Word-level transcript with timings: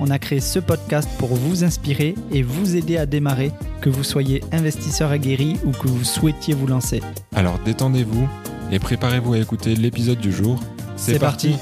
on 0.00 0.08
a 0.10 0.18
créé 0.18 0.40
ce 0.40 0.58
podcast 0.58 1.08
pour 1.18 1.28
vous 1.28 1.62
inspirer 1.62 2.14
et 2.32 2.42
vous 2.42 2.74
aider 2.74 2.96
à 2.96 3.06
démarrer, 3.06 3.52
que 3.82 3.90
vous 3.90 4.02
soyez 4.02 4.42
investisseur 4.50 5.10
aguerri 5.10 5.58
ou 5.64 5.72
que 5.72 5.88
vous 5.88 6.04
souhaitiez 6.04 6.54
vous 6.54 6.66
lancer. 6.66 7.02
Alors 7.36 7.58
détendez-vous 7.64 8.26
et 8.72 8.78
préparez-vous 8.78 9.34
à 9.34 9.38
écouter 9.38 9.76
l'épisode 9.76 10.18
du 10.18 10.32
jour. 10.32 10.58
C'est 10.96 11.18
parti. 11.18 11.54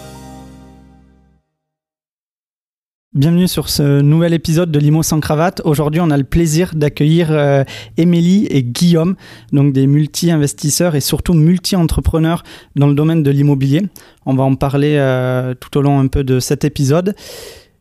Bienvenue 3.15 3.49
sur 3.49 3.69
ce 3.69 4.01
nouvel 4.01 4.35
épisode 4.35 4.71
de 4.71 4.79
Limo 4.79 5.03
sans 5.03 5.19
cravate. 5.19 5.61
Aujourd'hui, 5.65 6.01
on 6.01 6.11
a 6.11 6.17
le 6.17 6.25
plaisir 6.25 6.75
d'accueillir 6.77 7.33
euh, 7.33 7.65
Émilie 7.97 8.47
et 8.51 8.63
Guillaume, 8.63 9.17
donc 9.51 9.73
des 9.73 9.87
multi-investisseurs 9.89 10.95
et 10.95 11.01
surtout 11.01 11.33
multi-entrepreneurs 11.33 12.45
dans 12.77 12.87
le 12.87 12.95
domaine 12.95 13.25
de 13.25 13.31
l'immobilier. 13.31 13.83
On 14.27 14.35
va 14.35 14.45
en 14.45 14.55
parler 14.55 14.97
euh, 14.99 15.55
tout 15.55 15.77
au 15.79 15.83
long 15.83 15.99
un 15.99 16.07
peu 16.07 16.23
de 16.23 16.39
cet 16.39 16.65
épisode. 16.65 17.17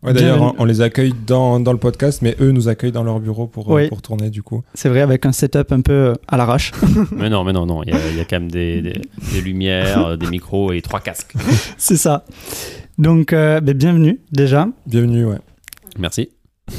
Ouais, 0.07 0.13
D'ailleurs, 0.13 0.41
on, 0.41 0.55
on 0.59 0.65
les 0.65 0.81
accueille 0.81 1.13
dans, 1.25 1.59
dans 1.59 1.71
le 1.73 1.77
podcast, 1.77 2.21
mais 2.21 2.35
eux 2.41 2.51
nous 2.51 2.67
accueillent 2.69 2.91
dans 2.91 3.03
leur 3.03 3.19
bureau 3.19 3.45
pour, 3.47 3.77
euh, 3.77 3.87
pour 3.89 4.01
tourner 4.01 4.29
du 4.29 4.41
coup. 4.43 4.63
C'est 4.73 4.89
vrai, 4.89 5.01
avec 5.01 5.25
un 5.25 5.31
setup 5.31 5.71
un 5.71 5.81
peu 5.81 5.91
euh, 5.93 6.13
à 6.27 6.37
l'arrache. 6.37 6.71
Mais 7.11 7.29
non, 7.29 7.43
mais 7.43 7.53
non, 7.53 7.65
non, 7.65 7.83
il 7.83 7.89
y, 7.89 7.93
a- 7.93 8.09
il 8.11 8.17
y 8.17 8.19
a 8.19 8.25
quand 8.25 8.39
même 8.39 8.49
des, 8.51 8.81
des- 8.81 9.01
des 9.33 9.41
lumières, 9.41 10.07
euh, 10.07 10.15
des 10.17 10.27
micros 10.27 10.71
et 10.71 10.81
trois 10.81 10.99
casques. 10.99 11.33
C'est 11.77 11.97
ça. 11.97 12.25
Donc, 12.97 13.33
euh, 13.33 13.59
ben, 13.61 13.75
bienvenue 13.77 14.19
déjà. 14.31 14.67
Bienvenue, 14.87 15.25
ouais. 15.25 15.37
Merci. 15.99 16.29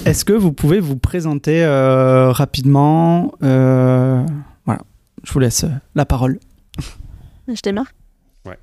Est-ce 0.04 0.24
que 0.24 0.32
vous 0.32 0.52
pouvez 0.52 0.80
vous 0.80 0.96
présenter 0.96 1.64
euh, 1.64 2.30
rapidement 2.32 3.32
euh, 3.42 4.22
Voilà, 4.66 4.80
je 5.24 5.32
vous 5.32 5.38
laisse 5.40 5.64
euh, 5.64 5.68
la 5.94 6.04
parole. 6.04 6.38
Je 7.48 7.60
démarre 7.62 7.86
Ouais. 8.46 8.58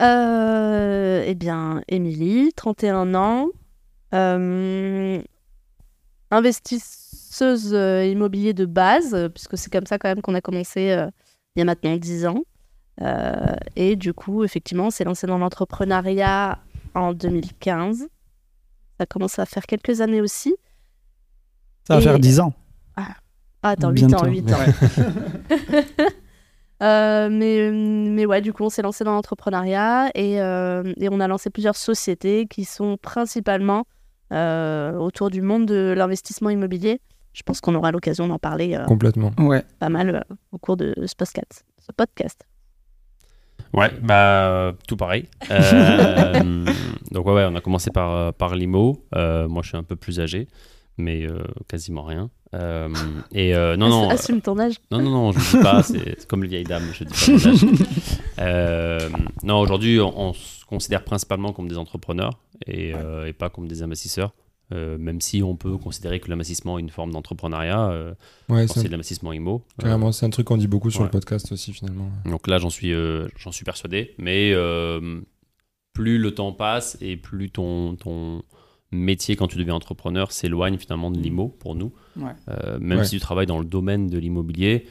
Euh, 0.00 1.24
eh 1.26 1.34
bien, 1.34 1.82
Émilie, 1.88 2.52
31 2.54 3.14
ans, 3.14 3.48
investisseuse 6.30 7.72
euh, 7.74 8.04
immobilier 8.06 8.52
de 8.54 8.64
base, 8.66 9.14
euh, 9.14 9.28
puisque 9.28 9.56
c'est 9.58 9.70
comme 9.72 9.86
ça 9.86 9.98
quand 9.98 10.08
même 10.08 10.22
qu'on 10.22 10.34
a 10.34 10.40
commencé 10.40 10.90
euh, 10.92 11.08
il 11.56 11.60
y 11.60 11.62
a 11.62 11.64
maintenant 11.64 11.96
10 11.96 12.26
ans. 12.26 12.42
Euh, 13.02 13.34
et 13.76 13.96
du 13.96 14.12
coup, 14.12 14.44
effectivement, 14.44 14.90
c'est 14.90 15.04
lancé 15.04 15.26
dans 15.26 15.38
l'entrepreneuriat 15.38 16.58
en 16.94 17.12
2015. 17.14 18.06
Ça 18.98 19.06
commence 19.06 19.38
à 19.38 19.46
faire 19.46 19.64
quelques 19.66 20.00
années 20.00 20.20
aussi. 20.20 20.54
Ça 21.88 21.94
va 21.94 22.00
Et- 22.00 22.04
faire 22.04 22.18
10 22.18 22.40
ans. 22.40 22.52
Ah, 22.96 23.14
attends, 23.62 23.90
8 23.90 24.06
Bientôt. 24.06 24.24
ans, 24.24 24.28
8 24.28 24.52
ans. 24.52 24.58
Euh, 26.82 27.28
mais, 27.30 27.70
mais 27.70 28.24
ouais, 28.24 28.40
du 28.40 28.54
coup, 28.54 28.62
on 28.64 28.70
s'est 28.70 28.80
lancé 28.80 29.04
dans 29.04 29.12
l'entrepreneuriat 29.12 30.08
et, 30.14 30.40
euh, 30.40 30.94
et 30.96 31.10
on 31.12 31.20
a 31.20 31.28
lancé 31.28 31.50
plusieurs 31.50 31.76
sociétés 31.76 32.46
qui 32.46 32.64
sont 32.64 32.96
principalement 32.96 33.80
euh, 33.80 33.82
autour 34.32 35.30
du 35.30 35.42
monde 35.42 35.66
de 35.66 35.94
l'investissement 35.96 36.50
immobilier. 36.50 37.00
Je 37.32 37.42
pense 37.42 37.60
qu'on 37.60 37.74
aura 37.74 37.92
l'occasion 37.92 38.26
d'en 38.28 38.38
parler 38.38 38.74
euh, 38.74 38.84
Complètement. 38.86 39.32
Ouais. 39.38 39.62
pas 39.78 39.88
mal 39.88 40.16
euh, 40.16 40.34
au 40.52 40.58
cours 40.58 40.76
de 40.76 40.94
ce 41.06 41.14
podcast. 41.14 41.64
Ce 41.78 41.92
podcast. 41.92 42.44
Ouais, 43.72 43.90
bah, 44.02 44.48
euh, 44.48 44.72
tout 44.88 44.96
pareil. 44.96 45.28
Euh, 45.50 46.64
donc, 47.12 47.26
ouais, 47.26 47.34
ouais, 47.34 47.46
on 47.48 47.54
a 47.54 47.60
commencé 47.60 47.90
par, 47.90 48.12
euh, 48.14 48.32
par 48.32 48.56
l'IMO. 48.56 49.06
Euh, 49.14 49.46
moi, 49.48 49.62
je 49.62 49.68
suis 49.68 49.76
un 49.76 49.84
peu 49.84 49.94
plus 49.94 50.18
âgé, 50.18 50.48
mais 50.98 51.24
euh, 51.24 51.44
quasiment 51.68 52.02
rien. 52.02 52.30
Euh, 52.54 52.88
et 53.32 53.54
euh, 53.54 53.76
non, 53.76 53.88
non, 53.88 54.08
euh, 54.10 54.12
Assume 54.14 54.40
ton 54.40 54.58
âge. 54.58 54.74
non, 54.90 55.00
non, 55.00 55.10
non, 55.10 55.32
je 55.32 55.38
ne 55.38 55.44
dis 55.58 55.62
pas, 55.62 55.82
c'est 55.84 56.26
comme 56.28 56.42
les 56.42 56.48
vieilles 56.48 56.64
dames, 56.64 56.82
je 56.92 57.04
dis 57.04 57.12
pas 57.14 57.32
mon 57.32 57.52
âge. 57.52 57.64
Euh, 58.40 59.08
non, 59.42 59.60
aujourd'hui, 59.60 60.00
on, 60.00 60.18
on 60.18 60.32
se 60.32 60.64
considère 60.64 61.04
principalement 61.04 61.52
comme 61.52 61.68
des 61.68 61.76
entrepreneurs 61.76 62.38
et, 62.66 62.94
euh, 62.94 63.26
et 63.26 63.32
pas 63.34 63.50
comme 63.50 63.68
des 63.68 63.82
investisseurs. 63.82 64.32
Euh, 64.72 64.96
même 64.98 65.20
si 65.20 65.42
on 65.42 65.56
peut 65.56 65.76
considérer 65.76 66.20
que 66.20 66.30
l'investissement 66.30 66.78
est 66.78 66.80
une 66.80 66.90
forme 66.90 67.10
d'entrepreneuriat, 67.12 67.90
euh, 67.90 68.14
Ouais, 68.48 68.66
c'est 68.68 68.84
de 68.84 68.88
l'investissement 68.88 69.32
IMO. 69.32 69.62
euh, 69.80 69.82
carrément, 69.82 70.12
c'est 70.12 70.24
un 70.26 70.30
truc 70.30 70.46
qu'on 70.46 70.56
dit 70.56 70.68
beaucoup 70.68 70.90
sur 70.90 71.00
ouais. 71.00 71.06
le 71.06 71.10
podcast 71.10 71.50
aussi 71.52 71.72
finalement. 71.72 72.08
donc 72.24 72.46
là, 72.46 72.58
j'en 72.58 72.70
suis, 72.70 72.92
euh, 72.94 73.26
j'en 73.36 73.50
suis 73.52 73.64
persuadé. 73.64 74.14
Mais 74.18 74.52
euh, 74.54 75.20
plus 75.92 76.18
le 76.18 76.32
temps 76.34 76.52
passe 76.52 76.96
et 77.00 77.16
plus 77.16 77.50
ton, 77.50 77.96
ton 77.96 78.42
métier 78.92 79.36
quand 79.36 79.46
tu 79.46 79.56
deviens 79.56 79.74
entrepreneur 79.74 80.32
s'éloigne 80.32 80.76
finalement 80.78 81.10
de 81.10 81.18
l'IMO 81.18 81.48
pour 81.48 81.74
nous. 81.74 81.92
Ouais. 82.16 82.32
Euh, 82.48 82.78
même 82.80 82.98
Ouais. 82.98 83.04
si 83.04 83.10
tu 83.16 83.20
travailles 83.20 83.46
dans 83.46 83.58
le 83.58 83.64
domaine 83.64 84.08
de 84.08 84.18
l'immobilier, 84.18 84.86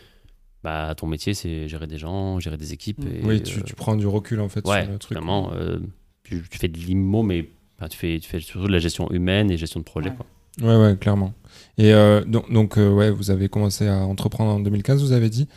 bah, 0.63 0.93
ton 0.95 1.07
métier 1.07 1.33
c'est 1.33 1.67
gérer 1.67 1.87
des 1.87 1.97
gens, 1.97 2.39
gérer 2.39 2.57
des 2.57 2.73
équipes. 2.73 3.03
Mm. 3.03 3.07
Et, 3.07 3.21
oui, 3.25 3.43
tu, 3.43 3.59
euh, 3.59 3.63
tu 3.63 3.75
prends 3.75 3.95
du 3.95 4.07
recul 4.07 4.39
en 4.41 4.49
fait 4.49 4.65
ouais, 4.67 4.83
sur 4.83 4.91
le 4.91 4.99
truc. 4.99 5.17
vraiment, 5.17 5.51
euh, 5.53 5.79
tu, 6.23 6.43
tu 6.49 6.57
fais 6.57 6.67
de 6.67 6.77
l'IMO, 6.77 7.23
mais 7.23 7.49
enfin, 7.77 7.87
tu, 7.89 7.97
fais, 7.97 8.19
tu 8.19 8.29
fais 8.29 8.39
surtout 8.39 8.67
de 8.67 8.71
la 8.71 8.79
gestion 8.79 9.09
humaine 9.11 9.51
et 9.51 9.57
gestion 9.57 9.79
de 9.79 9.85
projet. 9.85 10.09
Ouais. 10.09 10.15
Quoi. 10.15 10.25
Ouais, 10.61 10.75
ouais, 10.75 10.97
clairement. 10.97 11.33
Et 11.77 11.93
euh, 11.93 12.23
donc, 12.25 12.51
donc 12.51 12.77
euh, 12.77 12.91
ouais, 12.91 13.11
vous 13.11 13.31
avez 13.31 13.47
commencé 13.47 13.87
à 13.87 13.99
entreprendre 14.05 14.51
en 14.51 14.59
2015, 14.59 15.01
vous 15.01 15.11
avez 15.13 15.29
dit? 15.29 15.47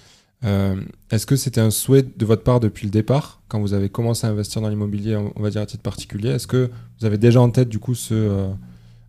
Euh, 0.44 0.80
Est-ce 1.10 1.26
que 1.26 1.36
c'était 1.36 1.60
un 1.60 1.70
souhait 1.70 2.02
de 2.02 2.26
votre 2.26 2.42
part 2.42 2.60
depuis 2.60 2.86
le 2.86 2.90
départ, 2.90 3.42
quand 3.48 3.60
vous 3.60 3.74
avez 3.74 3.88
commencé 3.88 4.26
à 4.26 4.30
investir 4.30 4.60
dans 4.60 4.68
l'immobilier, 4.68 5.16
on 5.16 5.42
va 5.42 5.50
dire 5.50 5.60
à 5.60 5.66
titre 5.66 5.82
particulier? 5.82 6.30
Est-ce 6.30 6.46
que 6.46 6.70
vous 6.98 7.06
avez 7.06 7.18
déjà 7.18 7.40
en 7.40 7.50
tête 7.50 7.68
du 7.68 7.78
coup 7.78 7.94
euh, 8.10 8.52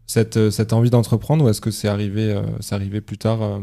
cette, 0.05 0.37
euh, 0.37 0.51
cette 0.51 0.73
envie 0.73 0.89
d'entreprendre 0.89 1.45
ou 1.45 1.49
est-ce 1.49 1.61
que 1.61 1.71
c'est 1.71 1.87
arrivé, 1.87 2.39
c'est 2.59 2.75
arrivé 2.75 3.01
plus 3.01 3.17
tard 3.17 3.61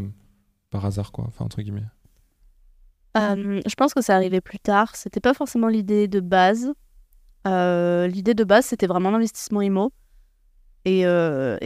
par 0.70 0.84
hasard, 0.84 1.12
Enfin, 1.18 1.44
entre 1.44 1.62
guillemets. 1.62 1.84
Je 3.16 3.74
pense 3.74 3.94
que 3.94 4.02
ça 4.02 4.14
arrivait 4.14 4.40
plus 4.40 4.58
tard. 4.58 4.94
C'était 4.96 5.20
pas 5.20 5.34
forcément 5.34 5.68
l'idée 5.68 6.08
de 6.08 6.20
base. 6.20 6.72
L'idée 7.44 8.34
de 8.34 8.44
base, 8.44 8.66
c'était 8.66 8.86
vraiment 8.86 9.10
l'investissement 9.10 9.62
IMO. 9.62 9.92
Et, 10.86 11.04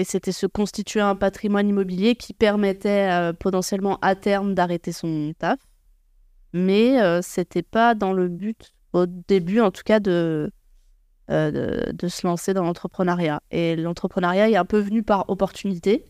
c'était 0.04 0.32
se 0.32 0.46
constituer 0.46 1.00
un 1.00 1.14
patrimoine 1.14 1.68
immobilier 1.68 2.14
qui 2.14 2.34
permettait 2.34 3.32
potentiellement 3.38 3.98
à 4.02 4.14
terme 4.14 4.54
d'arrêter 4.54 4.92
son 4.92 5.32
taf. 5.38 5.58
Mais 6.54 7.02
euh, 7.02 7.20
c'était 7.20 7.64
pas 7.64 7.96
dans 7.96 8.12
le 8.12 8.28
but, 8.28 8.74
au 8.92 9.06
début 9.06 9.58
en 9.60 9.72
tout 9.72 9.82
cas, 9.84 9.98
de, 9.98 10.52
euh, 11.28 11.50
de, 11.50 11.92
de 11.92 12.08
se 12.08 12.24
lancer 12.24 12.54
dans 12.54 12.62
l'entrepreneuriat. 12.62 13.42
Et 13.50 13.74
l'entrepreneuriat 13.74 14.50
est 14.50 14.56
un 14.56 14.64
peu 14.64 14.78
venu 14.78 15.02
par 15.02 15.28
opportunité. 15.28 16.04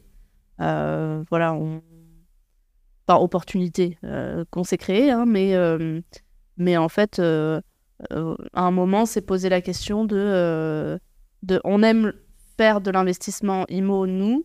Euh, 0.61 1.25
voilà, 1.31 1.59
par 3.07 3.23
opportunité 3.23 3.97
euh, 4.05 4.45
qu'on 4.51 4.65
s'est 4.65 4.77
créé, 4.77 5.11
hein, 5.11 5.25
mais, 5.25 5.55
mais 6.59 6.77
en 6.77 6.91
fait, 6.91 7.19
à 7.21 7.63
un 8.55 8.71
moment, 8.71 9.07
s'est 9.07 9.23
posé 9.23 9.49
la 9.49 9.63
question 9.63 10.05
de, 10.05 11.01
de 11.43 11.61
on 11.65 11.83
aime 11.83 12.13
faire 12.59 12.83
de 12.83 12.91
l'investissement 12.91 13.65
IMO, 13.71 14.07
nous, 14.07 14.45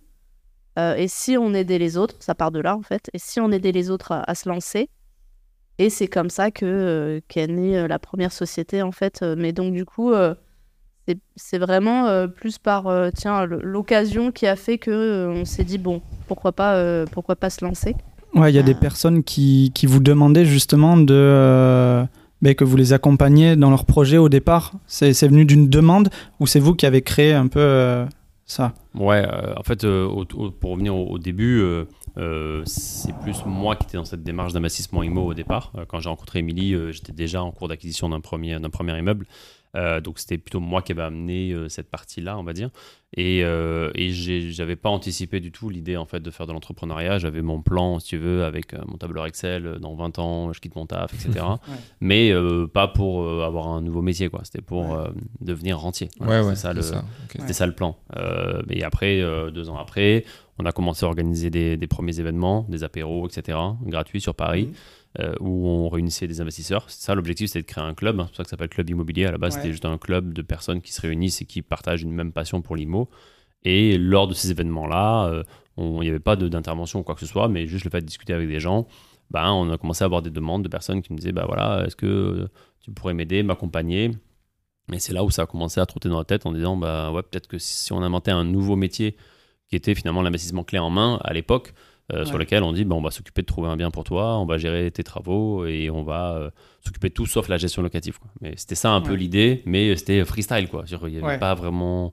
et 0.77 1.09
si 1.09 1.35
on 1.35 1.53
aidait 1.53 1.77
les 1.77 1.97
autres, 1.97 2.15
ça 2.21 2.35
part 2.35 2.51
de 2.51 2.59
là 2.59 2.77
en 2.77 2.83
fait, 2.83 3.09
et 3.13 3.19
si 3.19 3.41
on 3.41 3.51
aidait 3.51 3.73
les 3.73 3.89
autres 3.89 4.13
à 4.25 4.33
se 4.33 4.47
lancer, 4.47 4.89
et 5.79 5.89
c'est 5.89 6.07
comme 6.07 6.29
ça 6.29 6.51
que 6.51 6.65
euh, 6.65 7.19
qu'est 7.27 7.47
née 7.47 7.77
euh, 7.79 7.87
la 7.87 7.97
première 7.97 8.31
société 8.31 8.81
en 8.83 8.91
fait. 8.91 9.21
Euh, 9.23 9.35
Mais 9.37 9.51
donc 9.53 9.73
du 9.73 9.85
coup, 9.85 10.11
euh, 10.11 10.35
c'est- 11.35 11.57
vraiment 11.57 12.05
euh, 12.05 12.27
plus 12.27 12.59
par 12.59 12.85
euh, 12.87 13.09
tiens 13.15 13.45
l'occasion 13.45 14.31
qui 14.31 14.45
a 14.45 14.55
fait 14.55 14.77
que 14.77 14.91
euh, 14.91 15.29
on 15.31 15.43
s'est 15.45 15.63
dit 15.63 15.79
bon 15.79 16.01
pourquoi 16.27 16.51
pas 16.51 16.75
euh, 16.75 17.05
pourquoi 17.11 17.35
pas 17.35 17.49
se 17.49 17.65
lancer. 17.65 17.95
Ouais, 18.35 18.51
il 18.51 18.55
y 18.55 18.59
a 18.59 18.63
des 18.63 18.75
Ah. 18.77 18.81
personnes 18.81 19.23
qui, 19.23 19.71
qui 19.73 19.87
vous 19.87 19.99
demandaient 19.99 20.45
justement 20.45 20.95
de, 20.97 21.15
euh, 21.15 22.03
ben, 22.43 22.53
que 22.53 22.63
vous 22.63 22.77
les 22.77 22.93
accompagniez 22.93 23.55
dans 23.55 23.71
leur 23.71 23.85
projet 23.85 24.17
au 24.19 24.29
départ. 24.29 24.73
C'est 24.85 25.13
c'est 25.13 25.27
venu 25.27 25.45
d'une 25.45 25.67
demande 25.67 26.09
ou 26.39 26.45
c'est 26.45 26.59
vous 26.59 26.75
qui 26.75 26.85
avez 26.85 27.01
créé 27.01 27.33
un 27.33 27.47
peu 27.47 27.59
euh, 27.59 28.05
ça? 28.45 28.73
Ouais, 28.93 29.25
euh, 29.27 29.55
en 29.57 29.63
fait, 29.63 29.83
euh, 29.83 30.05
au- 30.05 30.25
au- 30.35 30.51
pour 30.51 30.71
revenir 30.71 30.95
au, 30.95 31.07
au 31.07 31.17
début, 31.17 31.59
euh, 32.19 32.61
c'est 32.65 33.17
plus 33.19 33.45
moi 33.45 33.75
qui 33.75 33.85
étais 33.85 33.97
dans 33.97 34.05
cette 34.05 34.23
démarche 34.23 34.53
d'investissement 34.53 35.03
IMO 35.03 35.25
au 35.25 35.33
départ. 35.33 35.71
Euh, 35.77 35.85
quand 35.87 35.99
j'ai 35.99 36.09
rencontré 36.09 36.39
Émilie, 36.39 36.73
euh, 36.73 36.91
j'étais 36.91 37.13
déjà 37.13 37.41
en 37.41 37.51
cours 37.51 37.67
d'acquisition 37.67 38.09
d'un 38.09 38.19
premier, 38.19 38.59
d'un 38.59 38.69
premier 38.69 38.97
immeuble. 38.97 39.25
Euh, 39.75 40.01
donc 40.01 40.17
c'était 40.17 40.37
plutôt 40.37 40.59
moi 40.59 40.81
qui 40.81 40.93
avais 40.93 41.03
amené 41.03 41.51
euh, 41.51 41.69
cette 41.69 41.89
partie-là, 41.89 42.37
on 42.37 42.43
va 42.43 42.53
dire. 42.53 42.69
Et, 43.15 43.43
euh, 43.43 43.91
et 43.95 44.11
j'avais 44.11 44.75
pas 44.75 44.89
anticipé 44.89 45.39
du 45.39 45.51
tout 45.51 45.69
l'idée 45.69 45.97
en 45.97 46.05
fait 46.05 46.19
de 46.19 46.29
faire 46.31 46.45
de 46.45 46.53
l'entrepreneuriat. 46.53 47.17
J'avais 47.17 47.41
mon 47.41 47.61
plan, 47.61 47.99
si 47.99 48.09
tu 48.09 48.17
veux, 48.17 48.43
avec 48.43 48.73
euh, 48.73 48.79
mon 48.87 48.97
tableur 48.97 49.25
Excel. 49.25 49.77
Dans 49.79 49.95
20 49.95 50.19
ans, 50.19 50.53
je 50.53 50.59
quitte 50.59 50.75
mon 50.75 50.85
taf, 50.85 51.13
etc. 51.13 51.45
Mais 52.01 52.31
euh, 52.31 52.67
pas 52.67 52.87
pour 52.87 53.23
euh, 53.23 53.43
avoir 53.45 53.67
un 53.67 53.81
nouveau 53.81 54.01
métier, 54.01 54.29
quoi. 54.29 54.41
C'était 54.43 54.61
pour 54.61 54.93
euh, 54.93 55.07
devenir 55.41 55.79
rentier. 55.79 56.09
Voilà, 56.19 56.41
ouais, 56.41 56.49
ouais, 56.49 56.55
c'est 56.55 56.73
ça 56.73 56.81
ça. 56.81 56.99
ok. 56.99 57.35
c'était 57.39 57.53
ça 57.53 57.65
le 57.65 57.73
plan. 57.73 57.97
Euh, 58.15 58.61
mais 58.67 58.83
après, 58.83 59.21
euh, 59.21 59.49
deux 59.49 59.69
ans 59.69 59.77
après, 59.77 60.23
on 60.59 60.65
a 60.65 60.71
commencé 60.71 61.05
à 61.05 61.07
organiser 61.07 61.49
des, 61.49 61.77
des 61.77 61.87
premiers 61.87 62.19
événements, 62.19 62.65
des 62.69 62.83
apéros, 62.83 63.27
etc., 63.27 63.57
gratuits 63.83 64.19
sur 64.21 64.35
Paris, 64.35 64.65
Mhm. 64.67 64.73
euh, 65.19 65.33
où 65.39 65.67
on 65.67 65.89
réunissait 65.89 66.27
des 66.27 66.41
investisseurs. 66.41 66.89
Ça 66.89 67.15
l'objectif, 67.15 67.47
c'était 67.47 67.61
de 67.61 67.67
créer 67.67 67.83
un 67.83 67.93
club. 67.93 68.19
hein. 68.19 68.25
C'est 68.25 68.29
pour 68.31 68.37
ça 68.37 68.43
que 68.43 68.49
ça 68.49 68.51
s'appelle 68.51 68.69
Club 68.69 68.89
Immobilier. 68.89 69.25
À 69.25 69.31
la 69.31 69.37
base, 69.37 69.53
Ouais. 69.55 69.61
c'était 69.61 69.71
juste 69.71 69.85
un 69.85 69.97
club 69.97 70.33
de 70.33 70.41
personnes 70.41 70.81
qui 70.81 70.91
se 70.93 71.01
réunissent 71.01 71.41
et 71.41 71.45
qui 71.45 71.61
partagent 71.61 72.03
une 72.03 72.11
même 72.11 72.31
passion 72.33 72.61
pour 72.61 72.75
l'IMO. 72.75 73.09
Et 73.63 73.97
lors 73.97 74.27
de 74.27 74.33
ces 74.33 74.51
événements-là, 74.51 75.27
euh, 75.27 75.43
on- 75.77 76.01
il 76.01 76.05
n'y 76.05 76.09
avait 76.09 76.19
pas 76.19 76.35
d'intervention 76.35 76.99
ou 76.99 77.03
quoi 77.03 77.15
que 77.15 77.21
ce 77.21 77.25
soit, 77.25 77.47
mais 77.47 77.65
juste 77.67 77.85
le 77.85 77.89
fait 77.91 78.01
de 78.01 78.05
discuter 78.05 78.33
avec 78.33 78.47
des 78.47 78.59
gens, 78.59 78.87
ben, 79.31 79.51
on 79.51 79.69
a 79.71 79.77
commencé 79.77 80.03
à 80.03 80.05
avoir 80.05 80.21
des 80.21 80.29
demandes 80.29 80.63
de 80.63 80.67
personnes 80.69 81.01
qui 81.01 81.11
me 81.13 81.17
disaient 81.17 81.31
bah 81.31 81.45
voilà, 81.47 81.85
est-ce 81.85 81.95
que 81.95 82.05
euh, 82.05 82.47
tu 82.81 82.91
pourrais 82.91 83.13
m'aider, 83.13 83.43
m'accompagner? 83.43 84.11
Et 84.91 84.99
c'est 84.99 85.13
là 85.13 85.23
où 85.23 85.29
ça 85.29 85.43
a 85.43 85.45
commencé 85.45 85.79
à 85.79 85.85
trotter 85.85 86.09
dans 86.09 86.17
la 86.17 86.25
tête 86.25 86.45
en 86.45 86.51
disant 86.51 86.75
bah 86.77 87.11
ouais, 87.11 87.21
peut-être 87.21 87.47
que 87.47 87.57
si 87.59 87.91
on 87.93 88.01
inventait 88.01 88.31
un 88.31 88.43
nouveau 88.43 88.75
métier 88.75 89.15
qui 89.69 89.75
était 89.75 89.95
finalement 89.95 90.21
l'investissement 90.21 90.63
clé 90.63 90.79
en 90.79 90.89
main 90.89 91.19
à 91.23 91.33
l'époque, 91.33 91.73
euh, 92.11 92.25
sur 92.25 92.37
lequel 92.39 92.63
on 92.63 92.73
dit 92.73 92.85
bah, 92.85 92.95
on 92.95 93.01
va 93.01 93.11
s'occuper 93.11 93.41
de 93.41 93.45
trouver 93.47 93.67
un 93.69 93.77
bien 93.77 93.91
pour 93.91 94.03
toi, 94.03 94.39
on 94.39 94.45
va 94.45 94.57
gérer 94.57 94.89
tes 94.89 95.03
travaux 95.03 95.65
et 95.67 95.89
on 95.91 96.01
va 96.03 96.33
euh, 96.37 96.49
s'occuper 96.83 97.09
de 97.09 97.13
tout 97.13 97.27
sauf 97.27 97.47
la 97.49 97.57
gestion 97.57 97.81
locative. 97.83 98.17
quoi. 98.17 98.29
Mais 98.41 98.53
c'était 98.57 98.73
ça 98.75 98.91
un 98.91 99.01
peu 99.01 99.13
l'idée, 99.13 99.61
mais 99.65 99.95
c'était 99.95 100.25
freestyle 100.25 100.67
quoi. 100.69 100.85
Il 100.89 101.07
n'y 101.09 101.17
avait 101.17 101.25
Ouais. 101.25 101.37
pas 101.37 101.53
vraiment. 101.53 102.11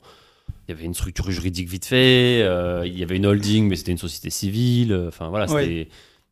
Il 0.68 0.72
y 0.72 0.74
avait 0.78 0.84
une 0.84 0.94
structure 0.94 1.30
juridique 1.30 1.68
vite 1.68 1.86
fait, 1.86 2.42
euh, 2.42 2.82
il 2.86 2.98
y 2.98 3.02
avait 3.02 3.16
une 3.16 3.24
holding, 3.26 3.68
mais 3.68 3.76
c'était 3.76 3.92
une 3.92 3.98
société 3.98 4.30
civile. 4.30 4.92
euh, 4.92 5.08
Enfin 5.08 5.28
voilà, 5.28 5.50
Ouais. 5.50 5.62
c'était 5.62 5.88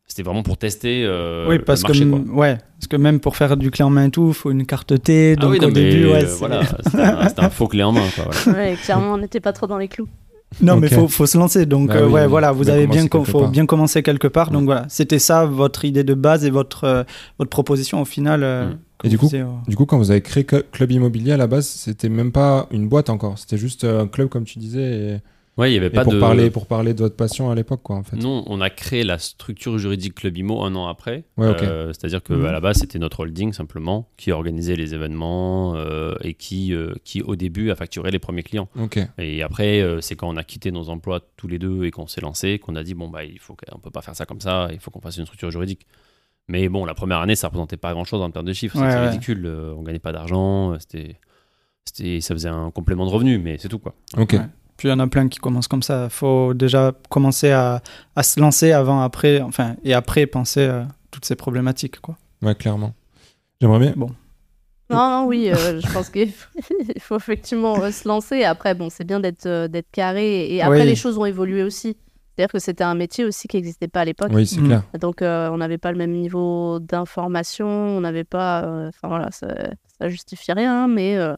c'était 0.07 0.23
vraiment 0.23 0.43
pour 0.43 0.59
tester 0.59 1.03
euh, 1.07 1.47
oui, 1.49 1.57
le 1.57 1.65
parce 1.65 1.83
marché. 1.83 2.05
que, 2.05 2.11
quoi. 2.11 2.19
ouais, 2.35 2.59
parce 2.79 2.87
que 2.89 2.97
même 2.97 3.19
pour 3.21 3.37
faire 3.37 3.57
du 3.57 3.71
clé 3.71 3.83
en 3.85 3.91
main 3.91 4.07
et 4.09 4.11
tout, 4.11 4.29
il 4.29 4.35
faut 4.35 4.51
une 4.51 4.67
carte 4.67 5.01
T. 5.03 5.35
Ah 5.39 5.41
Donc 5.41 5.53
oui, 5.53 5.59
non, 5.61 5.69
au 5.69 5.71
début, 5.71 6.07
ouais, 6.09 6.25
euh, 6.25 6.35
voilà, 6.39 6.63
c'était 6.85 7.41
un, 7.41 7.49
faux 7.49 7.67
clé 7.69 7.83
en 7.83 7.93
main. 7.93 8.07
Quoi, 8.15 8.27
voilà. 8.45 8.59
Ouais, 8.59 8.77
clairement, 8.77 9.15
on 9.15 9.19
n'était 9.19 9.41
pas 9.41 9.55
trop 9.55 9.67
dans 9.67 9.79
les 9.79 9.89
clous. 9.89 10.09
Non, 10.63 10.77
mais 10.77 10.89
faut, 10.89 11.09
faut 11.09 11.27
se 11.27 11.37
lancer. 11.39 11.67
Donc, 11.67 11.89
Bah 11.89 11.97
euh, 11.97 12.07
oui, 12.07 12.13
ouais, 12.13 12.23
oui. 12.23 12.29
voilà, 12.29 12.53
vous 12.53 12.65
Faut 12.65 12.71
avez 12.71 12.87
bien, 12.87 13.07
faut 13.11 13.41
part. 13.41 13.51
bien 13.51 13.67
commencer 13.67 14.03
quelque 14.03 14.29
part. 14.29 14.51
Donc 14.51 14.65
voilà, 14.65 14.87
c'était 14.89 15.19
ça 15.19 15.45
votre 15.47 15.85
idée 15.85 16.05
de 16.05 16.15
base 16.15 16.45
et 16.45 16.51
votre, 16.51 16.85
euh, 16.85 17.03
votre 17.39 17.51
proposition 17.51 18.01
au 18.01 18.05
final. 18.05 18.43
euh, 18.43 18.67
Mm. 18.71 18.79
Et 19.07 19.09
du 19.11 19.19
coup, 19.19 19.27
faisiez, 19.27 19.41
euh, 19.43 19.47
Du 19.69 19.77
coup, 19.77 19.85
quand 19.85 19.99
vous 19.99 20.11
avez 20.11 20.23
créé 20.23 20.45
Cl- 20.45 20.63
Club 20.73 20.91
Immobilier 20.93 21.33
à 21.33 21.37
la 21.37 21.47
base, 21.47 21.67
c'était 21.67 22.09
même 22.09 22.33
pas 22.33 22.67
une 22.71 22.89
boîte 22.89 23.11
encore. 23.11 23.39
C'était 23.39 23.59
juste 23.59 23.85
un 23.85 24.07
club, 24.07 24.29
comme 24.31 24.45
tu 24.45 24.59
disais, 24.59 24.81
et, 24.83 25.17
Ouais, 25.57 25.69
il 25.71 25.73
n'y 25.73 25.79
avait 25.79 25.87
et 25.87 25.91
pas 25.91 26.03
pour, 26.03 26.13
de. 26.13 26.19
parler, 26.19 26.51
pour 26.51 26.67
parler 26.67 26.95
de 26.95 26.99
votre 26.99 27.15
passion 27.15 27.49
à 27.49 27.55
l'époque, 27.55 27.81
quoi, 27.85 27.95
en 27.95 28.03
fait. 28.03 28.17
Non, 28.17 28.43
on 28.49 28.61
a 28.61 28.71
créé 28.71 29.05
la 29.05 29.19
structure 29.19 29.79
juridique 29.79 30.15
Club 30.17 30.37
Imo 30.37 30.65
un 30.65 30.75
an 30.75 30.89
après. 30.89 31.25
Ouais, 31.37 31.49
ok. 31.49 31.63
Euh, 31.63 31.93
C'est-à-dire 31.93 32.23
que 32.25 32.33
Mhm. 32.33 32.47
à 32.47 32.51
la 32.53 32.61
base, 32.61 32.79
c'était 32.79 32.99
notre 32.99 33.21
holding 33.21 33.53
simplement 33.53 34.09
qui 34.17 34.33
organisait 34.33 34.75
les 34.75 34.95
événements 34.95 35.77
euh, 35.77 36.15
et 36.23 36.35
qui, 36.35 36.75
euh, 36.75 36.93
qui, 37.05 37.23
au 37.23 37.37
début, 37.37 37.71
a 37.71 37.77
facturé 37.77 38.11
les 38.11 38.19
premiers 38.19 38.43
clients. 38.43 38.69
Ok. 38.81 38.99
Et 39.19 39.43
après, 39.45 39.81
euh, 39.81 40.01
c'est 40.01 40.17
quand 40.17 40.29
on 40.29 40.37
a 40.37 40.43
quitté 40.43 40.73
nos 40.73 40.89
emplois 40.89 41.21
tous 41.37 41.47
les 41.47 41.61
deux 41.61 41.85
et 41.85 41.93
qu'on 41.93 42.09
s'est 42.09 42.21
lancé 42.21 42.59
qu'on 42.59 42.75
a 42.75 42.83
dit 42.83 42.95
bon 42.95 43.09
bah 43.09 43.23
il 43.25 43.39
faut 43.39 43.55
qu'on 43.55 43.79
peut 43.79 43.91
pas 43.91 44.03
faire 44.03 44.17
ça 44.17 44.27
comme 44.27 44.41
ça, 44.41 44.69
il 44.73 44.81
faut 44.81 44.91
qu'on 44.91 45.01
fasse 45.01 45.19
une 45.19 45.25
structure 45.27 45.53
juridique. 45.53 45.87
Mais 46.49 46.69
bon, 46.69 46.85
la 46.85 46.95
première 46.95 47.19
année, 47.21 47.37
ça 47.37 47.47
représentait 47.47 47.77
pas 47.77 47.93
grand-chose 47.93 48.21
en 48.21 48.31
termes 48.31 48.45
de 48.47 48.53
chiffres, 48.53 48.77
Ouais, 48.79 48.89
c'était 48.91 49.01
ouais. 49.01 49.09
ridicule. 49.09 49.47
euh, 49.47 49.73
on 49.79 49.83
gagnait 49.83 49.99
pas 50.01 50.13
d'argent, 50.13 50.77
c'était, 50.81 51.17
c'était, 51.85 52.21
ça 52.21 52.35
faisait 52.35 52.49
un 52.49 52.71
complément 52.73 53.07
de 53.07 53.11
revenu, 53.11 53.39
mais 53.39 53.57
c'est 53.57 53.69
tout 53.69 53.79
quoi. 53.79 53.95
Ok. 54.19 54.37
Puis 54.77 54.89
il 54.89 54.91
y 54.91 54.95
en 54.95 54.99
a 54.99 55.07
plein 55.07 55.29
qui 55.29 55.39
commencent 55.39 55.69
comme 55.69 55.83
ça. 55.83 56.05
Il 56.05 56.11
faut 56.11 56.53
déjà 56.55 56.93
commencer 57.09 57.51
à, 57.53 57.81
à 58.17 58.23
se 58.23 58.41
lancer 58.41 58.73
avant, 58.73 59.01
après, 59.03 59.41
enfin, 59.41 59.77
et 59.85 59.95
après 59.95 60.27
penser 60.27 60.65
à 60.67 60.89
toutes 61.11 61.25
ces 61.25 61.37
problématiques. 61.37 62.01
Quoi. 62.01 62.17
Ouais, 62.43 62.55
clairement. 62.55 62.93
J'aimerais 63.61 63.79
bien. 63.79 63.93
Bon. 63.97 64.11
Non, 64.91 65.09
non, 65.11 65.27
oui, 65.27 65.49
euh, 65.51 65.81
je 65.81 65.93
pense 65.93 66.11
qu'il 66.11 66.31
faut, 67.01 67.17
effectivement 67.17 67.81
euh, 67.83 67.91
se 67.91 68.07
lancer. 68.07 68.45
Après, 68.45 68.75
bon, 68.75 68.89
c'est 68.91 69.05
bien 69.05 69.19
d'être 69.21 69.47
euh, 69.47 69.67
d'être 69.69 69.91
carré. 69.93 70.53
Et 70.55 70.61
après, 70.61 70.81
Oui. 70.81 70.87
les 70.87 70.95
choses 70.97 71.17
ont 71.17 71.25
évolué 71.25 71.63
aussi. 71.63 71.97
C'est-à-dire 72.37 72.53
que 72.53 72.59
c'était 72.59 72.85
un 72.85 72.95
métier 72.97 73.25
aussi 73.25 73.47
qui 73.49 73.57
n'existait 73.57 73.87
pas 73.89 74.01
à 74.01 74.05
l'époque. 74.05 74.31
Oui, 74.35 74.45
c'est 74.47 74.61
Mm. 74.61 74.67
clair. 74.67 74.83
Donc, 75.01 75.23
euh, 75.23 75.49
on 75.53 75.57
n'avait 75.59 75.79
pas 75.79 75.93
le 75.93 75.97
même 75.99 76.11
niveau 76.13 76.81
d'information. 76.81 77.67
On 77.69 78.01
n'avait 78.01 78.25
pas. 78.25 78.65
euh, 78.65 78.89
Enfin, 78.89 79.09
voilà, 79.09 79.31
ça, 79.31 79.47
ça 79.99 80.09
justifie 80.09 80.53
rien. 80.53 80.89
Mais, 80.89 81.17
euh, 81.17 81.35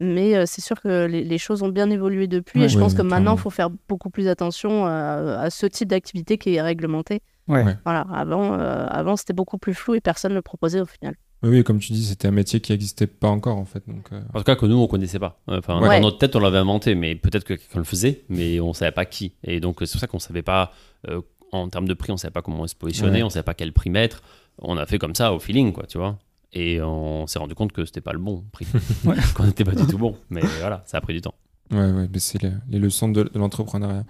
mais 0.00 0.36
euh, 0.36 0.44
c'est 0.46 0.60
sûr 0.60 0.80
que 0.80 1.06
les, 1.06 1.24
les 1.24 1.38
choses 1.38 1.62
ont 1.62 1.68
bien 1.68 1.90
évolué 1.90 2.26
depuis. 2.26 2.60
Ouais. 2.60 2.66
et 2.66 2.68
je 2.68 2.76
Ouais, 2.76 2.82
pense 2.82 2.94
que 2.94 3.02
maintenant, 3.02 3.34
il 3.34 3.40
faut 3.40 3.50
faire 3.50 3.70
beaucoup 3.88 4.10
plus 4.10 4.28
attention 4.28 4.86
à, 4.86 5.40
à 5.40 5.50
ce 5.50 5.66
type 5.66 5.88
d'activité 5.88 6.38
qui 6.38 6.54
est 6.54 6.62
réglementé. 6.62 7.20
Ouais. 7.48 7.64
Voilà, 7.84 8.06
avant, 8.12 8.54
euh, 8.58 8.86
avant 8.88 9.16
c'était 9.16 9.32
beaucoup 9.32 9.58
plus 9.58 9.74
flou 9.74 9.94
et 9.94 10.00
personne 10.00 10.32
ne 10.32 10.36
le 10.36 10.42
proposait 10.42 10.80
au 10.80 10.86
final. 10.86 11.14
Oui, 11.42 11.50
oui, 11.50 11.64
comme 11.64 11.78
tu 11.78 11.92
dis, 11.92 12.04
c'était 12.04 12.26
un 12.28 12.32
métier 12.32 12.60
qui 12.60 12.72
n'existait 12.72 13.06
pas 13.06 13.28
encore, 13.28 13.56
en 13.58 13.64
fait. 13.64 13.82
Donc, 13.86 14.08
euh, 14.12 14.20
En 14.34 14.38
tout 14.38 14.44
cas, 14.44 14.56
que 14.56 14.66
nous, 14.66 14.76
on 14.76 14.88
connaissait 14.88 15.20
pas. 15.20 15.40
Enfin, 15.46 15.80
Ouais. 15.80 16.00
Dans 16.00 16.08
notre 16.08 16.18
tête, 16.18 16.34
on 16.34 16.40
l'avait 16.40 16.58
inventé, 16.58 16.96
mais 16.96 17.14
peut-être 17.14 17.44
que 17.44 17.54
quelqu'un 17.54 17.78
le 17.78 17.84
faisait, 17.84 18.24
mais 18.28 18.58
on 18.58 18.72
savait 18.72 18.90
pas 18.90 19.04
qui. 19.04 19.34
Et 19.44 19.60
donc, 19.60 19.76
c'est 19.80 19.92
pour 19.92 20.00
ça 20.00 20.08
qu'on 20.08 20.18
savait 20.18 20.42
pas, 20.42 20.72
euh, 21.08 21.20
en 21.52 21.68
termes 21.68 21.86
de 21.86 21.94
prix, 21.94 22.10
on 22.12 22.16
savait 22.16 22.32
pas 22.32 22.42
comment 22.42 22.66
se 22.66 22.74
positionner, 22.74 23.18
Ouais. 23.18 23.22
on 23.22 23.30
savait 23.30 23.44
pas 23.44 23.54
quel 23.54 23.72
prix 23.72 23.88
mettre. 23.88 24.20
On 24.60 24.76
a 24.76 24.84
fait 24.84 24.98
comme 24.98 25.14
ça, 25.14 25.32
au 25.32 25.38
feeling, 25.38 25.72
quoi, 25.72 25.86
tu 25.86 25.96
vois. 25.96 26.18
Et 26.52 26.80
on 26.80 27.26
s'est 27.26 27.38
rendu 27.38 27.54
compte 27.54 27.72
que 27.72 27.84
c'était 27.84 28.00
pas 28.00 28.12
le 28.12 28.18
bon 28.18 28.44
prix. 28.52 28.66
Ouais. 29.04 29.16
Qu'on 29.34 29.44
n'était 29.44 29.64
pas 29.64 29.74
du 29.74 29.86
tout 29.86 29.98
bon. 29.98 30.16
Mais 30.30 30.40
voilà, 30.60 30.82
ça 30.86 30.98
a 30.98 31.00
pris 31.00 31.14
du 31.14 31.20
temps. 31.20 31.34
Ouais, 31.70 31.78
ouais, 31.92 32.08
mais 32.10 32.18
c'est 32.18 32.42
les, 32.42 32.52
les 32.70 32.78
leçons 32.78 33.08
de, 33.10 33.24
de 33.24 33.38
l'entrepreneuriat. 33.38 34.04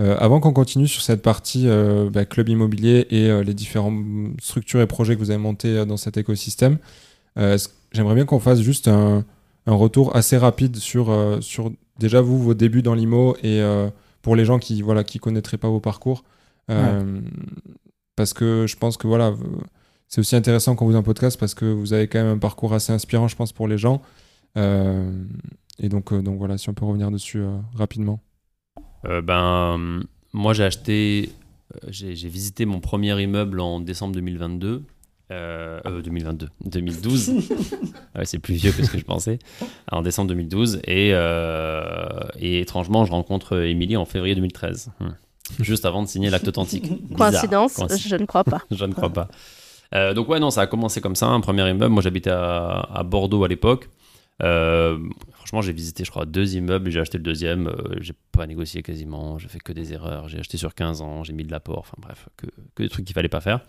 Euh, 0.00 0.16
avant 0.18 0.40
qu'on 0.40 0.52
continue 0.52 0.88
sur 0.88 1.02
cette 1.02 1.22
partie 1.22 1.68
euh, 1.68 2.10
bah, 2.10 2.24
club 2.24 2.48
immobilier 2.48 3.06
et 3.10 3.30
euh, 3.30 3.44
les 3.44 3.54
différentes 3.54 4.02
structures 4.40 4.80
et 4.80 4.88
projets 4.88 5.14
que 5.14 5.20
vous 5.20 5.30
avez 5.30 5.38
montés 5.38 5.68
euh, 5.78 5.84
dans 5.84 5.96
cet 5.96 6.16
écosystème, 6.16 6.78
euh, 7.38 7.56
j'aimerais 7.92 8.16
bien 8.16 8.24
qu'on 8.24 8.40
fasse 8.40 8.60
juste 8.60 8.88
un, 8.88 9.24
un 9.66 9.74
retour 9.74 10.16
assez 10.16 10.36
rapide 10.36 10.76
sur, 10.78 11.10
euh, 11.10 11.40
sur 11.40 11.70
déjà 12.00 12.20
vous, 12.20 12.42
vos 12.42 12.54
débuts 12.54 12.82
dans 12.82 12.94
l'IMO 12.94 13.36
et 13.44 13.60
euh, 13.60 13.88
pour 14.20 14.34
les 14.34 14.44
gens 14.44 14.58
qui 14.58 14.82
voilà 14.82 15.04
qui 15.04 15.20
connaîtraient 15.20 15.58
pas 15.58 15.68
vos 15.68 15.78
parcours. 15.80 16.24
Euh, 16.70 17.20
Parce 18.16 18.32
que 18.32 18.66
je 18.66 18.76
pense 18.76 18.96
que 18.96 19.06
voilà, 19.06 19.32
c'est 20.08 20.20
aussi 20.20 20.36
intéressant 20.36 20.76
quand 20.76 20.86
vous 20.86 20.96
un 20.96 21.02
podcast 21.02 21.38
parce 21.38 21.54
que 21.54 21.64
vous 21.64 21.92
avez 21.92 22.08
quand 22.08 22.18
même 22.18 22.36
un 22.36 22.38
parcours 22.38 22.72
assez 22.72 22.92
inspirant, 22.92 23.28
je 23.28 23.36
pense, 23.36 23.52
pour 23.52 23.68
les 23.68 23.78
gens. 23.78 24.02
Euh, 24.56 25.24
et 25.78 25.88
donc, 25.88 26.12
euh, 26.12 26.22
donc 26.22 26.38
voilà, 26.38 26.58
si 26.58 26.68
on 26.68 26.74
peut 26.74 26.84
revenir 26.84 27.10
dessus 27.10 27.40
euh, 27.40 27.56
rapidement. 27.74 28.20
Euh, 29.06 29.20
ben, 29.22 30.02
moi, 30.32 30.52
j'ai 30.52 30.64
acheté, 30.64 31.32
j'ai 31.88 32.14
j'ai 32.14 32.28
visité 32.28 32.64
mon 32.64 32.80
premier 32.80 33.20
immeuble 33.20 33.60
en 33.60 33.80
décembre 33.80 34.14
2022. 34.14 34.84
Euh, 35.30 35.80
euh, 35.86 36.02
2022, 36.02 36.48
2012. 36.66 37.32
Ah 38.14 38.18
ouais, 38.18 38.24
c'est 38.26 38.38
plus 38.38 38.54
vieux 38.54 38.72
que 38.72 38.84
ce 38.84 38.90
que 38.90 38.98
je 38.98 39.04
pensais. 39.04 39.38
En 39.90 40.02
décembre 40.02 40.28
2012. 40.28 40.80
Et, 40.84 41.10
euh, 41.14 42.20
et 42.38 42.60
étrangement, 42.60 43.04
je 43.06 43.10
rencontre 43.10 43.58
Émilie 43.64 43.96
en 43.96 44.04
février 44.04 44.34
2013. 44.34 44.90
Hum. 45.00 45.14
Juste 45.60 45.86
avant 45.86 46.02
de 46.02 46.08
signer 46.08 46.30
l'acte 46.30 46.46
authentique. 46.46 46.84
Bizarre. 47.08 47.30
Coïncidence, 47.30 47.74
Coïncidence. 47.74 48.08
je 48.08 48.16
ne 48.16 48.26
crois 48.26 48.44
pas. 48.44 48.62
je 48.70 48.84
ne 48.84 48.92
crois 48.92 49.10
pas. 49.12 49.28
Euh, 49.94 50.12
donc 50.14 50.28
ouais, 50.28 50.40
non, 50.40 50.50
ça 50.50 50.62
a 50.62 50.66
commencé 50.66 51.00
comme 51.00 51.14
ça, 51.16 51.26
un 51.28 51.40
premier 51.40 51.68
immeuble. 51.70 51.92
Moi, 51.92 52.02
j'habitais 52.02 52.30
à, 52.30 52.80
à 52.92 53.02
Bordeaux 53.04 53.44
à 53.44 53.48
l'époque. 53.48 53.88
Euh, 54.42 54.98
franchement, 55.32 55.62
j'ai 55.62 55.72
visité, 55.72 56.04
je 56.04 56.10
crois, 56.10 56.26
deux 56.26 56.56
immeubles. 56.56 56.90
J'ai 56.90 56.98
acheté 57.00 57.18
le 57.18 57.22
deuxième. 57.24 57.68
euh, 57.68 57.94
j'ai 58.00 58.14
pas 58.32 58.46
négocié 58.46 58.82
quasiment. 58.82 59.38
J'ai 59.38 59.46
fait 59.48 59.60
que 59.60 59.72
des 59.72 59.92
erreurs. 59.92 60.28
J'ai 60.28 60.40
acheté 60.40 60.56
sur 60.56 60.74
15 60.74 61.00
ans. 61.02 61.22
J'ai 61.22 61.32
mis 61.32 61.44
de 61.44 61.52
l'apport. 61.52 61.78
Enfin 61.78 61.96
bref, 62.02 62.28
que, 62.36 62.46
que 62.74 62.82
des 62.82 62.88
trucs 62.88 63.04
qu'il 63.04 63.14
fallait 63.14 63.28
pas 63.28 63.40
faire. 63.40 63.60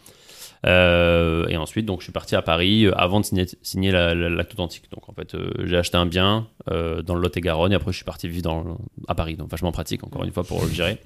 Euh, 0.65 1.45
et 1.47 1.57
ensuite, 1.57 1.85
donc, 1.85 1.99
je 1.99 2.05
suis 2.05 2.11
parti 2.13 2.35
à 2.35 2.41
Paris 2.41 2.87
avant 2.95 3.19
de 3.19 3.25
signer, 3.25 3.45
signer 3.61 3.91
la- 3.91 4.15
la- 4.15 4.29
l'acte 4.29 4.53
authentique. 4.53 4.89
Donc, 4.91 5.07
en 5.09 5.13
fait, 5.13 5.35
euh, 5.35 5.51
j'ai 5.65 5.77
acheté 5.77 5.97
un 5.97 6.05
bien 6.07 6.47
euh, 6.71 7.01
dans 7.03 7.13
le 7.13 7.21
Lot-et-Garonne. 7.21 7.71
Et 7.71 7.75
après, 7.75 7.91
je 7.91 7.97
suis 7.97 8.05
parti 8.05 8.27
vivre 8.27 8.41
dans, 8.43 8.77
à 9.07 9.13
Paris. 9.15 9.35
Donc, 9.35 9.49
vachement 9.51 9.71
pratique, 9.71 10.03
encore 10.03 10.23
une 10.23 10.31
fois, 10.31 10.43
pour 10.43 10.63
le 10.63 10.69
gérer. 10.71 10.99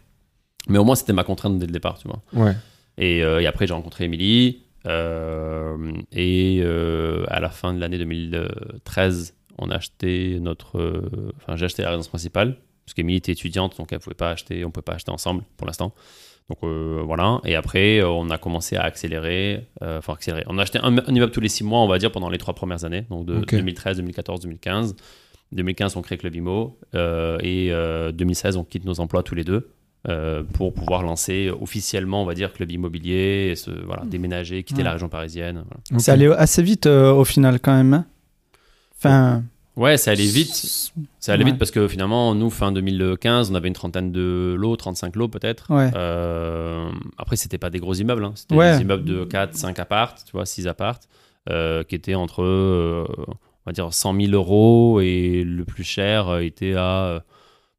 Mais 0.70 0.78
au 0.78 0.84
moins, 0.86 0.96
c'était 0.96 1.14
ma 1.14 1.24
contrainte 1.26 1.60
dès 1.60 1.66
le 1.66 1.72
départ, 1.74 1.98
tu 2.00 2.08
vois. 2.08 2.22
Ouais. 2.34 2.56
Et, 2.98 3.18
et 3.20 3.48
après, 3.48 3.68
j'ai 3.68 3.74
rencontré 3.74 4.06
Émilie. 4.06 4.64
Euh, 4.86 5.92
et 6.12 6.60
euh, 6.64 7.24
à 7.28 7.40
la 7.40 7.50
fin 7.50 7.74
de 7.74 7.80
l'année 7.80 7.98
2013, 7.98 9.36
on 9.58 9.70
a 9.70 9.76
acheté 9.76 10.40
notre. 10.40 10.78
euh, 10.80 11.32
Enfin, 11.38 11.56
j'ai 11.56 11.66
acheté 11.66 11.82
la 11.82 11.90
résidence 11.90 12.08
principale. 12.08 12.58
Parce 12.86 12.96
qu'Émilie 12.96 13.18
était 13.18 13.34
étudiante, 13.34 13.78
donc 13.78 13.94
elle 13.94 14.00
pouvait 14.00 14.16
pas 14.16 14.32
acheter, 14.32 14.64
on 14.64 14.70
ne 14.70 14.72
pouvait 14.72 14.84
pas 14.84 14.94
acheter 14.94 15.12
ensemble 15.12 15.44
pour 15.58 15.68
l'instant. 15.68 15.94
Donc 16.50 16.58
euh, 16.64 17.04
voilà. 17.06 17.40
Et 17.46 17.54
après, 17.56 18.00
euh, 18.00 18.08
on 18.10 18.32
a 18.32 18.40
commencé 18.40 18.76
à 18.78 18.82
accélérer. 18.84 19.68
euh, 19.84 20.00
Enfin, 20.00 20.14
accélérer. 20.14 20.44
On 20.48 20.58
a 20.58 20.64
acheté 20.64 20.80
un, 20.82 20.98
un 20.98 21.14
immeuble 21.16 21.32
tous 21.32 21.40
les 21.42 21.50
six 21.50 21.64
mois, 21.64 21.82
on 21.82 21.88
va 21.88 22.00
dire, 22.00 22.12
pendant 22.12 22.30
les 22.30 22.40
trois 22.40 22.56
premières 22.56 22.86
années. 22.86 23.06
Donc 23.12 23.26
de 23.28 23.36
Ok. 23.38 23.52
2013, 23.52 23.98
2014, 23.98 24.40
2015. 24.42 24.96
2015, 25.52 25.98
on 25.98 26.02
crée 26.02 26.18
Club 26.18 26.34
Imo. 26.36 26.80
et 26.94 26.98
euh, 27.72 28.12
2016, 28.12 28.58
on 28.58 28.64
quitte 28.64 28.86
nos 28.86 29.00
emplois 29.00 29.22
tous 29.24 29.36
les 29.36 29.44
deux 29.44 29.70
euh, 30.08 30.44
pour 30.54 30.74
pouvoir 30.74 31.04
lancer 31.04 31.52
officiellement, 31.60 32.22
on 32.22 32.26
va 32.26 32.34
dire, 32.34 32.54
Club 32.54 32.72
Immobilier, 32.72 33.50
et 33.52 33.56
se, 33.56 33.70
voilà, 33.72 34.04
déménager, 34.06 34.64
quitter 34.64 34.80
Ouais. 34.80 34.86
la 34.86 34.94
région 34.94 35.10
parisienne. 35.10 35.56
voilà. 35.66 35.82
Ok. 35.94 36.00
C'est 36.02 36.12
allé 36.12 36.28
assez 36.28 36.64
vite 36.64 36.86
euh, 36.88 37.12
au 37.12 37.26
final 37.26 37.60
quand 37.60 37.76
même. 37.76 37.94
hein? 37.94 38.06
Enfin, 38.98 39.44
Ouais, 39.76 39.96
ça 39.96 40.12
allait 40.12 40.26
vite. 40.26 40.92
Ça 41.20 41.32
allait 41.34 41.44
Ouais. 41.46 41.52
vite 41.52 41.60
parce 41.60 41.72
que 41.72 41.88
finalement, 41.88 42.36
nous, 42.36 42.50
fin 42.50 42.74
2015, 42.74 43.50
on 43.50 43.56
avait 43.56 43.70
une 43.70 43.74
trentaine 43.74 44.12
de 44.12 44.54
lots, 44.58 44.76
35 44.76 45.16
lots 45.16 45.30
peut-être. 45.30 45.72
Ouais. 45.74 45.90
Euh, 45.96 46.90
après, 47.18 47.38
c'était 47.38 47.58
pas 47.58 47.70
des 47.70 47.80
gros 47.80 47.94
immeubles. 47.94 48.26
hein. 48.26 48.34
C'était 48.36 48.56
Ouais. 48.56 48.76
des 48.76 48.82
immeubles 48.82 49.06
de 49.06 49.24
4, 49.24 49.56
5 49.56 49.80
appartes, 49.80 50.24
tu 50.26 50.34
vois, 50.34 50.46
6 50.46 50.68
appartes, 50.68 51.08
euh, 51.50 51.84
qui 51.84 51.96
étaient 51.96 52.16
entre, 52.16 52.44
euh, 52.44 53.06
on 53.28 53.34
va 53.68 53.72
dire, 53.72 53.94
100 53.94 54.14
000 54.20 54.34
euros 54.34 55.00
et 55.00 55.44
le 55.46 55.64
plus 55.64 55.86
cher 55.86 56.40
était 56.40 56.74
à 56.76 57.04
euh, 57.06 57.20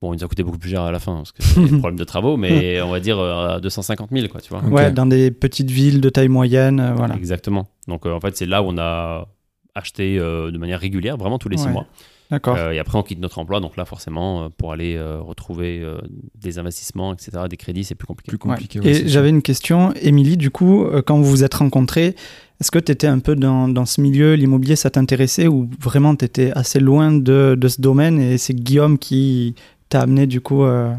Bon, 0.03 0.15
il 0.15 0.17
nous 0.17 0.25
a 0.25 0.29
coûté 0.29 0.43
beaucoup 0.43 0.59
plus 0.59 0.71
cher 0.71 0.81
à 0.81 0.91
la 0.93 0.99
fin 0.99 1.17
parce 1.17 1.33
que 1.33 1.43
c'est 1.43 1.61
un 1.61 1.67
problème 1.79 1.99
de 1.99 2.05
travaux, 2.05 2.37
mais 2.39 2.81
on 2.81 2.91
va 2.91 3.01
dire 3.01 3.19
euh, 3.19 3.57
à 3.57 3.61
250 3.61 4.09
000, 4.11 4.29
quoi, 4.29 4.41
tu 4.41 4.49
vois. 4.49 4.65
Ouais, 4.65 4.91
dans 4.91 5.05
des 5.07 5.31
petites 5.31 5.71
villes 5.71 6.01
de 6.01 6.09
taille 6.09 6.29
moyenne, 6.29 6.81
euh, 6.81 6.95
voilà. 6.95 7.17
Exactement. 7.17 7.69
Donc 7.87 8.07
euh, 8.07 8.13
en 8.15 8.21
fait, 8.21 8.37
c'est 8.37 8.47
là 8.47 8.63
où 8.63 8.67
on 8.69 8.79
a 8.79 9.29
acheté 9.75 10.19
euh, 10.19 10.51
de 10.51 10.59
manière 10.59 10.81
régulière, 10.81 11.17
vraiment 11.17 11.39
tous 11.39 11.49
les 11.51 11.59
six 11.59 11.69
mois. 11.69 11.87
D'accord. 12.31 12.57
Euh, 12.57 12.71
et 12.71 12.79
après, 12.79 12.97
on 12.97 13.03
quitte 13.03 13.19
notre 13.19 13.39
emploi. 13.41 13.61
Donc 13.61 13.77
là, 13.77 13.85
forcément, 13.85 14.45
euh, 14.45 14.49
pour 14.57 14.73
aller 14.73 14.95
euh, 14.97 15.21
retrouver 15.21 15.81
euh, 15.81 15.99
des 16.41 16.59
investissements, 16.59 17.13
etc., 17.13 17.33
des 17.49 17.57
crédits, 17.57 17.85
c'est 17.85 17.97
plus 17.97 18.07
compliqué. 18.07 18.31
Plus 18.31 18.39
compliqué. 18.39 18.79
Ouais. 18.79 18.87
ouais, 18.87 19.01
Et 19.03 19.09
j'avais 19.09 19.31
une 19.31 19.43
question, 19.43 19.93
Émilie, 20.01 20.37
du 20.37 20.51
coup, 20.51 20.85
euh, 20.85 21.03
quand 21.03 21.17
vous 21.19 21.25
vous 21.29 21.45
êtes 21.45 21.55
rencontrés, 21.55 22.15
est-ce 22.61 22.71
que 22.71 22.79
tu 22.79 22.93
étais 22.93 23.09
un 23.09 23.19
peu 23.19 23.35
dans, 23.35 23.67
dans 23.69 23.85
ce 23.85 24.01
milieu, 24.01 24.35
l'immobilier, 24.35 24.77
ça 24.77 24.91
t'intéressait 24.91 25.49
ou 25.49 25.69
vraiment 25.81 26.15
tu 26.15 26.25
étais 26.25 26.53
assez 26.53 26.79
loin 26.79 27.13
de, 27.13 27.57
de 27.59 27.69
ce 27.69 27.81
domaine 27.81 28.21
et 28.21 28.39
c'est 28.39 28.55
Guillaume 28.55 28.99
qui 28.99 29.57
t'a 29.91 30.01
amené 30.01 30.27
du 30.27 30.41
coup 30.41 30.65
euh, 30.65 30.95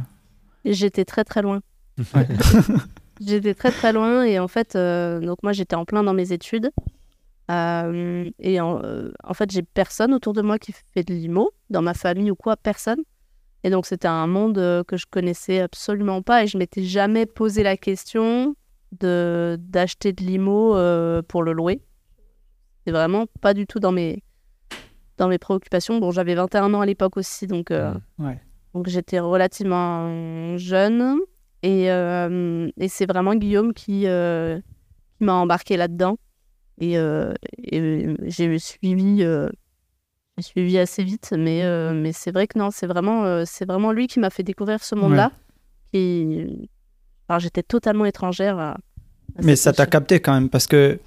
J'étais 0.63 1.05
très 1.05 1.23
très 1.23 1.41
loin. 1.41 1.61
Ouais. 2.13 2.27
J'étais 3.25 3.53
très 3.53 3.71
très 3.71 3.93
loin 3.93 4.23
et 4.23 4.39
en 4.39 4.47
fait, 4.47 4.75
euh, 4.75 5.19
donc 5.19 5.43
moi 5.43 5.51
j'étais 5.53 5.75
en 5.75 5.85
plein 5.85 6.03
dans 6.03 6.13
mes 6.13 6.31
études. 6.31 6.71
Euh, 7.49 8.29
et 8.39 8.61
en, 8.61 8.81
euh, 8.83 9.11
en 9.23 9.33
fait, 9.33 9.51
j'ai 9.51 9.61
personne 9.61 10.13
autour 10.13 10.33
de 10.33 10.41
moi 10.41 10.57
qui 10.57 10.73
fait 10.93 11.03
de 11.03 11.13
l'IMO, 11.13 11.51
dans 11.69 11.81
ma 11.81 11.93
famille 11.93 12.31
ou 12.31 12.35
quoi, 12.35 12.55
personne. 12.55 13.01
Et 13.63 13.69
donc 13.69 13.85
c'était 13.85 14.07
un 14.07 14.25
monde 14.27 14.55
que 14.87 14.97
je 14.97 15.05
connaissais 15.09 15.59
absolument 15.59 16.21
pas 16.21 16.43
et 16.43 16.47
je 16.47 16.57
m'étais 16.57 16.83
jamais 16.83 17.25
posé 17.25 17.61
la 17.63 17.77
question 17.77 18.55
de 18.99 19.57
d'acheter 19.59 20.13
de 20.13 20.23
l'IMO 20.23 20.75
euh, 20.75 21.21
pour 21.21 21.43
le 21.43 21.53
louer. 21.53 21.81
C'est 22.85 22.91
vraiment 22.91 23.25
pas 23.41 23.53
du 23.53 23.67
tout 23.67 23.79
dans 23.79 23.91
mes 23.91 24.23
dans 25.17 25.27
mes 25.27 25.37
préoccupations. 25.37 25.99
Bon, 25.99 26.11
j'avais 26.11 26.33
21 26.33 26.73
ans 26.73 26.81
à 26.81 26.85
l'époque 26.85 27.17
aussi, 27.17 27.45
donc 27.45 27.69
euh, 27.69 27.93
Ouais. 28.17 28.41
Donc 28.73 28.87
j'étais 28.87 29.19
relativement 29.19 30.57
jeune 30.57 31.19
et, 31.63 31.91
euh, 31.91 32.69
et 32.77 32.87
c'est 32.87 33.05
vraiment 33.05 33.35
Guillaume 33.35 33.73
qui, 33.73 34.07
euh, 34.07 34.59
qui 35.17 35.23
m'a 35.23 35.33
embarqué 35.33 35.77
là-dedans. 35.77 36.17
Et, 36.79 36.97
euh, 36.97 37.33
et 37.59 38.15
j'ai 38.23 38.57
suivi, 38.57 39.23
euh, 39.23 39.49
assez 40.79 41.03
vite, 41.03 41.33
mais, 41.37 41.63
euh, 41.63 41.93
mais 41.93 42.11
c'est 42.11 42.31
vrai 42.31 42.47
que 42.47 42.57
non, 42.57 42.71
c'est 42.71 42.87
vraiment, 42.87 43.25
euh, 43.25 43.43
c'est 43.45 43.65
vraiment 43.65 43.91
lui 43.91 44.07
qui 44.07 44.19
m'a 44.19 44.31
fait 44.31 44.43
découvrir 44.43 44.83
ce 44.83 44.95
monde-là. 44.95 45.31
Alors, 47.27 47.39
j'étais 47.39 47.63
totalement 47.63 48.05
étrangère 48.05 48.57
à. 48.57 48.71
à 48.71 48.77
Mais 49.43 49.55
ça 49.55 49.73
t'a 49.73 49.85
capté 49.85 50.19
quand 50.19 50.33
même 50.33 50.49
parce 50.49 50.65
que 50.65 50.99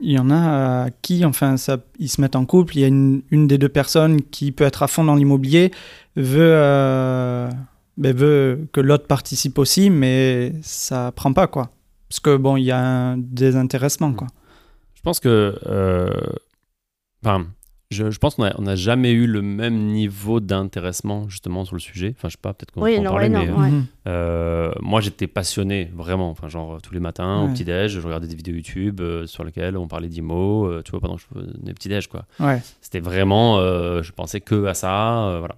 il 0.00 0.12
y 0.12 0.18
en 0.18 0.30
a 0.30 0.86
euh, 0.86 0.90
qui, 1.02 1.24
enfin, 1.24 1.56
ça, 1.56 1.78
ils 1.98 2.08
se 2.08 2.20
mettent 2.20 2.36
en 2.36 2.44
couple. 2.46 2.76
Il 2.76 2.80
y 2.80 2.84
a 2.84 2.88
une, 2.88 3.22
une 3.30 3.46
des 3.46 3.58
deux 3.58 3.68
personnes 3.68 4.20
qui 4.22 4.52
peut 4.52 4.64
être 4.64 4.82
à 4.82 4.88
fond 4.88 5.04
dans 5.04 5.14
l'immobilier, 5.14 5.70
veut, 6.16 6.40
euh, 6.54 7.50
ben, 7.96 8.14
veut 8.14 8.68
que 8.72 8.80
l'autre 8.80 9.06
participe 9.06 9.58
aussi, 9.58 9.90
mais 9.90 10.52
ça 10.62 11.12
prend 11.12 11.32
pas 11.32 11.46
quoi. 11.46 11.70
Parce 12.08 12.20
que 12.20 12.36
bon, 12.36 12.56
il 12.56 12.64
y 12.64 12.70
a 12.70 12.78
un 12.80 13.18
désintéressement 13.18 14.12
quoi. 14.12 14.28
Je 14.94 15.02
pense 15.02 15.20
que. 15.20 15.58
euh, 15.66 16.10
Enfin, 17.24 17.46
je, 17.94 18.10
je 18.10 18.18
pense 18.18 18.34
qu'on 18.34 18.62
n'a 18.62 18.76
jamais 18.76 19.12
eu 19.12 19.26
le 19.26 19.40
même 19.40 19.86
niveau 19.86 20.40
d'intéressement 20.40 21.28
justement 21.28 21.64
sur 21.64 21.74
le 21.76 21.80
sujet. 21.80 22.14
Enfin, 22.16 22.28
je 22.28 22.32
sais 22.32 22.38
pas, 22.42 22.52
peut-être 22.52 22.72
qu'on 22.72 22.82
Oui, 22.82 22.94
peut 22.96 23.00
en 23.00 23.04
non, 23.04 23.10
parler, 23.10 23.28
mais 23.28 23.46
non, 23.46 23.58
ouais. 23.60 23.70
Mhm. 23.70 23.86
euh, 24.08 24.72
moi 24.80 25.00
j'étais 25.00 25.26
passionné 25.26 25.90
vraiment. 25.94 26.30
Enfin, 26.30 26.48
genre 26.48 26.80
tous 26.82 26.92
les 26.94 27.00
matins 27.00 27.40
au 27.42 27.46
Ouais. 27.46 27.52
petit-déj, 27.52 27.92
je 27.92 28.00
regardais 28.00 28.26
des 28.26 28.34
vidéos 28.36 28.54
YouTube 28.56 29.00
euh, 29.00 29.26
sur 29.26 29.44
lesquelles 29.44 29.76
on 29.76 29.88
parlait 29.88 30.08
d'IMO, 30.08 30.66
euh, 30.66 30.82
tu 30.84 30.90
vois, 30.90 31.00
pendant 31.00 31.16
que 31.16 31.22
je 31.22 31.40
faisais 31.40 31.52
des 31.62 31.72
petits-déj, 31.74 32.08
quoi. 32.08 32.24
Ouais. 32.40 32.60
C'était 32.80 33.00
vraiment, 33.00 33.58
euh, 33.58 34.02
je 34.02 34.12
pensais 34.12 34.40
que 34.40 34.66
à 34.66 34.74
ça, 34.74 35.28
euh, 35.28 35.38
voilà. 35.38 35.54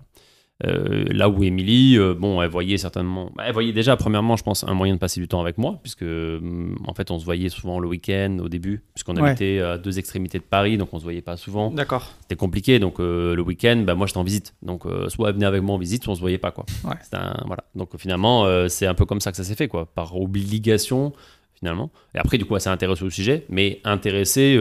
Euh, 0.64 1.04
là 1.10 1.28
où 1.28 1.44
Émilie, 1.44 1.98
euh, 1.98 2.14
bon, 2.14 2.40
elle 2.40 2.48
voyait 2.48 2.78
certainement, 2.78 3.30
bah, 3.36 3.44
elle 3.46 3.52
voyait 3.52 3.74
déjà 3.74 3.94
premièrement, 3.94 4.36
je 4.36 4.42
pense, 4.42 4.64
un 4.64 4.72
moyen 4.72 4.94
de 4.94 4.98
passer 4.98 5.20
du 5.20 5.28
temps 5.28 5.42
avec 5.42 5.58
moi, 5.58 5.78
puisque 5.82 6.00
hum, 6.00 6.78
en 6.86 6.94
fait, 6.94 7.10
on 7.10 7.18
se 7.18 7.26
voyait 7.26 7.50
souvent 7.50 7.78
le 7.78 7.86
week-end 7.88 8.38
au 8.42 8.48
début, 8.48 8.82
puisqu'on 8.94 9.16
Ouais. 9.16 9.28
habitait 9.30 9.60
à 9.60 9.76
deux 9.76 9.98
extrémités 9.98 10.38
de 10.38 10.44
Paris, 10.44 10.78
donc 10.78 10.94
on 10.94 10.98
se 10.98 11.04
voyait 11.04 11.20
pas 11.20 11.36
souvent. 11.36 11.70
D'accord. 11.70 12.10
C'était 12.22 12.36
compliqué, 12.36 12.78
donc 12.78 13.00
euh, 13.00 13.34
le 13.34 13.42
week-end, 13.42 13.82
bah, 13.86 13.94
moi 13.94 14.06
j'étais 14.06 14.18
en 14.18 14.24
visite, 14.24 14.54
donc 14.62 14.86
euh, 14.86 15.10
soit 15.10 15.28
elle 15.28 15.34
venait 15.34 15.44
avec 15.44 15.60
moi 15.62 15.74
en 15.74 15.78
visite, 15.78 16.04
soit 16.04 16.12
on 16.12 16.16
se 16.16 16.20
voyait 16.22 16.38
pas, 16.38 16.52
quoi. 16.52 16.64
Ouais. 16.84 16.94
Un- 17.12 17.42
voilà. 17.46 17.64
Donc 17.74 17.90
finalement, 17.98 18.46
c'est 18.70 18.86
un 18.86 18.94
peu 18.94 19.04
comme 19.04 19.20
ça 19.20 19.30
que 19.32 19.36
ça 19.36 19.44
s'est 19.44 19.56
fait, 19.56 19.68
quoi, 19.68 19.84
par 19.94 20.16
obligation, 20.18 21.12
finalement. 21.52 21.90
Et 22.14 22.18
après, 22.18 22.38
du 22.38 22.46
coup, 22.46 22.54
elle 22.54 22.62
s'est 22.62 22.70
intéressée 22.70 23.04
au 23.04 23.10
sujet, 23.10 23.44
mais 23.50 23.80
intéressée 23.84 24.58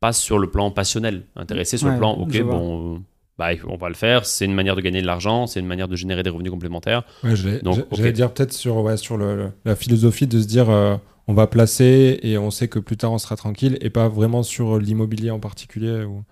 pas 0.00 0.12
sur 0.12 0.38
le 0.40 0.50
plan 0.50 0.72
passionnel, 0.72 1.22
intéressée 1.36 1.78
sur 1.78 1.86
Ouais, 1.86 1.92
le 1.94 1.98
plan, 2.00 2.14
ok, 2.14 2.42
bon, 2.42 3.02
bah, 3.38 3.50
on 3.68 3.76
va 3.76 3.88
le 3.88 3.94
faire, 3.94 4.26
c'est 4.26 4.44
une 4.44 4.54
manière 4.54 4.76
de 4.76 4.80
gagner 4.80 5.00
de 5.02 5.06
l'argent, 5.06 5.46
c'est 5.46 5.60
une 5.60 5.66
manière 5.66 5.88
de 5.88 5.96
générer 5.96 6.22
des 6.22 6.30
revenus 6.30 6.50
complémentaires. 6.52 7.02
Ouais, 7.22 7.34
j'allais 7.36 7.60
Donc, 7.60 7.88
dire 8.12 8.32
peut-être 8.32 8.52
sur, 8.52 8.76
ouais, 8.78 8.96
sur 8.96 9.16
le, 9.16 9.36
le- 9.36 9.52
la 9.64 9.74
philosophie 9.76 10.26
de 10.26 10.40
se 10.40 10.46
dire 10.46 10.70
euh, 10.70 10.96
on 11.26 11.34
va 11.34 11.46
placer 11.46 12.18
et 12.22 12.38
on 12.38 12.50
sait 12.50 12.68
que 12.68 12.78
plus 12.78 12.96
tard 12.96 13.12
on 13.12 13.18
sera 13.18 13.36
tranquille 13.36 13.78
et 13.80 13.90
pas 13.90 14.08
vraiment 14.08 14.42
sur 14.42 14.78
l'immobilier 14.78 15.30
en 15.30 15.40
particulier 15.40 16.04
où, 16.04 16.22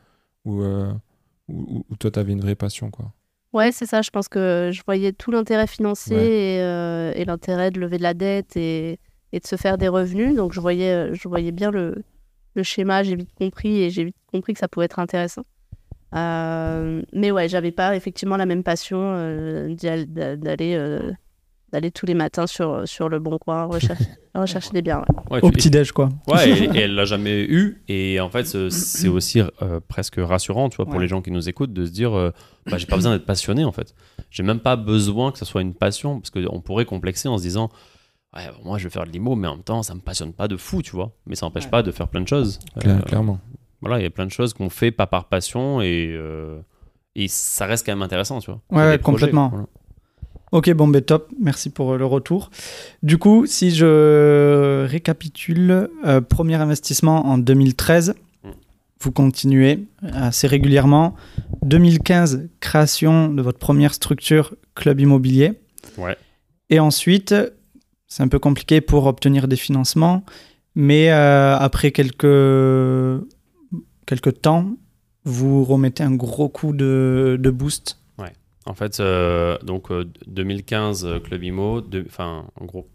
où, 0.45 0.63
euh, 0.63 0.93
où- 1.49 1.85
où 1.89 1.97
toi 1.97 2.11
tu 2.11 2.19
avais 2.19 2.33
une 2.33 2.41
vraie 2.41 2.55
passion. 2.55 2.91
Quoi. 2.91 3.13
Ouais, 3.53 3.73
c'est 3.73 3.87
ça. 3.87 4.01
Je 4.03 4.11
pense 4.11 4.29
que 4.29 4.71
je 4.73 4.81
voyais 4.87 5.13
tout 5.13 5.31
l'intérêt 5.31 5.67
financier 5.67 6.17
Ouais. 6.17 6.27
et, 6.57 6.61
euh, 6.63 7.13
et 7.15 7.25
l'intérêt 7.25 7.71
de 7.71 7.81
lever 7.81 7.99
de 7.99 8.03
la 8.03 8.15
dette 8.15 8.57
et, 8.57 8.99
et 9.33 9.41
de 9.41 9.47
se 9.47 9.57
faire 9.57 9.77
des 9.77 9.89
revenus. 9.89 10.35
Donc, 10.37 10.53
je 10.53 10.61
voyais, 10.61 10.93
euh, 10.93 11.15
je 11.15 11.29
voyais 11.29 11.53
bien 11.53 11.71
le, 11.71 12.03
le 12.55 12.63
schéma. 12.63 13.03
J'ai 13.03 13.15
vite 13.17 13.33
compris 13.35 13.83
et 13.83 13.91
j'ai 13.91 14.05
vite 14.05 14.17
compris 14.33 14.53
que 14.55 14.59
ça 14.59 14.69
pouvait 14.69 14.87
être 14.87 14.99
intéressant. 14.99 15.43
Euh, 16.15 17.03
mais 17.13 17.31
ouais, 17.31 17.49
j'avais 17.49 17.73
pas 17.73 17.97
effectivement 17.97 18.37
la 18.37 18.47
même 18.47 18.63
passion 18.63 18.99
euh, 19.01 19.75
d'aller 19.77 20.75
euh, 20.75 21.11
d'aller 21.73 21.91
tous 21.91 22.05
les 22.05 22.13
matins 22.13 22.47
sur, 22.47 22.87
sur 22.87 23.09
le 23.09 23.19
bon 23.19 23.39
coin 23.39 23.65
rechercher, 23.65 24.05
rechercher 24.35 24.71
des 24.73 24.83
biens. 24.83 24.99
ouais. 25.31 25.37
Ouais, 25.37 25.41
Au 25.43 25.49
tu- 25.51 25.57
petit-déj 25.57 25.93
quoi. 25.93 26.11
Ouais, 26.29 26.51
et, 26.51 26.65
et 26.77 26.81
elle 26.81 26.95
l'a 26.95 27.07
jamais 27.07 27.41
eu. 27.45 27.83
Et 27.89 28.21
en 28.21 28.29
fait, 28.29 28.45
ce- 28.45 28.69
c'est 28.69 29.09
aussi 29.09 29.41
euh, 29.41 29.81
presque 29.89 30.17
rassurant, 30.19 30.69
tu 30.69 30.77
vois, 30.77 30.85
pour 30.85 30.97
Ouais. 30.97 31.01
les 31.01 31.09
gens 31.09 31.23
qui 31.23 31.31
nous 31.31 31.49
écoutent, 31.49 31.73
de 31.73 31.87
se 31.87 31.91
dire, 31.91 32.13
euh, 32.13 32.31
bah, 32.71 32.77
j'ai 32.77 32.85
pas 32.87 32.97
besoin 32.97 33.13
d'être 33.15 33.25
passionné, 33.25 33.65
en 33.65 33.73
fait. 33.73 33.95
J'ai 34.31 34.43
même 34.43 34.61
pas 34.61 34.77
besoin 34.77 35.33
que 35.33 35.39
ça 35.39 35.47
soit 35.47 35.63
une 35.63 35.73
passion, 35.73 36.21
parce 36.21 36.29
qu'on 36.29 36.61
pourrait 36.61 36.85
complexer 36.85 37.29
en 37.29 37.39
se 37.39 37.43
disant, 37.43 37.71
ouais, 38.37 38.43
bon, 38.59 38.69
moi, 38.69 38.77
je 38.79 38.85
vais 38.85 38.91
faire 38.91 39.05
de 39.07 39.11
l'IMO, 39.11 39.35
mais 39.35 39.49
en 39.49 39.55
même 39.55 39.65
temps, 39.65 39.83
ça 39.83 39.95
me 39.95 40.01
passionne 40.01 40.35
pas 40.35 40.49
de 40.49 40.59
fou, 40.59 40.83
tu 40.83 40.91
vois. 40.91 41.13
Mais 41.25 41.37
ça 41.37 41.47
n'empêche 41.47 41.65
Ouais. 41.65 41.71
pas 41.71 41.83
de 41.83 41.91
faire 41.91 42.09
plein 42.09 42.21
de 42.21 42.29
choses. 42.29 42.59
Cla- 42.79 42.99
Euh, 42.99 43.01
Clairement. 43.01 43.39
Voilà, 43.83 43.99
il 43.99 44.03
y 44.03 44.07
a 44.07 44.11
plein 44.11 44.25
de 44.27 44.31
choses 44.31 44.55
qu'on 44.55 44.71
fait 44.71 44.91
pas 44.91 45.07
par 45.07 45.27
passion 45.27 45.83
et, 45.83 46.09
euh, 46.17 46.59
et 47.15 47.29
ça 47.29 47.67
reste 47.67 47.85
quand 47.85 47.93
même 47.93 48.03
intéressant, 48.03 48.39
tu 48.41 48.51
vois. 48.51 48.61
Ouais, 48.71 48.97
projets, 48.97 48.99
complètement. 48.99 49.49
voilà. 49.51 49.67
Ok, 50.53 50.71
bon, 50.73 50.87
ben 50.89 51.01
top, 51.03 51.31
merci 51.41 51.71
pour 51.71 51.93
euh, 51.93 51.99
le 51.99 52.05
retour. 52.07 52.51
Du 53.03 53.19
coup, 53.19 53.47
si 53.47 53.71
je 53.71 54.87
récapitule, 54.87 55.89
euh, 56.05 56.21
premier 56.21 56.57
investissement 56.57 57.27
en 57.27 57.39
2013, 57.39 58.15
Mm. 58.45 58.49
vous 59.01 59.13
continuez 59.13 59.85
assez 60.03 60.47
régulièrement. 60.47 61.15
2015, 61.63 62.49
création 62.61 63.29
de 63.29 63.41
votre 63.43 63.59
première 63.59 63.95
structure, 63.95 64.55
club 64.75 65.01
immobilier. 65.01 65.53
Ouais. 65.99 66.17
Et 66.71 66.81
ensuite, 66.81 67.35
c'est 68.09 68.23
un 68.23 68.29
peu 68.29 68.39
compliqué 68.39 68.81
pour 68.81 69.07
obtenir 69.07 69.49
des 69.49 69.57
financements, 69.57 70.23
mais 70.75 71.11
euh, 71.13 71.57
après 71.57 71.93
quelques, 71.93 72.27
quelques 74.07 74.41
temps, 74.43 74.77
vous 75.25 75.65
remettez 75.65 76.03
un 76.03 76.15
gros 76.15 76.49
coup 76.49 76.73
de, 76.73 77.37
de 77.41 77.51
boost? 77.51 77.99
En 78.65 78.75
fait, 78.75 79.01
euh, 79.01 79.59
donc 79.65 79.91
euh, 79.91 80.09
2015, 80.29 81.05
euh, 81.05 81.19
Club 81.19 81.43
Imo, 81.43 81.83
enfin, 82.07 82.47
en 82.61 82.65
gros, 82.65 82.89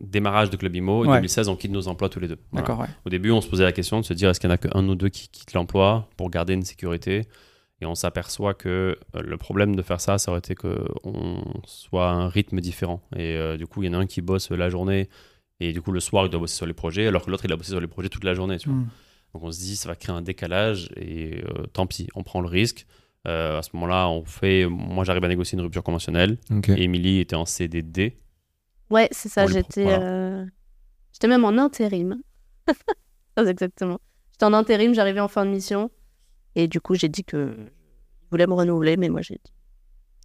démarrage 0.00 0.48
de 0.48 0.56
Club 0.56 0.74
Imo, 0.74 1.04
et 1.04 1.08
Ouais. 1.08 1.16
2016, 1.16 1.48
on 1.50 1.56
quitte 1.56 1.72
nos 1.72 1.88
emplois 1.88 2.08
tous 2.08 2.20
les 2.20 2.28
deux. 2.28 2.38
Voilà. 2.52 2.66
D'accord, 2.66 2.80
ouais. 2.80 2.86
Au 3.04 3.10
début, 3.10 3.30
on 3.30 3.42
se 3.42 3.46
posait 3.46 3.64
la 3.64 3.72
question 3.72 4.00
de 4.00 4.04
se 4.06 4.14
dire 4.14 4.30
est-ce 4.30 4.40
qu'il 4.40 4.48
y 4.48 4.50
en 4.50 4.54
a 4.54 4.56
qu'un 4.56 4.88
ou 4.88 4.94
deux 4.94 5.10
qui 5.10 5.28
quittent 5.28 5.52
l'emploi 5.52 6.08
pour 6.16 6.30
garder 6.30 6.54
une 6.54 6.62
sécurité? 6.62 7.26
Et 7.82 7.86
on 7.86 7.94
s'aperçoit 7.94 8.54
que 8.54 8.96
euh, 9.14 9.20
le 9.22 9.36
problème 9.36 9.76
de 9.76 9.82
faire 9.82 10.00
ça, 10.00 10.16
ça 10.16 10.30
aurait 10.30 10.38
été 10.38 10.54
qu'on 10.54 11.44
soit 11.66 12.08
à 12.08 12.12
un 12.14 12.28
rythme 12.30 12.60
différent. 12.62 13.02
Et 13.14 13.36
euh, 13.36 13.58
du 13.58 13.66
coup, 13.66 13.82
il 13.82 13.92
y 13.92 13.94
en 13.94 13.98
a 13.98 14.02
un 14.02 14.06
qui 14.06 14.22
bosse 14.22 14.50
la 14.50 14.70
journée 14.70 15.10
et 15.60 15.74
du 15.74 15.82
coup, 15.82 15.92
le 15.92 16.00
soir, 16.00 16.24
il 16.24 16.30
doit 16.30 16.40
bosser 16.40 16.56
sur 16.56 16.64
les 16.64 16.72
projets, 16.72 17.06
alors 17.06 17.26
que 17.26 17.30
l'autre, 17.30 17.44
il 17.44 17.52
a 17.52 17.56
bossé 17.56 17.72
sur 17.72 17.80
les 17.80 17.86
projets 17.86 18.08
toute 18.08 18.24
la 18.24 18.32
journée. 18.32 18.56
tu 18.56 18.70
vois. 18.70 18.78
Mm. 18.78 18.88
Donc 19.34 19.44
on 19.44 19.52
se 19.52 19.58
dit, 19.60 19.76
ça 19.76 19.88
va 19.88 19.96
créer 19.96 20.14
un 20.14 20.22
décalage 20.22 20.90
et 20.96 21.42
euh, 21.44 21.66
tant 21.72 21.86
pis, 21.86 22.08
on 22.14 22.22
prend 22.22 22.40
le 22.40 22.48
risque. 22.48 22.86
Euh, 23.28 23.58
à 23.58 23.62
ce 23.62 23.70
moment-là, 23.74 24.08
on 24.08 24.24
fait. 24.24 24.66
Moi, 24.66 25.04
j'arrive 25.04 25.24
à 25.24 25.28
négocier 25.28 25.56
une 25.56 25.62
rupture 25.62 25.82
conventionnelle. 25.82 26.38
Ok. 26.50 26.70
Et 26.70 26.82
Émilie 26.84 27.20
était 27.20 27.36
en 27.36 27.44
CDD. 27.44 28.16
Ouais, 28.88 29.08
c'est 29.12 29.28
ça. 29.28 29.46
J'étais 29.46 29.84
voilà. 29.84 30.02
euh, 30.02 30.46
j'étais 31.12 31.28
même 31.28 31.44
en 31.44 31.56
intérim. 31.58 32.20
Exactement. 33.36 34.00
J'étais 34.32 34.46
en 34.46 34.52
intérim, 34.54 34.94
j'arrivais 34.94 35.20
en 35.20 35.28
fin 35.28 35.44
de 35.44 35.50
mission. 35.50 35.90
Et 36.56 36.66
du 36.66 36.80
coup, 36.80 36.94
j'ai 36.94 37.08
dit 37.08 37.22
que 37.22 37.54
je 37.56 38.30
voulais 38.30 38.46
me 38.46 38.54
renouveler, 38.54 38.96
mais 38.96 39.08
moi, 39.08 39.20
j'ai 39.22 39.34
dit. 39.34 39.52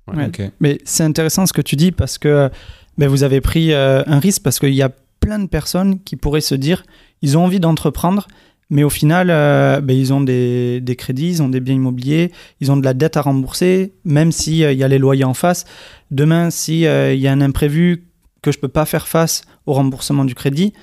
Ouais. 0.07 0.51
Mais 0.59 0.79
c'est 0.85 1.03
intéressant 1.03 1.45
ce 1.45 1.53
que 1.53 1.61
tu 1.61 1.75
dis 1.75 1.91
parce 1.91 2.17
que 2.17 2.49
ben, 2.97 3.09
vous 3.09 3.23
avez 3.23 3.41
pris 3.41 3.73
euh, 3.73 4.03
un 4.05 4.19
risque 4.19 4.43
parce 4.43 4.59
qu'il 4.59 4.73
y 4.73 4.83
a 4.83 4.89
plein 5.19 5.39
de 5.39 5.47
personnes 5.47 5.99
qui 6.03 6.15
pourraient 6.15 6.41
se 6.41 6.55
dire 6.55 6.83
ils 7.21 7.37
ont 7.37 7.43
envie 7.43 7.59
d'entreprendre, 7.59 8.27
Mais 8.69 8.83
au 8.83 8.89
final, 8.89 9.29
euh, 9.29 9.79
ben, 9.81 9.95
ils 9.95 10.11
ont 10.11 10.21
des, 10.21 10.81
des 10.81 10.95
crédits, 10.95 11.29
ils 11.29 11.41
ont 11.43 11.49
des 11.49 11.59
biens 11.59 11.75
immobiliers, 11.75 12.31
ils 12.61 12.71
ont 12.71 12.77
de 12.77 12.83
la 12.83 12.93
dette 12.95 13.15
à 13.17 13.21
rembourser, 13.21 13.93
même 14.05 14.31
s'il 14.31 14.55
il 14.55 14.77
y 14.77 14.83
a 14.83 14.87
les 14.87 14.97
loyers 14.97 15.23
en 15.23 15.35
face. 15.35 15.65
Demain, 16.11 16.49
s'il 16.49 16.77
il 17.13 17.19
y 17.19 17.27
a 17.27 17.31
un 17.31 17.41
imprévu 17.41 18.07
que 18.41 18.51
je 18.51 18.57
peux 18.59 18.67
pas 18.67 18.85
faire 18.85 19.07
face 19.07 19.43
au 19.65 19.73
remboursement 19.73 20.25
du 20.25 20.33
crédit, 20.35 20.73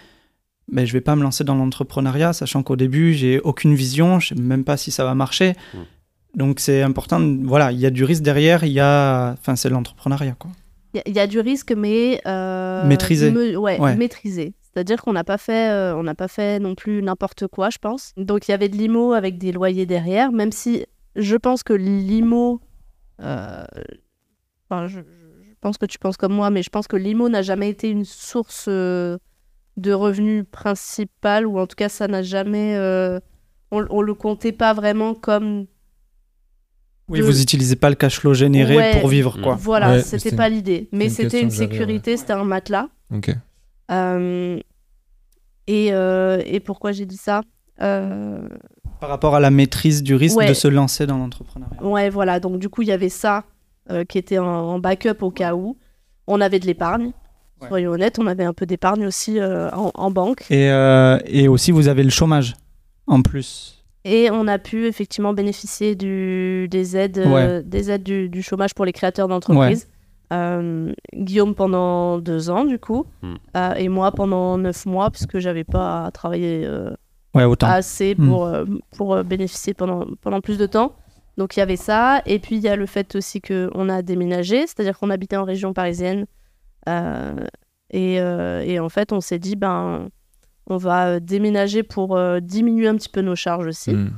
ben, 0.71 0.87
je 0.87 0.93
vais 0.93 1.01
pas 1.01 1.17
me 1.17 1.23
lancer 1.23 1.43
dans 1.45 1.57
l'entrepreneuriat, 1.57 2.33
sachant 2.33 2.63
qu'au 2.63 2.77
début, 2.77 3.15
j'ai 3.15 3.41
aucune 3.41 3.75
vision, 3.75 4.21
je 4.21 4.29
sais 4.29 4.35
même 4.37 4.65
pas 4.65 4.77
si 4.77 4.91
ça 4.93 5.05
va 5.05 5.15
marcher. 5.15 5.55
Mm. 5.75 5.79
Donc 6.39 6.61
c'est 6.61 6.83
important, 6.83 7.21
voilà, 7.43 7.73
il 7.73 7.81
y 7.81 7.85
a 7.87 7.91
du 7.91 8.05
risque 8.05 8.23
derrière, 8.23 8.65
il 8.65 8.73
y 8.73 8.81
a, 8.81 9.33
enfin 9.33 9.55
c'est 9.55 9.69
l'entrepreneuriat 9.69 10.35
quoi. 10.39 10.51
Il 10.95 10.99
y 10.99 11.01
a- 11.01 11.03
il 11.09 11.15
y, 11.17 11.19
a 11.19 11.27
du 11.27 11.41
risque, 11.41 11.73
mais 11.77 12.21
euh, 12.27 12.87
Maîtrisé. 12.87 13.31
me- 13.31 13.57
ouais, 13.57 13.79
Ouais. 13.79 13.97
maîtrisé. 13.97 14.55
C'est-à-dire 14.75 15.03
qu'on 15.03 15.13
n'a 15.13 15.25
pas 15.25 15.39
fait, 15.39 15.71
euh, 15.71 15.95
on 15.97 16.03
n'a 16.03 16.15
pas 16.15 16.29
fait 16.29 16.59
non 16.59 16.75
plus 16.75 17.03
n'importe 17.03 17.47
quoi, 17.47 17.69
je 17.71 17.79
pense. 17.79 18.13
Donc 18.17 18.49
il 18.49 18.53
y 18.53 18.55
avait 18.55 18.69
de 18.71 18.77
l'IMO 18.77 19.13
avec 19.13 19.37
des 19.39 19.53
loyers 19.53 19.85
derrière, 19.87 20.33
même 20.33 20.51
si 20.53 20.87
je 21.15 21.37
pense 21.37 21.63
que 21.63 21.75
l'IMO, 21.75 22.61
euh, 23.21 23.65
enfin, 24.71 24.87
je, 24.87 25.01
je 25.01 25.55
pense 25.61 25.77
que 25.77 25.85
tu 25.87 25.99
penses 25.99 26.17
comme 26.17 26.33
moi, 26.33 26.49
mais 26.51 26.63
je 26.63 26.71
pense 26.71 26.87
que 26.89 26.97
l'IMO 26.97 27.29
n'a 27.29 27.43
jamais 27.43 27.69
été 27.69 27.91
une 27.91 28.07
source 28.07 28.65
euh, 28.69 29.19
de 29.77 29.93
revenus 29.93 30.45
principale, 30.51 31.47
ou 31.47 31.59
en 31.59 31.67
tout 31.67 31.77
cas 31.77 31.91
ça 31.91 32.09
n'a 32.09 32.23
jamais, 32.23 32.75
euh, 32.77 33.21
on, 33.73 33.85
on 33.91 34.01
le 34.01 34.15
comptait 34.15 34.53
pas 34.53 34.73
vraiment 34.73 35.15
comme 35.15 35.67
Oui, 37.09 37.19
de- 37.21 37.25
vous 37.25 37.43
utilisez 37.43 37.77
pas 37.77 37.91
le 37.91 37.97
cash 37.97 38.21
flow 38.21 38.33
généré 38.33 38.77
Ouais. 38.77 39.01
pour 39.01 39.09
vivre 39.11 39.39
quoi. 39.43 39.55
Voilà, 39.55 39.93
Ouais, 39.97 40.03
c'était 40.03 40.35
pas 40.35 40.49
l'idée. 40.49 40.89
Mais 40.93 41.11
c'était 41.11 41.43
une 41.43 41.51
sécurité, 41.51 42.17
c'était 42.17 42.33
un 42.33 42.45
matelas. 42.45 42.89
Ok. 43.15 43.31
Euh, 43.91 44.59
et, 45.67 45.93
euh, 45.93 46.41
et 46.45 46.61
pourquoi 46.61 46.93
j'ai 46.93 47.07
dit 47.07 47.17
ça 47.17 47.43
Euh, 47.81 48.49
Par 49.01 49.09
rapport 49.09 49.35
à 49.35 49.41
la 49.41 49.51
maîtrise 49.51 50.03
du 50.03 50.15
risque 50.15 50.37
Ouais. 50.37 50.49
de 50.49 50.55
se 50.55 50.69
lancer 50.69 51.07
dans 51.07 51.19
l'entrepreneuriat. 51.19 51.83
Ouais, 51.83 52.11
voilà. 52.11 52.41
Donc, 52.41 52.59
du 52.59 52.69
coup, 52.69 52.83
il 52.83 52.89
y 52.89 52.93
avait 52.93 53.09
ça 53.09 53.45
qui 54.09 54.17
était 54.19 54.39
en, 54.39 54.47
en 54.47 54.79
backup 54.79 55.23
au 55.23 55.31
cas 55.31 55.55
où. 55.55 55.77
On 56.29 56.41
avait 56.41 56.61
de 56.61 56.67
l'épargne. 56.67 57.13
Ouais. 57.61 57.69
Soyons 57.69 57.91
honnêtes, 57.93 58.19
on 58.19 58.27
avait 58.27 58.45
un 58.45 58.53
peu 58.55 58.65
d'épargne 58.65 59.07
aussi 59.07 59.39
en, 59.43 59.91
en 59.95 60.11
banque. 60.11 60.45
Et, 60.51 60.67
et 61.27 61.49
aussi, 61.49 61.73
vous 61.73 61.89
avez 61.89 62.05
le 62.05 62.11
chômage 62.11 62.55
en 63.07 63.23
plus. 63.23 63.85
Et 64.05 64.31
on 64.33 64.49
a 64.49 64.59
pu 64.59 64.87
effectivement 64.87 65.33
bénéficier 65.33 65.95
du, 65.95 66.67
des 66.69 66.97
aides, 66.97 67.19
euh, 67.19 67.63
des 67.65 67.89
aides 67.91 68.03
du, 68.03 68.29
du 68.29 68.43
chômage 68.43 68.75
pour 68.75 68.85
les 68.85 68.93
créateurs 68.93 69.29
d'entreprises. 69.29 69.89
Euh, 70.33 70.93
Guillaume 71.15 71.55
pendant 71.55 72.19
deux 72.19 72.49
ans, 72.51 72.65
du 72.65 72.79
coup. 72.79 73.05
Hmm. 73.23 73.35
Euh, 73.57 73.75
et 73.75 73.89
moi 73.89 74.13
pendant 74.13 74.57
neuf 74.59 74.87
mois, 74.87 75.11
puisque 75.11 75.39
j'avais 75.39 75.65
pas 75.65 76.11
travaillé 76.13 76.65
euh, 76.65 76.91
Ouais, 77.35 77.45
autant. 77.45 77.67
assez 77.69 78.15
Hmm. 78.17 78.29
pour, 78.29 78.47
euh, 78.47 78.65
pour 78.97 79.23
bénéficier 79.25 79.75
pendant, 79.75 80.07
pendant 80.21 80.41
plus 80.41 80.59
de 80.59 80.67
temps. 80.67 80.95
Donc 81.39 81.57
il 81.57 81.61
y 81.61 81.63
avait 81.63 81.77
ça. 81.77 82.23
Et 82.27 82.39
puis 82.39 82.57
il 82.57 82.63
y 82.63 82.69
a 82.69 82.77
le 82.77 82.87
fait 82.87 83.15
aussi 83.17 83.41
qu'on 83.41 83.89
a 83.89 84.03
déménagé, 84.03 84.67
c'est-à-dire 84.67 84.99
qu'on 84.99 85.11
habitait 85.11 85.37
en 85.37 85.45
région 85.45 85.73
parisienne. 85.73 86.27
Euh, 86.89 87.35
et, 87.91 88.21
euh, 88.21 88.63
et 88.63 88.79
en 88.81 88.89
fait, 88.89 89.13
on 89.13 89.21
s'est 89.21 89.39
dit, 89.39 89.57
ben, 89.57 90.09
on 90.67 90.77
va 90.79 91.21
déménager 91.21 91.83
pour 91.83 92.17
euh, 92.17 92.41
diminuer 92.41 92.89
un 92.89 92.97
petit 92.97 93.09
peu 93.09 93.21
nos 93.21 93.35
charges 93.37 93.67
aussi. 93.67 93.93
Hmm. 93.95 94.11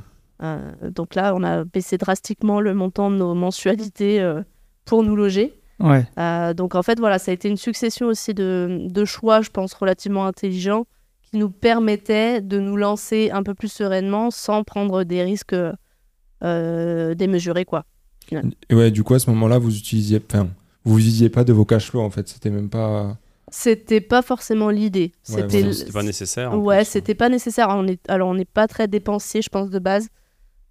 Euh, 0.43 0.71
donc 0.91 1.15
là, 1.15 1.33
on 1.35 1.43
a 1.43 1.63
baissé 1.63 1.97
drastiquement 1.97 2.59
le 2.61 2.73
montant 2.73 3.09
de 3.11 3.15
nos 3.15 3.33
mensualités 3.33 4.21
euh, 4.21 4.41
pour 4.85 5.03
nous 5.03 5.15
loger. 5.15 5.59
Ouais. 5.79 6.05
Euh, 6.17 6.53
donc 6.53 6.75
en 6.75 6.83
fait, 6.83 6.99
voilà, 6.99 7.19
ça 7.19 7.31
a 7.31 7.33
été 7.33 7.49
une 7.49 7.57
succession 7.57 8.07
aussi 8.07 8.33
de, 8.33 8.87
de 8.89 9.05
choix, 9.05 9.41
je 9.41 9.49
pense, 9.49 9.73
relativement 9.73 10.25
intelligents 10.25 10.85
qui 11.21 11.37
nous 11.37 11.49
permettaient 11.49 12.41
de 12.41 12.59
nous 12.59 12.77
lancer 12.77 13.31
un 13.31 13.43
peu 13.43 13.53
plus 13.53 13.71
sereinement 13.71 14.31
sans 14.31 14.63
prendre 14.63 15.03
des 15.03 15.23
risques 15.23 15.55
euh, 16.43 17.15
démesurés, 17.15 17.65
quoi. 17.65 17.85
Et 18.69 18.75
ouais, 18.75 18.91
du 18.91 19.03
coup, 19.03 19.13
à 19.13 19.19
ce 19.19 19.29
moment-là, 19.31 19.59
vous 19.59 19.77
utilisiez, 19.77 20.21
enfin, 20.31 20.47
vous 20.83 20.95
viviez 20.95 21.29
pas 21.29 21.43
de 21.43 21.53
vos 21.53 21.65
cash 21.65 21.89
flows 21.89 22.01
en 22.01 22.09
fait. 22.09 22.27
C'était 22.27 22.49
même 22.49 22.69
pas. 22.69 23.17
C'était 23.51 24.01
pas 24.01 24.21
forcément 24.21 24.69
l'idée. 24.69 25.11
Ouais, 25.29 25.41
C'était 25.41 25.61
voilà. 25.61 25.91
Pas 25.93 26.03
nécessaire. 26.03 26.59
Ouais, 26.59 26.77
plus. 26.77 26.85
c'était 26.85 27.15
pas 27.15 27.29
nécessaire. 27.29 27.67
On 27.69 27.87
est... 27.87 28.01
Alors, 28.09 28.29
on 28.29 28.33
n'est 28.33 28.43
pas 28.43 28.67
très 28.67 28.87
dépensier, 28.87 29.41
je 29.41 29.49
pense, 29.49 29.69
de 29.69 29.79
base. 29.79 30.09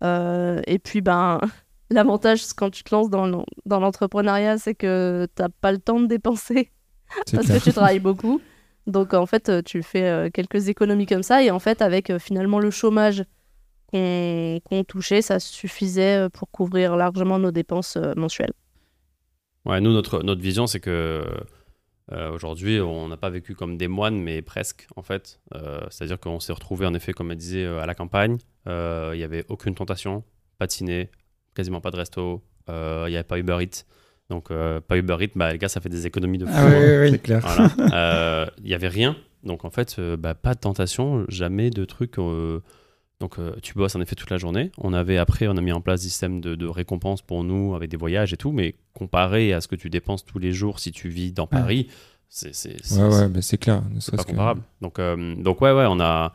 Euh, 0.02 0.60
et 0.66 0.78
puis, 0.80 1.00
ben, 1.00 1.40
l'avantage 1.94 2.44
quand 2.56 2.70
tu 2.70 2.84
te 2.84 2.94
lances 2.94 3.10
dans 3.10 3.26
l'en- 3.26 3.46
dans 3.66 3.80
l'entrepreneuriat, 3.80 4.58
c'est 4.58 4.74
que 4.74 5.26
t'as 5.34 5.48
pas 5.48 5.72
le 5.72 5.78
temps 5.78 6.00
de 6.00 6.06
dépenser 6.06 6.70
parce 7.32 7.46
clair. 7.46 7.58
que 7.58 7.64
tu 7.64 7.72
travailles 7.72 8.00
beaucoup. 8.00 8.40
Donc, 8.86 9.14
en 9.14 9.26
fait, 9.26 9.48
euh, 9.48 9.62
tu 9.62 9.82
fais 9.82 10.04
euh, 10.04 10.30
quelques 10.30 10.68
économies 10.68 11.06
comme 11.06 11.22
ça. 11.22 11.42
Et 11.42 11.50
en 11.50 11.58
fait, 11.58 11.80
avec 11.82 12.10
euh, 12.10 12.18
finalement 12.18 12.58
le 12.60 12.70
chômage 12.70 13.24
qu'on 13.92 14.84
touchait, 14.88 15.22
ça 15.22 15.38
suffisait 15.38 16.28
pour 16.30 16.50
couvrir 16.50 16.96
largement 16.96 17.38
nos 17.38 17.52
dépenses 17.52 17.96
mensuelles. 18.16 18.52
Ouais, 19.64 19.80
nous, 19.80 19.92
notre, 19.92 20.22
notre 20.22 20.40
vision, 20.42 20.66
c'est 20.66 20.80
que 20.80 21.24
euh, 22.12 22.32
aujourd'hui, 22.32 22.80
on 22.80 23.08
n'a 23.08 23.16
pas 23.16 23.30
vécu 23.30 23.54
comme 23.54 23.76
des 23.78 23.86
moines, 23.88 24.20
mais 24.20 24.42
presque, 24.42 24.86
en 24.96 25.02
fait. 25.02 25.40
Euh, 25.54 25.80
C'est-à-dire 25.90 26.18
qu'on 26.18 26.40
s'est 26.40 26.52
retrouvé, 26.52 26.86
en 26.86 26.94
effet, 26.94 27.12
comme 27.12 27.30
elle 27.30 27.38
disait, 27.38 27.64
à 27.66 27.86
la 27.86 27.94
campagne. 27.94 28.38
Euh, 28.66 29.12
Il 29.14 29.18
n'y 29.18 29.24
avait 29.24 29.44
aucune 29.48 29.74
tentation, 29.76 30.24
pas 30.58 30.66
de 30.66 30.72
ciné, 30.72 31.10
quasiment 31.54 31.80
pas 31.80 31.90
de 31.90 31.96
resto, 31.96 32.42
euh, 32.68 33.04
il 33.08 33.10
n'y 33.10 33.16
avait 33.16 33.24
pas 33.24 33.38
Uber 33.38 33.58
Eats. 33.62 33.84
Donc, 34.30 34.50
euh, 34.50 34.80
pas 34.80 34.96
Uber 34.96 35.16
Eats, 35.20 35.32
bah, 35.34 35.52
les 35.52 35.58
gars, 35.58 35.68
ça 35.68 35.80
fait 35.80 35.88
des 35.88 36.06
économies 36.06 36.38
de 36.38 36.46
fou. 36.46 36.52
Ah 36.54 36.66
oui, 36.68 37.10
oui, 37.10 37.18
clair. 37.18 37.40
Voilà. 37.40 37.70
Euh, 37.94 38.46
Il 38.58 38.64
n'y 38.66 38.74
avait 38.74 38.88
rien. 38.88 39.16
Donc, 39.42 39.64
en 39.64 39.70
fait, 39.70 39.96
euh, 39.98 40.16
bah, 40.16 40.34
pas 40.34 40.54
de 40.54 40.60
tentation, 40.60 41.24
jamais 41.28 41.68
de 41.70 41.84
trucs. 41.84 42.18
euh, 42.18 42.60
donc, 43.20 43.38
euh, 43.38 43.52
tu 43.62 43.74
bosses 43.74 43.94
en 43.94 44.00
effet 44.00 44.16
toute 44.16 44.30
la 44.30 44.38
journée. 44.38 44.72
On 44.78 44.92
avait 44.94 45.18
après, 45.18 45.46
on 45.46 45.56
a 45.56 45.60
mis 45.60 45.72
en 45.72 45.80
place 45.80 46.02
des 46.02 46.08
systèmes 46.08 46.40
de, 46.40 46.54
de 46.54 46.66
récompenses 46.66 47.22
pour 47.22 47.44
nous 47.44 47.74
avec 47.74 47.90
des 47.90 47.96
voyages 47.96 48.32
et 48.32 48.36
tout. 48.36 48.50
Mais 48.52 48.74
comparé 48.94 49.52
à 49.52 49.60
ce 49.60 49.68
que 49.68 49.76
tu 49.76 49.90
dépenses 49.90 50.24
tous 50.24 50.38
les 50.38 50.52
jours 50.52 50.78
si 50.80 50.90
tu 50.90 51.08
vis 51.08 51.32
dans 51.32 51.46
Paris, 51.46 51.88
c'est 52.28 52.48
Ouais, 52.48 52.72
ouais, 53.04 53.10
c'est- 53.12 53.28
bah, 53.28 53.42
c'est 53.42 53.58
clair. 53.58 53.82
c'est 54.00 54.16
pas 54.16 54.24
que- 54.24 54.30
comparable. 54.30 54.62
Donc, 54.80 54.98
euh, 54.98 55.34
donc, 55.36 55.60
ouais, 55.60 55.70
ouais, 55.72 55.84
on 55.88 56.00
a. 56.00 56.32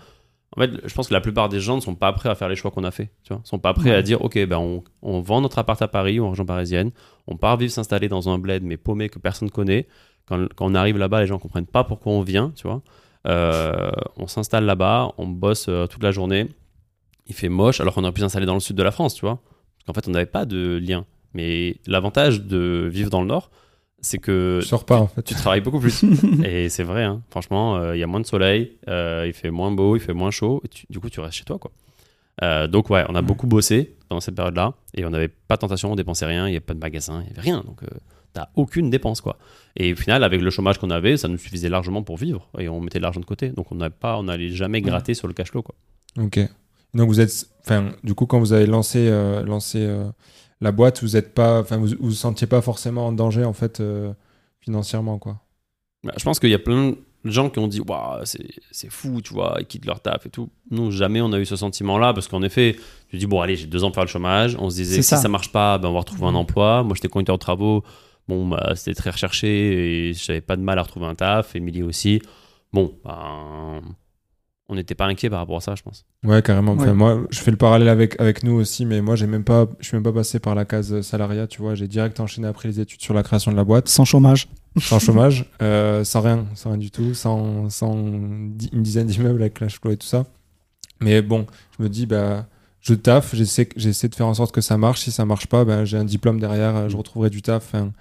En 0.58 0.62
fait, 0.62 0.72
je 0.88 0.94
pense 0.94 1.08
que 1.10 1.14
la 1.14 1.22
plupart 1.22 1.48
des 1.50 1.60
gens 1.60 1.76
ne 1.76 1.82
sont 1.82 1.94
pas 1.96 2.12
prêts 2.12 2.30
à 2.30 2.36
faire 2.36 2.50
les 2.50 2.56
choix 2.56 2.72
qu'on 2.72 2.84
a 2.84 2.92
fait. 2.92 3.12
Tu 3.24 3.34
vois, 3.34 3.42
sont 3.46 3.60
pas 3.60 3.74
prêts 3.74 3.92
Ouais. 3.92 3.96
à 3.96 4.02
dire, 4.02 4.22
ok, 4.24 4.44
ben 4.48 4.58
on, 4.58 4.84
on 5.04 5.20
vend 5.22 5.42
notre 5.42 5.60
appart 5.60 5.80
à 5.82 5.88
Paris 5.88 6.20
ou 6.20 6.26
en 6.26 6.32
région 6.32 6.46
parisienne, 6.46 6.92
on 7.28 7.38
part 7.38 7.56
vivre 7.58 7.72
s'installer 7.72 8.10
dans 8.10 8.30
un 8.30 8.40
bled 8.40 8.64
mais 8.64 8.78
paumé 8.78 9.10
que 9.10 9.20
personne 9.20 9.52
connaît. 9.52 9.88
Quand, 10.28 10.48
quand 10.56 10.66
on 10.66 10.74
arrive 10.76 10.98
là-bas, 10.98 11.22
les 11.22 11.28
gens 11.28 11.38
comprennent 11.40 11.66
pas 11.68 11.84
pourquoi 11.84 12.14
on 12.14 12.22
vient, 12.22 12.52
tu 12.56 12.68
vois. 12.68 12.82
Euh, 13.28 13.92
on 14.18 14.28
s'installe 14.28 14.66
là-bas, 14.66 15.12
on 15.18 15.28
bosse 15.28 15.68
euh, 15.70 15.86
toute 15.88 16.04
la 16.04 16.12
journée. 16.12 16.48
Il 17.28 17.36
fait 17.36 17.50
moche, 17.50 17.80
alors 17.80 17.94
qu'on 17.94 18.02
aurait 18.04 18.12
pu 18.14 18.22
s'installer 18.22 18.46
dans 18.48 18.54
le 18.56 18.60
sud 18.60 18.76
de 18.76 18.84
la 18.84 18.92
France, 18.92 19.14
tu 19.14 19.22
vois. 19.22 19.36
Parce 19.78 19.86
qu'en 19.86 19.94
fait, 19.94 20.08
on 20.08 20.12
n'avait 20.12 20.26
pas 20.26 20.46
de 20.46 20.80
lien. 20.82 21.06
Mais 21.36 21.78
l'avantage 21.86 22.42
de 22.42 22.90
vivre 22.92 23.12
dans 23.12 23.22
le 23.22 23.28
nord, 23.28 23.52
c'est 24.02 24.18
que 24.18 24.60
sors 24.64 24.86
pas 24.86 24.98
en 24.98 25.08
fait. 25.08 25.22
tu 25.24 25.34
travailles 25.36 25.62
beaucoup 25.62 25.80
plus. 25.80 26.04
et 26.46 26.70
c'est 26.70 26.84
vrai, 26.84 27.04
hein. 27.04 27.22
franchement, 27.30 27.76
euh, 27.78 27.96
il 27.96 28.00
y 28.00 28.04
a 28.04 28.08
moins 28.08 28.20
de 28.22 28.26
soleil, 28.26 28.78
euh, 28.88 29.26
il 29.28 29.34
fait 29.34 29.52
moins 29.52 29.72
beau, 29.72 29.96
il 29.96 30.00
fait 30.00 30.14
moins 30.14 30.32
chaud, 30.32 30.62
et 30.66 30.68
tu- 30.70 30.86
du 30.90 31.00
coup, 31.00 31.10
tu 31.10 31.20
restes 31.20 31.38
chez 31.38 31.44
toi. 31.46 31.58
quoi. 31.60 31.72
Euh, 32.42 32.68
donc, 32.68 32.90
ouais, 32.90 33.04
on 33.10 33.16
a 33.16 33.20
Ouais. 33.20 33.26
beaucoup 33.26 33.48
bossé 33.48 33.96
pendant 34.08 34.22
cette 34.22 34.36
période-là, 34.36 34.74
et 34.96 35.06
on 35.06 35.10
n'avait 35.10 35.28
pas 35.28 35.56
de 35.56 35.60
tentation, 35.62 35.92
on 35.92 35.96
dépensait 35.96 36.26
rien, 36.26 36.48
il 36.48 36.52
n'y 36.52 36.56
avait 36.56 36.66
pas 36.66 36.74
de 36.74 36.80
magasin, 36.80 37.22
il 37.22 37.26
n'y 37.26 37.32
avait 37.32 37.42
rien. 37.42 37.64
Donc, 37.66 37.82
t'as 38.34 38.48
aucune 38.56 38.90
dépense. 38.90 39.20
quoi. 39.22 39.38
Et 39.76 39.92
au 39.94 39.96
final, 39.96 40.24
avec 40.24 40.40
le 40.42 40.50
chômage 40.50 40.78
qu'on 40.78 40.90
avait, 40.92 41.18
ça 41.18 41.28
nous 41.28 41.38
suffisait 41.38 41.68
largement 41.70 42.02
pour 42.04 42.16
vivre, 42.18 42.48
et 42.58 42.70
on 42.70 42.80
mettait 42.80 43.00
de 43.00 43.04
l'argent 43.04 43.20
de 43.20 43.26
côté. 43.26 43.50
Donc, 43.50 43.72
on 43.72 43.76
n'allait 44.24 44.50
jamais 44.50 44.82
gratter 44.82 45.14
sur 45.14 45.28
le 45.28 45.34
cash 45.34 45.50
flow. 45.52 45.62
Quoi. 45.64 45.76
Ok. 46.18 46.40
Donc 46.96 47.08
vous 47.10 47.20
êtes, 47.20 47.46
enfin, 47.66 47.92
du 48.04 48.16
coup, 48.16 48.26
quand 48.26 48.40
vous 48.40 48.52
avez 48.54 48.66
lancé, 48.66 49.12
lancé 49.46 49.86
la 50.62 50.72
boîte, 50.72 51.02
vous 51.02 51.16
êtes 51.18 51.34
pas, 51.34 51.60
enfin, 51.62 51.78
vous, 51.78 51.90
vous 52.00 52.12
sentiez 52.12 52.48
pas 52.48 52.62
forcément 52.62 53.08
en 53.08 53.12
danger 53.12 53.44
en 53.46 53.54
fait 53.54 53.80
euh, 53.80 54.14
financièrement, 54.62 55.18
quoi. 55.20 55.40
Bah, 56.04 56.14
Je 56.18 56.24
pense 56.24 56.40
qu'il 56.40 56.50
y 56.50 56.54
a 56.56 56.60
plein 56.60 56.92
de 57.26 57.32
gens 57.32 57.50
qui 57.50 57.60
ont 57.60 57.68
dit 57.68 57.82
Waouh, 57.82 58.22
c'est 58.26 58.48
c'est 58.72 58.90
fou, 58.90 59.22
tu 59.22 59.34
vois, 59.34 59.58
ils 59.60 59.66
quittent 59.66 59.86
leur 59.86 60.02
taf 60.02 60.26
et 60.26 60.30
tout. 60.30 60.50
Nous, 60.72 60.92
jamais 60.92 61.22
on 61.22 61.32
a 61.34 61.40
eu 61.40 61.46
ce 61.46 61.56
sentiment-là 61.58 62.14
parce 62.14 62.28
qu'en 62.28 62.42
effet, 62.44 62.78
tu 63.10 63.18
dis 63.18 63.26
Bon, 63.28 63.42
allez, 63.42 63.56
j'ai 63.58 63.68
deux 63.68 63.84
ans 63.84 63.88
pour 63.90 63.96
faire 63.96 64.06
le 64.06 64.10
chômage. 64.10 64.56
On 64.60 64.70
se 64.70 64.76
disait 64.76 65.02
Si 65.02 65.16
ça. 65.18 65.28
marche 65.28 65.52
pas, 65.52 65.78
ben, 65.78 65.90
on 65.90 65.94
va 65.94 66.00
retrouver 66.00 66.26
un 66.26 66.32
Mhm. 66.32 66.36
emploi. 66.38 66.84
Moi, 66.84 66.94
j'étais 66.96 67.10
conducteur 67.10 67.36
de 67.38 67.42
travaux. 67.42 67.84
Bon, 68.30 68.48
bah, 68.48 68.74
c'était 68.76 68.94
très 68.96 69.10
recherché 69.10 70.10
et 70.10 70.14
j'avais 70.14 70.40
pas 70.42 70.56
de 70.56 70.62
mal 70.62 70.78
à 70.80 70.84
retrouver 70.84 71.08
un 71.08 71.16
taf. 71.16 71.56
Émilie 71.56 71.84
aussi. 71.84 72.22
Bon, 72.72 72.94
ben, 73.04 73.82
on 74.70 74.76
n'était 74.76 74.96
pas 74.96 75.06
inquiet 75.08 75.30
par 75.30 75.40
rapport 75.40 75.58
à 75.58 75.62
ça, 75.62 75.76
je 75.76 75.82
pense. 75.82 76.06
Ouais, 76.24 76.42
carrément. 76.42 76.74
Enfin, 76.74 76.88
Ouais. 76.90 76.94
moi, 76.94 77.22
je 77.32 77.40
fais 77.40 77.52
le 77.52 77.58
parallèle 77.58 77.90
avec, 77.90 78.20
avec 78.22 78.44
nous 78.44 78.54
aussi, 78.54 78.86
mais 78.86 79.02
moi, 79.02 79.16
j'ai 79.16 79.28
même 79.28 79.44
pas, 79.44 79.68
je 79.80 79.88
suis 79.88 79.96
même 79.98 80.04
pas 80.04 80.14
passé 80.14 80.40
par 80.40 80.54
la 80.56 80.64
case 80.66 81.02
salariat, 81.02 81.48
tu 81.48 81.62
vois. 81.62 81.76
J'ai 81.76 81.88
direct 81.88 82.20
enchaîné 82.20 82.48
après 82.48 82.70
les 82.70 82.80
études 82.80 83.02
sur 83.02 83.14
la 83.14 83.24
création 83.24 83.52
de 83.52 83.58
la 83.58 83.64
boîte, 83.64 83.88
Sans 83.90 84.06
chômage. 84.06 84.48
sans 84.80 85.00
chômage, 85.00 85.46
euh, 85.62 86.04
sans 86.04 86.22
rien, 86.22 86.46
sans 86.56 86.70
rien 86.70 86.78
du 86.78 86.92
tout, 86.92 87.14
sans, 87.16 87.70
sans 87.70 87.94
une 87.96 88.54
dizaine 88.84 89.08
d'immeubles 89.08 89.42
avec 89.42 89.56
cash 89.56 89.80
flow 89.82 89.92
et 89.92 89.98
tout 89.98 90.08
ça. 90.08 90.26
Mais 91.02 91.22
bon, 91.22 91.48
je 91.78 91.84
me 91.84 91.90
dis, 91.90 92.06
bah, 92.06 92.46
je 92.82 92.94
taffe, 92.94 93.34
j'essaie, 93.36 93.68
j'essaie 93.76 94.08
de 94.10 94.16
faire 94.16 94.28
en 94.28 94.34
sorte 94.34 94.54
que 94.54 94.62
ça 94.62 94.78
marche. 94.78 95.02
Si 95.02 95.12
ça 95.12 95.26
marche 95.26 95.48
pas, 95.48 95.66
ben, 95.66 95.84
j'ai 95.86 95.98
un 95.98 96.06
diplôme 96.06 96.40
derrière, 96.40 96.90
je 96.90 96.96
retrouverai 96.98 97.30
du 97.30 97.42
taf. 97.42 97.66
Enfin, 97.74 97.92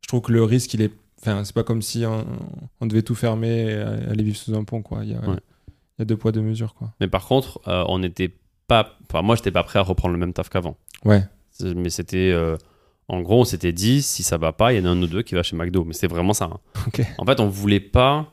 je 0.00 0.08
trouve 0.08 0.22
que 0.22 0.32
le 0.32 0.42
risque, 0.44 0.72
il 0.74 0.80
est, 0.82 0.92
enfin, 1.20 1.44
c'est 1.44 1.54
pas 1.54 1.64
comme 1.64 1.82
si 1.82 2.04
on, 2.06 2.24
on 2.80 2.86
devait 2.86 3.02
tout 3.02 3.14
fermer 3.16 3.66
et 3.72 3.74
aller 4.10 4.22
vivre 4.24 4.36
sous 4.36 4.54
un 4.54 4.64
pont, 4.64 4.80
quoi. 4.82 5.00
Il 5.04 5.10
y 5.10 5.14
a, 5.14 5.20
Ouais. 5.28 5.36
Il 5.98 6.00
y 6.00 6.02
a 6.02 6.04
deux 6.04 6.16
poids 6.16 6.32
deux 6.32 6.42
mesures 6.42 6.74
quoi. 6.74 6.92
Mais 7.00 7.08
par 7.08 7.26
contre, 7.26 7.60
euh, 7.68 7.84
on 7.88 7.98
n'était 7.98 8.34
pas. 8.68 8.96
Enfin, 9.08 9.22
moi, 9.22 9.36
j'étais 9.36 9.50
pas 9.52 9.62
prêt 9.62 9.78
à 9.78 9.82
reprendre 9.82 10.12
le 10.14 10.18
même 10.18 10.32
taf 10.32 10.48
qu'avant. 10.48 10.76
Ouais. 11.04 11.22
C'est- 11.50 11.74
Mais 11.74 11.90
c'était. 11.90 12.30
euh, 12.32 12.56
en 13.08 13.20
gros, 13.22 13.40
on 13.42 13.44
s'était 13.44 13.72
dit, 13.72 14.02
si 14.02 14.22
ça 14.24 14.36
va 14.36 14.52
pas, 14.52 14.72
il 14.72 14.78
y 14.78 14.82
en 14.82 14.84
a 14.86 14.88
un 14.88 15.00
ou 15.00 15.06
deux 15.06 15.22
qui 15.22 15.34
va 15.36 15.42
chez 15.44 15.54
McDo. 15.56 15.84
Mais 15.84 15.92
c'était 15.92 16.08
vraiment 16.08 16.32
ça. 16.32 16.46
hein. 16.46 16.58
Ok. 16.88 17.02
En 17.18 17.24
fait, 17.24 17.38
on 17.40 17.48
voulait 17.48 17.78
pas 17.80 18.32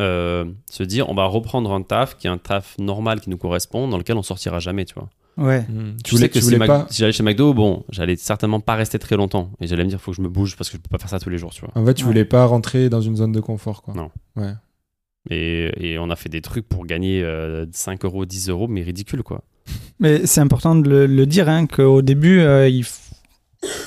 euh, 0.00 0.44
se 0.70 0.82
dire, 0.82 1.08
on 1.08 1.14
va 1.14 1.24
reprendre 1.26 1.72
un 1.72 1.82
taf 1.82 2.16
qui 2.16 2.26
est 2.26 2.30
un 2.30 2.38
taf 2.38 2.76
normal 2.78 3.20
qui 3.20 3.30
nous 3.30 3.36
correspond, 3.38 3.88
dans 3.88 3.98
lequel 3.98 4.16
on 4.16 4.22
sortira 4.22 4.58
jamais, 4.60 4.84
tu 4.84 4.94
vois. 4.94 5.08
Ouais. 5.36 5.62
Hmm. 5.68 5.96
Tu 5.98 6.02
Tu 6.04 6.10
voulais, 6.14 6.22
sais 6.26 6.28
que 6.28 6.34
tu 6.34 6.40
si, 6.40 6.44
voulais 6.44 6.58
Mac- 6.58 6.68
pas. 6.68 6.86
si 6.90 6.98
j'allais 7.00 7.12
chez 7.12 7.22
McDo, 7.24 7.54
bon, 7.54 7.84
j'allais 7.90 8.14
certainement 8.16 8.60
pas 8.60 8.74
rester 8.76 8.98
très 9.00 9.16
longtemps. 9.16 9.50
Et 9.60 9.66
j'allais 9.66 9.82
me 9.84 9.88
dire, 9.88 10.00
faut 10.00 10.12
que 10.12 10.16
je 10.16 10.22
me 10.22 10.28
bouge 10.28 10.56
parce 10.56 10.70
que 10.70 10.76
je 10.76 10.82
peux 10.82 10.88
pas 10.88 10.98
faire 10.98 11.10
ça 11.10 11.18
tous 11.18 11.30
les 11.30 11.38
jours, 11.38 11.50
tu 11.52 11.60
vois. 11.62 11.70
En 11.74 11.84
fait, 11.84 11.94
tu 11.94 12.04
Ouais. 12.04 12.08
voulais 12.08 12.24
pas 12.24 12.44
rentrer 12.46 12.88
dans 12.88 13.00
une 13.00 13.16
zone 13.16 13.32
de 13.32 13.40
confort 13.40 13.82
quoi. 13.82 13.94
Non. 13.94 14.10
Ouais. 14.36 14.52
Et, 15.30 15.96
on 15.98 16.10
a 16.10 16.16
fait 16.16 16.28
des 16.28 16.42
trucs 16.42 16.68
pour 16.68 16.86
gagner 16.86 17.22
euh, 17.22 17.66
5 17.72 18.04
euros, 18.04 18.26
10 18.26 18.48
euros, 18.50 18.68
mais 18.68 18.82
ridicule, 18.82 19.22
quoi. 19.22 19.42
Mais 19.98 20.26
c'est 20.26 20.40
important 20.40 20.74
de 20.74 21.06
le, 21.06 21.26
dire, 21.26 21.48
hein, 21.48 21.66
qu'au 21.66 22.02
début, 22.02 22.40
euh, 22.40 22.68
il, 22.68 22.84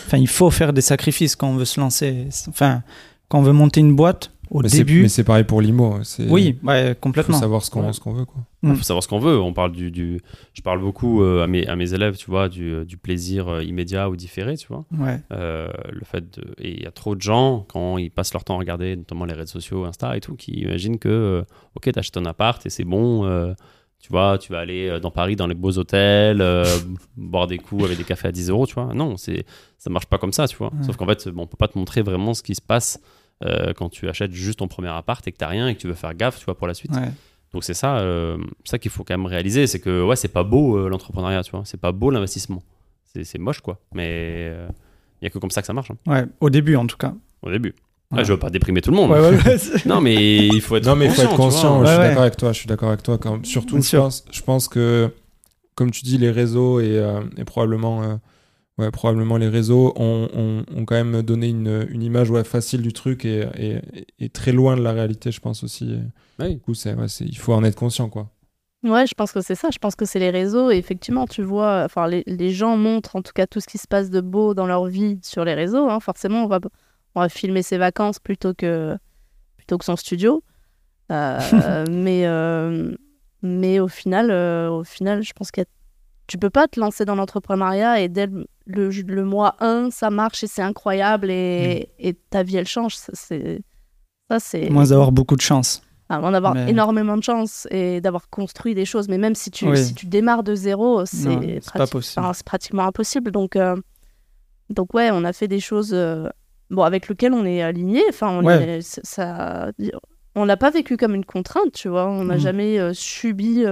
enfin, 0.06 0.18
il 0.18 0.28
faut 0.28 0.50
faire 0.50 0.74
des 0.74 0.82
sacrifices 0.82 1.36
quand 1.36 1.50
on 1.50 1.56
veut 1.56 1.66
se 1.66 1.80
lancer. 1.80 2.28
Enfin, 2.48 2.82
quand 3.30 3.40
on 3.40 3.44
veut 3.44 3.54
monter 3.54 3.82
une 3.82 3.96
boîte, 3.96 4.32
au 4.50 4.62
Mais 4.62 4.70
c'est- 4.70 4.78
début. 4.80 5.02
mais 5.04 5.08
c'est 5.10 5.24
pareil 5.24 5.44
pour 5.44 5.62
l'IMO. 5.62 6.00
c'est- 6.04 6.30
Oui, 6.30 6.58
ouais, 6.64 6.84
Il 6.86 6.94
faut 6.94 7.00
complètement. 7.02 7.38
savoir 7.40 7.64
ce 7.64 7.70
qu'on 7.72 7.86
Ouais. 7.86 7.94
ce 7.94 8.00
qu'on 8.00 8.14
veut 8.14 8.26
quoi. 8.26 8.42
Il 8.64 8.70
Mm. 8.70 8.76
faut 8.76 8.84
savoir 8.84 9.04
ce 9.04 9.08
qu'on 9.08 9.20
veut. 9.20 9.40
On 9.40 9.54
parle 9.54 9.72
du, 9.72 9.92
du- 9.92 10.20
je 10.54 10.62
parle 10.62 10.80
beaucoup 10.82 11.22
euh, 11.22 11.44
à, 11.44 11.48
mes, 11.48 11.68
à 11.68 11.76
mes 11.76 11.94
élèves, 11.94 12.18
tu 12.18 12.30
vois, 12.30 12.50
du, 12.50 12.86
du 12.86 12.98
plaisir 12.98 13.48
euh, 13.48 13.64
immédiat 13.64 14.10
ou 14.10 14.16
différé, 14.16 14.58
tu 14.58 14.68
vois. 14.68 14.86
Ouais. 14.98 15.20
Euh, 15.32 15.68
le 15.92 16.04
fait 16.06 16.24
de... 16.40 16.54
Et 16.60 16.72
il 16.78 16.84
y 16.84 16.88
a 16.88 16.92
trop 16.92 17.16
de 17.16 17.22
gens, 17.22 17.66
quand 17.70 17.98
ils 17.98 18.10
passent 18.10 18.34
leur 18.34 18.44
temps 18.44 18.56
à 18.56 18.60
regarder, 18.60 18.96
notamment 18.96 19.26
les 19.26 19.34
réseaux 19.34 19.54
sociaux, 19.60 19.86
Insta 19.86 20.18
et 20.18 20.22
tout, 20.22 20.36
qui 20.36 20.52
imaginent 20.62 20.98
que, 21.00 21.08
euh, 21.10 21.42
ok, 21.76 21.92
t'achètes 21.92 22.18
un 22.18 22.26
appart 22.26 22.66
et 22.66 22.70
c'est 22.70 22.84
bon, 22.86 23.26
euh, 23.26 23.54
tu 24.00 24.10
vois, 24.10 24.38
tu 24.38 24.52
vas 24.52 24.60
aller 24.60 24.88
euh, 24.88 25.00
dans 25.00 25.12
Paris, 25.12 25.36
dans 25.36 25.48
les 25.48 25.56
beaux 25.56 25.78
hôtels, 25.78 26.40
euh, 26.42 26.64
boire 27.18 27.48
des 27.48 27.58
coups 27.60 27.84
avec 27.86 27.98
des 27.98 28.04
cafés 28.04 28.28
à 28.28 28.32
10 28.32 28.50
euros, 28.50 28.66
tu 28.68 28.74
vois. 28.76 28.94
Non, 28.94 29.18
c'est, 29.18 29.46
ça 29.78 29.90
marche 29.90 30.06
pas 30.08 30.18
comme 30.18 30.34
ça, 30.34 30.48
tu 30.48 30.56
vois. 30.58 30.68
Ouais. 30.74 30.84
Sauf 30.84 30.96
qu'en 30.98 31.06
fait, 31.06 31.28
bon, 31.30 31.44
on 31.44 31.48
peut 31.48 31.58
pas 31.58 31.68
te 31.68 31.78
montrer 31.78 32.02
vraiment 32.02 32.34
ce 32.34 32.42
qui 32.44 32.56
se 32.56 32.62
passe 32.62 33.00
euh, 33.46 33.74
quand 33.74 33.90
tu 33.90 34.08
achètes 34.10 34.32
juste 34.34 34.60
ton 34.60 34.68
premier 34.68 34.90
appart 34.90 35.26
et 35.28 35.32
que 35.32 35.38
t'as 35.38 35.48
rien 35.48 35.68
et 35.68 35.76
que 35.76 35.80
tu 35.82 35.88
veux 35.88 35.94
faire 35.94 36.14
gaffe, 36.14 36.40
tu 36.40 36.46
vois, 36.46 36.56
pour 36.58 36.68
la 36.68 36.74
suite. 36.74 36.92
ouais. 36.94 37.12
Donc 37.54 37.64
c'est 37.64 37.74
ça, 37.74 38.00
euh, 38.00 38.38
ça 38.66 38.78
qu'il 38.78 38.92
faut 38.92 39.04
quand 39.06 39.14
même 39.18 39.26
réaliser, 39.26 39.68
c'est 39.68 39.80
que 39.80 40.04
ouais, 40.04 40.16
c'est 40.18 40.28
pas 40.28 40.44
beau 40.44 40.78
euh, 40.78 40.90
l'entrepreneuriat, 40.90 41.44
tu 41.44 41.52
vois, 41.52 41.62
c'est 41.66 41.80
pas 41.80 41.92
beau 41.94 42.10
l'investissement, 42.12 42.62
c'est, 43.06 43.24
c'est 43.24 43.38
moche 43.38 43.62
quoi, 43.62 43.80
mais 43.94 44.52
il 45.22 45.26
y 45.26 45.28
a 45.28 45.30
que 45.30 45.40
comme 45.40 45.50
ça 45.52 45.62
que 45.62 45.68
ça 45.68 45.74
marche 45.74 45.90
hein, 45.92 45.98
Ouais, 46.06 46.26
au 46.42 46.50
début 46.50 46.76
en 46.76 46.86
tout 46.88 46.98
cas. 46.98 47.14
au 47.42 47.50
début. 47.50 47.74
Ouais. 48.12 48.20
Ah, 48.22 48.24
je 48.24 48.32
veux 48.34 48.40
pas 48.40 48.50
déprimer 48.50 48.82
tout 48.82 48.92
le 48.92 48.96
monde. 48.98 49.12
Ouais, 49.12 49.20
ouais, 49.20 49.44
ouais, 49.46 49.58
c'est- 49.58 49.86
Non 49.90 50.00
mais 50.02 50.48
il 50.48 50.62
faut 50.62 50.76
être 50.78 50.86
Non, 50.86 50.96
mais 50.96 51.06
il 51.06 51.12
faut 51.12 51.22
être 51.24 51.36
conscient. 51.36 51.80
Ouais, 51.82 51.86
je 51.88 51.92
suis 51.92 52.00
ouais. 52.00 52.08
d'accord 52.10 52.22
avec 52.22 52.38
toi. 52.38 52.54
Je 52.54 52.58
suis 52.60 52.68
d'accord 52.68 52.88
avec 52.90 53.04
toi. 53.04 53.18
Quand... 53.18 53.46
Surtout, 53.46 53.82
je 53.82 53.98
pense, 53.98 54.24
je 54.32 54.42
pense 54.42 54.68
que, 54.70 55.14
comme 55.76 55.92
tu 55.92 56.04
dis, 56.04 56.18
les 56.18 56.32
réseaux 56.32 56.80
et, 56.80 56.98
euh, 56.98 57.22
et 57.38 57.44
probablement, 57.44 58.04
euh, 58.04 58.16
ouais, 58.78 58.92
probablement 58.92 59.38
les 59.38 59.48
réseaux 59.50 59.94
ont, 59.96 60.30
ont, 60.34 60.64
ont 60.76 60.86
quand 60.86 60.96
même 60.96 61.22
donné 61.22 61.50
une, 61.50 61.88
une 61.90 62.04
image 62.04 62.30
ouais, 62.30 62.44
facile 62.44 62.82
du 62.82 62.94
truc 62.94 63.26
et, 63.26 63.48
et, 63.58 63.82
et 64.20 64.30
très 64.30 64.52
loin 64.52 64.76
de 64.78 64.82
la 64.82 64.92
réalité, 64.94 65.32
je 65.32 65.40
pense 65.40 65.64
aussi. 65.64 66.00
Du 66.40 66.60
coup, 66.60 66.74
c'est, 66.74 66.94
ouais, 66.94 67.08
c'est, 67.08 67.26
il 67.26 67.38
faut 67.38 67.54
en 67.54 67.64
être 67.64 67.76
conscient, 67.78 68.10
quoi. 68.10 68.30
Ouais, 68.84 69.08
je 69.08 69.16
pense 69.16 69.32
que 69.32 69.42
c'est 69.42 69.56
ça. 69.56 69.70
Je 69.74 69.80
pense 69.80 69.96
que 69.96 70.06
c'est 70.06 70.20
les 70.20 70.30
réseaux. 70.30 70.70
Et 70.72 70.78
effectivement, 70.78 71.26
tu 71.26 71.42
vois, 71.42 71.82
enfin, 71.84 72.08
les, 72.08 72.24
les 72.28 72.52
gens 72.52 72.78
montrent 72.78 73.16
en 73.16 73.22
tout 73.24 73.34
cas 73.34 73.48
tout 73.48 73.60
ce 73.60 73.68
qui 73.68 73.80
se 73.80 73.88
passe 73.88 74.10
de 74.12 74.22
beau 74.22 74.54
dans 74.54 74.68
leur 74.68 74.86
vie 74.86 75.20
sur 75.24 75.44
les 75.44 75.56
réseaux. 75.56 75.90
hein. 75.90 76.00
Forcément, 76.00 76.44
on 76.44 76.48
va, 76.48 76.60
on 77.16 77.22
va 77.22 77.28
filmer 77.30 77.64
ses 77.64 77.78
vacances 77.80 78.20
plutôt 78.20 78.54
que, 78.54 78.96
plutôt 79.58 79.78
que 79.80 79.86
son 79.86 79.96
studio. 79.96 80.44
Euh, 81.12 81.86
mais, 81.90 82.28
euh, 82.28 82.94
mais 83.42 83.80
au 83.80 83.88
final, 83.88 84.30
euh, 84.30 84.70
au 84.70 84.84
final, 84.84 85.24
je 85.24 85.34
pense 85.34 85.50
que 85.52 85.62
tu 86.28 86.38
peux 86.38 86.50
pas 86.50 86.68
te 86.68 86.80
lancer 86.80 87.06
dans 87.06 87.16
l'entrepreneuriat 87.16 88.02
et 88.02 88.10
dès 88.10 88.28
le, 88.28 88.46
le, 88.66 88.90
le 88.90 89.24
mois 89.26 89.56
1, 89.60 89.90
ça 89.92 90.10
marche 90.10 90.44
et 90.44 90.48
c'est 90.48 90.62
incroyable 90.62 91.32
et, 91.32 91.90
et 92.00 92.14
ta 92.14 92.44
vie, 92.44 92.58
elle 92.58 92.68
change. 92.68 92.96
Ça, 92.96 93.12
c'est. 94.40 94.70
Moins 94.70 94.86
d'avoir 94.86 95.12
beaucoup 95.12 95.36
de 95.38 95.42
chance. 95.42 95.82
Avant 96.10 96.32
d'avoir 96.32 96.54
Mais- 96.54 96.70
énormément 96.70 97.18
de 97.18 97.24
chance 97.24 97.68
et 97.72 98.00
d'avoir 98.02 98.30
construit 98.30 98.76
des 98.76 98.86
choses, 98.86 99.10
mais 99.10 99.18
même 99.18 99.36
si 99.36 99.52
tu, 99.52 99.68
Oui. 99.70 99.78
si 99.78 99.94
tu 99.94 100.06
démarres 100.06 100.44
de 100.44 100.56
zéro, 100.56 101.06
c'est 101.06 101.60
prati- 101.60 102.18
enfin, 102.18 102.32
pratiquement 102.46 102.84
impossible. 102.86 103.32
Donc, 103.32 103.56
euh, 103.58 103.76
donc 104.70 104.94
ouais, 104.94 105.10
on 105.12 105.24
a 105.26 105.34
fait 105.34 105.48
des 105.50 105.60
choses 105.60 105.94
euh, 105.94 106.30
bon, 106.70 106.84
avec 106.84 107.10
lesquelles 107.10 107.34
on 107.34 107.46
est 107.46 107.62
aligné. 107.62 108.04
Enfin, 108.10 108.30
on 108.30 108.44
Ouais. 108.46 108.78
est- 108.78 108.82
c'est- 108.82 109.06
ça, 109.06 109.72
on 110.36 110.46
l'a 110.46 110.56
pas 110.58 110.70
vécu 110.70 110.96
comme 110.98 111.14
une 111.16 111.26
contrainte, 111.26 111.72
tu 111.74 111.90
vois. 111.90 112.08
On 112.08 112.24
n'a 112.26 112.36
Mhm. 112.36 112.40
jamais 112.42 112.80
euh, 112.80 112.94
subi 112.94 113.66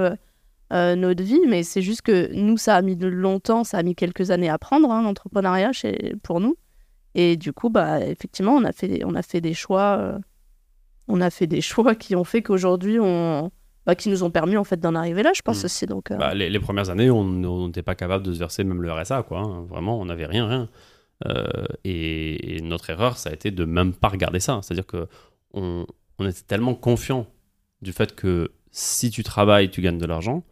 euh, 0.73 0.95
notre 0.95 1.23
vie, 1.23 1.39
mais 1.47 1.63
c'est 1.63 1.81
juste 1.81 2.01
que 2.01 2.33
nous, 2.33 2.57
ça 2.57 2.75
a 2.75 2.81
mis 2.81 2.95
longtemps, 2.95 3.63
ça 3.63 3.77
a 3.77 3.83
mis 3.83 3.95
quelques 3.95 4.31
années 4.31 4.49
à 4.49 4.57
prendre, 4.57 4.91
hein, 4.91 5.03
l'entrepreneuriat 5.03 5.71
chez- 5.73 6.15
pour 6.23 6.39
nous. 6.39 6.55
Et 7.13 7.37
du 7.37 7.53
coup, 7.53 7.69
bah, 7.69 8.05
effectivement, 8.05 8.53
on 8.55 8.63
a 8.63 8.71
fait, 8.71 9.03
on 9.05 9.15
a 9.15 9.21
fait 9.21 9.41
des 9.41 9.53
choix. 9.53 9.97
euh, 9.99 10.17
on 11.07 11.21
a 11.21 11.29
fait 11.29 11.47
des 11.47 11.61
choix 11.71 11.93
qui 11.95 12.15
ont 12.15 12.23
fait 12.23 12.41
qu'aujourd'hui, 12.41 12.99
on, 12.99 13.51
bah, 13.85 13.93
qui 13.95 14.09
nous 14.09 14.23
ont 14.23 14.31
permis 14.31 14.57
en 14.57 14.63
fait 14.63 14.79
d'en 14.79 14.95
arriver 14.95 15.21
là, 15.21 15.31
je 15.35 15.41
pense 15.43 15.61
Mm. 15.61 15.65
aussi. 15.65 15.85
Donc, 15.85 16.09
euh, 16.11 16.17
Bah, 16.17 16.33
les, 16.33 16.49
les 16.49 16.59
premières 16.59 16.89
années, 16.89 17.11
on 17.11 17.67
n'était 17.67 17.83
pas 17.83 17.93
capable 17.95 18.25
de 18.25 18.33
se 18.33 18.39
verser 18.39 18.63
même 18.63 18.81
le 18.81 18.91
RSA, 18.91 19.21
quoi. 19.23 19.39
hein. 19.41 19.65
Vraiment, 19.69 19.99
on 20.01 20.05
n'avait 20.05 20.25
rien, 20.25 20.47
rien. 20.47 20.69
Et, 21.83 22.57
et 22.57 22.61
notre 22.61 22.89
erreur, 22.89 23.17
ça 23.17 23.29
a 23.29 23.33
été 23.33 23.51
de 23.51 23.65
même 23.65 23.93
pas 23.93 24.09
regarder 24.09 24.39
ça. 24.39 24.59
C'est-à-dire 24.61 24.85
que 24.85 25.07
on, 25.53 25.85
on 26.19 26.27
était 26.27 26.41
tellement 26.41 26.75
confiant 26.75 27.27
du 27.81 27.93
fait 27.93 28.15
que 28.15 28.51
si 28.71 29.09
tu 29.11 29.23
travailles, 29.23 29.69
tu 29.69 29.81
gagnes 29.81 29.97
de 29.97 30.05
l'argent, 30.05 30.43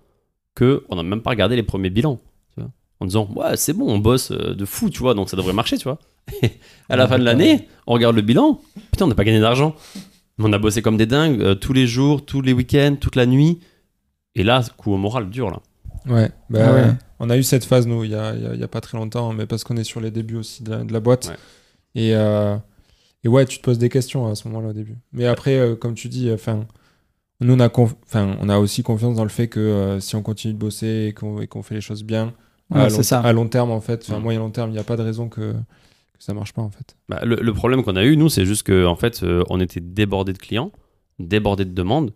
que 0.56 0.84
on 0.90 0.96
n'a 0.96 1.04
même 1.04 1.22
pas 1.22 1.32
regardé 1.32 1.56
les 1.56 1.64
premiers 1.64 1.90
bilans. 1.90 2.20
tu 2.56 2.62
vois. 2.62 2.72
en 3.00 3.06
disant, 3.06 3.28
ouais, 3.36 3.58
c'est 3.58 3.74
bon, 3.74 3.92
on 3.92 3.98
bosse 3.98 4.32
euh, 4.32 4.54
de 4.54 4.66
fou, 4.66 4.90
tu 4.90 5.00
vois, 5.00 5.14
donc 5.14 5.30
ça 5.30 5.38
devrait 5.38 5.54
marcher, 5.54 5.78
tu 5.78 5.84
vois. 5.86 6.00
Et 6.42 6.52
à 6.90 6.96
la 6.96 7.04
Ouais, 7.04 7.10
fin 7.10 7.20
de 7.20 7.24
l'année, 7.24 7.68
on 7.88 7.94
regarde 7.94 8.16
le 8.16 8.22
bilan, 8.22 8.62
putain, 8.92 9.06
on 9.06 9.08
n'a 9.10 9.16
pas 9.16 9.24
gagné 9.24 9.40
d'argent. 9.40 9.76
Mais 10.38 10.46
On 10.46 10.54
a 10.54 10.58
bossé 10.60 10.82
comme 10.82 10.98
des 10.98 11.06
dingues 11.06 11.42
euh, 11.42 11.56
tous 11.56 11.74
les 11.74 11.86
jours, 11.88 12.26
tous 12.26 12.42
les 12.42 12.54
week-ends, 12.54 12.96
toute 13.00 13.16
la 13.16 13.26
nuit. 13.26 13.60
Et 14.36 14.44
là, 14.44 14.64
coup 14.78 14.92
au 14.94 14.98
moral 14.98 15.30
dur, 15.30 15.52
là. 15.52 15.60
Ouais, 16.08 16.32
bah, 16.50 16.60
Ah 16.68 16.74
ouais. 16.74 16.92
on 17.20 17.30
a 17.30 17.38
eu 17.38 17.44
cette 17.44 17.66
phase, 17.66 17.86
nous, 17.88 18.04
il 18.04 18.12
y 18.12 18.16
a, 18.16 18.34
il 18.36 18.42
y 18.42 18.46
a- 18.48 18.56
y 18.56 18.64
a 18.64 18.68
pas 18.68 18.82
très 18.82 18.98
longtemps, 18.98 19.32
mais 19.34 19.46
parce 19.46 19.64
qu'on 19.64 19.78
est 19.78 19.84
sur 19.84 20.02
les 20.02 20.12
débuts 20.12 20.36
aussi 20.38 20.64
de 20.64 20.72
la, 20.72 20.84
de 20.84 20.92
la 20.94 21.00
boîte. 21.00 21.28
Ouais. 21.30 21.36
Et, 22.02 22.16
euh, 22.16 22.56
et 23.24 23.28
ouais, 23.28 23.46
tu 23.46 23.58
te 23.60 23.64
poses 23.64 23.78
des 23.78 23.90
questions 23.90 24.28
à 24.28 24.36
ce 24.36 24.48
moment-là 24.48 24.70
au 24.70 24.74
début. 24.74 24.98
Mais 25.14 25.26
après, 25.28 25.56
euh, 25.58 25.76
comme 25.76 25.94
tu 25.94 26.10
dis, 26.10 26.32
enfin, 26.34 26.66
nous, 27.42 27.54
on 27.56 27.60
a, 27.60 27.68
conf- 27.68 27.96
'fin, 28.06 28.38
on 28.42 28.50
a 28.50 28.58
aussi 28.58 28.84
confiance 28.84 29.16
dans 29.16 29.24
le 29.24 29.30
fait 29.30 29.48
que 29.48 29.60
euh, 29.60 30.00
si 30.00 30.16
on 30.16 30.22
continue 30.22 30.54
de 30.54 30.60
bosser 30.60 31.08
et 31.10 31.14
qu'on 31.14 31.42
et 31.42 31.48
qu'on 31.48 31.64
fait 31.64 31.76
les 31.76 31.82
choses 31.82 32.04
bien, 32.04 32.34
Ouais, 32.70 32.82
à, 32.82 32.90
c'est 32.90 32.98
long, 32.98 33.04
ça. 33.04 33.20
à 33.20 33.34
long 33.34 33.48
terme, 33.48 33.72
en 33.72 33.82
fait, 33.82 34.04
enfin, 34.08 34.20
Mm. 34.20 34.24
moyen 34.24 34.40
long 34.40 34.50
terme, 34.50 34.70
il 34.70 34.74
n'y 34.74 34.80
a 34.80 34.84
pas 34.84 34.96
de 34.98 35.02
raison 35.04 35.28
que, 35.30 35.52
que 35.52 35.58
ça 36.20 36.34
marche 36.34 36.54
pas, 36.54 36.62
en 36.62 36.70
fait. 36.72 36.96
Bah, 37.10 37.20
le, 37.24 37.36
le 37.36 37.54
problème 37.54 37.84
qu'on 37.84 37.96
a 37.96 38.04
eu, 38.04 38.16
nous, 38.18 38.30
c'est 38.30 38.46
juste 38.46 38.66
qu'en 38.66 38.86
en 38.92 38.96
fait, 38.96 39.22
euh, 39.24 39.44
on 39.50 39.60
était 39.60 39.82
débordé 39.82 40.32
de 40.34 40.38
clients, 40.38 40.72
débordé 41.20 41.66
de 41.66 41.74
demandes. 41.74 42.14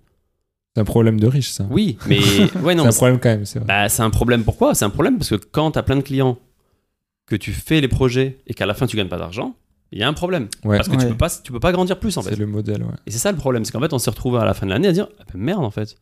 C'est 0.76 0.82
un 0.82 0.86
problème 0.86 1.20
de 1.20 1.28
riche, 1.28 1.50
ça. 1.52 1.68
Oui, 1.70 1.98
mais 2.08 2.52
ouais, 2.62 2.76
non, 2.76 2.84
c'est 2.84 2.88
un 2.88 2.92
mais 2.92 2.96
problème 2.96 3.20
quand 3.20 3.30
même, 3.30 3.46
c'est 3.46 3.60
vrai. 3.60 3.68
bah, 3.68 3.90
c'est 3.90 4.02
un 4.04 4.10
problème. 4.10 4.44
Pourquoi? 4.44 4.74
C'est 4.76 4.86
un 4.86 4.90
problème 4.90 5.18
parce 5.18 5.30
que 5.30 5.36
quand 5.36 5.72
tu 5.72 5.80
as 5.80 5.84
plein 5.84 5.96
de 5.98 6.02
clients, 6.02 6.38
que 7.26 7.36
tu 7.36 7.52
fais 7.52 7.82
les 7.82 7.88
projets 7.90 8.38
et 8.48 8.54
qu'à 8.54 8.66
la 8.66 8.74
fin 8.74 8.88
tu 8.88 8.96
gagnes 8.96 9.10
pas 9.10 9.18
d'argent, 9.18 9.56
il 9.92 10.00
y 10.00 10.04
a 10.04 10.08
un 10.08 10.14
problème. 10.14 10.48
Ouais, 10.66 10.78
Parce 10.78 10.90
que 10.90 10.96
tu 10.96 11.08
peux 11.08 11.18
pas, 11.18 11.30
tu 11.30 11.52
peux 11.52 11.60
pas 11.60 11.72
grandir 11.72 12.00
plus 12.00 12.16
en 12.18 12.22
c'est 12.22 12.32
fait. 12.32 12.36
le 12.36 12.46
modèle, 12.48 12.84
ouais. 12.84 12.94
Et 13.06 13.12
c'est 13.12 13.20
ça 13.20 13.32
le 13.32 13.38
problème, 13.38 13.64
c'est 13.66 13.72
qu'en 13.72 13.80
fait 13.82 13.94
on 13.94 14.00
s'est 14.00 14.10
retrouvé 14.10 14.40
à 14.40 14.46
la 14.46 14.54
fin 14.54 14.66
de 14.66 14.72
l'année 14.72 14.88
à 14.88 14.92
dire 14.92 15.08
ah 15.20 15.24
ben 15.34 15.40
merde 15.42 15.64
en 15.64 15.72
fait. 15.72 15.96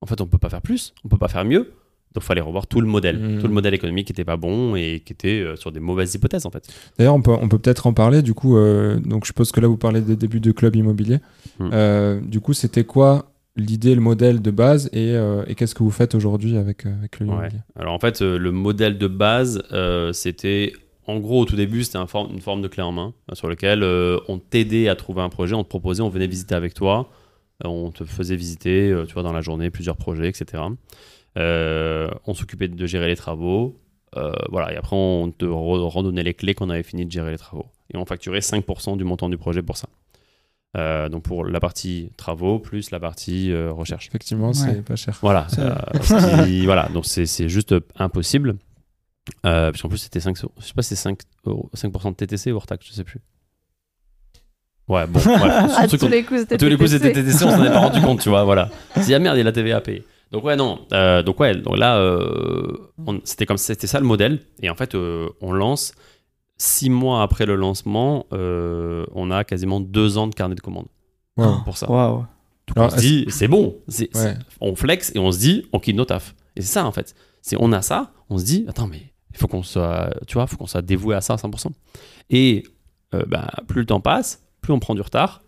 En 0.00 0.06
fait 0.06 0.20
on 0.20 0.26
peut 0.26 0.38
pas 0.38 0.48
faire 0.48 0.62
plus, 0.62 0.94
on 1.04 1.08
peut 1.08 1.18
pas 1.18 1.28
faire 1.28 1.44
mieux. 1.44 1.72
Donc 2.12 2.24
fallait 2.24 2.40
revoir 2.40 2.66
tout 2.66 2.80
le 2.80 2.88
modèle, 2.88 3.18
Mm. 3.18 3.38
tout 3.40 3.46
le 3.46 3.52
modèle 3.52 3.72
économique 3.72 4.06
qui 4.08 4.12
était 4.12 4.24
pas 4.24 4.36
bon 4.36 4.74
et 4.74 5.00
qui 5.06 5.12
était 5.12 5.40
euh, 5.42 5.54
sur 5.54 5.70
des 5.70 5.78
mauvaises 5.78 6.12
hypothèses 6.14 6.44
en 6.44 6.50
fait. 6.50 6.66
D'ailleurs, 6.98 7.14
on 7.14 7.22
peut 7.22 7.30
on 7.40 7.48
peut 7.48 7.58
peut-être 7.58 7.86
en 7.86 7.92
parler. 7.92 8.22
Du 8.22 8.34
coup, 8.34 8.56
euh, 8.56 8.98
donc 8.98 9.22
je 9.24 9.28
suppose 9.28 9.52
que 9.52 9.60
là, 9.60 9.68
vous 9.68 9.76
parlez 9.76 10.00
des 10.00 10.16
débuts 10.16 10.40
de 10.40 10.50
club 10.50 10.74
immobilier. 10.74 11.18
Hmm. 11.60 11.70
Euh, 11.72 12.20
du 12.20 12.40
coup, 12.40 12.52
c'était 12.52 12.82
quoi 12.82 13.26
l'idée, 13.54 13.94
le 13.94 14.00
modèle 14.00 14.42
de 14.42 14.50
base 14.50 14.88
et, 14.92 15.14
euh, 15.14 15.44
et 15.46 15.54
qu'est-ce 15.54 15.74
que 15.76 15.84
vous 15.84 15.90
faites 15.92 16.16
aujourd'hui 16.16 16.56
avec, 16.56 16.84
euh, 16.84 16.98
avec 16.98 17.20
le 17.20 17.26
Ouais. 17.26 17.32
immobilier? 17.32 17.58
Alors 17.78 17.94
en 17.94 17.98
fait, 18.00 18.22
euh, 18.22 18.38
le 18.38 18.50
modèle 18.50 18.98
de 18.98 19.06
base, 19.06 19.62
euh, 19.70 20.12
c'était 20.12 20.72
en 21.10 21.18
gros 21.20 21.40
au 21.42 21.44
tout 21.44 21.56
début, 21.56 21.84
c'était 21.84 21.98
un 21.98 22.06
une 22.30 22.40
forme 22.40 22.62
de 22.62 22.68
clé 22.68 22.82
en 22.82 22.92
main 22.92 23.12
euh, 23.30 23.34
sur 23.34 23.48
lequel 23.48 23.82
euh, 23.82 24.18
on 24.28 24.38
t'aidait 24.38 24.88
à 24.88 24.94
trouver 24.96 25.22
un 25.22 25.28
projet, 25.28 25.54
on 25.54 25.64
te 25.64 25.68
proposait, 25.68 26.02
on 26.02 26.08
venait 26.08 26.26
visiter 26.26 26.54
avec 26.54 26.74
toi, 26.74 27.10
euh, 27.64 27.68
on 27.68 27.90
te 27.90 28.04
faisait 28.04 28.36
visiter, 28.36 28.90
euh, 28.90 29.04
tu 29.06 29.14
vois, 29.14 29.22
dans 29.22 29.32
la 29.32 29.40
journée 29.42 29.70
plusieurs 29.70 29.96
projets, 29.96 30.28
etc. 30.28 30.62
Euh, 31.38 32.08
on 32.26 32.34
s'occupait 32.34 32.68
de 32.68 32.86
gérer 32.86 33.06
les 33.08 33.16
travaux, 33.16 33.78
euh, 34.16 34.32
voilà, 34.50 34.72
et 34.72 34.76
après 34.76 34.96
on 34.96 35.30
te 35.30 35.44
re- 35.44 35.88
redonnait 35.88 36.22
les 36.24 36.34
clés 36.34 36.54
qu'on 36.54 36.70
avait 36.70 36.82
fini 36.82 37.06
de 37.06 37.10
gérer 37.12 37.30
les 37.30 37.38
travaux, 37.38 37.66
et 37.94 37.96
on 37.96 38.04
facturait 38.04 38.40
5% 38.40 38.96
du 38.96 39.04
montant 39.04 39.28
du 39.28 39.36
projet 39.38 39.62
pour 39.62 39.76
ça. 39.76 39.88
Euh, 40.76 41.08
donc 41.08 41.24
pour 41.24 41.44
la 41.44 41.58
partie 41.58 42.10
travaux 42.16 42.60
plus 42.60 42.92
la 42.92 43.00
partie 43.00 43.50
euh, 43.50 43.72
recherche. 43.72 44.06
Effectivement, 44.06 44.52
c'est 44.52 44.84
pas 44.84 44.94
cher. 44.94 45.18
Voilà, 45.20 45.48
euh, 45.58 46.44
qui- 46.46 46.64
voilà 46.64 46.88
donc 46.94 47.06
c'est 47.06 47.26
c'est 47.26 47.48
juste 47.48 47.74
impossible. 47.96 48.56
Euh, 49.46 49.70
puisqu'en 49.70 49.88
plus, 49.88 49.98
c'était 49.98 50.20
5, 50.20 50.36
je 50.36 50.66
sais 50.66 50.72
pas 50.74 50.82
si 50.82 50.88
c'est 50.90 50.96
5, 50.96 51.18
euros- 51.46 51.70
5% 51.74 52.10
de 52.10 52.16
TTC 52.16 52.52
ou 52.52 52.56
hors 52.56 52.66
taxe, 52.66 52.86
je 52.88 52.92
sais 52.94 53.04
plus. 53.04 53.20
Ouais, 54.88 55.06
bon, 55.06 55.20
bref, 55.20 55.70
À 55.76 55.86
tous 55.86 56.08
les 56.08 56.24
coups, 56.24 56.40
c'était 56.40 56.54
À 56.56 56.58
tous 56.58 56.66
les 56.66 56.76
coups, 56.76 56.90
TTC. 56.90 57.08
c'était 57.14 57.22
TTC, 57.22 57.44
on 57.44 57.50
s'en 57.50 57.64
est 57.64 57.70
pas 57.70 57.78
rendu 57.78 58.00
compte, 58.00 58.20
tu 58.20 58.28
vois, 58.28 58.44
voilà. 58.44 58.70
Dit, 58.96 59.14
ah 59.14 59.18
merde, 59.20 59.36
il 59.36 59.38
y 59.38 59.42
a 59.42 59.44
la 59.44 59.52
TVA 59.52 59.76
à 59.76 59.80
payer. 59.80 60.04
Donc, 60.32 60.44
ouais, 60.44 60.56
non. 60.56 60.80
euh, 60.92 61.22
donc, 61.22 61.38
ouais, 61.40 61.54
donc 61.56 61.76
là, 61.76 61.98
euh, 61.98 62.76
c'était 63.24 63.46
comme 63.46 63.56
c'était 63.56 63.86
ça 63.86 64.00
le 64.00 64.06
modèle. 64.06 64.40
Et 64.62 64.70
en 64.70 64.74
fait, 64.74 64.94
euh, 64.94 65.28
on 65.40 65.52
lance. 65.52 65.92
Six 66.56 66.90
mois 66.90 67.22
après 67.22 67.46
le 67.46 67.54
lancement, 67.56 68.26
euh, 68.32 69.06
on 69.14 69.30
a 69.30 69.44
quasiment 69.44 69.80
deux 69.80 70.18
ans 70.18 70.26
de 70.26 70.34
carnet 70.34 70.54
de 70.54 70.60
commandes 70.60 70.88
Wow. 71.36 71.62
pour 71.64 71.76
ça. 71.78 71.90
Waouh. 71.90 72.26
Donc, 72.66 72.76
Alors, 72.76 72.92
on 72.92 72.96
se 72.96 73.00
dit, 73.00 73.24
c'est 73.28 73.48
bon. 73.48 73.76
Ouais. 74.14 74.34
On 74.60 74.74
flex 74.76 75.10
et 75.14 75.18
on 75.18 75.32
se 75.32 75.38
dit, 75.38 75.66
on 75.72 75.78
quitte 75.78 75.96
nos 75.96 76.04
tafs. 76.04 76.34
Et 76.56 76.60
c'est 76.62 76.68
ça, 76.72 76.84
en 76.84 76.92
fait. 76.92 77.14
C'est 77.42 77.56
on 77.58 77.72
a 77.72 77.80
ça, 77.82 78.12
on 78.28 78.36
se 78.38 78.44
dit, 78.44 78.66
attends, 78.68 78.86
mais 78.88 79.09
il 79.32 79.36
faut 79.36 79.46
qu'on 79.46 79.62
soit, 79.62 80.12
tu 80.26 80.34
vois, 80.34 80.46
faut 80.46 80.56
qu'on 80.56 80.66
soit 80.66 80.82
dévoué 80.82 81.14
à 81.14 81.20
ça 81.20 81.34
à 81.34 81.36
100%. 81.36 81.68
Et 82.30 82.64
euh, 83.14 83.24
bah, 83.26 83.50
plus 83.68 83.80
le 83.80 83.86
temps 83.86 84.00
passe, 84.00 84.44
plus 84.60 84.72
on 84.72 84.78
prend 84.78 84.94
du 84.94 85.00
retard, 85.00 85.42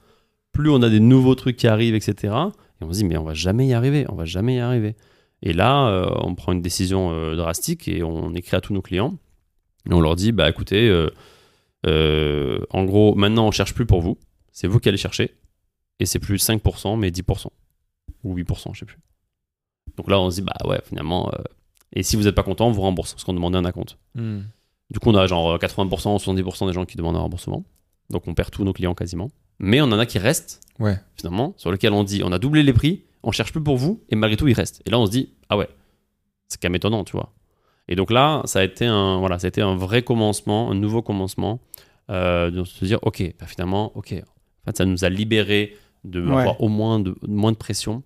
plus 0.52 0.70
on 0.70 0.82
a 0.82 0.88
des 0.88 1.00
nouveaux 1.00 1.34
trucs 1.34 1.56
qui 1.56 1.66
arrivent, 1.66 1.94
etc. 1.94 2.34
Et 2.80 2.84
on 2.84 2.92
se 2.92 2.98
dit, 2.98 3.04
mais 3.04 3.16
on 3.16 3.24
va 3.24 3.34
jamais 3.34 3.66
y 3.66 3.74
arriver, 3.74 4.06
on 4.08 4.14
va 4.14 4.24
jamais 4.24 4.56
y 4.56 4.60
arriver. 4.60 4.96
Et 5.42 5.52
là, 5.52 5.88
euh, 5.88 6.10
on 6.20 6.34
prend 6.34 6.52
une 6.52 6.62
décision 6.62 7.12
euh, 7.12 7.34
drastique 7.34 7.88
et 7.88 8.02
on 8.02 8.34
écrit 8.34 8.56
à 8.56 8.60
tous 8.60 8.72
nos 8.72 8.82
clients. 8.82 9.18
Et 9.90 9.92
on 9.92 10.00
leur 10.00 10.14
dit, 10.14 10.30
bah 10.30 10.48
écoutez, 10.48 10.88
en 11.84 12.84
gros, 12.84 13.16
maintenant 13.16 13.48
on 13.48 13.50
cherche 13.50 13.74
plus 13.74 13.86
pour 13.86 14.00
vous, 14.00 14.16
c'est 14.52 14.68
vous 14.68 14.78
qui 14.78 14.88
allez 14.88 14.98
chercher. 14.98 15.34
Et 15.98 16.06
c'est 16.06 16.20
plus 16.20 16.46
5%, 16.48 16.96
mais 16.98 17.10
10%. 17.10 17.46
Ou 18.22 18.36
8%, 18.36 18.74
je 18.74 18.78
sais 18.80 18.86
plus. 18.86 18.98
Donc 19.96 20.08
là, 20.08 20.20
on 20.20 20.30
se 20.30 20.36
dit, 20.36 20.42
bah 20.42 20.54
ouais, 20.64 20.80
finalement. 20.88 21.32
Euh, 21.94 21.98
Et 22.00 22.02
si 22.02 22.16
vous 22.16 22.24
n'êtes 22.24 22.34
pas 22.34 22.42
content, 22.42 22.68
on 22.68 22.72
vous 22.72 22.82
rembourse, 22.82 23.12
parce 23.14 23.24
qu'on 23.24 23.34
demandait 23.34 23.58
un 23.58 23.64
acompte. 23.64 23.98
Hmm. 24.14 24.40
Du 24.90 24.98
coup, 24.98 25.10
on 25.10 25.14
a 25.14 25.26
genre 25.26 25.58
80%, 25.58 26.18
70% 26.22 26.66
des 26.66 26.72
gens 26.72 26.84
qui 26.84 26.96
demandent 26.96 27.16
un 27.16 27.20
remboursement. 27.20 27.64
Donc 28.10 28.28
on 28.28 28.34
perd 28.34 28.50
tous 28.50 28.64
nos 28.64 28.72
clients 28.72 28.94
quasiment. 28.94 29.30
Mais 29.58 29.80
on 29.80 29.84
en 29.86 29.98
a 29.98 30.06
qui 30.06 30.18
restent, 30.18 30.60
Ouais. 30.78 30.98
finalement, 31.16 31.54
sur 31.56 31.70
lesquels 31.72 31.92
on 31.92 32.04
dit, 32.04 32.22
on 32.24 32.32
a 32.32 32.38
doublé 32.38 32.62
les 32.62 32.72
prix, 32.72 33.02
on 33.22 33.30
cherche 33.32 33.52
plus 33.52 33.62
pour 33.62 33.76
vous, 33.76 34.02
et 34.10 34.16
malgré 34.16 34.36
tout, 34.36 34.48
ils 34.48 34.54
restent. 34.54 34.82
Et 34.86 34.90
là, 34.90 34.98
on 34.98 35.06
se 35.06 35.10
dit, 35.12 35.30
ah 35.48 35.56
ouais, 35.56 35.68
c'est 36.48 36.60
quand 36.60 36.68
même 36.68 36.74
étonnant, 36.74 37.04
tu 37.04 37.12
vois. 37.12 37.32
Et 37.88 37.94
donc 37.96 38.10
là, 38.10 38.42
ça 38.44 38.58
a 38.60 38.64
été 38.64 38.84
un, 38.86 39.18
voilà, 39.18 39.38
ça 39.38 39.46
a 39.46 39.48
été 39.48 39.62
un 39.62 39.76
vrai 39.76 40.02
commencement, 40.02 40.70
un 40.70 40.74
nouveau 40.74 41.00
commencement, 41.02 41.60
euh, 42.10 42.50
de 42.50 42.64
se 42.64 42.84
dire, 42.84 42.98
ok, 43.02 43.22
bah, 43.38 43.46
finalement, 43.46 43.92
ok. 43.96 44.12
En 44.12 44.64
fait, 44.70 44.76
ça 44.76 44.84
nous 44.84 45.04
a 45.04 45.08
libéré 45.08 45.76
de 46.04 46.20
Ouais. 46.26 46.40
avoir 46.40 46.60
au 46.60 46.68
moins 46.68 46.98
de, 47.00 47.14
moins 47.26 47.52
de 47.52 47.56
pression. 47.56 48.02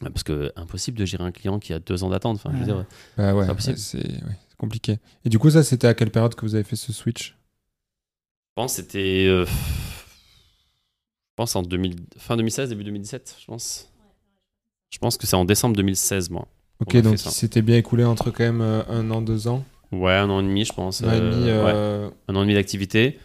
Parce 0.00 0.22
que 0.22 0.52
impossible 0.56 0.98
de 0.98 1.04
gérer 1.04 1.24
un 1.24 1.32
client 1.32 1.58
qui 1.58 1.72
a 1.72 1.78
deux 1.80 2.04
ans 2.04 2.10
d'attente. 2.10 2.36
Enfin, 2.36 2.50
je 2.52 2.56
veux 2.64 2.72
Ouais. 2.72 2.82
dire, 2.82 2.86
Bah 3.16 3.34
ouais, 3.34 3.46
C'est 3.76 3.98
ouais, 4.04 4.36
compliqué. 4.56 4.98
Et 5.24 5.28
du 5.28 5.38
coup, 5.38 5.50
ça, 5.50 5.62
c'était 5.62 5.86
à 5.88 5.94
quelle 5.94 6.10
période 6.10 6.34
que 6.34 6.42
vous 6.42 6.54
avez 6.54 6.64
fait 6.64 6.76
ce 6.76 6.92
switch? 6.92 7.30
Je 7.30 8.52
pense 8.54 8.76
que 8.76 8.82
c'était. 8.82 9.26
euh, 9.28 9.44
je 9.46 9.52
pense 11.36 11.54
en 11.56 11.62
2000, 11.62 11.96
fin 12.16 12.36
2016, 12.36 12.68
début 12.70 12.84
2017, 12.84 13.36
je 13.40 13.46
pense. 13.46 13.92
Je 14.90 14.98
pense 14.98 15.16
que 15.16 15.26
c'est 15.26 15.36
en 15.36 15.44
décembre 15.44 15.76
2016, 15.76 16.30
moi. 16.30 16.48
Ok, 16.80 16.96
donc 17.02 17.18
s'était 17.18 17.62
bien 17.62 17.76
écoulé 17.76 18.04
entre 18.04 18.30
quand 18.30 18.44
même 18.44 18.60
euh, 18.60 18.82
un 18.88 19.10
an, 19.10 19.20
deux 19.20 19.48
ans? 19.48 19.64
Ouais, 19.92 20.12
un 20.14 20.28
an 20.30 20.40
et 20.40 20.44
demi, 20.44 20.64
je 20.64 20.72
pense. 20.72 21.02
Un 21.02 21.08
an 21.08 21.12
et 21.12 21.16
euh, 21.16 21.30
demi. 21.30 21.44
ouais, 21.44 21.50
euh, 21.74 22.10
un 22.28 22.36
an 22.36 22.40
et 22.40 22.44
demi 22.44 22.54
d'activité. 22.54 23.18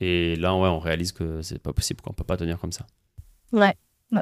Et 0.00 0.36
là, 0.36 0.54
ouais, 0.54 0.68
on 0.68 0.78
réalise 0.78 1.12
que 1.12 1.42
c'est 1.42 1.58
pas 1.58 1.72
possible, 1.72 2.00
qu'on 2.00 2.12
peut 2.12 2.24
pas 2.24 2.36
tenir 2.36 2.58
comme 2.58 2.72
ça. 2.72 2.86
Ouais, 3.52 3.74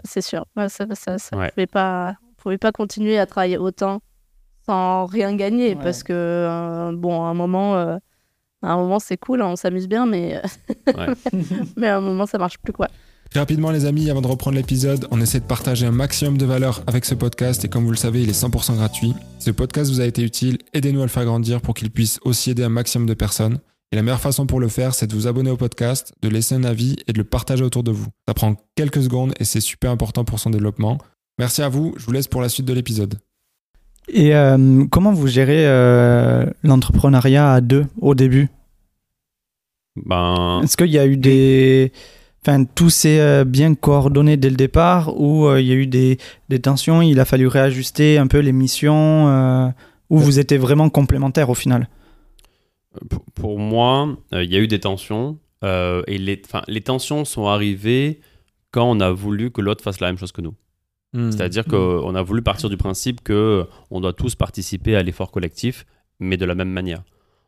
c'est 0.05 0.21
sûr. 0.21 0.45
Ouais, 0.57 0.69
ça, 0.69 0.87
ça, 0.95 1.19
ça 1.19 1.37
Ouais. 1.37 1.51
pouvait 1.51 1.67
pas, 1.67 2.15
on 2.31 2.43
pouvait 2.43 2.59
pas 2.59 2.73
continuer 2.73 3.19
à 3.19 3.27
travailler 3.27 3.59
autant 3.59 4.01
sans 4.67 5.07
rien 5.07 5.35
gagner 5.35 5.71
Ouais. 5.75 5.83
parce 5.83 6.03
que 6.03 6.13
euh, 6.13 6.93
bon, 6.95 7.25
à 7.25 7.29
un 7.29 7.35
moment, 7.35 7.77
euh, 7.77 7.97
à 8.63 8.73
un 8.73 8.77
moment 8.77 8.99
c'est 8.99 9.17
cool, 9.17 9.41
hein, 9.43 9.47
on 9.49 9.57
s'amuse 9.57 9.89
bien, 9.89 10.05
mais 10.07 10.41
Ouais. 10.97 11.07
mais 11.77 11.89
à 11.89 11.97
un 11.97 12.01
moment 12.01 12.27
ça 12.27 12.39
marche 12.39 12.59
plus 12.59 12.73
quoi. 12.73 12.89
Rapidement 13.35 13.71
les 13.71 13.85
amis, 13.85 14.09
avant 14.09 14.23
de 14.23 14.27
reprendre 14.27 14.57
l'épisode, 14.57 15.07
on 15.11 15.21
essaie 15.21 15.39
de 15.41 15.45
partager 15.45 15.85
un 15.85 15.91
maximum 15.91 16.39
de 16.39 16.47
valeur 16.47 16.83
avec 16.87 17.05
ce 17.05 17.15
podcast 17.15 17.63
et 17.65 17.69
comme 17.69 17.85
vous 17.85 17.91
le 17.91 17.97
savez, 17.99 18.23
il 18.23 18.29
est 18.31 18.33
100% 18.33 18.75
gratuit. 18.77 19.15
Si 19.39 19.45
ce 19.47 19.51
podcast 19.51 19.91
vous 19.91 20.01
a 20.01 20.07
été 20.07 20.23
utile, 20.23 20.57
aidez-nous 20.73 21.01
à 21.01 21.05
le 21.05 21.09
faire 21.11 21.27
grandir 21.27 21.61
pour 21.61 21.75
qu'il 21.75 21.91
puisse 21.91 22.19
aussi 22.25 22.51
aider 22.53 22.65
un 22.65 22.71
maximum 22.71 23.07
de 23.07 23.13
personnes. 23.13 23.59
Et 23.91 23.97
la 23.97 24.03
meilleure 24.03 24.21
façon 24.21 24.47
pour 24.47 24.61
le 24.61 24.69
faire, 24.69 24.95
c'est 24.95 25.07
de 25.07 25.15
vous 25.15 25.27
abonner 25.27 25.51
au 25.51 25.57
podcast, 25.57 26.13
de 26.21 26.29
laisser 26.29 26.55
un 26.55 26.65
avis 26.65 26.97
et 27.07 27.13
de 27.13 27.19
le 27.19 27.25
partager 27.25 27.65
autour 27.65 27.83
de 27.83 27.91
vous. 27.91 28.09
Ça 28.27 28.35
prend 28.35 28.55
quelques 28.75 29.03
secondes 29.03 29.33
et 29.41 29.45
c'est 29.45 29.61
super 29.61 29.91
important 29.91 30.25
pour 30.25 30.39
son 30.39 30.51
développement. 30.51 30.99
Merci 31.39 31.63
à 31.63 31.71
vous, 31.71 31.95
je 31.97 32.05
vous 32.05 32.13
laisse 32.13 32.29
pour 32.29 32.43
la 32.43 32.51
suite 32.51 32.67
de 32.67 32.75
l'épisode. 32.75 33.19
Et 34.09 34.35
euh, 34.35 34.85
comment 34.91 35.13
vous 35.13 35.27
gérez 35.27 35.67
euh, 35.67 36.47
l'entrepreneuriat 36.63 37.53
à 37.53 37.61
deux 37.61 37.87
au 38.01 38.15
début? 38.15 38.49
Ben, 40.05 40.61
Est-ce 40.63 40.77
qu'il 40.77 40.91
y 40.91 40.99
a 40.99 41.07
eu 41.07 41.17
des. 41.17 41.93
Enfin, 42.43 42.65
tout 42.65 42.91
s'est 42.91 43.21
euh, 43.21 43.45
bien 43.45 43.75
coordonné 43.75 44.37
dès 44.37 44.51
le 44.51 44.57
départ 44.57 45.19
ou 45.21 45.47
euh, 45.47 45.61
il 45.61 45.67
y 45.67 45.73
a 45.73 45.75
eu 45.75 45.87
des, 45.87 46.19
des 46.49 46.61
tensions, 46.61 47.03
il 47.03 47.21
a 47.21 47.25
fallu 47.25 47.47
réajuster 47.47 48.17
un 48.17 48.27
peu 48.27 48.39
les 48.39 48.53
missions 48.53 49.29
euh, 49.29 49.69
ou 50.09 50.19
vous 50.19 50.39
étiez 50.39 50.57
vraiment 50.57 50.89
complémentaires 50.89 51.51
au 51.51 51.55
final? 51.55 51.89
Pour, 53.11 53.25
pour 53.35 53.59
moi, 53.59 54.17
euh, 54.33 54.45
il 54.45 54.53
y 54.53 54.57
a 54.57 54.61
eu 54.61 54.69
des 54.69 54.81
tensions. 54.81 55.39
euh, 55.65 56.03
et 56.07 56.19
les, 56.19 56.81
tensions 56.83 57.25
sont 57.25 57.47
arrivées 57.47 58.21
quand 58.71 58.89
on 58.91 59.01
a 59.01 59.11
voulu 59.11 59.51
que 59.51 59.61
l'autre 59.61 59.83
fasse 59.83 60.01
la 60.01 60.09
même 60.09 60.19
chose 60.19 60.33
que 60.33 60.41
nous. 60.41 60.55
Hmm. 61.15 61.31
C'est-à-dire 61.31 61.65
qu'on 61.65 62.15
a 62.15 62.23
voulu 62.23 62.43
partir 62.43 62.69
du 62.69 62.77
principe 62.77 63.23
que 63.23 63.67
on 63.91 64.01
doit 64.01 64.13
tous 64.13 64.35
participer 64.35 64.95
à 64.95 65.03
l'effort 65.03 65.31
collectif, 65.31 65.87
mais 66.21 66.37
de 66.37 66.45
la 66.45 66.55
même 66.55 66.71
manière. 66.71 67.03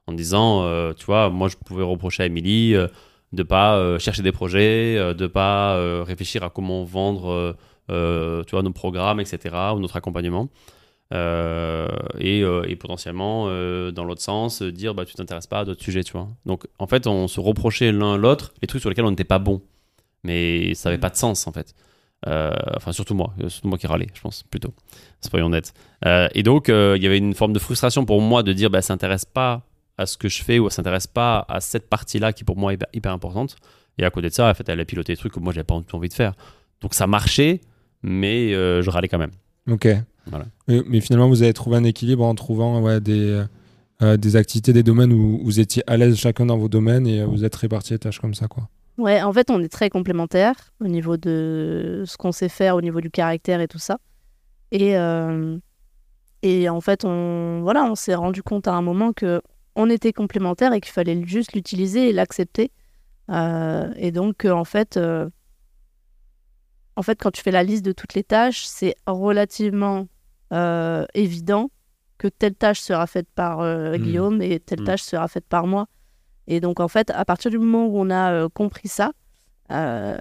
En 0.07 0.12
disant, 0.12 0.62
euh, 0.64 0.92
tu 0.94 1.05
vois, 1.05 1.31
moi 1.31 1.48
je 1.48 1.57
pouvais 1.57 1.85
reprocher 1.85 2.22
à 2.22 2.26
Émilie 2.26 2.74
euh, 2.74 2.88
de 3.33 3.42
pas 3.42 3.76
euh, 3.76 3.98
chercher 3.98 4.22
des 4.22 4.33
projets, 4.33 4.96
euh, 4.98 5.14
de 5.14 5.26
pas 5.26 5.76
euh, 5.76 6.03
réfléchir 6.05 6.42
à 6.42 6.50
comment 6.50 6.85
vendre, 6.85 7.29
euh, 7.31 7.53
euh, 7.90 8.42
tu 8.44 8.53
vois, 8.53 8.62
nos 8.62 8.72
programmes, 8.72 9.20
etc., 9.20 9.55
ou 9.74 9.79
notre 9.79 9.96
accompagnement. 9.96 10.48
Euh, 11.12 11.88
et, 12.18 12.42
euh, 12.42 12.64
et 12.68 12.77
potentiellement, 12.77 13.46
euh, 13.49 13.90
dans 13.90 14.05
l'autre 14.05 14.23
sens, 14.23 14.62
dire, 14.62 14.94
bah, 14.94 15.05
tu 15.05 15.14
t'intéresses 15.14 15.46
pas 15.46 15.61
à 15.61 15.64
d'autres 15.64 15.83
sujets, 15.83 16.05
tu 16.05 16.12
vois. 16.12 16.29
Donc, 16.46 16.66
en 16.79 16.87
fait, 16.87 17.07
on 17.07 17.27
se 17.27 17.40
reprochait 17.40 17.92
l'un 17.92 18.16
l'autre 18.16 18.55
les 18.62 18.68
trucs 18.68 18.81
sur 18.81 18.90
lesquels 18.90 19.05
on 19.05 19.11
n'était 19.11 19.25
pas 19.25 19.38
bon. 19.38 19.61
Mais 20.23 20.75
ça 20.75 20.88
n'avait 20.90 21.01
pas 21.01 21.11
de 21.11 21.16
sens, 21.16 21.46
en 21.46 21.53
fait. 21.53 21.75
Enfin, 22.27 22.92
surtout 22.92 23.14
moi, 23.14 23.33
surtout 23.49 23.68
moi 23.68 23.79
qui 23.79 23.87
râlais, 23.87 24.09
je 24.12 24.20
pense, 24.20 24.42
plutôt. 24.42 24.75
Soyons 25.20 25.46
honnêtes. 25.46 25.73
Et 26.05 26.42
donc, 26.42 26.68
il 26.68 27.03
y 27.03 27.07
avait 27.07 27.18
une 27.18 27.35
forme 27.35 27.55
de 27.55 27.59
frustration 27.59 28.05
pour 28.05 28.20
moi 28.20 28.42
de 28.42 28.53
dire, 28.53 28.70
bah, 28.70 28.83
ça 28.83 28.88
s'intéresse 28.88 29.25
pas 29.25 29.62
à 29.96 30.07
ce 30.07 30.16
que 30.16 30.29
je 30.29 30.42
fais 30.42 30.59
ou 30.59 30.68
ça 30.68 30.77
s'intéresse 30.77 31.07
pas 31.07 31.44
à 31.49 31.61
cette 31.61 31.88
partie-là 31.88 32.33
qui 32.33 32.44
pour 32.44 32.57
moi 32.57 32.73
est 32.73 32.83
hyper, 32.92 33.12
importante. 33.12 33.57
Et 33.99 34.05
à 34.05 34.11
côté 34.11 34.29
de 34.29 34.35
ça, 34.35 34.49
en 34.51 34.55
fait, 34.55 34.68
elle 34.68 34.81
a 34.81 34.85
piloté 34.85 35.14
des 35.14 35.16
trucs 35.16 35.33
que 35.33 35.40
moi, 35.40 35.53
j'avais 35.55 35.64
pas 35.64 35.75
envie 35.75 36.09
de 36.09 36.14
faire. 36.14 36.35
Donc, 36.83 36.92
ça 36.92 37.07
marchait, 37.07 37.62
mais 38.03 38.53
je 38.53 38.90
râlais 38.90 39.09
quand 39.09 39.18
même. 39.18 39.33
Ok. 39.66 39.88
Voilà. 40.31 40.47
Mais, 40.69 40.83
mais 40.87 41.01
finalement, 41.01 41.29
vous 41.29 41.43
avez 41.43 41.53
trouvé 41.53 41.77
un 41.77 41.85
équilibre 41.85 42.25
en 42.25 42.35
trouvant 42.35 42.81
ouais, 42.81 43.01
des, 43.01 43.45
euh, 44.03 44.16
des 44.16 44.37
activités, 44.37 44.73
des 44.73 44.83
domaines 44.83 45.12
où 45.12 45.40
vous 45.43 45.61
étiez 45.61 45.83
à 45.87 45.97
l'aise 45.97 46.16
chacun 46.16 46.47
dans 46.47 46.57
vos 46.57 46.69
domaines 46.69 47.07
et 47.07 47.21
euh, 47.21 47.27
vous 47.27 47.45
êtes 47.45 47.55
répartis 47.55 47.93
les 47.93 47.99
tâches 47.99 48.21
comme 48.21 48.35
ça. 48.35 48.49
Quoi. 48.49 48.69
Ouais, 48.99 49.23
en 49.23 49.33
fait, 49.33 49.51
on 49.51 49.61
est 49.61 49.69
très 49.69 49.90
complémentaires 49.90 50.73
au 50.81 50.87
niveau 50.87 51.16
de 51.16 52.05
ce 52.07 52.16
qu'on 52.16 52.33
sait 52.33 52.49
faire, 52.49 52.77
au 52.77 52.81
niveau 52.81 53.01
du 53.01 53.11
caractère 53.11 53.61
et 53.61 53.69
tout 53.69 53.79
ça. 53.79 53.99
Et, 54.73 54.97
euh, 54.97 55.59
et 56.43 56.69
en 56.69 56.81
fait, 56.81 57.05
on, 57.05 57.61
voilà, 57.62 57.85
on 57.85 57.95
s'est 57.95 58.14
rendu 58.14 58.43
compte 58.43 58.69
à 58.69 58.75
un 58.75 58.83
moment 58.83 59.12
que 59.12 59.43
on 59.77 59.88
était 59.88 60.12
complémentaires 60.12 60.73
et 60.73 60.81
qu'il 60.81 60.93
fallait 60.93 61.23
juste 61.27 61.53
l'utiliser 61.53 62.11
et 62.11 62.12
l'accepter. 62.12 62.73
Euh, 63.31 63.93
et 63.97 64.11
donc, 64.11 64.45
euh, 64.45 64.53
en 64.53 64.64
fait, 64.64 64.97
euh, 64.97 65.29
en 66.97 67.03
fait, 67.03 67.21
quand 67.21 67.31
tu 67.31 67.43
fais 67.43 67.53
la 67.53 67.62
liste 67.62 67.85
de 67.85 67.93
toutes 67.93 68.14
les 68.14 68.25
tâches, 68.25 68.64
c'est 68.64 68.97
relativement 69.07 70.09
euh, 70.53 71.05
évident 71.15 71.71
que 72.19 72.29
telle 72.29 72.55
tâche 72.55 72.81
sera 72.81 73.07
faite 73.07 73.29
par 73.35 73.61
euh, 73.61 73.97
Mm. 73.97 74.03
Guillaume 74.03 74.43
et 74.43 74.61
telle 74.61 74.83
Mm. 74.83 74.85
tâche 74.85 75.03
sera 75.03 75.27
faite 75.29 75.47
par 75.49 75.67
moi. 75.67 75.87
Et 76.47 76.61
donc, 76.61 76.81
en 76.81 76.89
fait, 76.89 77.11
à 77.11 77.25
partir 77.25 77.51
du 77.51 77.59
moment 77.59 77.87
où 77.87 77.99
on 77.99 78.11
a 78.11 78.33
euh, 78.33 78.49
compris 78.49 78.89
ça, 78.89 79.13
euh, 79.71 80.21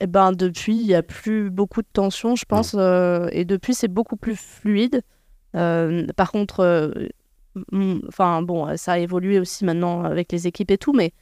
eh 0.00 0.06
ben, 0.06 0.32
depuis, 0.32 0.76
il 0.76 0.86
n'y 0.86 0.94
a 0.94 1.02
plus 1.02 1.50
beaucoup 1.50 1.82
de 1.82 1.88
tension, 1.92 2.34
je 2.36 2.44
pense. 2.46 2.74
et 2.74 3.44
depuis, 3.44 3.74
c'est 3.74 3.88
beaucoup 3.88 4.16
plus 4.16 4.36
fluide. 4.36 5.02
Par 5.52 6.32
contre, 6.32 6.92
enfin, 8.08 8.42
bon, 8.42 8.76
ça 8.76 8.92
a 8.94 8.98
évolué 8.98 9.38
aussi 9.38 9.64
maintenant 9.64 10.02
avec 10.04 10.32
les 10.32 10.46
équipes 10.46 10.70
et 10.72 10.78
tout, 10.78 10.92
mais 10.92 11.12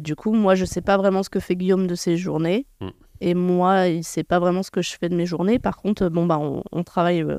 du 0.00 0.16
coup, 0.16 0.32
moi, 0.32 0.54
je 0.56 0.62
ne 0.62 0.66
sais 0.66 0.80
pas 0.80 0.96
vraiment 0.96 1.22
ce 1.22 1.30
que 1.30 1.40
fait 1.40 1.54
Guillaume 1.56 1.86
de 1.86 1.94
ses 1.94 2.16
journées. 2.16 2.66
Mm. 2.80 2.88
Et 3.20 3.34
moi, 3.34 3.86
il 3.88 3.98
ne 3.98 4.02
sait 4.02 4.24
pas 4.24 4.38
vraiment 4.38 4.62
ce 4.62 4.70
que 4.70 4.82
je 4.82 4.96
fais 4.98 5.08
de 5.08 5.14
mes 5.16 5.26
journées. 5.26 5.58
Par 5.58 5.76
contre, 5.76 6.08
bon, 6.08 6.26
bah, 6.26 6.38
on, 6.40 6.62
on 6.72 6.82
travaille 6.84 7.22
euh, 7.22 7.38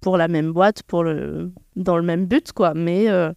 pour 0.00 0.16
la 0.16 0.28
même 0.28 0.52
boîte, 0.52 0.82
pour 0.84 1.02
le, 1.04 1.50
dans 1.76 1.96
le 1.96 2.02
même 2.02 2.26
but, 2.26 2.52
quoi. 2.52 2.74
Mais, 2.74 3.08
euh, 3.08 3.32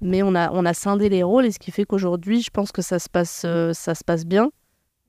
mais 0.00 0.22
on, 0.22 0.34
a, 0.34 0.50
on 0.52 0.64
a 0.64 0.74
scindé 0.74 1.08
les 1.08 1.22
rôles, 1.22 1.46
et 1.46 1.50
ce 1.50 1.58
qui 1.58 1.70
fait 1.70 1.84
qu'aujourd'hui, 1.84 2.42
je 2.42 2.50
pense 2.50 2.72
que 2.72 2.82
ça 2.82 2.98
se 2.98 3.08
passe, 3.08 3.42
euh, 3.44 3.72
ça 3.72 3.94
se 3.94 4.04
passe 4.04 4.24
bien. 4.26 4.50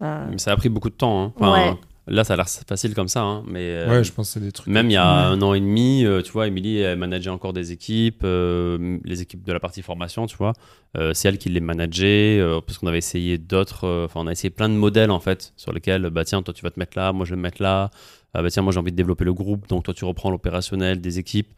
Euh, 0.04 0.28
Mais 0.30 0.38
ça 0.38 0.52
a 0.52 0.58
pris 0.58 0.70
beaucoup 0.70 0.90
de 0.90 0.96
temps. 0.96 1.24
hein. 1.24 1.34
Enfin, 1.36 1.52
Ouais. 1.54 1.74
Là, 2.08 2.24
ça 2.24 2.36
a 2.36 2.38
l'air 2.38 2.48
facile 2.48 2.94
comme 2.94 3.08
ça, 3.08 3.22
hein, 3.24 3.44
mais 3.48 3.62
euh, 3.64 3.90
Ouais, 3.90 4.04
je 4.04 4.12
pense 4.14 4.28
que 4.28 4.34
c'est 4.34 4.40
des 4.46 4.52
trucs. 4.52 4.68
même 4.72 4.92
il 4.92 4.94
y 4.94 4.96
a 4.96 5.02
Ouais. 5.32 5.36
un 5.36 5.42
an 5.42 5.56
et 5.56 5.60
demi, 5.60 6.06
euh, 6.06 6.22
tu 6.22 6.32
vois, 6.34 6.46
Émilie, 6.46 6.78
elle 6.78 7.00
manageait 7.00 7.32
encore 7.32 7.52
des 7.52 7.72
équipes, 7.72 8.22
euh, 8.24 9.00
les 9.04 9.24
équipes 9.24 9.44
de 9.44 9.52
la 9.52 9.60
partie 9.60 9.82
formation, 9.82 10.28
tu 10.28 10.38
vois. 10.38 10.54
Euh, 10.98 11.16
c'est 11.16 11.30
elle 11.30 11.40
qui 11.40 11.50
les 11.50 11.62
manageait, 11.62 12.38
euh, 12.40 12.62
parce 12.62 12.78
qu'on 12.78 12.86
avait 12.86 13.00
essayé 13.00 13.40
d'autres, 13.40 13.86
euh, 13.88 14.06
enfin, 14.06 14.20
on 14.20 14.28
a 14.28 14.32
essayé 14.34 14.52
plein 14.52 14.70
de 14.70 14.76
modèles, 14.76 15.10
en 15.10 15.20
fait, 15.20 15.52
sur 15.58 15.74
lesquels, 15.74 16.08
bah 16.12 16.26
tiens, 16.26 16.44
toi, 16.44 16.54
tu 16.54 16.62
vas 16.62 16.70
te 16.70 16.80
mettre 16.80 16.96
là, 16.96 17.12
moi, 17.12 17.26
je 17.26 17.32
vais 17.32 17.38
me 17.38 17.42
mettre 17.42 17.64
là. 17.64 17.90
Ah, 18.36 18.42
bah 18.44 18.50
tiens, 18.50 18.62
moi, 18.64 18.72
j'ai 18.74 18.80
envie 18.80 18.92
de 18.92 18.96
développer 18.98 19.24
le 19.26 19.34
groupe, 19.34 19.68
donc 19.68 19.84
toi, 19.84 19.94
tu 19.94 20.06
reprends 20.06 20.30
l'opérationnel 20.30 21.02
des 21.02 21.20
équipes. 21.20 21.54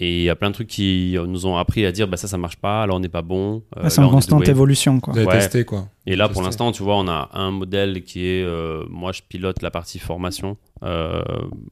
Et 0.00 0.18
il 0.18 0.24
y 0.24 0.30
a 0.30 0.34
plein 0.34 0.48
de 0.48 0.54
trucs 0.54 0.66
qui 0.66 1.16
euh, 1.16 1.24
nous 1.24 1.46
ont 1.46 1.56
appris 1.56 1.86
à 1.86 1.92
dire, 1.92 2.08
bah 2.08 2.16
ça, 2.16 2.26
ça 2.26 2.36
marche 2.36 2.56
pas, 2.56 2.84
là, 2.84 2.94
on 2.94 2.98
n'est 2.98 3.08
pas 3.08 3.22
bon. 3.22 3.62
euh, 3.76 3.88
c'est 3.88 4.00
en 4.00 4.10
constante 4.10 4.48
évolution, 4.48 4.98
quoi. 4.98 5.14
Ouais. 5.14 5.24
testé 5.26 5.64
quoi. 5.64 5.86
Et 6.04 6.16
là, 6.16 6.28
pour 6.28 6.42
l'instant, 6.42 6.72
tu 6.72 6.82
vois, 6.82 6.96
on 6.96 7.06
a 7.06 7.30
un 7.32 7.52
modèle 7.52 8.02
qui 8.02 8.26
est, 8.26 8.42
euh, 8.42 8.82
moi, 8.90 9.12
je 9.12 9.20
pilote 9.28 9.62
la 9.62 9.70
partie 9.70 10.00
formation 10.00 10.56
euh, 10.82 11.22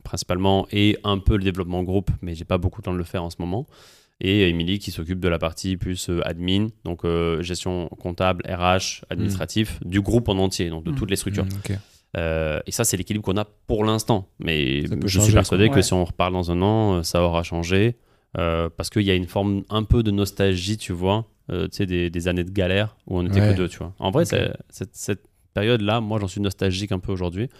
principalement 0.04 0.68
et 0.70 0.96
un 1.02 1.18
peu 1.18 1.36
le 1.36 1.42
développement 1.42 1.82
groupe, 1.82 2.10
mais 2.22 2.34
j'ai 2.36 2.44
pas 2.44 2.58
beaucoup 2.58 2.80
de 2.80 2.84
temps 2.84 2.92
de 2.92 2.98
le 2.98 3.02
faire 3.04 3.24
en 3.24 3.30
ce 3.30 3.36
moment. 3.40 3.66
Et 4.20 4.48
Émilie 4.48 4.78
qui 4.78 4.92
s'occupe 4.92 5.18
de 5.18 5.26
la 5.28 5.38
partie 5.40 5.76
plus 5.76 6.08
euh, 6.08 6.20
admin, 6.24 6.68
donc 6.84 7.04
euh, 7.04 7.42
gestion 7.42 7.88
comptable, 8.00 8.44
RH, 8.48 9.02
administratif, 9.10 9.80
du 9.84 10.00
groupe 10.00 10.28
en 10.28 10.38
entier, 10.38 10.70
donc 10.70 10.84
de 10.84 10.92
Mm. 10.92 10.94
toutes 10.94 11.10
les 11.10 11.16
structures. 11.16 11.44
Mm, 11.44 11.48
ok. 11.70 11.76
Euh, 12.16 12.60
et 12.66 12.72
ça, 12.72 12.84
c'est 12.84 12.96
l'équilibre 12.96 13.24
qu'on 13.24 13.36
a 13.38 13.44
pour 13.66 13.84
l'instant. 13.84 14.28
Mais 14.38 14.82
je 14.82 15.06
changer, 15.08 15.20
suis 15.26 15.32
persuadé 15.32 15.66
quoi. 15.66 15.74
que 15.74 15.78
Ouais. 15.78 15.82
si 15.82 15.92
on 15.94 16.04
reparle 16.04 16.32
dans 16.34 16.50
un 16.50 16.60
an, 16.62 16.94
euh, 16.96 17.02
ça 17.02 17.22
aura 17.22 17.42
changé. 17.42 17.96
euh, 18.38 18.70
parce 18.74 18.88
qu'il 18.88 19.02
y 19.02 19.10
a 19.10 19.14
une 19.14 19.26
forme 19.26 19.62
un 19.68 19.82
peu 19.82 20.02
de 20.02 20.10
nostalgie, 20.10 20.78
tu 20.78 20.94
vois, 20.94 21.26
euh, 21.50 21.64
tu 21.68 21.76
sais, 21.76 21.86
des, 21.86 22.08
des 22.08 22.28
années 22.28 22.44
de 22.44 22.50
galère 22.50 22.96
où 23.06 23.18
on 23.18 23.26
Ouais. 23.26 23.30
que 23.30 23.52
deux, 23.54 23.68
tu 23.68 23.76
vois. 23.76 23.92
En 23.98 24.10
vrai, 24.10 24.24
cette, 24.24 24.56
cette 24.92 25.24
période-là, 25.52 26.00
moi, 26.00 26.18
j'en 26.18 26.28
suis 26.28 26.40
nostalgique 26.40 26.92
un 26.92 26.98
peu 26.98 27.12
aujourd'hui. 27.12 27.50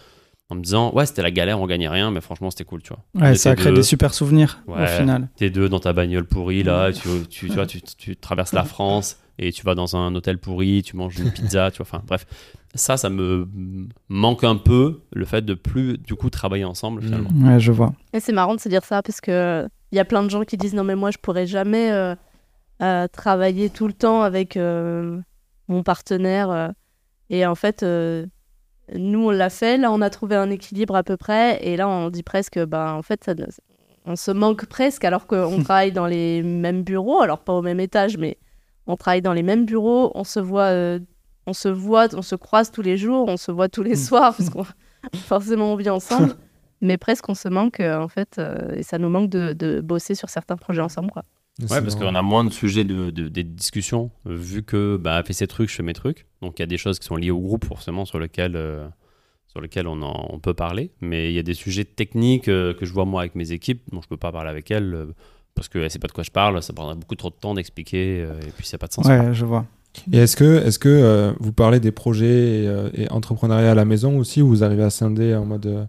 En 0.49 0.55
me 0.55 0.61
disant, 0.61 0.91
ouais, 0.93 1.05
c'était 1.05 1.21
la 1.21 1.29
galère, 1.29 1.59
on 1.61 1.67
gagnait 1.67 1.87
rien, 1.89 2.09
mais 2.09 2.21
franchement, 2.21 2.49
c'était 2.49 2.63
cool, 2.65 2.81
tu 2.81 2.89
vois. 2.89 3.03
Ouais, 3.27 3.35
ça 3.35 3.51
était 3.51 3.61
crée 3.61 3.69
deux. 3.69 3.75
des 3.77 3.83
super 3.83 4.15
souvenirs 4.15 4.63
au 4.67 4.73
final. 4.85 5.29
T'es 5.35 5.51
deux 5.51 5.69
dans 5.69 5.79
ta 5.79 5.93
bagnole 5.93 6.25
pourrie, 6.25 6.63
là, 6.63 6.91
tu, 6.91 7.07
tu, 7.29 7.47
tu 7.49 7.53
vois, 7.53 7.67
tu, 7.67 7.81
tu 7.83 8.15
traverses 8.15 8.53
la 8.53 8.63
France 8.73 9.19
et 9.37 9.51
tu 9.51 9.63
vas 9.63 9.75
dans 9.75 9.95
un 9.95 10.13
hôtel 10.15 10.39
pourri, 10.39 10.81
tu 10.83 10.95
manges 10.95 11.19
une 11.19 11.31
pizza, 11.31 11.69
tu 11.69 11.77
vois, 11.77 11.85
enfin, 11.87 12.03
bref. 12.07 12.25
Ça, 12.75 12.97
ça 12.97 13.09
me 13.09 13.47
manque 14.09 14.43
un 14.43 14.55
peu, 14.55 15.01
le 15.13 15.25
fait 15.25 15.43
de 15.43 15.53
plus, 15.53 15.97
du 15.99 16.15
coup, 16.15 16.29
travailler 16.29 16.65
ensemble, 16.65 17.01
Mm. 17.01 17.03
finalement. 17.05 17.29
Ouais, 17.47 17.59
je 17.59 17.71
vois. 17.71 17.93
Et 18.13 18.19
c'est 18.19 18.33
marrant 18.33 18.55
de 18.55 18.59
se 18.59 18.69
dire 18.69 18.83
ça 18.83 19.01
parce 19.03 19.21
que 19.21 19.67
il 19.91 19.95
y 19.95 19.99
a 19.99 20.05
plein 20.05 20.23
de 20.23 20.29
gens 20.29 20.43
qui 20.43 20.57
disent 20.57 20.73
non 20.73 20.83
mais 20.83 20.95
moi 20.95 21.11
je 21.11 21.19
pourrais 21.19 21.45
jamais 21.45 21.91
euh, 21.91 22.15
euh, 22.81 23.07
travailler 23.07 23.69
tout 23.69 23.85
le 23.85 23.93
temps 23.93 24.23
avec 24.23 24.57
euh, 24.57 25.19
mon 25.67 25.83
partenaire 25.83 26.73
et 27.29 27.45
en 27.45 27.53
fait 27.53 27.83
euh, 27.83 28.25
nous 28.95 29.27
on 29.27 29.29
l'a 29.29 29.51
fait 29.51 29.77
là 29.77 29.91
on 29.91 30.01
a 30.01 30.09
trouvé 30.09 30.35
un 30.35 30.49
équilibre 30.49 30.95
à 30.95 31.03
peu 31.03 31.15
près 31.15 31.63
et 31.63 31.77
là 31.77 31.87
on 31.87 32.09
dit 32.09 32.23
presque 32.23 32.57
ben 32.65 32.93
en 32.93 33.03
fait 33.03 33.23
ça, 33.23 33.33
on 34.05 34.15
se 34.15 34.31
manque 34.31 34.65
presque 34.65 35.05
alors 35.05 35.27
qu'on 35.27 35.61
travaille 35.63 35.91
dans 35.91 36.07
les 36.07 36.41
mêmes 36.41 36.81
bureaux 36.81 37.21
alors 37.21 37.41
pas 37.43 37.53
au 37.53 37.61
même 37.61 37.79
étage 37.79 38.17
mais 38.17 38.37
on 38.87 38.95
travaille 38.97 39.21
dans 39.21 39.33
les 39.33 39.43
mêmes 39.43 39.65
bureaux 39.67 40.11
on 40.15 40.23
se 40.23 40.39
voit 40.39 40.71
euh, 40.71 40.97
on 41.47 41.53
se 41.53 41.67
voit 41.69 42.13
on 42.15 42.21
se 42.21 42.35
croise 42.35 42.71
tous 42.71 42.81
les 42.81 42.97
jours 42.97 43.25
on 43.27 43.37
se 43.37 43.51
voit 43.51 43.69
tous 43.69 43.83
les 43.83 43.95
soirs 43.95 44.35
parce 44.35 44.49
qu'on 44.49 44.65
forcément 45.15 45.73
on 45.73 45.75
vit 45.75 45.89
ensemble 45.89 46.35
mais 46.81 46.97
presque 46.97 47.27
on 47.29 47.33
se 47.35 47.47
manque 47.49 47.79
euh, 47.79 47.97
en 47.99 48.07
fait 48.07 48.35
euh, 48.39 48.75
et 48.75 48.83
ça 48.83 48.97
nous 48.97 49.09
manque 49.09 49.29
de, 49.29 49.53
de 49.53 49.81
bosser 49.81 50.15
sur 50.15 50.29
certains 50.29 50.57
projets 50.57 50.81
ensemble 50.81 51.11
quoi. 51.11 51.23
Ouais, 51.61 51.81
parce 51.83 51.95
qu'on 51.95 52.15
a 52.15 52.21
moins 52.23 52.43
de 52.43 52.49
sujets 52.49 52.83
de, 52.83 53.11
de- 53.11 53.27
des 53.27 53.43
discussions, 53.43 54.09
euh, 54.25 54.35
vu 54.35 54.63
que 54.63 54.97
bah, 54.97 55.19
elle 55.19 55.25
fait 55.25 55.33
ses 55.33 55.45
trucs, 55.45 55.69
je 55.69 55.75
fais 55.75 55.83
mes 55.83 55.93
trucs. 55.93 56.25
Donc 56.41 56.57
il 56.57 56.61
y 56.61 56.63
a 56.63 56.65
des 56.65 56.79
choses 56.79 56.97
qui 56.97 57.05
sont 57.05 57.15
liées 57.15 57.29
au 57.29 57.39
groupe, 57.39 57.63
forcément, 57.65 58.05
sur 58.05 58.17
lesquelles, 58.19 58.55
euh, 58.55 58.87
sur 59.45 59.61
lesquelles 59.61 59.85
on, 59.87 60.01
en- 60.01 60.29
on 60.33 60.39
peut 60.39 60.55
parler. 60.55 60.89
Mais 60.99 61.29
il 61.31 61.35
y 61.35 61.37
a 61.37 61.43
des 61.43 61.53
sujets 61.53 61.85
techniques 61.85 62.47
euh, 62.47 62.73
que 62.73 62.87
je 62.87 62.91
vois 62.91 63.05
moi 63.05 63.21
avec 63.21 63.35
mes 63.35 63.51
équipes, 63.51 63.83
dont 63.91 64.01
je 64.01 64.07
peux 64.07 64.17
pas 64.17 64.31
parler 64.31 64.49
avec 64.49 64.71
elles, 64.71 64.95
euh, 64.95 65.05
parce 65.53 65.67
qu'elle 65.69 65.91
sait 65.91 65.99
pas 65.99 66.07
de 66.07 66.11
quoi 66.13 66.23
je 66.23 66.31
parle, 66.31 66.63
ça 66.63 66.73
prendrait 66.73 66.95
beaucoup 66.95 67.13
trop 67.15 67.29
de 67.29 67.35
temps 67.35 67.53
d'expliquer, 67.53 68.21
euh, 68.27 68.33
et 68.41 68.49
puis 68.57 68.65
ça 68.65 68.77
n'a 68.77 68.79
pas 68.79 68.87
de 68.87 68.93
sens. 68.93 69.05
quoi. 69.05 69.15
Ouais, 69.15 69.33
je 69.35 69.45
vois. 69.45 69.67
Et 70.11 70.17
est-ce 70.17 70.35
que, 70.35 70.65
est-ce 70.65 70.79
que 70.79 70.89
euh, 70.89 71.33
vous 71.39 71.53
parlez 71.53 71.79
des 71.79 71.91
projets 71.91 72.63
et, 72.63 72.67
euh, 72.67 72.89
et 72.93 73.09
entrepreneuriat 73.11 73.71
à 73.71 73.75
la 73.75 73.85
maison 73.85 74.17
aussi 74.17 74.41
ou 74.41 74.47
vous 74.47 74.63
arrivez 74.63 74.83
à 74.83 74.89
scinder 74.89 75.35
en 75.35 75.45
mode. 75.45 75.65
euh, 75.67 75.85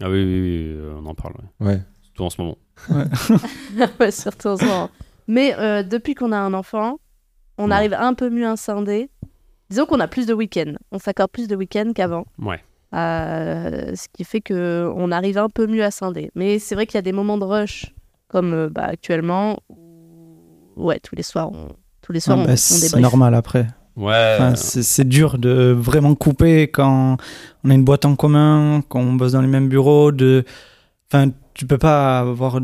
Ah 0.00 0.08
oui, 0.10 0.24
oui, 0.24 0.40
oui, 0.40 0.76
on 1.00 1.06
en 1.06 1.14
parle, 1.14 1.34
ouais. 1.60 1.66
Ouais. 1.66 1.80
surtout 2.02 2.24
en 2.24 2.30
ce 2.30 2.40
moment. 2.40 2.58
Ouais, 4.00 4.10
surtout 4.10 4.48
en 4.48 4.56
ce 4.56 4.64
moment. 4.64 4.90
Mais 5.28 5.54
euh, 5.58 5.82
depuis 5.82 6.14
qu'on 6.14 6.32
a 6.32 6.38
un 6.38 6.54
enfant, 6.54 6.98
on 7.58 7.68
Ouais. 7.68 7.74
arrive 7.74 7.94
un 7.94 8.14
peu 8.14 8.30
mieux 8.30 8.46
à 8.46 8.56
scinder. 8.56 9.10
Disons 9.70 9.86
qu'on 9.86 10.00
a 10.00 10.08
plus 10.08 10.26
de 10.26 10.32
week-ends. 10.34 10.74
On 10.92 10.98
s'accorde 10.98 11.30
plus 11.30 11.48
de 11.48 11.56
week-ends 11.56 11.92
qu'avant. 11.94 12.24
Ouais. 12.38 12.60
Euh, 12.94 13.94
ce 13.96 14.06
qui 14.12 14.24
fait 14.24 14.40
que 14.40 14.90
on 14.94 15.10
arrive 15.10 15.38
un 15.38 15.48
peu 15.48 15.66
mieux 15.66 15.82
à 15.84 15.90
scinder. 15.90 16.30
Mais 16.34 16.58
c'est 16.58 16.74
vrai 16.74 16.86
qu'il 16.86 16.94
y 16.94 16.98
a 16.98 17.02
des 17.02 17.12
moments 17.12 17.36
de 17.38 17.44
rush, 17.44 17.94
comme 18.28 18.52
euh, 18.54 18.68
bah, 18.70 18.84
actuellement. 18.84 19.58
où- 19.68 19.82
Ouais, 20.76 21.00
tous 21.00 21.16
les 21.16 21.22
soirs, 21.22 21.50
on, 21.52 21.68
tous 22.06 22.12
les 22.12 22.20
soirs, 22.20 22.36
Ah, 22.38 22.42
on, 22.42 22.46
bah, 22.46 22.52
on 22.52 22.56
c'est 22.56 23.00
normal 23.00 23.34
après. 23.34 23.66
Ouais. 23.96 24.36
Enfin, 24.38 24.54
c'est 24.54 25.08
dur 25.08 25.38
de 25.38 25.74
vraiment 25.76 26.14
couper 26.14 26.68
quand 26.68 27.16
on 27.64 27.70
a 27.70 27.74
une 27.74 27.84
boîte 27.84 28.04
en 28.04 28.14
commun, 28.14 28.82
quand 28.88 29.00
on 29.00 29.14
bosse 29.14 29.32
dans 29.32 29.40
les 29.40 29.48
mêmes 29.48 29.68
bureaux. 29.68 30.12
De... 30.12 30.44
Enfin, 31.10 31.30
tu 31.54 31.66
peux 31.66 31.78
pas 31.78 32.20
avoir. 32.20 32.60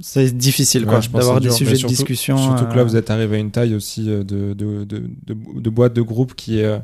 C'est 0.00 0.36
difficile 0.36 0.82
Ouais, 0.82 0.90
quoi, 0.90 1.00
je 1.00 1.08
pense 1.08 1.20
d'avoir 1.20 1.40
des 1.40 1.48
dur. 1.48 1.56
sujets 1.56 1.76
de 1.80 1.86
discussion. 1.86 2.36
Surtout 2.36 2.66
que 2.66 2.74
là, 2.74 2.80
euh, 2.80 2.84
vous 2.84 2.96
êtes 2.96 3.08
arrivé 3.10 3.36
à 3.36 3.38
une 3.38 3.52
taille 3.52 3.74
aussi 3.74 4.10
euh, 4.10 4.24
de, 4.24 4.52
de, 4.52 4.84
de, 4.84 4.98
de, 5.24 5.36
de 5.60 5.70
boîte 5.70 5.94
de 5.94 6.02
groupe 6.02 6.34
qui 6.34 6.58
est, 6.58 6.64
euh, 6.64 6.78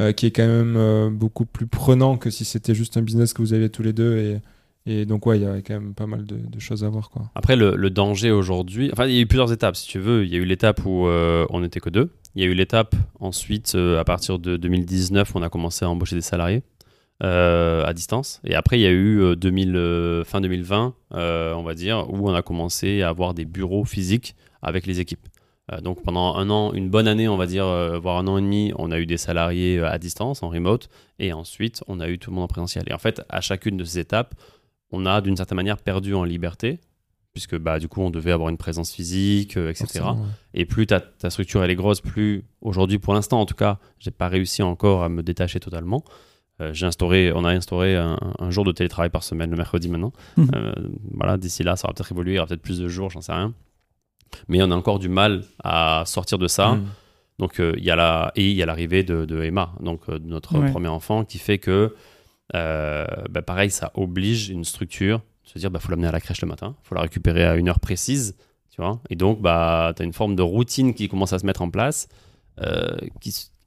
euh, 0.00 0.12
qui 0.12 0.26
est 0.26 0.32
quand 0.32 0.46
même 0.46 0.74
euh, 0.76 1.08
beaucoup 1.08 1.44
plus 1.46 1.68
prenant 1.68 2.16
que 2.18 2.30
si 2.30 2.44
c'était 2.44 2.74
juste 2.74 2.96
un 2.96 3.02
business 3.02 3.32
que 3.32 3.40
vous 3.42 3.54
aviez 3.54 3.68
tous 3.70 3.84
les 3.84 3.92
deux. 3.92 4.16
Et, 4.18 4.40
et 4.86 5.04
donc, 5.04 5.26
ouais, 5.26 5.38
il 5.38 5.42
y 5.42 5.46
a 5.46 5.56
quand 5.60 5.74
même 5.74 5.94
pas 5.94 6.06
mal 6.06 6.24
de, 6.24 6.58
choses 6.58 6.82
à 6.82 6.88
voir. 6.88 7.10
Quoi. 7.10 7.30
Après, 7.34 7.56
le, 7.56 7.90
danger 7.90 8.30
aujourd'hui, 8.30 8.90
enfin, 8.92 9.06
il 9.06 9.14
y 9.14 9.18
a 9.18 9.20
eu 9.20 9.26
plusieurs 9.26 9.52
étapes, 9.52 9.76
si 9.76 9.86
tu 9.86 9.98
veux. 9.98 10.24
Il 10.24 10.32
y 10.32 10.36
a 10.36 10.38
eu 10.38 10.44
l'étape 10.44 10.80
où 10.86 11.06
euh, 11.06 11.46
on 11.50 11.60
n'était 11.60 11.80
que 11.80 11.90
deux. 11.90 12.10
Il 12.34 12.42
y 12.42 12.46
a 12.46 12.48
eu 12.48 12.54
l'étape 12.54 12.94
ensuite, 13.20 13.74
euh, 13.74 14.00
à 14.00 14.04
partir 14.04 14.38
de 14.38 14.56
2019, 14.56 15.32
on 15.34 15.42
a 15.42 15.48
commencé 15.48 15.84
à 15.84 15.90
embaucher 15.90 16.16
des 16.16 16.22
salariés 16.22 16.62
euh, 17.22 17.84
à 17.84 17.92
distance. 17.92 18.40
Et 18.44 18.54
après, 18.54 18.78
il 18.78 18.82
y 18.82 18.86
a 18.86 18.90
eu 18.90 19.20
euh, 19.20 19.36
2000, 19.36 19.76
euh, 19.76 20.24
fin 20.24 20.40
2020, 20.40 20.94
euh, 21.14 21.52
on 21.54 21.62
va 21.62 21.74
dire, 21.74 22.06
où 22.10 22.28
on 22.28 22.34
a 22.34 22.42
commencé 22.42 23.02
à 23.02 23.08
avoir 23.08 23.34
des 23.34 23.44
bureaux 23.44 23.84
physiques 23.84 24.36
avec 24.62 24.86
les 24.86 25.00
équipes. 25.00 25.26
Donc 25.82 26.02
pendant 26.02 26.34
un 26.36 26.48
an, 26.48 26.72
une 26.72 26.88
bonne 26.88 27.06
année, 27.06 27.28
on 27.28 27.36
va 27.36 27.44
dire, 27.44 27.66
voire 28.00 28.16
un 28.16 28.26
an 28.26 28.38
et 28.38 28.40
demi, 28.40 28.72
on 28.78 28.90
a 28.90 28.98
eu 28.98 29.04
des 29.04 29.18
salariés 29.18 29.78
à 29.80 29.98
distance, 29.98 30.42
en 30.42 30.48
remote, 30.48 30.88
et 31.18 31.34
ensuite 31.34 31.84
on 31.88 32.00
a 32.00 32.08
eu 32.08 32.18
tout 32.18 32.30
le 32.30 32.36
monde 32.36 32.44
en 32.44 32.48
présentiel. 32.48 32.84
Et 32.86 32.94
en 32.94 32.98
fait, 32.98 33.20
à 33.28 33.42
chacune 33.42 33.76
de 33.76 33.84
ces 33.84 33.98
étapes, 33.98 34.34
on 34.90 35.06
a 35.06 35.20
d'une 35.20 35.36
certaine 35.36 35.56
manière 35.56 35.78
perdu 35.78 36.14
en 36.14 36.24
liberté, 36.24 36.80
puisque 37.32 37.56
bah, 37.58 37.78
du 37.78 37.88
coup 37.88 38.00
on 38.00 38.10
devait 38.10 38.32
avoir 38.32 38.48
une 38.48 38.56
présence 38.56 38.92
physique, 38.92 39.56
euh, 39.56 39.70
etc. 39.70 40.00
Ouais. 40.04 40.14
Et 40.54 40.64
plus 40.64 40.86
ta, 40.86 41.00
ta 41.00 41.30
structure 41.30 41.62
elle 41.62 41.70
est 41.70 41.76
grosse, 41.76 42.00
plus 42.00 42.44
aujourd'hui 42.60 42.98
pour 42.98 43.14
l'instant 43.14 43.40
en 43.40 43.46
tout 43.46 43.54
cas, 43.54 43.78
j'ai 43.98 44.10
pas 44.10 44.28
réussi 44.28 44.62
encore 44.62 45.02
à 45.04 45.08
me 45.08 45.22
détacher 45.22 45.60
totalement. 45.60 46.02
Euh, 46.60 46.72
j'ai 46.72 46.86
instauré, 46.86 47.32
on 47.32 47.44
a 47.44 47.50
instauré 47.52 47.94
un, 47.96 48.18
un 48.38 48.50
jour 48.50 48.64
de 48.64 48.72
télétravail 48.72 49.10
par 49.10 49.22
semaine 49.22 49.50
le 49.50 49.56
mercredi 49.56 49.88
maintenant. 49.88 50.12
Mhm. 50.36 50.50
Euh, 50.54 50.72
voilà, 51.14 51.36
d'ici 51.36 51.62
là, 51.62 51.76
ça 51.76 51.86
va 51.86 51.94
peut-être 51.94 52.10
évoluer, 52.10 52.32
il 52.32 52.36
y 52.36 52.38
aura 52.38 52.48
peut-être 52.48 52.62
plus 52.62 52.78
de 52.80 52.88
jours, 52.88 53.10
j'en 53.10 53.20
sais 53.20 53.32
rien. 53.32 53.54
Mais 54.48 54.60
on 54.62 54.70
a 54.70 54.74
encore 54.74 54.98
du 54.98 55.08
mal 55.08 55.44
à 55.62 56.02
sortir 56.06 56.36
de 56.38 56.48
ça. 56.48 56.72
Mm. 56.72 56.84
Donc 57.38 57.60
il 57.60 57.84
y 57.84 57.90
a 57.90 57.94
la 57.96 58.32
et 58.34 58.50
il 58.50 58.56
y 58.56 58.62
a 58.64 58.66
l'arrivée 58.66 59.04
de, 59.04 59.24
de 59.24 59.42
Emma, 59.44 59.72
donc 59.80 60.10
de 60.10 60.18
notre 60.26 60.58
Ouais. 60.58 60.70
premier 60.72 60.88
enfant, 60.88 61.24
qui 61.24 61.38
fait 61.38 61.58
que 61.58 61.94
euh, 62.54 63.06
bah, 63.30 63.42
pareil, 63.42 63.70
ça 63.70 63.90
oblige 63.94 64.48
une 64.48 64.64
structure 64.64 65.18
de 65.44 65.50
se 65.50 65.58
dire 65.58 65.70
bah 65.70 65.80
faut 65.80 65.90
l'amener 65.90 66.08
à 66.08 66.12
la 66.12 66.20
crèche 66.20 66.40
le 66.42 66.48
matin, 66.48 66.76
faut 66.82 66.94
la 66.94 67.02
récupérer 67.02 67.44
à 67.44 67.56
une 67.56 67.68
heure 67.68 67.80
précise, 67.80 68.36
tu 68.70 68.80
vois. 68.80 69.00
Et 69.10 69.16
donc 69.16 69.40
bah 69.40 69.92
tu 69.96 70.02
as 70.02 70.04
une 70.04 70.12
forme 70.12 70.36
de 70.36 70.42
routine 70.42 70.94
qui 70.94 71.08
commence 71.08 71.32
à 71.32 71.38
se 71.38 71.46
mettre 71.46 71.62
en 71.62 71.70
place, 71.70 72.08
euh, 72.60 72.96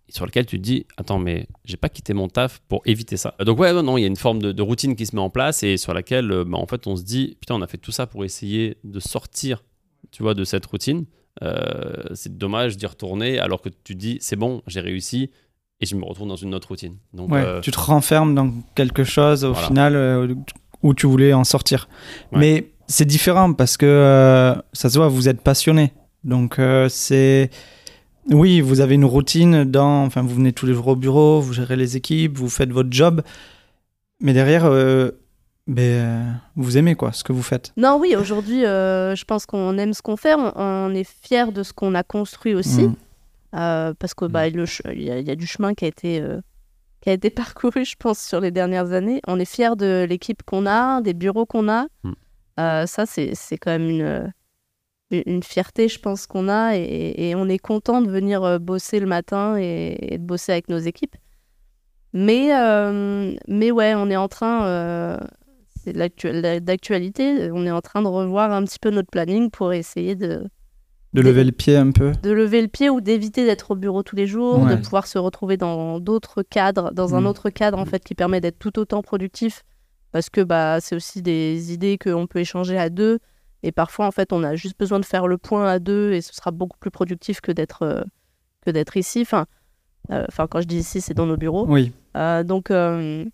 sur 0.10 0.26
lequel 0.26 0.46
tu 0.46 0.58
te 0.58 0.62
dis 0.62 0.86
attends 0.98 1.20
mais 1.20 1.48
j'ai 1.63 1.78
pas 1.78 1.89
quitté 1.89 2.13
mon 2.13 2.28
taf 2.28 2.60
pour 2.67 2.82
éviter 2.86 3.17
ça. 3.17 3.36
Donc 3.46 3.60
ouais 3.60 3.72
non 3.74 3.98
il 3.98 4.02
y 4.02 4.04
a 4.04 4.08
une 4.08 4.17
forme 4.17 4.39
de, 4.39 4.62
routine 4.62 4.96
qui 4.96 5.06
se 5.06 5.15
met 5.15 5.22
en 5.22 5.30
place 5.30 5.63
et 5.63 5.78
sur 5.78 5.94
laquelle 5.94 6.32
euh, 6.32 6.44
bah, 6.44 6.58
en 6.58 6.67
fait 6.67 6.88
on 6.88 6.96
se 6.96 7.04
dit 7.04 7.38
putain 7.39 7.56
on 7.56 7.62
a 7.62 7.67
fait 7.67 7.78
tout 7.78 7.91
ça 7.91 8.08
pour 8.08 8.26
essayer 8.26 8.78
de 8.84 9.00
sortir 9.00 9.63
tu 10.12 10.24
vois 10.24 10.34
de 10.34 10.44
cette 10.44 10.65
routine. 10.65 11.06
Euh, 11.44 12.13
c'est 12.13 12.38
dommage 12.38 12.76
d'y 12.76 12.86
retourner 12.86 13.39
alors 13.39 13.62
que 13.62 13.70
tu 13.70 13.96
dis 13.96 14.17
c'est 14.20 14.36
bon 14.36 14.62
j'ai 14.67 14.82
réussi 14.82 15.32
et 15.82 15.86
je 15.86 15.96
me 15.96 16.06
retrouve 16.06 16.28
dans 16.28 16.36
une 16.36 16.54
autre 16.56 16.67
routine. 16.70 16.96
Donc 17.13 17.32
Ouais, 17.32 17.44
euh, 17.44 17.60
tu 17.62 17.72
te 17.72 17.80
renfermes 17.80 18.36
dans 18.36 18.52
quelque 18.76 19.04
chose 19.04 19.44
au 19.44 19.54
Voilà. 19.54 19.67
final 19.67 19.96
euh, 19.96 20.36
où 20.84 20.94
tu 20.94 21.08
voulais 21.08 21.34
en 21.34 21.44
sortir. 21.44 21.89
Ouais. 22.32 22.39
Mais 22.39 22.67
c'est 22.88 23.06
différent 23.06 23.54
parce 23.54 23.78
que 23.78 23.86
euh, 23.86 24.54
ça 24.74 24.89
se 24.89 24.98
voit, 24.98 25.08
vous 25.08 25.28
êtes 25.28 25.41
passionné. 25.41 25.91
Donc 26.24 26.60
euh, 26.60 26.88
c'est. 26.89 27.50
Oui, 28.30 28.62
vous 28.62 28.82
avez 28.82 28.94
une 28.96 29.06
routine 29.06 29.63
dans. 29.63 30.04
Enfin, 30.06 30.22
vous 30.22 30.36
venez 30.36 30.54
tous 30.54 30.67
les 30.67 30.74
jours 30.76 30.88
au 30.89 30.96
bureau, 30.96 31.42
vous 31.42 31.54
gérez 31.54 31.75
les 31.75 31.98
équipes, 31.98 32.38
vous 32.38 32.50
faites 32.50 32.69
votre 32.71 32.90
job. 32.92 33.23
Mais 34.19 34.34
derrière, 34.34 34.65
euh, 34.65 35.10
ben, 35.65 35.82
euh, 35.82 36.32
vous 36.56 36.77
aimez 36.77 36.94
quoi, 36.94 37.12
ce 37.13 37.23
que 37.23 37.34
vous 37.34 37.42
faites. 37.42 37.73
Non, 37.77 37.98
oui, 38.00 38.15
aujourd'hui, 38.15 38.63
euh, 38.65 39.15
je 39.15 39.25
pense 39.25 39.48
qu'on 39.48 39.75
aime 39.79 39.94
ce 39.96 40.04
qu'on 40.04 40.17
fait. 40.17 40.36
On, 40.36 40.52
on 40.56 40.94
est 40.94 41.10
fier 41.23 41.52
de 41.52 41.63
ce 41.63 41.73
qu'on 41.73 41.96
a 41.96 42.04
construit 42.04 42.54
aussi. 42.54 42.84
Mm. 42.84 42.96
Euh, 43.56 43.93
parce 43.99 44.13
que 44.13 44.25
bah, 44.25 44.49
ch- 44.49 44.81
il 44.93 45.02
y, 45.04 45.12
a- 45.12 45.19
il 45.19 45.27
y 45.27 45.31
a 45.31 45.35
du 45.35 45.45
chemin 45.45 45.73
qui 45.73 45.85
a 45.85 45.87
été, 45.89 46.21
euh, 46.21 46.39
qui 47.02 47.10
a 47.10 47.13
été 47.13 47.29
parcouru, 47.56 47.83
je 47.85 47.95
pense, 47.97 48.19
sur 48.19 48.39
les 48.39 48.52
dernières 48.52 48.91
années. 48.93 49.21
On 49.27 49.39
est 49.39 49.45
fiers 49.45 49.75
de 49.75 50.06
l'équipe 50.08 50.43
qu'on 50.43 50.65
a, 50.65 51.02
des 51.02 51.13
bureaux 51.13 51.45
qu'on 51.45 51.67
a. 51.69 51.85
Mm. 52.04 52.12
Euh, 52.60 52.85
ça, 52.85 53.06
c'est 53.06 53.58
quand 53.60 53.71
même 53.71 53.89
une, 53.89 54.33
une 55.12 55.43
fierté, 55.43 55.87
je 55.89 55.99
pense, 55.99 56.27
qu'on 56.27 56.47
a. 56.47 56.77
Et, 56.77 57.29
et 57.29 57.35
on 57.35 57.47
est 57.49 57.58
content 57.60 58.02
de 58.02 58.10
venir 58.10 58.60
bosser 58.60 58.99
le 58.99 59.08
matin 59.08 59.58
et, 59.58 59.97
et 60.13 60.17
de 60.17 60.23
bosser 60.23 60.52
avec 60.54 60.69
nos 60.69 60.77
équipes. 60.79 61.15
Mais, 62.13 62.49
mais 63.47 63.71
ouais, 63.71 63.95
on 63.95 64.10
est 64.10 64.17
en 64.17 64.27
train, 64.27 65.17
c'est 65.83 65.93
d'actualité, 65.93 67.49
on 67.54 67.65
est 67.65 67.71
en 67.71 67.81
train 67.81 68.02
de 68.02 68.08
revoir 68.08 68.52
un 68.52 68.63
petit 68.65 68.79
peu 68.79 68.89
notre 68.89 69.10
planning 69.10 69.49
pour 69.49 69.71
essayer 69.73 70.15
de, 70.15 70.45
De 71.13 71.21
lever 71.21 71.43
le 71.43 71.51
pied 71.51 71.75
un 71.75 71.91
peu. 71.91 72.13
de 72.23 72.31
lever 72.31 72.62
le 72.62 72.67
pied 72.69 72.89
ou 72.89 73.01
d'éviter 73.01 73.45
d'être 73.45 73.71
au 73.71 73.75
bureau 73.75 74.01
tous 74.01 74.15
les 74.15 74.27
jours, 74.27 74.59
Ouais. 74.63 74.77
de 74.77 74.81
pouvoir 74.81 75.07
se 75.07 75.17
retrouver 75.17 75.57
dans 75.57 75.99
d'autres 75.99 76.41
cadres, 76.41 76.91
dans 76.93 77.15
un 77.15 77.21
Mm. 77.21 77.25
autre 77.27 77.49
cadre 77.49 77.77
en 77.79 77.85
fait 77.85 78.01
qui 78.03 78.15
permet 78.15 78.39
d'être 78.39 78.59
tout 78.59 78.79
autant 78.79 79.01
productif 79.01 79.63
parce 80.13 80.29
que 80.29 80.41
bah 80.41 80.79
c'est 80.79 80.95
aussi 80.95 81.21
des 81.21 81.73
idées 81.73 81.97
qu'on 81.97 82.27
peut 82.27 82.39
échanger 82.39 82.77
à 82.77 82.89
deux 82.89 83.19
et 83.63 83.71
parfois 83.73 84.07
en 84.07 84.12
fait 84.12 84.31
on 84.33 84.41
a 84.43 84.55
juste 84.55 84.79
besoin 84.79 84.99
de 85.01 85.05
faire 85.05 85.27
le 85.27 85.37
point 85.37 85.67
à 85.67 85.79
deux 85.79 86.13
et 86.13 86.21
ce 86.21 86.33
sera 86.33 86.51
beaucoup 86.51 86.77
plus 86.79 86.91
productif 86.91 87.41
que 87.41 87.51
d'être 87.51 87.83
euh, 87.83 88.01
que 88.65 88.71
d'être 88.71 88.95
ici. 88.95 89.21
Enfin, 89.21 89.45
euh, 90.12 90.23
enfin 90.29 90.47
quand 90.47 90.62
je 90.62 90.67
dis 90.67 90.77
ici 90.77 91.01
c'est 91.01 91.13
dans 91.13 91.25
nos 91.25 91.37
bureaux. 91.37 91.65
Oui. 91.67 91.91
Euh, 92.15 92.43
donc 92.43 92.71
euh, 92.71 93.25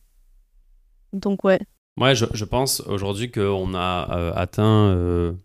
donc 1.13 1.43
ouais. 1.43 1.59
Ouais, 1.99 2.13
je, 2.15 2.25
je 2.33 2.45
pense 2.45 2.81
aujourd'hui 2.81 3.31
qu'on 3.31 3.73
a 3.75 4.07
euh, 4.17 4.31
atteint. 4.35 5.35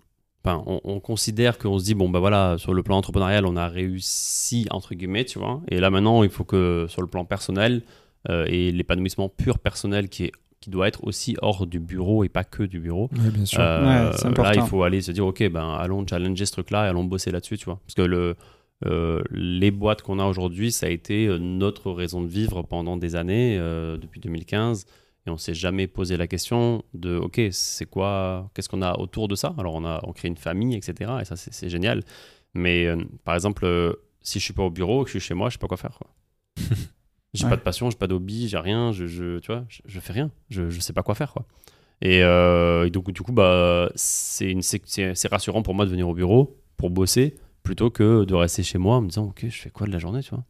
Enfin, 0.45 0.63
on, 0.67 0.81
on 0.85 0.99
considère 1.01 1.57
qu'on 1.59 1.79
se 1.79 1.85
dit, 1.85 1.95
bon, 1.95 2.09
bah 2.09 2.19
voilà, 2.19 2.57
sur 2.59 2.75
le 2.75 2.83
plan 2.83 2.97
entrepreneurial, 2.97 3.47
on 3.47 3.57
a 3.57 3.69
réussi, 3.69 4.67
entre 4.71 4.95
guillemets, 4.95 5.25
tu 5.25 5.39
vois. 5.39 5.61
Et 5.69 5.79
là, 5.79 5.89
maintenant, 5.91 6.23
il 6.25 6.31
faut 6.31 6.45
que 6.45 6.87
sur 6.89 7.01
le 7.01 7.07
plan 7.07 7.25
personnel 7.25 7.83
euh, 8.29 8.45
et 8.49 8.73
l'épanouissement 8.73 9.29
pur 9.29 9.59
personnel 9.61 10.09
qui, 10.09 10.25
est, 10.25 10.33
qui 10.61 10.71
doit 10.71 10.89
être 10.89 11.05
aussi 11.05 11.37
hors 11.43 11.67
du 11.67 11.79
bureau 11.79 12.25
et 12.25 12.29
pas 12.29 12.43
que 12.45 12.65
du 12.65 12.81
bureau. 12.81 13.09
Oui, 13.13 13.31
bien 13.31 13.45
sûr. 13.45 13.61
Euh, 13.61 14.11
Ouais, 14.29 14.35
là, 14.43 14.51
il 14.55 14.69
faut 14.69 14.83
aller 14.83 15.01
se 15.01 15.13
dire, 15.13 15.27
ok, 15.27 15.49
ben 15.49 15.75
allons 15.75 16.05
challenger 16.07 16.45
ce 16.47 16.53
truc-là 16.53 16.87
et 16.87 16.89
allons 16.89 17.05
bosser 17.05 17.31
là-dessus, 17.31 17.57
tu 17.59 17.67
vois. 17.67 17.79
Parce 17.87 17.95
que 17.95 18.03
le, 18.03 18.35
euh, 18.87 19.23
les 19.31 19.71
boîtes 19.71 20.03
qu'on 20.03 20.19
a 20.19 20.25
aujourd'hui, 20.25 20.73
ça 20.73 20.87
a 20.87 20.89
été 20.89 21.29
notre 21.39 21.93
raison 21.93 22.21
de 22.21 22.27
vivre 22.29 22.63
pendant 22.63 22.97
des 22.97 23.15
années, 23.15 23.57
euh, 23.61 23.97
depuis 23.97 24.19
2015. 24.21 24.87
Et 25.27 25.31
on 25.31 25.37
s'est 25.37 25.55
jamais 25.55 25.87
posé 25.87 26.17
la 26.17 26.27
question 26.27 26.83
de, 26.95 27.17
ok, 27.17 27.41
c'est 27.53 27.87
quoi, 27.87 28.51
qu'est-ce 28.55 28.69
qu'on 28.69 28.83
a 28.83 28.99
autour 28.99 29.29
de 29.29 29.37
ça? 29.37 29.55
Alors 29.59 29.75
on 29.75 29.85
a, 29.85 30.01
on 30.05 30.13
crée 30.13 30.29
une 30.29 30.37
famille, 30.37 30.75
etc. 30.77 31.21
Et 31.21 31.25
ça, 31.25 31.37
c'est 31.37 31.69
génial. 31.69 32.03
Mais 32.55 32.87
euh, 32.87 32.97
par 33.25 33.35
exemple, 33.35 33.65
euh, 33.65 33.93
si 34.21 34.41
je 34.41 34.45
suis 34.45 34.53
pas 34.55 34.65
au 34.65 34.71
bureau, 34.71 35.05
que 35.05 35.09
je 35.11 35.19
suis 35.19 35.29
chez 35.29 35.35
moi, 35.35 35.49
je 35.49 35.55
sais 35.55 35.59
pas 35.59 35.69
quoi 35.69 35.77
faire. 35.77 35.99
j'ai 37.35 37.45
Ouais. 37.45 37.51
pas 37.51 37.57
de 37.57 37.63
passion, 37.63 37.91
j'ai 37.91 37.97
pas 37.97 38.07
d'hobby, 38.07 38.49
j'ai 38.49 38.59
rien, 38.59 38.93
je, 38.93 39.07
je, 39.07 39.39
tu 39.39 39.53
vois, 39.53 39.65
je, 39.69 39.81
je 39.85 40.01
fais 40.01 40.13
rien. 40.13 40.31
Je, 40.51 40.69
je 40.71 40.81
sais 40.81 40.93
pas 40.93 41.03
quoi 41.03 41.15
faire, 41.15 41.33
quoi. 41.33 41.47
Et, 42.03 42.23
euh, 42.23 42.87
et 42.87 42.91
donc, 42.91 43.11
du 43.13 43.23
coup, 43.23 43.33
bah, 43.33 43.91
c'est 43.97 44.57
c'est 44.63 45.29
rassurant 45.29 45.63
pour 45.63 45.75
moi 45.75 45.87
de 45.87 45.91
venir 45.91 46.09
au 46.09 46.15
bureau 46.15 46.59
pour 46.77 46.91
bosser 46.91 47.37
plutôt 47.63 47.91
que 47.91 48.25
de 48.25 48.35
rester 48.35 48.63
chez 48.65 48.79
moi 48.79 48.97
en 48.99 49.03
me 49.03 49.09
disant, 49.09 49.27
ok, 49.27 49.47
je 49.49 49.59
fais 49.63 49.71
quoi 49.71 49.87
de 49.87 49.93
la 49.93 49.99
journée, 50.01 50.23
tu 50.23 50.31
vois? 50.31 50.45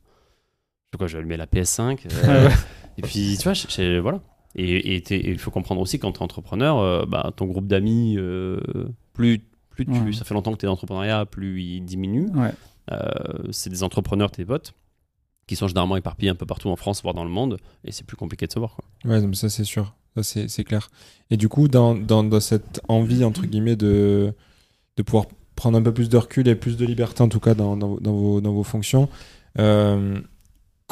Je 0.92 0.98
quoi? 0.98 1.06
Je 1.06 1.14
vais 1.14 1.18
allumer 1.20 1.36
la 1.36 1.46
PS5. 1.46 2.06
euh, 2.06 2.50
et 2.98 3.02
puis, 3.02 3.36
tu 3.38 3.44
vois, 3.44 3.54
je- 3.54 3.66
je- 3.68 3.98
voilà. 4.00 4.20
Et 4.54 5.02
il 5.30 5.38
faut 5.38 5.50
comprendre 5.50 5.80
aussi 5.80 5.98
quand 5.98 6.12
tu 6.12 6.18
es 6.18 6.22
entrepreneur, 6.22 6.78
euh, 6.78 7.06
bah, 7.06 7.32
ton 7.34 7.46
groupe 7.46 7.66
d'amis, 7.66 8.16
euh, 8.18 8.60
plus, 9.14 9.40
plus 9.70 9.86
tu, 9.86 9.92
Ouais. 9.92 10.12
ça 10.12 10.24
fait 10.24 10.34
longtemps 10.34 10.52
que 10.52 10.58
tu 10.58 10.64
es 10.64 10.68
dans 10.68 10.72
l'entrepreneuriat, 10.72 11.24
plus 11.26 11.62
il 11.62 11.80
diminue. 11.84 12.28
Ouais. 12.34 12.50
Euh, 12.90 12.98
c'est 13.50 13.70
des 13.70 13.82
entrepreneurs, 13.82 14.30
tes 14.30 14.44
potes, 14.44 14.74
qui 15.46 15.56
sont 15.56 15.68
généralement 15.68 15.96
éparpillés 15.96 16.30
un 16.30 16.34
peu 16.34 16.46
partout 16.46 16.68
en 16.68 16.76
France, 16.76 17.02
voire 17.02 17.14
dans 17.14 17.24
le 17.24 17.30
monde, 17.30 17.56
et 17.84 17.92
c'est 17.92 18.04
plus 18.06 18.16
compliqué 18.16 18.46
de 18.46 18.52
se 18.52 18.58
voir. 18.58 18.76
Quoi. 18.76 18.84
Ouais, 19.10 19.34
ça 19.34 19.48
c'est 19.48 19.64
sûr, 19.64 19.94
ça 20.16 20.22
c'est 20.48 20.64
clair. 20.64 20.90
Et 21.30 21.36
du 21.36 21.48
coup, 21.48 21.68
dans, 21.68 21.94
dans, 21.94 22.22
dans 22.22 22.40
cette 22.40 22.80
envie, 22.88 23.24
entre 23.24 23.46
guillemets, 23.46 23.76
de, 23.76 24.34
de 24.98 25.02
pouvoir 25.02 25.26
prendre 25.56 25.78
un 25.78 25.82
peu 25.82 25.94
plus 25.94 26.08
de 26.10 26.16
recul 26.16 26.46
et 26.48 26.54
plus 26.54 26.76
de 26.76 26.84
liberté, 26.84 27.22
en 27.22 27.28
tout 27.28 27.40
cas, 27.40 27.54
dans, 27.54 27.76
dans, 27.76 27.88
vos- 27.88 28.40
dans 28.40 28.52
vos, 28.52 28.62
fonctions, 28.64 29.08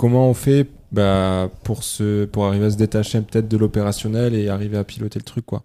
comment 0.01 0.31
on 0.31 0.35
fait 0.35 0.67
bah, 0.93 1.51
pour, 1.63 1.85
se, 1.85 2.25
pour 2.25 2.47
arriver 2.47 2.65
à 2.65 2.71
se 2.71 2.79
détacher 2.79 3.21
peut-être 3.21 3.49
de 3.49 3.59
l'opérationnel 3.59 4.35
et 4.35 4.49
arriver 4.49 4.79
à 4.79 4.85
piloter 4.85 5.19
le 5.19 5.27
truc, 5.27 5.45
quoi 5.45 5.63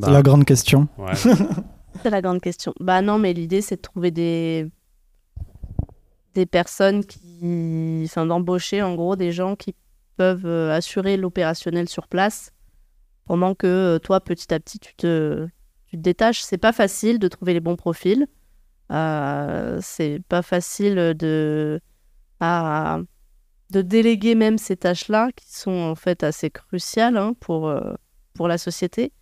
C'est 0.00 0.12
la 0.12 0.22
grande 0.22 0.44
question. 0.44 0.86
ouais. 0.96 1.14
C'est 2.02 2.10
la 2.10 2.22
grande 2.22 2.40
question. 2.40 2.72
Bah 2.78 3.02
non, 3.02 3.18
mais 3.18 3.32
l'idée, 3.32 3.62
c'est 3.62 3.74
de 3.74 3.80
trouver 3.80 4.12
des, 4.12 4.70
des 6.34 6.46
personnes 6.46 7.04
qui. 7.04 8.02
Enfin, 8.04 8.26
d'embaucher 8.26 8.80
en 8.80 8.94
gros 8.94 9.16
des 9.16 9.32
gens 9.32 9.56
qui 9.56 9.74
peuvent 10.16 10.46
euh, 10.46 10.72
assurer 10.72 11.16
l'opérationnel 11.16 11.88
sur 11.88 12.06
place 12.06 12.52
pendant 13.26 13.56
que 13.56 13.66
euh, 13.66 13.98
toi, 13.98 14.20
petit 14.20 14.54
à 14.54 14.60
petit, 14.60 14.78
tu 14.78 14.94
te, 14.94 15.48
tu 15.88 15.96
te 15.96 16.00
détaches. 16.00 16.42
C'est 16.42 16.58
pas 16.58 16.72
facile 16.72 17.18
de 17.18 17.26
trouver 17.26 17.54
les 17.54 17.60
bons 17.60 17.76
profils. 17.76 18.28
Euh, 18.92 19.80
c'est 19.82 20.22
pas 20.28 20.42
facile 20.42 20.94
de, 21.18 21.80
à- 22.40 23.00
de 23.70 23.82
déléguer 23.82 24.34
même 24.34 24.58
ces 24.58 24.76
tâches-là 24.76 25.30
qui 25.36 25.52
sont 25.54 25.70
en 25.70 25.94
fait 25.94 26.24
assez 26.24 26.50
cruciales 26.50 27.16
hein, 27.16 27.34
pour, 27.38 27.68
euh, 27.68 27.94
pour 28.34 28.48
la 28.48 28.58
société. 28.58 29.12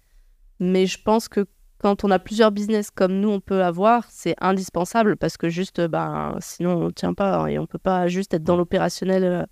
Mais 0.59 0.87
je 0.87 1.03
pense 1.03 1.29
que 1.29 1.47
quand 1.79 2.03
on 2.05 2.11
a 2.11 2.19
plusieurs 2.19 2.51
business 2.51 2.91
comme 2.91 3.21
nous 3.21 3.29
on 3.31 3.41
peut 3.41 3.63
avoir, 3.63 4.05
c'est 4.11 4.35
indispensable 4.41 5.17
parce 5.17 5.37
que 5.37 5.49
juste, 5.49 5.81
ben, 5.81 6.37
sinon 6.41 6.77
on 6.77 6.85
ne 6.87 6.91
tient 6.91 7.15
pas 7.15 7.39
hein, 7.39 7.47
et 7.47 7.59
on 7.59 7.67
peut 7.67 7.79
pas 7.79 8.09
juste 8.09 8.35
être 8.35 8.43
dans 8.43 8.57
l'opérationnel, 8.57 9.25
euh, 9.25 9.45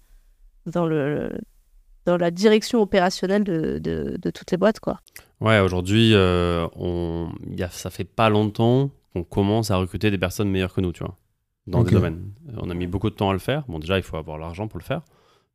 dans, 0.66 0.86
le, 0.86 1.30
dans 2.04 2.16
la 2.16 2.30
direction 2.30 2.80
opérationnelle 2.80 3.44
de, 3.44 3.78
de, 3.78 4.30
toutes 4.30 4.50
les 4.50 4.56
boîtes. 4.56 4.80
quoi. 4.80 5.00
Ouais, 5.40 5.60
aujourd'hui, 5.60 6.12
euh, 6.14 6.66
on... 6.74 7.28
y 7.54 7.62
a... 7.62 7.68
ça 7.70 7.90
fait 7.90 8.04
pas 8.04 8.28
longtemps 8.28 8.90
qu'on 9.12 9.22
commence 9.22 9.70
à 9.70 9.76
recruter 9.76 10.10
des 10.10 10.18
personnes 10.18 10.50
meilleures 10.50 10.74
que 10.74 10.80
nous, 10.80 10.92
tu 10.92 11.04
vois, 11.04 11.14
dans 11.66 11.80
Ok. 11.80 11.88
des 11.88 11.94
domaines. 11.94 12.32
Euh, 12.48 12.52
On 12.58 12.70
a 12.70 12.74
mis 12.74 12.86
beaucoup 12.86 13.10
de 13.10 13.14
temps 13.14 13.30
à 13.30 13.32
le 13.32 13.38
faire. 13.38 13.64
Bon, 13.68 13.78
déjà, 13.78 13.96
il 13.98 14.02
faut 14.02 14.16
avoir 14.16 14.38
l'argent 14.38 14.68
pour 14.68 14.78
le 14.78 14.84
faire, 14.84 15.02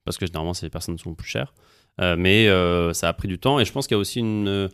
parce 0.05 0.17
que 0.17 0.25
généralement, 0.25 0.53
ces 0.53 0.69
personnes 0.69 0.97
sont 0.97 1.13
plus 1.13 1.27
chères. 1.27 1.53
Euh, 1.99 2.15
mais 2.17 2.47
euh, 2.47 2.93
ça 2.93 3.09
a 3.09 3.13
pris 3.13 3.27
du 3.27 3.37
temps, 3.37 3.59
et 3.59 3.65
je 3.65 3.71
pense 3.71 3.85
qu'il 3.87 3.95
y 3.95 3.97
a 3.97 3.99
aussi 3.99 4.21
euh, 4.23 4.69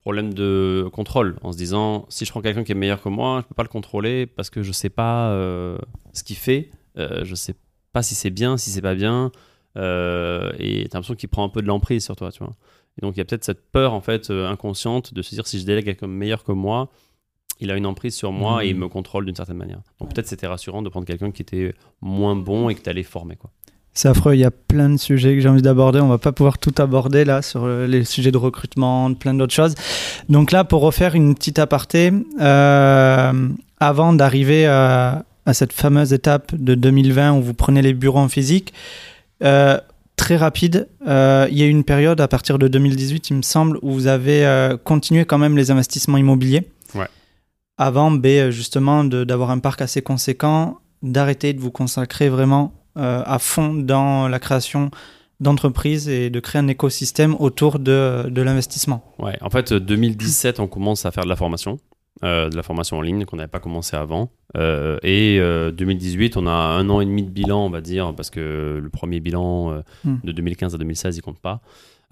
problème 0.00 0.34
de 0.34 0.88
contrôle, 0.92 1.36
en 1.42 1.52
se 1.52 1.56
disant, 1.56 2.06
si 2.08 2.24
je 2.24 2.30
prends 2.30 2.42
quelqu'un 2.42 2.64
qui 2.64 2.72
est 2.72 2.76
meilleur 2.76 3.00
que 3.00 3.08
moi, 3.08 3.40
je 3.42 3.46
peux 3.46 3.54
pas 3.54 3.62
le 3.62 3.68
contrôler 3.68 4.26
parce 4.26 4.50
que 4.50 4.62
je 4.62 4.72
sais 4.72 4.90
pas 4.90 5.30
ce 6.12 6.22
qu'il 6.24 6.36
fait, 6.36 6.70
je 6.96 7.34
sais 7.34 7.54
pas 7.92 8.02
si 8.02 8.14
c'est 8.14 8.30
bien, 8.30 8.56
si 8.56 8.70
c'est 8.70 8.82
pas 8.82 8.94
bien, 8.94 9.32
et 9.76 10.86
t'as 10.90 10.98
l'impression 10.98 11.14
qu'il 11.16 11.28
prend 11.28 11.44
un 11.44 11.48
peu 11.48 11.60
de 11.62 11.66
l'emprise 11.66 12.04
sur 12.04 12.14
toi, 12.14 12.30
tu 12.30 12.38
vois. 12.44 12.54
Et 12.98 13.02
donc 13.02 13.16
il 13.16 13.18
y 13.18 13.20
a 13.20 13.24
peut-être 13.24 13.44
cette 13.44 13.70
peur 13.72 13.92
en 13.94 14.00
fait 14.00 14.30
inconsciente 14.30 15.12
de 15.12 15.22
se 15.22 15.34
dire 15.34 15.46
si 15.46 15.58
je 15.58 15.66
délègue 15.66 15.84
quelqu'un 15.86 16.06
meilleur 16.06 16.44
que 16.44 16.52
moi, 16.52 16.88
il 17.60 17.70
a 17.70 17.76
une 17.76 17.86
emprise 17.86 18.14
sur 18.14 18.32
moi 18.32 18.64
et 18.64 18.68
il 18.68 18.76
me 18.76 18.88
contrôle 18.88 19.24
d'une 19.26 19.34
certaine 19.34 19.56
manière. 19.56 19.80
Donc 20.00 20.14
peut-être 20.14 20.26
c'était 20.26 20.46
rassurant 20.46 20.82
de 20.82 20.88
prendre 20.88 21.06
quelqu'un 21.06 21.30
qui 21.30 21.42
était 21.42 21.74
moins 22.00 22.36
bon 22.36 22.68
et 22.68 22.74
que 22.74 22.82
tu 22.82 22.90
allais 22.90 23.02
former 23.02 23.36
quoi. 23.36 23.50
C'est 23.96 24.08
affreux, 24.08 24.34
il 24.34 24.40
y 24.40 24.44
a 24.44 24.50
plein 24.50 24.90
de 24.90 24.98
sujets 24.98 25.34
que 25.34 25.40
j'ai 25.40 25.48
envie 25.48 25.62
d'aborder. 25.62 26.00
On 26.00 26.08
va 26.08 26.18
pas 26.18 26.32
pouvoir 26.32 26.58
tout 26.58 26.74
aborder 26.76 27.24
là 27.24 27.40
sur 27.40 27.64
euh, 27.64 27.86
les 27.86 28.04
sujets 28.04 28.30
de 28.30 28.36
recrutement, 28.36 29.14
plein 29.14 29.32
d'autres 29.32 29.54
choses. 29.54 29.74
Donc 30.28 30.52
là, 30.52 30.64
pour 30.64 30.82
refaire 30.82 31.14
une 31.14 31.34
petite 31.34 31.58
aparté, 31.58 32.12
euh, 32.38 33.48
avant 33.80 34.12
d'arriver 34.12 34.66
à, 34.66 35.24
à 35.46 35.54
cette 35.54 35.72
fameuse 35.72 36.12
étape 36.12 36.54
de 36.54 36.74
2020 36.74 37.38
où 37.38 37.42
vous 37.42 37.54
prenez 37.54 37.80
les 37.80 37.94
bureaux 37.94 38.18
en 38.18 38.28
physique, 38.28 38.74
euh, 39.42 39.78
très 40.16 40.36
rapide, 40.36 40.88
euh, 41.06 41.46
il 41.50 41.56
y 41.56 41.62
a 41.62 41.66
eu 41.66 41.70
une 41.70 41.84
période 41.84 42.20
à 42.20 42.28
partir 42.28 42.58
de 42.58 42.68
2018, 42.68 43.30
il 43.30 43.36
me 43.36 43.42
semble, 43.42 43.78
où 43.80 43.92
vous 43.92 44.08
avez 44.08 44.76
continué 44.84 45.24
quand 45.24 45.38
même 45.38 45.56
les 45.56 45.70
investissements 45.70 46.18
immobiliers. 46.18 46.68
Ouais. 46.94 47.08
Avant, 47.78 48.10
ben, 48.10 48.50
justement, 48.50 49.04
de- 49.04 49.24
d'avoir 49.24 49.50
un 49.50 49.58
parc 49.58 49.82
assez 49.82 50.00
conséquent, 50.02 50.78
d'arrêter 51.02 51.52
de 51.52 51.60
vous 51.60 51.70
consacrer 51.70 52.28
vraiment 52.28 52.72
euh, 52.96 53.22
à 53.26 53.38
fond 53.38 53.74
dans 53.74 54.26
la 54.28 54.38
création 54.38 54.90
d'entreprises 55.40 56.08
et 56.08 56.30
de 56.30 56.40
créer 56.40 56.62
un 56.62 56.68
écosystème 56.68 57.36
autour 57.38 57.78
de, 57.78 58.26
de 58.30 58.40
l'investissement. 58.42 59.04
Ouais, 59.18 59.36
en 59.42 59.50
fait, 59.50 59.72
euh, 59.72 59.80
2017, 59.80 60.60
on 60.60 60.66
commence 60.66 61.04
à 61.04 61.10
faire 61.10 61.24
de 61.24 61.28
la 61.28 61.36
formation, 61.36 61.78
euh, 62.24 62.48
de 62.48 62.56
la 62.56 62.62
formation 62.62 62.96
en 62.96 63.02
ligne 63.02 63.26
qu'on 63.26 63.36
n'avait 63.36 63.46
pas 63.46 63.60
commencé 63.60 63.94
avant. 63.94 64.30
Euh, 64.56 64.96
et 65.02 65.36
euh, 65.38 65.70
2018, 65.72 66.38
on 66.38 66.46
a 66.46 66.50
un 66.50 66.88
an 66.88 67.02
et 67.02 67.04
demi 67.04 67.22
de 67.22 67.28
bilan, 67.28 67.66
on 67.66 67.68
va 67.68 67.82
dire, 67.82 68.14
parce 68.16 68.30
que 68.30 68.80
le 68.82 68.88
premier 68.88 69.20
bilan 69.20 69.72
euh, 69.72 69.80
Hmm. 70.04 70.16
de 70.24 70.32
2015 70.32 70.74
à 70.74 70.78
2016, 70.78 71.18
il 71.18 71.20
compte 71.20 71.38
pas. 71.40 71.60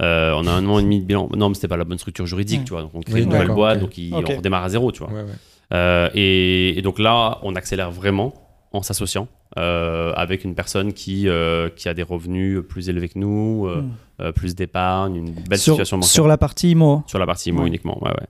Euh, 0.03 0.35
on 0.37 0.47
a 0.47 0.51
un 0.51 0.67
an 0.67 0.79
et 0.79 0.83
demi 0.83 1.01
de 1.01 1.07
bilan. 1.07 1.31
Non, 1.35 1.49
mais 1.49 1.55
c'était 1.55 1.69
pas 1.69 1.79
la 1.79 1.85
bonne 1.85 1.97
structure 1.99 2.27
juridique, 2.27 2.61
Hmm. 2.61 2.65
tu 2.65 2.73
vois. 2.75 2.83
Donc 2.83 2.91
on 2.93 3.01
crée 3.01 3.15
Oui, 3.15 3.23
une 3.23 3.31
nouvelle 3.31 3.49
boîte, 3.49 3.81
donc 3.81 3.97
il- 3.97 4.13
on 4.13 4.21
redémarre 4.21 4.65
à 4.65 4.69
zéro, 4.69 4.93
tu 4.93 4.99
vois. 5.03 5.09
Ouais, 5.11 5.23
ouais. 5.23 5.33
Euh, 5.75 6.09
et, 6.15 6.79
et 6.79 6.83
donc 6.83 6.99
là, 6.99 7.39
on 7.43 7.55
accélère 7.57 7.91
vraiment 7.91 8.33
en 8.73 8.83
s'associant 8.83 9.29
euh, 9.59 10.13
avec 10.15 10.45
une 10.45 10.55
personne 10.55 10.93
qui, 10.93 11.29
euh, 11.29 11.69
qui 11.69 11.89
a 11.89 11.95
des 11.95 12.03
revenus 12.03 12.61
plus 12.69 12.89
élevés 12.89 13.09
que 13.09 13.19
nous, 13.19 13.67
euh, 13.67 13.83
Hmm. 13.83 13.91
euh, 14.21 14.33
plus 14.33 14.55
d'épargne, 14.55 15.17
une 15.17 15.31
belle 15.31 15.59
sur, 15.59 15.75
situation 15.75 15.99
bancaire. 15.99 16.11
sur 16.13 16.27
la 16.29 16.39
partie 16.39 16.71
IMO. 16.71 17.03
Sur 17.07 17.19
la 17.19 17.27
partie 17.27 17.51
IMO 17.51 17.63
Ouais. 17.63 17.69
uniquement, 17.69 18.03
ouais, 18.03 18.11
ouais. 18.11 18.27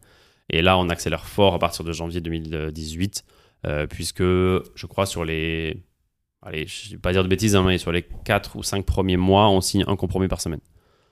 Et 0.51 0.61
là, 0.63 0.77
on 0.79 0.89
accélère 0.91 1.25
fort 1.27 1.55
à 1.55 1.59
partir 1.59 1.85
de 1.85 1.93
janvier 1.93 2.21
2018, 2.21 3.25
euh, 3.67 3.87
puisque 3.87 4.23
je 4.23 4.87
crois 4.87 5.07
sur 5.07 5.25
les 5.25 5.83
allez, 6.43 6.67
je 6.67 6.91
vais 6.91 6.99
pas 6.99 7.13
dire 7.13 7.23
de 7.23 7.29
bêtises, 7.29 7.57
hein, 7.57 7.65
mais 7.67 7.79
sur 7.79 7.91
les 7.93 8.03
4 8.25 8.57
ou 8.57 8.63
5 8.63 8.85
premiers 8.85 9.17
mois, 9.17 9.49
on 9.49 9.63
signe 9.63 9.85
un 9.87 9.97
compromis 9.97 10.29
par 10.29 10.43
semaine. 10.43 10.61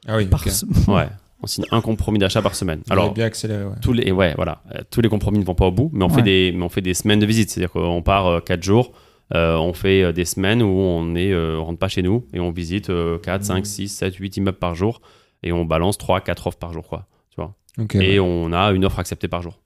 Ah 0.06 0.16
oui, 0.18 0.26
Par 0.26 0.42
ok. 0.42 0.50
ce- 0.50 0.66
Ouais, 0.90 1.08
on 1.42 1.46
signe 1.46 1.64
un 1.70 1.80
compromis 1.80 2.18
d'achat 2.18 2.40
par 2.42 2.54
semaine. 2.54 2.80
Alors, 2.90 3.12
bien 3.12 3.26
accéléré, 3.26 3.64
ouais. 3.64 3.74
tous 3.82 3.92
les, 3.92 4.12
ouais, 4.12 4.32
voilà, 4.36 4.62
Euh, 4.74 4.80
tous 4.90 5.00
les 5.00 5.08
compromis 5.08 5.38
ne 5.38 5.44
vont 5.44 5.54
pas 5.54 5.66
au 5.66 5.72
bout, 5.72 5.90
mais 5.92 6.04
on, 6.04 6.08
Ouais. 6.08 6.14
fait, 6.14 6.22
des, 6.22 6.52
mais 6.56 6.62
on 6.64 6.68
fait 6.68 6.80
des 6.80 6.94
semaines 6.94 7.18
de 7.20 7.26
visite. 7.26 7.50
C'est-à-dire 7.50 7.72
qu'on 7.72 8.02
part 8.02 8.42
4 8.44 8.62
jours, 8.62 8.92
euh, 9.34 9.56
on 9.56 9.72
fait 9.72 10.02
euh, 10.02 10.12
des 10.12 10.24
semaines 10.24 10.62
où 10.62 10.68
on 10.68 11.14
est, 11.16 11.32
euh, 11.32 11.58
on 11.58 11.64
rentre 11.64 11.78
pas 11.78 11.88
chez 11.88 12.02
nous 12.02 12.26
et 12.32 12.40
on 12.40 12.50
visite 12.50 12.90
4, 13.22 13.44
5, 13.44 13.66
6, 13.66 13.88
7, 13.88 14.14
8 14.16 14.36
immeubles 14.36 14.58
par 14.58 14.74
jour 14.74 15.00
et 15.42 15.52
on 15.52 15.64
balance 15.64 15.98
3, 15.98 16.20
4 16.20 16.46
offres 16.46 16.58
par 16.58 16.72
jour. 16.72 16.86
Quoi, 16.86 17.06
tu 17.30 17.36
vois? 17.40 17.54
Ok, 17.78 17.94
Et 17.96 18.18
ouais. 18.18 18.18
on 18.20 18.52
a 18.52 18.70
une 18.72 18.84
offre 18.84 18.98
acceptée 18.98 19.28
par 19.28 19.42
jour. 19.42 19.60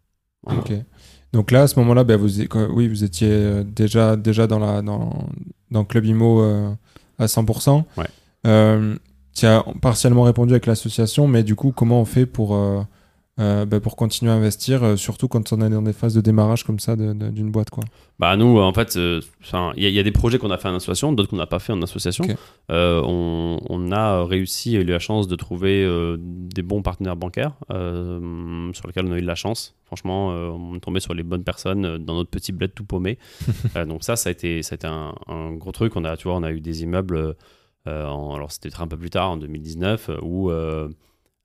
Voilà. 0.44 0.60
Ok. 0.60 0.72
Donc 1.32 1.50
là, 1.50 1.62
à 1.62 1.66
ce 1.66 1.78
moment-là, 1.80 2.04
ben, 2.04 2.16
vous, 2.16 2.40
oui, 2.72 2.88
vous 2.88 3.04
étiez 3.04 3.28
euh, 3.30 3.64
déjà, 3.64 4.16
déjà 4.16 4.46
dans, 4.46 4.58
la, 4.60 4.80
dans, 4.80 5.28
dans 5.70 5.84
Club 5.84 6.06
Imo 6.06 6.40
euh, 6.40 6.70
à 7.18 7.26
100%. 7.26 7.82
Ouais. 7.98 8.04
Euh, 8.46 8.96
tu 9.36 9.46
as 9.46 9.64
partiellement 9.82 10.22
répondu 10.22 10.52
avec 10.52 10.66
l'association, 10.66 11.28
mais 11.28 11.42
du 11.42 11.54
coup, 11.54 11.72
comment 11.72 12.00
on 12.00 12.04
fait 12.06 12.26
pour, 12.26 12.54
euh, 12.54 12.80
euh, 13.38 13.66
ben, 13.66 13.80
pour 13.80 13.96
continuer 13.96 14.32
à 14.32 14.34
investir, 14.34 14.82
euh, 14.82 14.96
surtout 14.96 15.28
quand 15.28 15.52
on 15.52 15.60
est 15.60 15.68
dans 15.68 15.82
des 15.82 15.92
phases 15.92 16.14
de 16.14 16.22
démarrage 16.22 16.64
comme 16.64 16.78
ça 16.78 16.96
d'une 16.96 17.50
boîte 17.50 17.68
quoi? 17.68 17.84
Bah 18.18 18.34
nous, 18.38 18.58
en 18.58 18.72
fait, 18.72 18.94
il 18.94 19.20
y, 19.76 19.86
a- 19.86 19.90
y 19.90 19.98
a 19.98 20.02
des 20.02 20.10
projets 20.10 20.38
qu'on 20.38 20.50
a 20.50 20.56
fait 20.56 20.68
en 20.68 20.74
association, 20.74 21.12
d'autres 21.12 21.28
qu'on 21.28 21.36
n'a 21.36 21.46
pas 21.46 21.58
fait 21.58 21.74
en 21.74 21.82
association. 21.82 22.24
On, 22.70 23.58
on 23.68 23.92
a 23.92 24.24
réussi 24.24 24.74
et 24.76 24.80
eu 24.80 24.84
la 24.84 24.98
chance 24.98 25.28
de 25.28 25.36
trouver 25.36 25.86
des 26.18 26.62
bons 26.62 26.80
partenaires 26.80 27.16
bancaires 27.16 27.52
sur 27.68 28.86
lesquels 28.86 29.06
on 29.06 29.12
a 29.12 29.18
eu 29.18 29.22
de 29.22 29.26
la 29.26 29.34
chance. 29.34 29.74
Franchement, 29.84 30.32
euh, 30.32 30.48
on 30.48 30.74
est 30.74 30.80
tombé 30.80 30.98
sur 30.98 31.14
les 31.14 31.22
bonnes 31.22 31.44
personnes 31.44 31.84
euh, 31.84 31.98
dans 31.98 32.14
notre 32.14 32.30
petit 32.30 32.50
bled 32.52 32.72
tout 32.74 32.84
paumé. 32.84 33.18
Euh, 33.76 33.84
donc 33.84 34.02
ça, 34.04 34.16
ça 34.16 34.30
a 34.30 34.32
été, 34.32 34.62
ça 34.62 34.74
a 34.74 34.76
été 34.76 34.86
un, 34.86 35.14
un 35.28 35.52
gros 35.52 35.70
truc. 35.72 35.94
On 35.96 36.04
a, 36.04 36.16
tu 36.16 36.24
vois, 36.28 36.36
on 36.36 36.42
a 36.42 36.50
eu 36.50 36.60
des 36.60 36.82
immeubles. 36.82 37.36
Euh, 37.86 38.06
en- 38.06 38.34
alors 38.34 38.50
c'était 38.52 38.70
un 38.78 38.86
peu 38.88 38.96
plus 38.96 39.10
tard, 39.10 39.30
en 39.30 39.36
2019, 39.36 40.08
euh, 40.10 40.16
où 40.22 40.50
euh, 40.50 40.88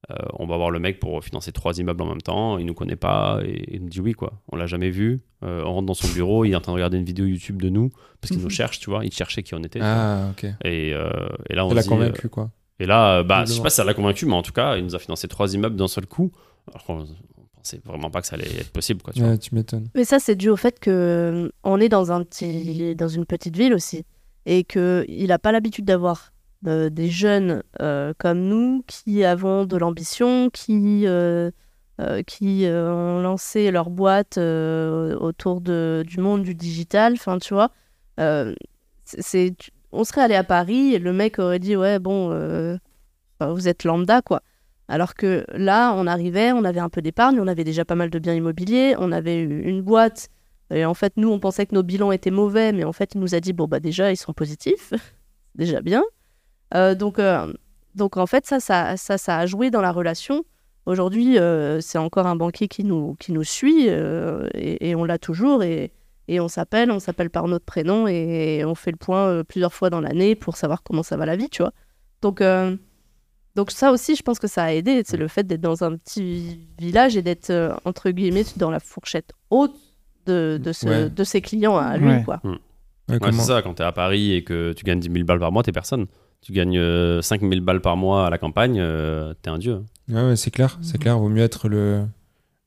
euh, 0.09 0.15
on 0.39 0.47
va 0.47 0.57
voir 0.57 0.71
le 0.71 0.79
mec 0.79 0.99
pour 0.99 1.23
financer 1.23 1.51
trois 1.51 1.77
immeubles 1.77 2.01
en 2.01 2.07
même 2.07 2.21
temps. 2.21 2.57
Il 2.57 2.65
nous 2.65 2.73
connaît 2.73 2.95
pas 2.95 3.39
et 3.45 3.75
il 3.75 3.83
nous 3.83 3.89
dit 3.89 4.01
oui 4.01 4.13
quoi. 4.13 4.33
On 4.51 4.55
l'a 4.55 4.65
jamais 4.67 4.89
vu. 4.89 5.19
Euh, 5.43 5.63
on 5.65 5.73
rentre 5.73 5.85
dans 5.87 5.93
son 5.93 6.07
bureau, 6.09 6.43
il 6.45 6.51
est 6.51 6.55
en 6.55 6.61
train 6.61 6.71
de 6.71 6.75
regarder 6.77 6.97
une 6.97 7.05
vidéo 7.05 7.25
YouTube 7.25 7.61
de 7.61 7.69
nous 7.69 7.89
parce 8.19 8.31
qu'il 8.33 8.41
nous 8.41 8.49
cherche, 8.49 8.79
tu 8.79 8.89
vois. 8.89 9.05
Il 9.05 9.11
cherchait 9.13 9.43
qui 9.43 9.53
on 9.55 9.59
était. 9.63 9.79
Ah, 9.81 10.29
ok. 10.31 10.45
Et, 10.65 10.93
euh, 10.93 11.09
et 11.49 11.55
là 11.55 11.65
on 11.65 11.73
l'a 11.73 11.83
convaincu 11.83 12.29
quoi. 12.29 12.49
et 12.79 12.85
là, 12.87 13.21
bah, 13.23 13.43
je 13.45 13.53
sais 13.53 13.61
pas 13.61 13.69
si 13.69 13.75
ça 13.77 13.83
l'a 13.83 13.93
convaincu, 13.93 14.25
mais 14.25 14.33
en 14.33 14.41
tout 14.41 14.51
cas, 14.53 14.75
il 14.77 14.83
nous 14.83 14.95
a 14.95 14.99
financé 14.99 15.27
trois 15.27 15.53
immeubles 15.53 15.75
d'un 15.75 15.87
seul 15.87 16.07
coup. 16.07 16.31
Alors 16.67 16.83
qu'on 16.83 16.99
on 17.01 17.45
pensait 17.63 17.79
vraiment 17.85 18.09
pas 18.09 18.21
que 18.21 18.27
ça 18.27 18.35
allait 18.35 18.59
être 18.59 18.71
possible, 18.71 19.01
quoi. 19.03 19.13
Tu 19.13 19.19
vois. 19.21 19.29
Ouais, 19.29 19.37
tu 19.37 19.53
m'étonnes. 19.53 19.87
Mais 19.93 20.03
ça, 20.03 20.17
c'est 20.19 20.35
dû 20.35 20.49
au 20.49 20.55
fait 20.55 20.79
que 20.79 21.51
on 21.63 21.79
est 21.79 21.89
dans 21.89 22.11
un 22.11 22.23
petit, 22.23 22.95
dans 22.95 23.07
une 23.07 23.25
petite 23.27 23.55
ville 23.55 23.73
aussi, 23.75 24.03
et 24.45 24.63
que 24.63 25.05
il 25.07 25.27
n'a 25.27 25.39
pas 25.39 25.51
l'habitude 25.51 25.85
d'avoir 25.85 26.31
euh, 26.67 26.89
des 26.89 27.09
jeunes 27.09 27.63
euh, 27.81 28.13
comme 28.19 28.41
nous 28.41 28.83
qui 28.85 29.23
avons 29.23 29.65
de 29.65 29.77
l'ambition, 29.77 30.49
qui 30.51 31.07
euh, 31.07 31.51
qui 32.25 32.65
ont 32.67 33.21
lancé 33.21 33.69
leur 33.69 33.91
boîte 33.91 34.37
autour 34.37 35.61
de, 35.61 36.03
du 36.07 36.19
monde 36.19 36.41
du 36.41 36.55
digital. 36.55 37.13
Enfin, 37.13 37.37
tu 37.37 37.53
vois, 37.53 37.69
c'est, 39.03 39.53
on 39.91 40.03
serait 40.03 40.21
allé 40.21 40.33
à 40.33 40.43
Paris 40.43 40.95
et 40.95 40.99
le 40.99 41.13
mec 41.13 41.37
aurait 41.37 41.59
dit 41.59 41.75
ouais 41.75 41.99
bon, 41.99 42.29
vous 43.39 43.67
êtes 43.67 43.83
lambda 43.83 44.23
quoi. 44.23 44.41
Alors 44.87 45.13
que 45.13 45.45
là, 45.53 45.93
on 45.95 46.07
arrivait, 46.07 46.51
on 46.53 46.63
avait 46.63 46.79
un 46.79 46.89
peu 46.89 47.03
d'épargne, 47.03 47.39
on 47.39 47.47
avait 47.47 47.63
déjà 47.63 47.85
pas 47.85 47.95
mal 47.95 48.09
de 48.09 48.17
biens 48.17 48.33
immobiliers, 48.33 48.95
on 48.97 49.11
avait 49.11 49.39
une 49.39 49.81
boîte. 49.81 50.29
Et 50.71 50.85
en 50.85 50.93
fait, 50.93 51.13
nous, 51.17 51.29
on 51.29 51.39
pensait 51.39 51.65
que 51.65 51.75
nos 51.75 51.83
bilans 51.83 52.11
étaient 52.11 52.31
mauvais, 52.31 52.71
mais 52.71 52.83
en 52.83 52.93
fait, 52.93 53.13
il 53.13 53.19
nous 53.19 53.35
a 53.35 53.39
dit 53.39 53.53
bon, 53.53 53.67
bah 53.67 53.79
déjà, 53.79 54.11
ils 54.11 54.17
sont 54.17 54.33
positifs. 54.33 54.93
déjà 55.55 55.81
bien. 55.81 56.03
Euh, 56.73 56.95
donc, 56.95 57.19
euh, 57.19 57.51
donc, 57.95 58.17
en 58.17 58.25
fait, 58.25 58.45
ça, 58.45 58.59
ça, 58.59 58.95
ça, 58.97 59.17
ça 59.17 59.37
a 59.37 59.45
joué 59.45 59.69
dans 59.69 59.81
la 59.81 59.91
relation. 59.91 60.45
Aujourd'hui, 60.85 61.37
euh, 61.37 61.81
c'est 61.81 61.97
encore 61.97 62.25
un 62.25 62.35
banquier 62.35 62.67
qui 62.67 62.83
nous, 62.83 63.15
qui 63.19 63.33
nous 63.33 63.43
suit 63.43 63.87
et, 63.87 64.89
et 64.89 64.95
on 64.95 65.03
l'a 65.03 65.17
toujours. 65.17 65.61
Et, 65.61 65.91
et 66.27 66.39
on 66.39 66.47
s'appelle, 66.47 66.89
on 66.89 66.99
s'appelle 66.99 67.29
par 67.29 67.47
notre 67.47 67.65
prénom 67.65 68.07
et 68.07 68.63
on 68.65 68.73
fait 68.73 68.91
le 68.91 68.97
point 68.97 69.43
plusieurs 69.43 69.73
fois 69.73 69.89
dans 69.89 69.99
l'année 69.99 70.35
pour 70.35 70.55
savoir 70.55 70.81
comment 70.81 71.03
ça 71.03 71.17
va 71.17 71.25
la 71.25 71.35
vie, 71.35 71.49
tu 71.49 71.61
vois. 71.61 71.73
Donc, 72.21 72.41
donc 73.55 73.71
ça 73.71 73.91
aussi, 73.91 74.15
je 74.15 74.23
pense 74.23 74.39
que 74.39 74.47
ça 74.47 74.63
a 74.63 74.71
aidé. 74.71 75.01
C'est 75.05 75.17
le 75.17 75.27
fait 75.27 75.45
d'être 75.45 75.61
dans 75.61 75.83
un 75.83 75.97
petit 75.97 76.67
village 76.79 77.17
et 77.17 77.21
d'être, 77.21 77.51
entre 77.83 78.09
guillemets, 78.11 78.45
dans 78.55 78.71
la 78.71 78.79
fourchette 78.79 79.33
haute 79.49 79.75
de, 80.25 80.59
de, 80.63 80.71
ce- 80.71 80.87
Ouais. 80.87 81.09
de 81.09 81.23
ses 81.23 81.41
clients 81.41 81.77
à 81.77 81.97
lui, 81.97 82.07
Ouais. 82.07 82.23
quoi. 82.23 82.39
Ouais, 82.43 82.51
Ouais, 83.09 83.19
comment- 83.19 83.31
c'est 83.39 83.47
ça, 83.47 83.61
quand 83.61 83.73
tu 83.73 83.81
es 83.81 83.85
à 83.85 83.91
Paris 83.91 84.33
et 84.33 84.43
que 84.43 84.73
tu 84.73 84.83
gagnes 84.85 84.99
10 84.99 85.11
000 85.11 85.25
balles 85.25 85.39
par 85.39 85.51
mois, 85.51 85.63
t'es 85.63 85.71
personne. 85.71 86.05
Tu 86.41 86.53
gagnes 86.53 86.77
euh, 86.77 87.21
5 87.21 87.41
000 87.41 87.61
balles 87.61 87.81
par 87.81 87.97
mois 87.97 88.27
à 88.27 88.29
la 88.29 88.37
campagne, 88.37 88.77
euh, 88.79 89.33
t'es 89.41 89.49
un 89.49 89.57
dieu. 89.59 89.83
Ouais, 90.09 90.35
c'est 90.35 90.49
clair, 90.51 90.79
c'est 90.81 90.97
clair. 90.97 91.19
Vaut 91.19 91.29
mieux 91.29 91.43
être 91.43 91.67
le, 91.67 92.05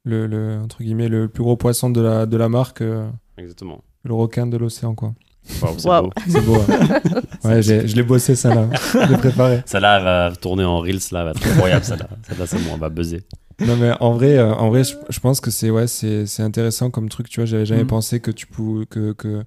le, 0.04 0.26
le- 0.26 0.58
entre 0.62 0.82
guillemets, 0.82 1.08
le 1.08 1.28
plus 1.28 1.42
gros 1.42 1.56
poisson 1.56 1.90
de 1.90 2.00
la, 2.00 2.26
de 2.26 2.36
la 2.36 2.48
marque, 2.48 2.82
euh, 2.82 3.08
Exactement. 3.38 3.82
le 4.04 4.14
requin 4.14 4.46
de 4.46 4.56
l'océan, 4.56 4.94
quoi. 4.94 5.14
C'est 5.42 5.60
beau. 5.86 6.10
C'est 6.28 6.44
beau. 6.44 6.56
ouais, 6.56 7.20
Ouais, 7.44 7.62
j'ai- 7.62 7.86
je 7.88 7.96
l'ai 7.96 8.02
bossé, 8.02 8.34
ça, 8.34 8.54
là. 8.54 8.68
Je 8.92 9.10
l'ai 9.12 9.18
préparé. 9.18 9.62
Celle-là, 9.66 9.98
elle 9.98 10.04
va 10.04 10.36
tourner 10.36 10.64
en 10.64 10.78
Reels, 10.78 11.00
là, 11.12 11.20
elle 11.20 11.24
va 11.24 11.30
être 11.32 11.46
incroyable, 11.46 11.84
celle-là. 11.84 12.08
Celle-là, 12.28 12.46
c'est 12.46 12.58
bon, 12.64 12.70
on 12.74 12.78
va 12.78 12.88
buzzer. 12.90 13.22
Non, 13.60 13.76
mais 13.76 13.92
en 14.00 14.12
vrai, 14.12 14.36
euh, 14.38 14.52
en 14.54 14.68
vrai 14.70 14.82
je, 14.84 14.94
je 15.08 15.20
pense 15.20 15.40
que 15.40 15.50
c'est 15.50 15.70
ouais, 15.70 15.86
c'est 15.86 16.26
c'est 16.26 16.42
intéressant 16.42 16.90
comme 16.90 17.08
truc, 17.08 17.28
tu 17.28 17.40
vois. 17.40 17.44
J'avais 17.46 17.66
jamais 17.66 17.82
Mhm. 17.82 17.88
pensé 17.88 18.20
que 18.20 18.30
tu 18.30 18.46
pouvais, 18.46 18.86
que, 18.86 19.12
que, 19.12 19.44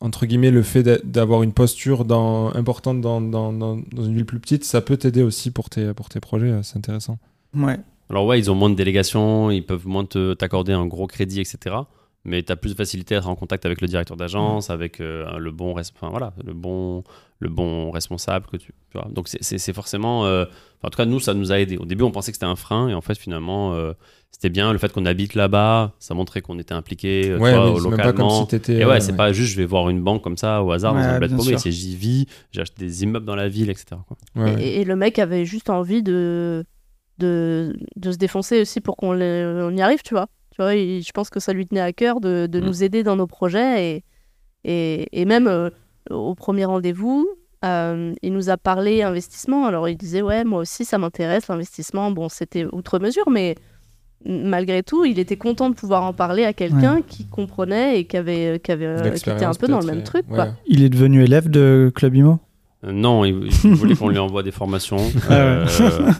entre 0.00 0.26
guillemets, 0.26 0.50
le 0.50 0.62
fait 0.62 0.82
d'a- 0.82 0.98
d'avoir 1.04 1.42
une 1.42 1.52
posture 1.52 2.04
dans, 2.04 2.52
importante 2.54 3.00
dans, 3.00 3.20
dans, 3.20 3.52
dans, 3.52 3.76
dans 3.76 4.04
une 4.04 4.14
ville 4.14 4.26
plus 4.26 4.40
petite, 4.40 4.64
ça 4.64 4.80
peut 4.80 4.96
t'aider 4.96 5.22
aussi 5.22 5.50
pour 5.50 5.70
tes, 5.70 5.94
pour 5.94 6.08
tes 6.08 6.20
projets. 6.20 6.50
euh, 6.50 6.62
C'est 6.62 6.76
intéressant. 6.76 7.18
Ouais. 7.56 7.78
Alors 8.10 8.26
ouais, 8.26 8.38
ils 8.38 8.50
ont 8.50 8.54
moins 8.54 8.70
de 8.70 8.74
délégations, 8.74 9.50
ils 9.50 9.64
peuvent 9.64 9.86
moins 9.86 10.04
te- 10.04 10.34
t'accorder 10.34 10.72
un 10.72 10.86
gros 10.86 11.06
crédit, 11.06 11.40
etc. 11.40 11.76
Mais 12.26 12.42
tu 12.42 12.50
as 12.52 12.56
plus 12.56 12.72
de 12.72 12.76
facilité 12.76 13.14
à 13.14 13.18
être 13.18 13.28
en 13.28 13.36
contact 13.36 13.64
avec 13.64 13.80
le 13.80 13.86
directeur 13.86 14.16
d'agence, 14.16 14.68
avec 14.68 15.00
euh, 15.00 15.38
le, 15.38 15.50
bon 15.52 15.74
res- 15.74 15.92
enfin, 15.94 16.08
voilà, 16.10 16.34
le, 16.44 16.52
bon, 16.54 17.04
le 17.38 17.48
bon 17.48 17.90
responsable. 17.92 18.46
Que 18.50 18.56
tu, 18.56 18.72
tu 18.90 18.98
vois. 18.98 19.08
Donc 19.10 19.28
c'est- 19.28 19.72
forcément... 19.72 20.26
euh, 20.26 20.44
en 20.82 20.90
tout 20.90 20.96
cas, 20.98 21.06
nous, 21.06 21.20
ça 21.20 21.34
nous 21.34 21.52
a 21.52 21.58
aidé. 21.60 21.76
Au 21.78 21.84
début, 21.84 22.02
on 22.04 22.10
pensait 22.10 22.30
que 22.32 22.36
c'était 22.36 22.46
un 22.46 22.56
frein, 22.56 22.88
et 22.88 22.94
en 22.94 23.00
fait, 23.00 23.16
finalement, 23.16 23.74
euh, 23.74 23.92
c'était 24.30 24.50
bien. 24.50 24.72
Le 24.72 24.78
fait 24.78 24.92
qu'on 24.92 25.06
habite 25.06 25.34
là-bas, 25.34 25.94
ça 25.98 26.14
montrait 26.14 26.42
qu'on 26.42 26.58
était 26.58 26.74
impliqué 26.74 27.34
Ouais, 27.36 27.52
même 27.90 27.96
pas 27.96 28.12
comme 28.12 28.26
localement. 28.26 28.46
si. 28.50 28.72
Et 28.72 28.84
ouais, 28.84 29.00
c'est 29.00 29.16
pas 29.16 29.32
juste 29.32 29.52
je 29.52 29.56
vais 29.56 29.64
voir 29.64 29.88
une 29.88 30.02
banque 30.02 30.22
comme 30.22 30.36
ça 30.36 30.62
au 30.62 30.70
hasard 30.72 30.92
dans 30.94 31.00
Ouais, 31.00 31.06
un 31.06 31.18
bled 31.18 31.30
paumé, 31.36 31.52
c'est 31.58 31.72
j'y 31.72 31.96
vis, 31.96 32.26
j'ai 32.52 32.60
acheté 32.60 32.84
des 32.84 33.02
immeubles 33.04 33.24
dans 33.26 33.34
la 33.36 33.48
ville, 33.48 33.70
etc. 33.70 33.86
quoi. 34.06 34.16
ouais, 34.36 34.54
ouais. 34.54 34.62
Et, 34.62 34.80
et 34.80 34.84
le 34.84 34.96
mec 34.96 35.18
avait 35.18 35.44
juste 35.46 35.70
envie 35.70 36.02
de, 36.02 36.64
de, 37.18 37.76
de 37.96 38.12
se 38.12 38.16
défoncer 38.18 38.60
aussi 38.60 38.80
pour 38.80 38.96
qu'on 38.96 39.16
y 39.18 39.80
arrive, 39.80 40.02
tu 40.04 40.14
vois. 40.14 40.26
Tu 40.56 40.62
vois, 40.62 40.74
il- 40.74 41.02
je 41.02 41.12
pense 41.12 41.28
que 41.28 41.38
ça 41.38 41.52
lui 41.52 41.66
tenait 41.66 41.82
à 41.82 41.92
cœur 41.92 42.18
de, 42.18 42.46
de 42.46 42.60
Mm. 42.60 42.64
nous 42.64 42.82
aider 42.82 43.02
dans 43.02 43.14
nos 43.16 43.26
projets. 43.26 43.84
Et, 43.96 44.04
et, 44.64 45.20
et 45.20 45.24
même 45.26 45.46
euh, 45.48 45.68
au 46.10 46.34
premier 46.34 46.64
rendez-vous, 46.64 47.28
euh, 47.64 48.14
il 48.22 48.32
nous 48.32 48.48
a 48.48 48.56
parlé 48.56 49.02
investissement. 49.02 49.66
Alors 49.66 49.86
il 49.86 49.98
disait, 49.98 50.22
ouais, 50.22 50.44
moi 50.44 50.60
aussi, 50.60 50.86
ça 50.86 50.96
m'intéresse, 50.96 51.48
l'investissement. 51.48 52.10
Bon, 52.10 52.30
c'était 52.30 52.64
outre 52.72 52.98
mesure, 52.98 53.28
mais 53.28 53.54
malgré 54.24 54.82
tout, 54.82 55.04
il 55.04 55.18
était 55.18 55.36
content 55.36 55.68
de 55.68 55.74
pouvoir 55.74 56.02
en 56.04 56.14
parler 56.14 56.44
à 56.44 56.54
quelqu'un 56.54 57.02
qui 57.02 57.26
comprenait 57.26 58.00
et 58.00 58.04
qui, 58.06 58.16
avait, 58.16 58.58
qui, 58.64 58.72
avait, 58.72 58.86
euh, 58.86 59.10
qui 59.10 59.28
était 59.28 59.44
un 59.44 59.52
peu 59.52 59.68
dans 59.68 59.80
le 59.80 59.86
même 59.86 59.98
et- 60.00 60.04
truc. 60.04 60.24
ouais. 60.30 60.36
Quoi. 60.36 60.48
Il 60.66 60.82
est 60.82 60.88
devenu 60.88 61.22
élève 61.22 61.50
de 61.50 61.92
Club 61.94 62.14
Imo? 62.14 62.38
Non, 62.82 63.24
il, 63.24 63.48
il 63.64 63.70
voulait 63.74 63.94
qu'on 63.96 64.08
lui 64.08 64.18
envoie 64.18 64.42
des 64.42 64.50
formations. 64.52 64.98
Ah. 65.28 65.32
Euh, 65.32 65.66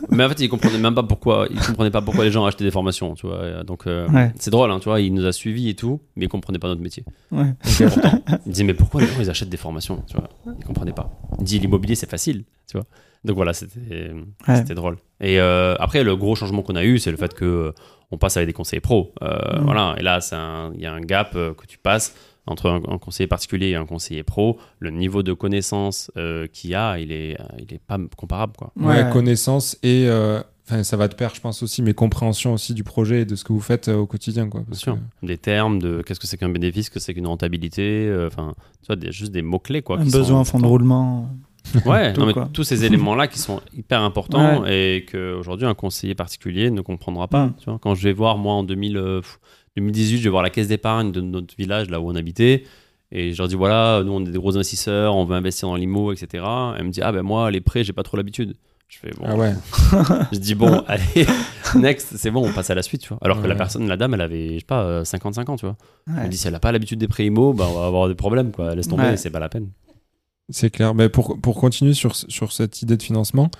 mais 0.09 0.23
en 0.25 0.29
fait, 0.29 0.39
il 0.41 0.49
comprenait 0.49 0.77
même 0.79 0.95
pas 0.95 1.03
pourquoi, 1.03 1.47
il 1.49 1.59
comprenait 1.59 1.91
pas 1.91 2.01
pourquoi 2.01 2.23
les 2.25 2.31
gens 2.31 2.45
achetaient 2.45 2.63
des 2.65 2.71
formations, 2.71 3.13
tu 3.15 3.27
vois. 3.27 3.63
Donc 3.63 3.87
euh, 3.87 4.07
Ouais. 4.09 4.31
c'est 4.39 4.51
drôle, 4.51 4.71
hein, 4.71 4.79
tu 4.79 4.85
vois. 4.89 4.99
Il 4.99 5.13
nous 5.13 5.25
a 5.25 5.31
suivis 5.31 5.69
et 5.69 5.75
tout, 5.75 6.01
mais 6.15 6.25
il 6.25 6.29
comprenait 6.29 6.59
pas 6.59 6.67
notre 6.67 6.81
métier. 6.81 7.03
Ouais. 7.31 7.53
Il 8.45 8.51
disait 8.51 8.63
mais 8.63 8.73
pourquoi 8.73 9.01
les 9.01 9.07
gens 9.07 9.19
ils 9.19 9.29
achètent 9.29 9.49
des 9.49 9.57
formations, 9.57 10.03
tu 10.07 10.15
vois? 10.17 10.29
Il 10.59 10.65
comprenait 10.65 10.93
pas. 10.93 11.09
Il 11.39 11.43
dit 11.45 11.59
l'immobilier 11.59 11.95
c'est 11.95 12.09
facile, 12.09 12.43
tu 12.69 12.77
vois. 12.77 12.85
Donc 13.23 13.35
voilà, 13.35 13.53
c'était 13.53 14.11
Ouais. 14.47 14.63
drôle. 14.75 14.97
Et 15.21 15.39
euh, 15.39 15.75
après, 15.79 16.03
le 16.03 16.15
gros 16.15 16.35
changement 16.35 16.61
qu'on 16.61 16.75
a 16.75 16.83
eu, 16.83 16.99
c'est 16.99 17.11
le 17.11 17.17
fait 17.17 17.33
que 17.33 17.45
euh, 17.45 17.71
on 18.11 18.17
passe 18.17 18.37
avec 18.37 18.47
des 18.47 18.53
conseillers 18.53 18.79
pros. 18.79 19.13
Euh, 19.21 19.59
Mm. 19.59 19.63
Voilà. 19.63 19.95
Et 19.97 20.03
là, 20.03 20.19
il 20.75 20.81
y 20.81 20.85
a 20.85 20.93
un 20.93 21.01
gap 21.01 21.31
euh, 21.35 21.53
que 21.53 21.65
tu 21.65 21.77
passes 21.77 22.15
entre 22.47 22.69
un, 22.69 22.81
un 22.87 22.97
conseiller 22.97 23.27
particulier 23.27 23.67
et 23.69 23.75
un 23.75 23.85
conseiller 23.85 24.23
pro. 24.23 24.57
Le 24.79 24.89
niveau 24.91 25.21
de 25.23 25.33
connaissance 25.33 26.11
euh, 26.17 26.47
qu'il 26.47 26.71
y 26.71 26.75
a, 26.75 26.97
il 26.99 27.11
est, 27.11 27.37
il 27.59 27.73
est 27.73 27.81
pas 27.85 27.97
comparable, 28.15 28.53
quoi. 28.57 28.71
Ouais, 28.79 29.07
connaissance 29.11 29.77
et 29.83 30.05
euh, 30.07 30.41
enfin 30.65 30.83
ça 30.83 30.97
va 30.97 31.07
de 31.07 31.15
pair 31.15 31.33
je 31.33 31.39
pense 31.39 31.63
aussi 31.63 31.81
mais 31.81 31.93
compréhension 31.93 32.53
aussi 32.53 32.73
du 32.73 32.83
projet 32.83 33.21
et 33.21 33.25
de 33.25 33.35
ce 33.35 33.43
que 33.45 33.53
vous 33.53 33.61
faites 33.61 33.87
euh, 33.87 33.95
au 33.95 34.05
quotidien 34.05 34.49
quoi 34.49 34.61
Bien 34.67 34.77
sûr. 34.77 34.97
que- 35.21 35.25
Des 35.27 35.37
termes 35.37 35.79
de 35.79 36.01
qu'est-ce 36.05 36.19
que 36.19 36.27
c'est 36.27 36.37
qu'un 36.37 36.49
bénéfice, 36.49 36.89
que 36.89 36.99
c'est 36.99 37.13
qu'une 37.13 37.27
rentabilité, 37.27 38.07
euh, 38.07 38.27
enfin, 38.27 38.53
tu 38.81 38.87
vois, 38.87 38.95
des, 38.97 39.11
juste 39.11 39.31
des 39.31 39.41
mots-clés, 39.41 39.81
quoi. 39.81 39.97
Un 39.99 40.03
besoin, 40.05 40.43
sont 40.43 40.45
fond 40.45 40.59
de 40.59 40.65
roulement. 40.65 41.29
Ouais, 41.85 42.13
Tout, 42.13 42.21
non, 42.21 42.27
mais 42.27 42.33
tous 42.53 42.63
ces 42.63 42.85
éléments-là 42.85 43.27
qui 43.27 43.39
sont 43.39 43.59
hyper 43.75 44.01
importants 44.01 44.63
et 44.65 45.05
qu'aujourd'hui 45.11 45.65
un 45.67 45.73
conseiller 45.73 46.15
particulier 46.15 46.71
ne 46.71 46.79
comprendra 46.79 47.27
pas. 47.27 47.47
Mm. 47.47 47.53
Tu 47.59 47.65
vois, 47.69 47.77
quand 47.81 47.93
je 47.93 48.03
vais 48.03 48.13
voir, 48.13 48.37
moi 48.37 48.53
en 48.53 48.63
2000, 48.63 48.95
euh, 48.95 49.19
pff, 49.19 49.37
2018, 49.77 50.17
je 50.17 50.23
vais 50.23 50.29
voir 50.29 50.43
la 50.43 50.49
caisse 50.49 50.67
d'épargne 50.67 51.11
de 51.11 51.21
notre 51.21 51.55
village, 51.57 51.89
là 51.89 51.99
où 51.99 52.09
on 52.09 52.15
habitait, 52.15 52.63
Et 53.11 53.33
je 53.33 53.37
leur 53.37 53.47
dis 53.47 53.55
voilà, 53.55 54.03
nous 54.03 54.11
on 54.11 54.25
est 54.25 54.31
des 54.31 54.37
gros 54.37 54.55
investisseurs, 54.55 55.15
on 55.15 55.25
veut 55.25 55.35
investir 55.35 55.67
dans 55.67 55.75
l'IMO, 55.75 56.11
etc. 56.11 56.43
Elle 56.77 56.85
me 56.85 56.91
dit 56.91 57.01
ah 57.01 57.11
ben 57.11 57.21
moi 57.23 57.51
les 57.51 57.61
prêts 57.61 57.83
j'ai 57.83 57.93
pas 57.93 58.03
trop 58.03 58.17
l'habitude. 58.17 58.55
Je 58.87 58.99
fais 58.99 59.11
bon. 59.11 59.25
Ah 59.25 59.35
ouais. 59.35 59.53
je 60.31 60.39
dis 60.39 60.55
bon 60.55 60.79
allez 60.87 61.27
next 61.75 62.15
c'est 62.15 62.31
bon 62.31 62.47
on 62.47 62.53
passe 62.53 62.69
à 62.69 62.75
la 62.75 62.83
suite 62.83 63.01
tu 63.01 63.09
vois. 63.09 63.17
Alors 63.21 63.41
que 63.41 63.47
la 63.47 63.55
personne 63.55 63.85
la 63.87 63.97
dame 63.97 64.13
elle 64.13 64.21
avait 64.21 64.53
je 64.53 64.59
sais 64.59 64.65
pas 64.65 64.83
euh, 64.83 65.03
55 65.03 65.49
ans 65.49 65.55
tu 65.57 65.65
vois. 65.65 65.75
Elle 66.07 66.23
me 66.23 66.29
dit 66.29 66.37
si 66.37 66.47
elle 66.47 66.55
a 66.55 66.59
pas 66.59 66.71
l'habitude 66.71 66.99
des 66.99 67.09
prêts 67.09 67.25
IMO 67.25 67.53
bah 67.53 67.67
on 67.69 67.79
va 67.79 67.85
avoir 67.85 68.07
des 68.07 68.15
problèmes 68.15 68.51
quoi. 68.51 68.75
Laisse 68.75 68.87
tomber 68.87 69.17
c'est 69.17 69.29
pas 69.29 69.39
la 69.39 69.49
peine. 69.49 69.69
C'est 70.49 70.69
clair. 70.69 70.95
Mais 70.95 71.09
pour, 71.09 71.39
pour 71.39 71.55
continuer 71.59 71.93
sur, 71.93 72.15
sur 72.15 72.51
cette 72.51 72.81
idée 72.81 72.95
de 72.95 73.03
financement, 73.03 73.51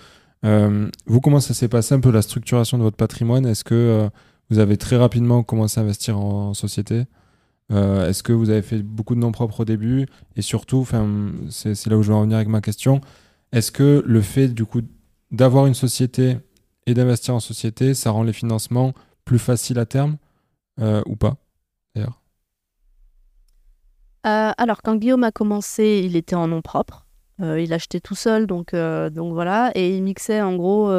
euh, 0.46 0.90
vous, 1.06 1.20
comment 1.20 1.40
ça 1.40 1.54
s'est 1.54 1.68
passé 1.68 1.96
un 1.96 2.00
peu 2.00 2.12
la 2.12 2.22
structuration 2.22 2.78
de 2.78 2.84
votre 2.84 2.98
patrimoine? 2.98 3.46
Est-ce 3.46 3.64
que 3.64 3.76
euh, 3.76 4.10
vous 4.50 4.60
avez 4.60 4.78
très 4.78 4.98
rapidement 4.98 5.44
commencé 5.44 5.80
à 5.80 5.84
investir 5.84 6.18
en, 6.18 6.54
société 6.54 7.06
Euh, 7.70 8.08
Est-ce 8.08 8.24
que 8.24 8.32
vous 8.32 8.50
avez 8.50 8.62
fait 8.62 8.82
beaucoup 8.82 9.14
de 9.14 9.20
noms 9.20 9.34
propres 9.34 9.62
au 9.62 9.66
début? 9.66 10.08
Et 10.38 10.42
surtout, 10.42 10.88
c'est 11.50 11.86
là 11.88 11.98
où 11.98 12.04
je 12.04 12.08
vais 12.10 12.18
en 12.18 12.22
venir 12.22 12.38
avec 12.38 12.48
ma 12.48 12.62
question, 12.62 13.02
est-ce 13.52 13.72
que 13.74 14.02
le 14.06 14.22
fait 14.22 14.48
du 14.48 14.66
coup 14.66 14.82
d'avoir 15.32 15.66
une 15.66 15.74
société 15.74 16.38
et 16.86 16.94
d'investir 16.94 17.36
en 17.36 17.42
société, 17.42 17.94
ça 17.94 18.12
rend 18.12 18.24
les 18.24 18.32
financements 18.32 18.94
plus 19.26 19.40
faciles 19.40 19.80
à 19.80 19.86
terme 19.86 20.16
euh, 20.80 21.02
ou 21.06 21.18
pas 21.18 21.36
d'ailleurs? 21.94 22.22
Euh, 24.26 24.52
alors, 24.58 24.82
quand 24.82 24.96
Guillaume 24.96 25.26
a 25.26 25.32
commencé, 25.32 26.04
il 26.06 26.16
était 26.16 26.36
en 26.36 26.48
nom 26.48 26.62
propre. 26.62 27.06
Il 27.40 27.72
achetait 27.72 28.00
tout 28.00 28.16
seul, 28.16 28.48
donc, 28.48 28.74
donc 28.74 29.34
voilà. 29.34 29.72
Et 29.76 29.96
il 29.96 30.02
mixait 30.02 30.42
en 30.42 30.56
gros 30.56 30.90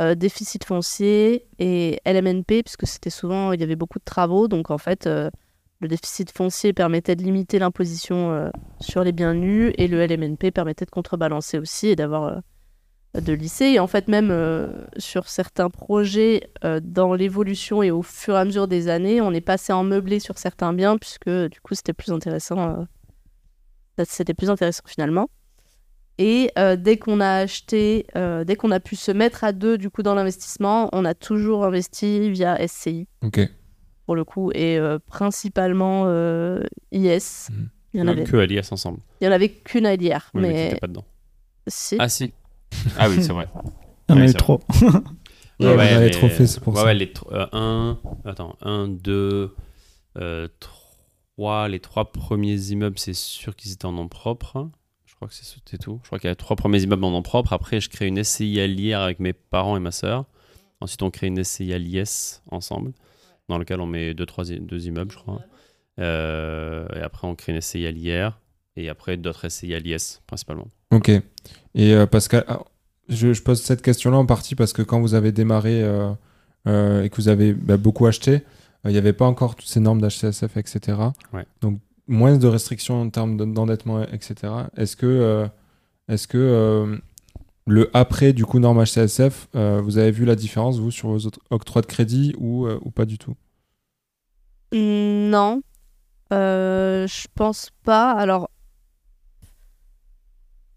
euh, 0.00 0.14
déficit 0.14 0.64
foncier 0.64 1.46
et 1.58 2.00
LMNP, 2.06 2.62
puisque 2.62 2.86
c'était 2.86 3.10
souvent, 3.10 3.52
il 3.52 3.60
y 3.60 3.62
avait 3.62 3.76
beaucoup 3.76 3.98
de 3.98 4.04
travaux. 4.04 4.48
Donc 4.48 4.70
en 4.70 4.78
fait, 4.78 5.06
euh, 5.06 5.28
le 5.80 5.88
déficit 5.88 6.30
foncier 6.30 6.72
permettait 6.72 7.14
de 7.14 7.22
limiter 7.22 7.58
l'imposition 7.58 8.32
euh, 8.32 8.48
sur 8.80 9.04
les 9.04 9.12
biens 9.12 9.34
nus 9.34 9.74
et 9.76 9.88
le 9.88 10.04
LMNP 10.06 10.50
permettait 10.50 10.86
de 10.86 10.90
contrebalancer 10.90 11.58
aussi 11.58 11.88
et 11.88 11.96
d'avoir 11.96 12.40
de 13.14 13.32
lisser. 13.34 13.66
Et 13.66 13.80
en 13.80 13.86
fait, 13.86 14.08
même 14.08 14.34
sur 14.96 15.28
certains 15.28 15.68
projets, 15.68 16.48
dans 16.82 17.12
l'évolution 17.12 17.82
et 17.82 17.90
au 17.90 18.00
fur 18.00 18.34
et 18.34 18.38
à 18.38 18.44
mesure 18.46 18.68
des 18.68 18.88
années, 18.88 19.20
on 19.20 19.32
est 19.32 19.42
passé 19.42 19.74
en 19.74 19.84
meublé 19.84 20.20
sur 20.20 20.38
certains 20.38 20.72
biens, 20.72 20.96
puisque 20.96 21.28
du 21.28 21.60
coup, 21.60 21.74
c'était 21.74 21.92
plus 21.92 22.12
intéressant. 22.12 22.86
C'était 24.04 24.32
plus 24.32 24.48
intéressant 24.48 24.84
finalement. 24.86 25.28
Et 26.18 26.50
euh, 26.58 26.76
dès 26.76 26.98
qu'on 26.98 27.20
a 27.20 27.36
acheté, 27.36 28.06
euh, 28.16 28.44
dès 28.44 28.54
qu'on 28.56 28.70
a 28.70 28.80
pu 28.80 28.96
se 28.96 29.10
mettre 29.10 29.44
à 29.44 29.52
deux 29.52 29.78
du 29.78 29.90
coup 29.90 30.02
dans 30.02 30.14
l'investissement, 30.14 30.88
on 30.92 31.04
a 31.04 31.14
toujours 31.14 31.64
investi 31.64 32.30
via 32.30 32.56
SCI 32.68 33.08
Ok. 33.22 33.40
pour 34.06 34.14
le 34.14 34.24
coup 34.24 34.50
et 34.52 34.78
euh, 34.78 34.98
principalement 34.98 36.04
euh, 36.06 36.62
IS. 36.92 37.48
Mhm. 37.50 37.68
Il 37.94 38.00
y 38.00 38.02
en 38.02 38.08
avait, 38.08 38.24
que 38.24 38.36
à 38.38 38.46
l'IS 38.46 38.72
ensemble. 38.72 39.00
il 39.20 39.24
y 39.24 39.28
en 39.28 39.32
avait 39.32 39.50
qu'une 39.50 39.84
à 39.84 39.94
l'IR, 39.96 40.30
Oui, 40.34 40.40
mais 40.42 40.48
mais 40.52 40.68
t'étais 40.68 40.80
pas 40.80 40.86
dedans. 40.86 41.04
si. 41.66 41.96
Ah 41.98 42.08
si. 42.08 42.32
Ah 42.98 43.08
oui 43.10 43.22
c'est 43.22 43.32
vrai. 43.32 43.48
Il 44.08 44.14
y 44.14 44.14
en 44.14 44.16
a 44.16 44.20
Ouais, 44.20 44.24
eu 44.26 44.28
c'est 44.28 44.38
trop. 44.38 44.60
Ouais, 45.60 45.74
vous 45.74 45.80
avez 45.80 46.10
trop 46.10 46.28
fait, 46.28 46.46
c'est 46.46 46.58
pour 46.60 46.72
ouais, 46.74 46.80
ça. 46.80 46.86
Ouais, 46.86 46.94
les 46.94 47.06
tr- 47.06 47.32
euh, 47.32 47.46
un, 47.52 47.98
attends, 48.24 48.56
un, 48.62 48.88
deux, 48.88 49.54
euh, 50.18 50.48
trois, 50.58 51.68
les 51.68 51.78
trois 51.78 52.10
premiers 52.10 52.56
immeubles, 52.70 52.98
c'est 52.98 53.14
sûr 53.14 53.54
qu'ils 53.54 53.70
étaient 53.72 53.84
en 53.84 53.92
nom 53.92 54.08
propre. 54.08 54.68
Je 55.22 55.26
crois 55.26 55.38
que 55.40 55.62
c'est- 55.70 55.78
tout. 55.78 56.00
Je 56.02 56.08
crois 56.08 56.18
qu'il 56.18 56.28
y 56.28 56.32
a 56.32 56.34
trois 56.34 56.56
premiers 56.56 56.82
immeubles 56.82 57.04
en 57.04 57.10
nom 57.10 57.22
propre. 57.22 57.52
Après, 57.52 57.80
je 57.80 57.88
crée 57.88 58.06
une 58.08 58.18
SCI 58.18 58.60
à 58.60 58.66
l'IR 58.66 59.00
avec 59.00 59.20
mes 59.20 59.32
parents 59.32 59.76
et 59.76 59.80
ma 59.80 59.92
sœur. 59.92 60.24
Ensuite, 60.80 61.02
on 61.02 61.10
crée 61.10 61.28
une 61.28 61.38
SCI 61.38 61.72
à 61.72 61.78
l'IS 61.78 62.42
ensemble, 62.50 62.92
dans 63.48 63.56
lequel 63.58 63.80
on 63.80 63.86
met 63.86 64.14
deux, 64.14 64.26
trois, 64.26 64.44
deux 64.44 64.86
immeubles, 64.86 65.12
je 65.12 65.18
crois. 65.18 65.40
Euh, 66.00 66.86
et 66.96 67.00
après, 67.00 67.28
on 67.28 67.34
crée 67.36 67.52
une 67.52 67.60
SCI 67.60 67.86
à 67.86 67.90
l'IR. 67.92 68.40
Et 68.76 68.88
après, 68.88 69.16
d'autres 69.16 69.48
SCI 69.48 69.74
à 69.74 69.78
l'IS, 69.78 70.22
principalement. 70.26 70.66
Ok. 70.90 71.08
Et 71.10 71.22
euh, 71.76 72.06
Pascal, 72.06 72.44
ah, 72.48 72.62
je, 73.08 73.32
je 73.32 73.42
pose 73.42 73.60
cette 73.60 73.82
question-là 73.82 74.16
en 74.16 74.26
partie 74.26 74.54
parce 74.54 74.72
que 74.72 74.82
quand 74.82 75.00
vous 75.00 75.14
avez 75.14 75.30
démarré 75.30 75.82
euh, 75.82 76.10
euh, 76.66 77.04
et 77.04 77.10
que 77.10 77.16
vous 77.16 77.28
avez 77.28 77.52
bah, 77.52 77.76
beaucoup 77.76 78.06
acheté, 78.06 78.42
il 78.84 78.90
n'y 78.90 78.98
avait 78.98 79.12
pas 79.12 79.26
encore 79.26 79.54
toutes 79.54 79.68
ces 79.68 79.78
normes 79.80 80.00
d'HCSF, 80.00 80.56
etc. 80.56 80.98
Ouais. 81.32 81.44
Donc, 81.60 81.78
moins 82.12 82.36
de 82.36 82.46
restrictions 82.46 83.00
en 83.00 83.10
termes 83.10 83.36
de- 83.36 83.44
d'endettement, 83.44 84.02
etc. 84.04 84.34
Est-ce 84.76 84.96
que, 84.96 85.06
euh, 85.06 85.46
est-ce 86.08 86.28
que 86.28 86.38
euh, 86.38 86.96
le 87.66 87.90
après, 87.94 88.32
du 88.32 88.44
coup, 88.44 88.58
norme 88.58 88.82
HCSF, 88.84 89.48
euh, 89.56 89.80
vous 89.82 89.98
avez 89.98 90.10
vu 90.10 90.24
la 90.24 90.36
différence, 90.36 90.78
vous, 90.78 90.90
sur 90.90 91.08
vos 91.08 91.26
autres 91.26 91.40
octrois 91.50 91.82
de 91.82 91.86
crédit 91.86 92.34
ou, 92.38 92.68
ou 92.68 92.90
pas 92.90 93.04
du 93.04 93.18
tout? 93.18 93.34
Mm, 94.72 95.30
Non, 95.30 95.62
je 96.30 97.26
pense 97.34 97.70
pas. 97.84 98.12
Alors, 98.12 98.48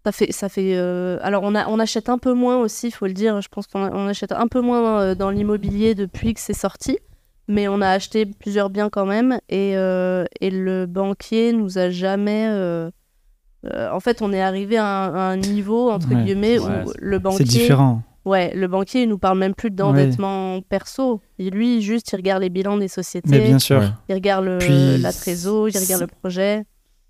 ça 0.04 0.12
fait, 0.12 0.32
ça 0.32 0.48
fait. 0.48 0.76
Alors, 1.22 1.42
on 1.42 1.54
a, 1.54 1.66
on 1.68 1.78
achète 1.80 2.08
un 2.08 2.18
peu 2.18 2.32
moins 2.32 2.58
aussi, 2.58 2.88
il 2.88 2.92
faut 2.92 3.06
le 3.06 3.12
dire. 3.14 3.40
Je 3.40 3.48
pense 3.48 3.66
qu'on 3.66 4.06
achète 4.08 4.32
un 4.32 4.46
peu 4.48 4.60
moins 4.60 5.14
dans 5.14 5.30
l'immobilier 5.30 5.94
depuis 5.94 6.34
que 6.34 6.40
c'est 6.40 6.52
sorti, 6.54 6.98
mais 7.48 7.68
on 7.68 7.80
a 7.80 7.88
acheté 7.90 8.26
plusieurs 8.26 8.70
biens 8.70 8.88
quand 8.90 9.06
même. 9.06 9.38
Et, 9.48 9.76
euh, 9.76 10.24
et 10.40 10.50
le 10.50 10.86
banquier 10.86 11.52
nous 11.52 11.78
a 11.78 11.90
jamais. 11.90 12.46
euh, 12.48 12.90
euh, 13.66 13.90
en 13.90 14.00
fait, 14.00 14.22
on 14.22 14.32
est 14.32 14.40
arrivé 14.42 14.76
à 14.76 14.86
un, 14.86 15.14
à 15.14 15.20
un 15.32 15.36
niveau 15.36 15.90
entre 15.90 16.08
Ouais. 16.14 16.22
guillemets 16.24 16.58
où 16.58 16.66
le 16.98 17.18
banquier. 17.18 17.38
C'est 17.38 17.44
différent. 17.58 18.02
Ouais, 18.24 18.52
le 18.56 18.66
banquier, 18.66 19.02
il 19.02 19.08
nous 19.08 19.18
parle 19.18 19.38
même 19.38 19.54
plus 19.54 19.70
d'endettement 19.70 20.60
perso. 20.68 21.20
Et 21.38 21.48
lui, 21.50 21.80
juste, 21.80 22.10
il 22.12 22.16
regarde 22.16 22.42
les 22.42 22.48
bilans 22.50 22.76
des 22.76 22.88
sociétés. 22.88 23.28
Mais 23.30 23.38
bien 23.40 23.60
sûr. 23.60 23.82
Il 24.08 24.14
regarde 24.16 24.44
le- 24.44 24.58
Puis, 24.58 24.98
la 24.98 25.12
trésor, 25.12 25.68
il 25.68 25.78
regarde 25.78 26.02
le 26.02 26.08
projet. 26.08 26.64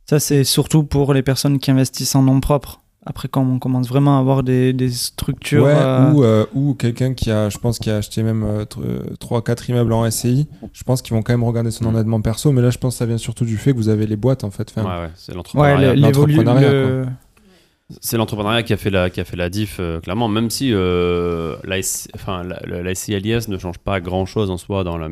Ça, 0.09 0.20
c'est 0.20 0.45
surtout 0.45 0.84
pour 0.84 1.14
les 1.14 1.22
personnes 1.22 1.59
qui 1.59 1.70
investissent 1.70 2.14
en 2.14 2.22
nom 2.22 2.39
propre. 2.41 2.82
Après, 3.09 3.28
quand 3.28 3.42
on 3.42 3.59
commence 3.61 3.88
vraiment 3.88 4.16
à 4.16 4.20
avoir 4.20 4.42
des, 4.42 4.72
des 4.72 4.90
structures. 4.90 5.62
Ouais, 5.64 5.72
euh, 5.74 6.11
ou, 6.12 6.24
euh, 6.24 6.44
ou 6.54 6.74
quelqu'un 6.74 7.14
qui 7.14 7.30
a, 7.30 7.48
je 7.48 7.57
pense, 7.59 7.78
qui 7.78 7.88
a 7.88 7.96
acheté 7.98 8.22
même 8.24 8.44
3-4 9.20 9.70
immeubles 9.70 9.92
en 9.92 10.11
SCI, 10.11 10.48
je 10.72 10.82
pense 10.82 11.02
qu'ils 11.02 11.14
vont 11.14 11.22
quand 11.22 11.32
même 11.32 11.44
regarder 11.44 11.70
son 11.70 11.84
Mm. 11.84 11.88
endettement 11.94 12.20
perso, 12.20 12.50
mais 12.52 12.62
là 12.62 12.70
je 12.70 12.78
pense 12.78 12.94
que 12.94 12.98
ça 12.98 13.07
vient 13.07 13.16
surtout 13.18 13.44
du 13.44 13.57
fait 13.59 13.72
que 13.72 13.76
vous 13.76 13.88
avez 13.88 14.07
les 14.07 14.16
boîtes 14.16 14.42
en 14.44 14.50
fait. 14.50 14.72
Enfin, 14.76 14.82
Ouais, 14.84 15.04
ouais, 15.07 15.11
c'est 15.14 15.34
l'entrepreneuriat. 15.34 15.94
le- 15.94 17.07
C'est 18.00 18.16
l'entrepreneuriat 18.16 18.64
qui 18.64 18.72
a 18.72 18.76
fait 18.76 18.90
la 18.90 19.09
qui 19.11 19.20
a 19.20 19.24
fait 19.24 19.36
la 19.36 19.48
diff 19.48 19.76
euh, 19.78 20.00
clairement 20.00 20.26
même 20.26 20.50
si 20.50 20.72
euh, 20.72 21.54
la, 21.62 21.76
enfin 22.16 22.42
la, 22.42 22.59
la- 22.66 22.82
la 22.82 22.94
SCI 22.96 23.14
ne 23.48 23.59
change 23.59 23.78
pas 23.78 24.00
grand 24.00 24.26
chose 24.26 24.50
en 24.50 24.57
soi 24.57 24.82
dans 24.82 24.98
la 24.98 25.09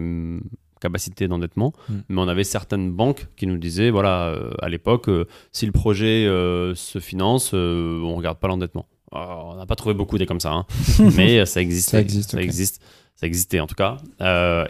capacité 0.87 1.27
d'endettement 1.29 1.73
Mm. 1.89 1.93
mais 2.11 2.21
on 2.25 2.29
avait 2.35 2.45
certaines 2.45 2.91
banques 3.01 3.27
qui 3.39 3.47
nous 3.47 3.59
disaient 3.59 3.91
voilà 3.91 4.15
euh, 4.29 4.51
à 4.61 4.69
l'époque 4.69 5.09
euh, 5.09 5.25
si 5.53 5.65
le 5.67 5.73
projet 5.73 6.27
euh, 6.27 6.75
se 6.75 6.99
finance 7.11 7.53
on 7.55 8.15
regarde 8.17 8.39
pas 8.39 8.49
l'endettement 8.49 8.87
on 9.13 9.55
n'a 9.57 9.67
pas 9.67 9.77
trouvé 9.77 9.95
beaucoup 10.01 10.19
des 10.19 10.27
comme 10.27 10.41
ça 10.41 10.53
hein, 10.53 10.65
mais 11.17 11.45
ça 11.47 11.61
existe 11.61 11.91
Ça 11.91 12.01
existe, 12.01 12.31
ça 12.33 12.39
ok. 12.39 12.45
existe 12.45 12.77
ça 13.17 13.27
existait 13.27 13.61
en 13.61 13.67
tout 13.67 13.77
cas 13.77 13.97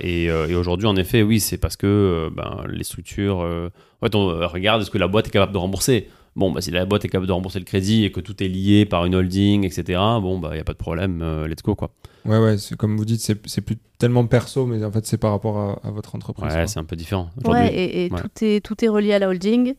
et, 0.00 0.24
et 0.24 0.54
aujourd'hui 0.54 0.86
en 0.86 0.96
effet 0.96 1.22
oui 1.22 1.40
c'est 1.40 1.58
parce 1.64 1.76
que 1.76 2.30
ben, 2.38 2.64
les 2.68 2.84
structures 2.84 3.38
en 3.38 4.06
fait 4.06 4.14
on 4.14 4.26
regarde 4.56 4.82
est-ce 4.82 4.90
que 4.90 4.98
la 4.98 5.08
boîte 5.08 5.26
est 5.28 5.34
capable 5.38 5.52
de 5.52 5.58
rembourser? 5.58 6.08
Bon, 6.36 6.50
bah, 6.50 6.60
si 6.60 6.70
la 6.72 6.84
boîte 6.84 7.04
est 7.04 7.08
capable 7.08 7.28
de 7.28 7.32
rembourser 7.32 7.60
le 7.60 7.64
crédit 7.64 8.04
et 8.04 8.10
que 8.10 8.20
tout 8.20 8.42
est 8.42 8.48
lié 8.48 8.86
par 8.86 9.04
une 9.04 9.14
holding, 9.14 9.64
etc., 9.64 10.00
bon, 10.20 10.38
bah, 10.40 10.48
il 10.52 10.54
n'y 10.56 10.60
a 10.60 10.64
pas 10.64 10.72
de 10.72 10.78
problème, 10.78 11.20
euh, 11.22 11.46
let's 11.46 11.62
go, 11.62 11.76
quoi. 11.76 11.90
Ouais, 12.26 12.38
ouais, 12.38 12.58
c'est 12.58 12.76
comme 12.76 12.96
vous 12.96 13.04
dites, 13.04 13.20
c'est 13.20 13.38
c'est 13.46 13.60
plus 13.60 13.76
tellement 13.98 14.26
perso, 14.26 14.66
mais 14.66 14.82
en 14.84 14.90
fait 14.90 15.04
c'est 15.06 15.18
par 15.18 15.30
rapport 15.32 15.58
à, 15.58 15.86
à 15.86 15.90
votre 15.90 16.14
entreprise. 16.14 16.54
Ouais, 16.54 16.66
c'est 16.66 16.78
un 16.80 16.84
peu 16.84 16.96
différent. 16.96 17.30
Aujourd'hui, 17.36 17.62
Ouais, 17.68 17.74
et, 17.74 18.06
et 18.06 18.10
ouais. 18.12 18.20
Tout, 18.20 18.44
est, 18.44 18.64
tout 18.64 18.84
est 18.84 18.88
relié 18.88 19.12
à 19.14 19.18
la 19.18 19.28
holding. 19.28 19.74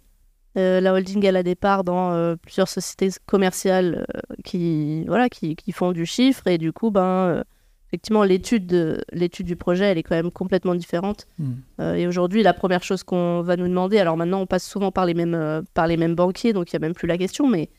Euh, 0.57 0.79
la 0.79 0.93
holding, 0.93 1.25
elle 1.25 1.35
a 1.35 1.43
des 1.43 1.55
parts 1.55 1.83
dans 1.83 2.11
euh, 2.13 2.35
plusieurs 2.41 2.69
sociétés 2.69 3.09
commerciales 3.25 4.05
euh, 4.15 4.35
qui, 4.45 5.03
voilà, 5.05 5.27
qui, 5.27 5.55
qui 5.55 5.71
font 5.73 5.91
du 5.91 6.05
chiffre. 6.05 6.47
Et 6.47 6.57
du 6.57 6.71
coup, 6.71 6.91
ben, 6.91 7.01
euh, 7.03 7.43
effectivement, 7.89 8.23
l'étude 8.23 8.65
de- 8.65 9.03
l'étude 9.11 9.47
du 9.47 9.57
projet, 9.57 9.85
elle 9.85 9.97
est 9.97 10.03
quand 10.03 10.15
même 10.15 10.31
complètement 10.31 10.75
différente. 10.75 11.27
Hmm. 11.39 11.53
Euh, 11.81 11.95
et 11.95 12.07
aujourd'hui, 12.07 12.41
la 12.41 12.53
première 12.53 12.83
chose 12.83 13.03
qu'on 13.03 13.41
va 13.41 13.57
nous 13.57 13.67
demander, 13.67 13.97
alors 13.99 14.15
maintenant, 14.15 14.39
on 14.41 14.45
passe 14.45 14.65
souvent 14.65 14.91
par 14.91 15.05
les 15.05 15.13
mêmes, 15.13 15.33
euh, 15.35 15.61
par 15.73 15.87
les 15.87 15.97
mêmes 15.97 16.15
banquiers, 16.15 16.53
donc 16.53 16.71
il 16.71 16.75
n'y 16.75 16.85
a 16.85 16.87
même 16.87 16.95
plus 16.95 17.07
la 17.07 17.17
question, 17.17 17.49
mais 17.49 17.69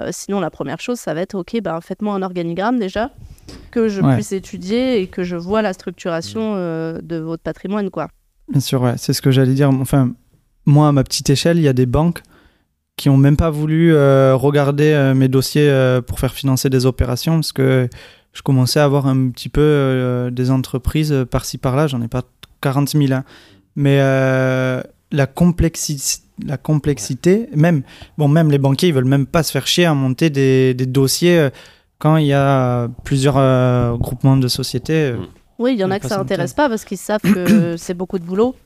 euh, 0.00 0.08
sinon, 0.10 0.40
la 0.40 0.50
première 0.50 0.80
chose, 0.80 0.98
ça 0.98 1.12
va 1.14 1.20
être, 1.20 1.34
OK, 1.34 1.56
ben, 1.62 1.80
faites-moi 1.80 2.14
un 2.14 2.22
organigramme 2.22 2.78
déjà, 2.78 3.10
que 3.70 3.88
je 3.88 4.00
Ouais. 4.00 4.14
puisse 4.14 4.32
étudier 4.32 5.00
et 5.00 5.06
que 5.06 5.22
je 5.22 5.36
vois 5.36 5.60
la 5.62 5.72
structuration 5.72 6.54
euh, 6.56 6.98
de 7.02 7.16
votre 7.16 7.42
patrimoine, 7.42 7.90
quoi. 7.90 8.08
Bien 8.48 8.60
sûr, 8.60 8.80
ouais, 8.82 8.94
c'est 8.96 9.12
ce 9.12 9.20
que 9.22 9.30
j'allais 9.30 9.54
dire. 9.54 9.68
Enfin, 9.70 10.12
moi, 10.66 10.88
à 10.88 10.92
ma 10.92 11.04
petite 11.04 11.28
échelle, 11.30 11.58
il 11.58 11.62
y 11.62 11.68
a 11.68 11.72
des 11.72 11.86
banques 11.86 12.22
qui 12.96 13.08
ont 13.08 13.16
même 13.16 13.36
pas 13.36 13.50
voulu 13.50 13.94
euh, 13.94 14.34
regarder 14.36 15.12
mes 15.16 15.28
dossiers 15.28 15.70
pour 16.06 16.20
faire 16.20 16.32
financer 16.32 16.68
des 16.70 16.84
opérations 16.86 17.34
parce 17.36 17.52
que 17.52 17.88
je 18.32 18.42
commençais 18.42 18.80
à 18.80 18.84
avoir 18.84 19.06
un 19.06 19.30
petit 19.30 19.48
peu 19.48 20.28
des 20.32 20.50
entreprises 20.50 21.14
par-ci 21.30 21.58
par-là. 21.58 21.86
J'en 21.86 22.00
ai 22.02 22.08
pas 22.08 22.22
40 22.60 22.90
000, 22.90 23.12
hein. 23.12 23.24
mais 23.76 23.98
la, 25.12 25.26
complexi- 25.26 26.22
la 26.44 26.56
complexité, 26.56 27.48
même, 27.54 27.82
bon, 28.18 28.28
même 28.28 28.50
les 28.50 28.58
banquiers, 28.58 28.88
ils 28.88 28.94
veulent 28.94 29.04
même 29.04 29.26
pas 29.26 29.42
se 29.42 29.52
faire 29.52 29.66
chier 29.66 29.84
à 29.84 29.94
monter 29.94 30.30
des, 30.30 30.74
des 30.74 30.86
dossiers 30.86 31.38
euh, 31.38 31.50
quand 31.98 32.16
il 32.16 32.26
y 32.26 32.32
a 32.32 32.88
plusieurs 33.04 33.36
euh, 33.38 33.96
groupements 33.96 34.36
de 34.36 34.48
sociétés. 34.48 35.12
euh. 35.12 35.16
Mm. 35.18 35.26
Oui, 35.58 35.74
il 35.74 35.78
y 35.78 35.84
en 35.84 35.90
a 35.92 36.00
que 36.00 36.08
ça 36.08 36.18
intéresse 36.18 36.54
pas 36.54 36.68
parce 36.68 36.84
qu'ils 36.84 36.98
savent 36.98 37.20
que 37.20 37.76
c'est 37.78 37.94
beaucoup 37.94 38.18
de 38.18 38.24
boulot. 38.24 38.56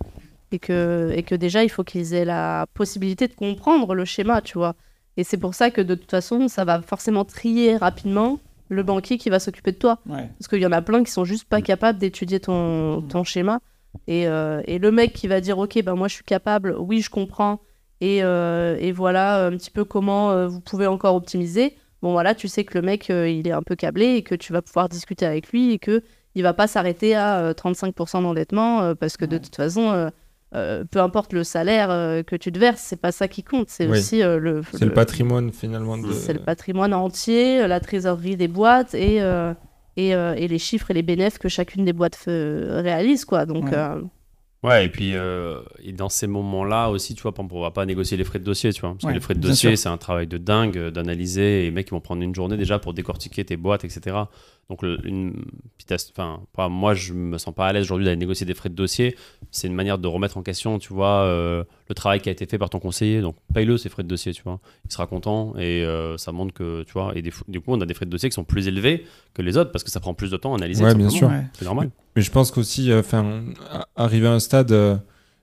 et 0.52 0.58
que, 0.58 1.12
et 1.14 1.22
que 1.24 1.34
déjà, 1.34 1.62
il 1.64 1.68
faut 1.68 1.84
qu'ils 1.84 2.14
aient 2.14 2.24
la 2.24 2.66
possibilité 2.72 3.26
de 3.28 3.34
comprendre 3.34 3.94
le 3.94 4.04
schéma, 4.06 4.40
tu 4.40 4.56
vois. 4.56 4.74
Et 5.18 5.24
c'est 5.24 5.36
pour 5.36 5.54
ça 5.54 5.70
que 5.70 5.80
de 5.82 5.94
toute 5.94 6.10
façon, 6.10 6.48
ça 6.48 6.64
va 6.64 6.80
forcément 6.80 7.24
trier 7.24 7.76
rapidement 7.76 8.38
le 8.68 8.82
banquier 8.82 9.18
qui 9.18 9.28
va 9.28 9.38
s'occuper 9.40 9.72
de 9.72 9.76
toi. 9.78 9.98
Parce 10.08 10.48
qu'il 10.48 10.60
y 10.60 10.66
en 10.66 10.72
a 10.72 10.80
plein 10.82 11.02
qui 11.04 11.10
sont 11.10 11.24
juste 11.24 11.44
pas 11.44 11.60
capables 11.62 11.98
d'étudier 11.98 12.40
ton, 12.40 13.02
ton 13.02 13.24
schéma. 13.24 13.60
Et, 14.06 14.26
euh, 14.28 14.62
et, 14.66 14.78
le 14.78 14.90
mec 14.90 15.12
qui 15.12 15.28
va 15.28 15.40
dire, 15.40 15.58
ok, 15.58 15.82
ben 15.82 15.94
moi 15.94 16.08
je 16.08 16.14
suis 16.14 16.24
capable, 16.24 16.76
oui, 16.78 17.00
je 17.00 17.10
comprends, 17.10 17.60
et, 18.00 18.22
euh, 18.22 18.76
et 18.78 18.92
voilà 18.92 19.46
un 19.46 19.52
petit 19.52 19.70
peu 19.70 19.84
comment 19.84 20.30
euh, 20.30 20.46
vous 20.46 20.60
pouvez 20.60 20.86
encore 20.86 21.14
optimiser. 21.14 21.74
Bon, 22.02 22.12
voilà, 22.12 22.34
tu 22.34 22.48
sais 22.48 22.64
que 22.64 22.78
le 22.78 22.82
mec, 22.82 23.08
il 23.08 23.48
est 23.48 23.52
un 23.52 23.62
peu 23.62 23.74
câblé 23.74 24.16
et 24.16 24.22
que 24.22 24.34
tu 24.34 24.52
vas 24.52 24.62
pouvoir 24.62 24.88
discuter 24.88 25.26
avec 25.26 25.48
lui 25.48 25.72
et 25.72 25.78
que 25.78 26.02
il 26.34 26.42
va 26.42 26.52
pas 26.52 26.66
s'arrêter 26.66 27.14
à 27.14 27.52
35% 27.54 28.22
d'endettement 28.22 28.94
parce 28.94 29.16
que 29.16 29.24
de 29.24 29.38
toute 29.38 29.56
façon, 29.56 30.10
peu 30.52 31.00
importe 31.00 31.32
le 31.32 31.42
salaire 31.42 31.88
que 32.26 32.36
tu 32.36 32.52
te 32.52 32.58
verses, 32.58 32.82
c'est 32.82 33.00
pas 33.00 33.12
ça 33.12 33.28
qui 33.28 33.42
compte. 33.42 33.70
C'est 33.70 33.86
aussi 33.86 34.20
le. 34.20 34.60
C'est 34.72 34.84
le, 34.84 34.92
patrimoine 34.92 35.50
finalement. 35.50 35.96
C'est 36.12 36.34
le 36.34 36.40
patrimoine 36.40 36.92
entier, 36.92 37.66
la 37.66 37.80
trésorerie 37.80 38.36
des 38.36 38.48
boîtes 38.48 38.94
et, 38.94 39.22
et, 39.96 40.10
et, 40.10 40.48
les 40.48 40.58
chiffres 40.58 40.90
et 40.90 40.94
les 40.94 41.02
bénéfices 41.02 41.38
que 41.38 41.48
chacune 41.48 41.84
des 41.84 41.92
boîtes 41.92 42.24
réalise, 42.26 43.24
quoi. 43.24 43.46
Donc. 43.46 43.70
Ouais. 44.62 44.86
et 44.86 44.88
puis 44.88 45.14
et 45.82 45.92
dans 45.92 46.08
ces 46.08 46.26
moments-là 46.26 46.88
aussi, 46.90 47.14
tu 47.14 47.22
vois, 47.22 47.32
on 47.38 47.60
va 47.60 47.70
pas 47.70 47.86
négocier 47.86 48.16
les 48.16 48.24
frais 48.24 48.38
de 48.38 48.44
dossier, 48.44 48.72
tu 48.72 48.80
vois. 48.80 48.90
Parce 48.92 49.04
que 49.04 49.14
les 49.14 49.20
frais 49.20 49.34
de 49.34 49.40
dossier, 49.40 49.76
c'est 49.76 49.88
un 49.88 49.98
travail 49.98 50.26
de 50.26 50.38
dingue 50.38 50.88
d'analyser. 50.88 51.60
Et 51.60 51.62
les 51.64 51.70
mecs, 51.70 51.88
ils 51.88 51.92
vont 51.92 52.00
prendre 52.00 52.22
une 52.22 52.34
journée 52.34 52.56
déjà 52.56 52.78
pour 52.78 52.94
décortiquer 52.94 53.44
tes 53.44 53.56
boîtes, 53.56 53.84
etc. 53.84 54.16
Donc, 54.68 54.82
une 54.82 55.44
enfin, 55.92 56.68
moi, 56.68 56.94
je 56.94 57.12
me 57.12 57.38
sens 57.38 57.54
pas 57.54 57.68
à 57.68 57.72
l'aise 57.72 57.84
aujourd'hui 57.84 58.04
d'aller 58.04 58.16
négocier 58.16 58.44
des 58.44 58.54
frais 58.54 58.68
de 58.68 58.74
dossier. 58.74 59.16
C'est 59.52 59.68
une 59.68 59.74
manière 59.74 59.98
de 59.98 60.08
remettre 60.08 60.36
en 60.38 60.42
question, 60.42 60.80
tu 60.80 60.92
vois, 60.92 61.20
euh, 61.22 61.62
le 61.88 61.94
travail 61.94 62.20
qui 62.20 62.28
a 62.28 62.32
été 62.32 62.46
fait 62.46 62.58
par 62.58 62.68
ton 62.68 62.80
conseiller. 62.80 63.20
Donc, 63.20 63.36
paye-le 63.54 63.78
ces 63.78 63.88
frais 63.88 64.02
de 64.02 64.08
dossier, 64.08 64.32
tu 64.32 64.42
vois. 64.42 64.58
Il 64.84 64.92
sera 64.92 65.06
content 65.06 65.54
et 65.56 65.84
euh, 65.84 66.16
ça 66.16 66.32
montre 66.32 66.52
que, 66.52 66.82
tu 66.82 66.92
vois, 66.94 67.12
et 67.14 67.22
du 67.22 67.60
coup, 67.60 67.68
on 67.68 67.80
a 67.80 67.86
des 67.86 67.94
frais 67.94 68.06
de 68.06 68.10
dossier 68.10 68.28
qui 68.28 68.34
sont 68.34 68.44
plus 68.44 68.66
élevés 68.66 69.06
que 69.34 69.42
les 69.42 69.56
autres 69.56 69.70
parce 69.70 69.84
que 69.84 69.90
ça 69.90 70.00
prend 70.00 70.14
plus 70.14 70.32
de 70.32 70.36
temps 70.36 70.52
à 70.54 70.56
analyser. 70.56 70.82
Ouais, 70.82 70.94
bien 70.96 71.10
sûr. 71.10 71.30
C'est 71.52 71.64
normal. 71.64 71.90
Mais, 72.16 72.22
je 72.22 72.30
pense 72.32 72.50
qu'aussi, 72.50 72.90
euh, 72.90 73.00
enfin, 73.00 73.44
arriver 73.94 74.26
à 74.26 74.32
un 74.32 74.40
stade, 74.40 74.74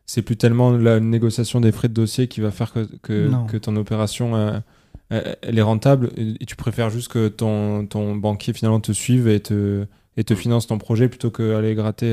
c'est 0.06 0.22
plus 0.22 0.36
tellement 0.36 0.72
la 0.72 1.00
négociation 1.00 1.62
des 1.62 1.72
frais 1.72 1.88
de 1.88 1.94
dossier 1.94 2.28
qui 2.28 2.42
va 2.42 2.52
faire 2.52 2.74
que, 2.74 2.90
que, 3.02 3.32
que 3.50 3.58
ton 3.58 3.78
opération 3.78 4.62
elle 5.10 5.58
est 5.60 5.62
rentable 5.62 6.12
et 6.18 6.46
tu 6.46 6.56
préfères 6.56 6.90
juste 6.90 7.10
que 7.10 7.28
ton, 7.28 7.86
ton 7.86 8.16
banquier 8.16 8.54
finalement 8.54 8.80
te 8.80 8.92
suive 8.92 9.28
et 9.28 9.40
te, 9.40 9.86
et 10.18 10.24
te 10.24 10.36
finance 10.36 10.68
ton 10.68 10.78
projet 10.78 11.08
plutôt 11.08 11.32
qu'aller 11.32 11.76
gratter 11.76 12.08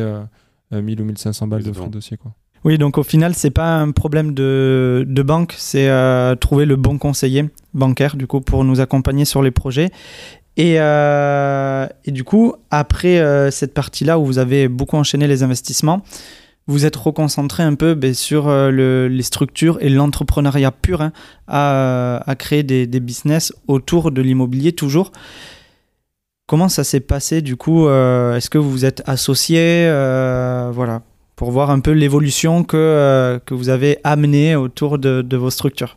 1000 0.72 1.00
euh, 1.00 1.02
ou 1.02 1.06
1500 1.06 1.46
balles 1.46 1.62
de 1.62 1.72
frais 1.72 1.86
de 1.86 1.90
dossier. 1.90 2.16
Quoi. 2.16 2.32
Oui, 2.64 2.76
donc 2.76 2.98
au 2.98 3.02
final, 3.02 3.34
c'est 3.34 3.50
pas 3.50 3.78
un 3.78 3.90
problème 3.90 4.34
de, 4.34 5.04
de 5.08 5.22
banque, 5.22 5.54
c'est 5.56 5.88
euh, 5.88 6.34
trouver 6.34 6.66
le 6.66 6.76
bon 6.76 6.98
conseiller 6.98 7.46
bancaire 7.72 8.16
du 8.16 8.26
coup 8.26 8.40
pour 8.40 8.64
nous 8.64 8.80
accompagner 8.80 9.24
sur 9.24 9.42
les 9.42 9.50
projets. 9.50 9.90
Et, 10.56 10.74
euh, 10.78 11.86
et 12.04 12.10
du 12.10 12.24
coup, 12.24 12.54
après 12.70 13.50
cette 13.50 13.72
partie-là 13.72 14.18
où 14.18 14.26
vous 14.26 14.38
avez 14.38 14.68
beaucoup 14.68 14.96
enchaîné 14.96 15.26
les 15.26 15.42
investissements, 15.42 16.02
vous 16.66 16.86
êtes 16.86 16.96
reconcentré 16.96 17.62
un 17.62 17.74
peu 17.74 17.94
ben, 17.94 18.14
sur 18.14 18.48
euh, 18.48 19.08
les 19.08 19.22
structures 19.22 19.78
et 19.80 19.88
l'entrepreneuriat 19.88 20.70
pur 20.70 21.02
hein, 21.02 21.12
à, 21.48 22.34
créer 22.38 22.62
des, 22.62 22.86
business 23.00 23.52
autour 23.66 24.10
de 24.12 24.22
l'immobilier 24.22 24.72
toujours. 24.72 25.10
Comment 26.46 26.68
ça 26.68 26.84
s'est 26.84 27.00
passé 27.00 27.42
du 27.42 27.56
coup 27.56 27.86
euh, 27.86 28.36
Est-ce 28.36 28.50
que 28.50 28.58
vous 28.58 28.70
vous 28.70 28.84
êtes 28.84 29.02
associé 29.08 29.86
euh, 29.88 30.70
Voilà, 30.72 31.02
pour 31.36 31.50
voir 31.50 31.70
un 31.70 31.80
peu 31.80 31.92
l'évolution 31.92 32.64
que, 32.64 33.40
que 33.46 33.54
vous 33.54 33.68
avez 33.68 33.98
amenée 34.04 34.56
autour 34.56 34.98
de, 34.98 35.36
vos 35.36 35.50
structures? 35.50 35.96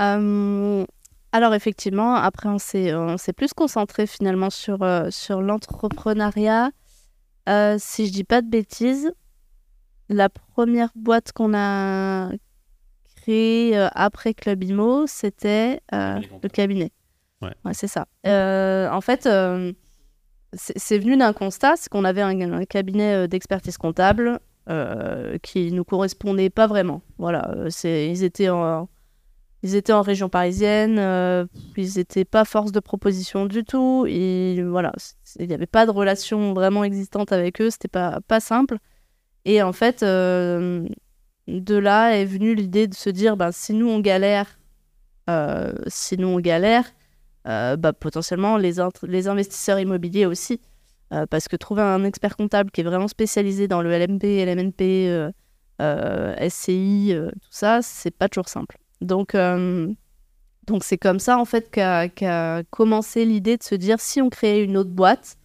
alors 0.00 1.54
effectivement, 1.54 2.14
après 2.14 2.48
on 2.48 2.58
s'est 2.58 3.32
plus 3.36 3.52
concentré 3.52 4.06
finalement 4.06 4.48
sur, 4.48 4.78
sur 5.10 5.42
l'entrepreneuriat. 5.42 6.70
Euh, 7.48 7.76
si 7.78 8.06
je 8.06 8.12
dis 8.12 8.24
pas 8.24 8.42
de 8.42 8.48
bêtises, 8.48 9.10
la 10.08 10.28
première 10.28 10.90
boîte 10.94 11.32
qu'on 11.32 11.54
a 11.54 12.30
créée 13.16 13.76
euh, 13.76 13.88
après 13.94 14.34
Club 14.34 14.64
Imo, 14.64 15.06
c'était 15.06 15.80
euh, 15.94 16.20
le 16.42 16.48
cabinet. 16.48 16.92
Ouais. 17.40 17.52
c'est 17.72 17.88
ça. 17.88 18.06
en 18.24 19.00
fait, 19.00 19.28
c'est 20.52 20.98
venu 20.98 21.16
d'un 21.16 21.32
constat, 21.32 21.76
c'est 21.76 21.88
qu'on 21.88 22.04
avait 22.04 22.22
un, 22.22 22.64
cabinet 22.64 23.28
d'expertise 23.28 23.78
comptable 23.78 24.40
qui 25.42 25.72
nous 25.72 25.84
correspondait 25.84 26.50
pas 26.50 26.66
vraiment. 26.66 27.00
Voilà, 27.16 27.54
ils 27.84 28.24
étaient 28.24 28.50
en 28.50 28.88
ils 29.62 29.74
étaient 29.74 29.92
en 29.92 30.02
région 30.02 30.28
parisienne, 30.28 30.98
euh, 30.98 31.46
ils 31.76 31.96
n'étaient 31.96 32.24
pas 32.24 32.44
force 32.44 32.70
de 32.70 32.80
proposition 32.80 33.46
du 33.46 33.64
tout. 33.64 34.06
Et 34.08 34.62
voilà, 34.62 34.92
il 35.38 35.48
n'y 35.48 35.54
avait 35.54 35.66
pas 35.66 35.84
de 35.86 35.90
relation 35.90 36.52
vraiment 36.54 36.84
existante 36.84 37.32
avec 37.32 37.60
eux, 37.60 37.70
c'était 37.70 37.88
pas, 37.88 38.20
pas 38.26 38.40
simple. 38.40 38.78
Et 39.44 39.62
en 39.62 39.72
fait, 39.72 40.02
euh, 40.02 40.86
de 41.48 41.76
là 41.76 42.12
est 42.12 42.24
venue 42.24 42.54
l'idée 42.54 42.86
de 42.86 42.94
se 42.94 43.10
dire 43.10 43.36
ben, 43.36 43.50
si 43.50 43.74
nous 43.74 43.88
on 43.88 44.00
galère, 44.00 44.58
euh, 45.28 45.72
si 45.88 46.16
nous 46.18 46.28
on 46.28 46.40
galère, 46.40 46.84
bah, 47.44 47.94
potentiellement 47.98 48.58
les, 48.58 48.74
les 49.04 49.28
investisseurs 49.28 49.78
immobiliers 49.78 50.26
aussi. 50.26 50.60
parce 51.30 51.48
que 51.48 51.56
trouver 51.56 51.80
un 51.80 52.04
expert 52.04 52.36
comptable 52.36 52.70
qui 52.70 52.82
est 52.82 52.84
vraiment 52.84 53.08
spécialisé 53.08 53.68
dans 53.68 53.80
le 53.80 53.90
LMP, 53.90 54.44
LMNP, 54.44 55.32
SCI, 56.48 57.14
tout 57.16 57.48
ça, 57.50 57.80
c'est 57.80 58.10
pas 58.10 58.28
toujours 58.28 58.50
simple. 58.50 58.76
Donc, 59.00 59.34
euh, 59.34 59.92
donc 60.66 60.84
c'est 60.84 60.98
comme 60.98 61.18
ça 61.18 61.38
en 61.38 61.44
fait 61.44 61.70
qu'a 61.70 62.62
commencé 62.70 63.24
l'idée 63.24 63.56
de 63.56 63.62
se 63.62 63.74
dire 63.74 64.00
si 64.00 64.20
on 64.20 64.28
créait 64.28 64.62
une 64.62 64.76
autre 64.76 64.90
boîte 64.90 65.36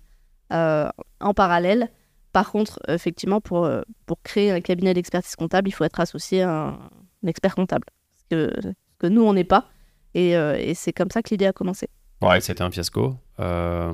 euh, 0.52 0.90
en 1.20 1.34
parallèle. 1.34 1.90
Par 2.32 2.52
contre, 2.52 2.80
effectivement, 2.88 3.42
pour, 3.42 3.66
euh, 3.66 3.82
pour 4.08 4.22
créer 4.24 4.52
un 4.52 4.62
cabinet 4.62 4.94
d'expertise 4.96 5.36
comptable, 5.36 5.70
il 5.70 5.72
faut 5.72 5.84
être 5.84 6.00
associé 6.00 6.42
à 6.42 6.70
un, 6.70 6.80
expert 7.28 7.56
comptable. 7.56 7.86
que, 8.30 8.52
que 8.98 9.08
nous, 9.08 9.22
on 9.22 9.34
n'est 9.34 9.44
pas. 9.44 9.70
Et, 10.16 10.32
et 10.32 10.74
c'est 10.76 10.94
comme 10.94 11.10
ça 11.10 11.24
que 11.24 11.30
l'idée 11.30 11.48
a 11.48 11.54
commencé. 11.54 11.90
Ouais, 12.22 12.40
ça 12.40 12.52
a 12.52 12.54
été 12.54 12.64
un 12.64 12.70
fiasco. 12.70 13.16
ça 13.38 13.94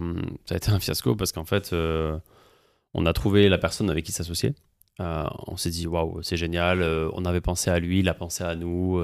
a 0.52 0.56
été 0.56 0.72
un 0.72 0.80
fiasco 0.80 1.16
parce 1.16 1.32
qu'en 1.32 1.46
fait, 1.46 1.74
on 2.94 3.06
a 3.06 3.14
trouvé 3.14 3.48
la 3.48 3.58
personne 3.58 3.90
avec 3.90 4.04
qui 4.04 4.12
s'associer. 4.12 4.54
on 5.00 5.56
s'est 5.56 5.70
dit, 5.70 5.88
waouh, 5.88 6.22
c'est 6.24 6.36
génial. 6.36 6.82
on 7.14 7.24
avait 7.24 7.40
pensé 7.40 7.70
à 7.70 7.80
lui, 7.80 8.00
il 8.00 8.10
a 8.10 8.14
pensé 8.14 8.44
à 8.44 8.56
nous 8.56 9.02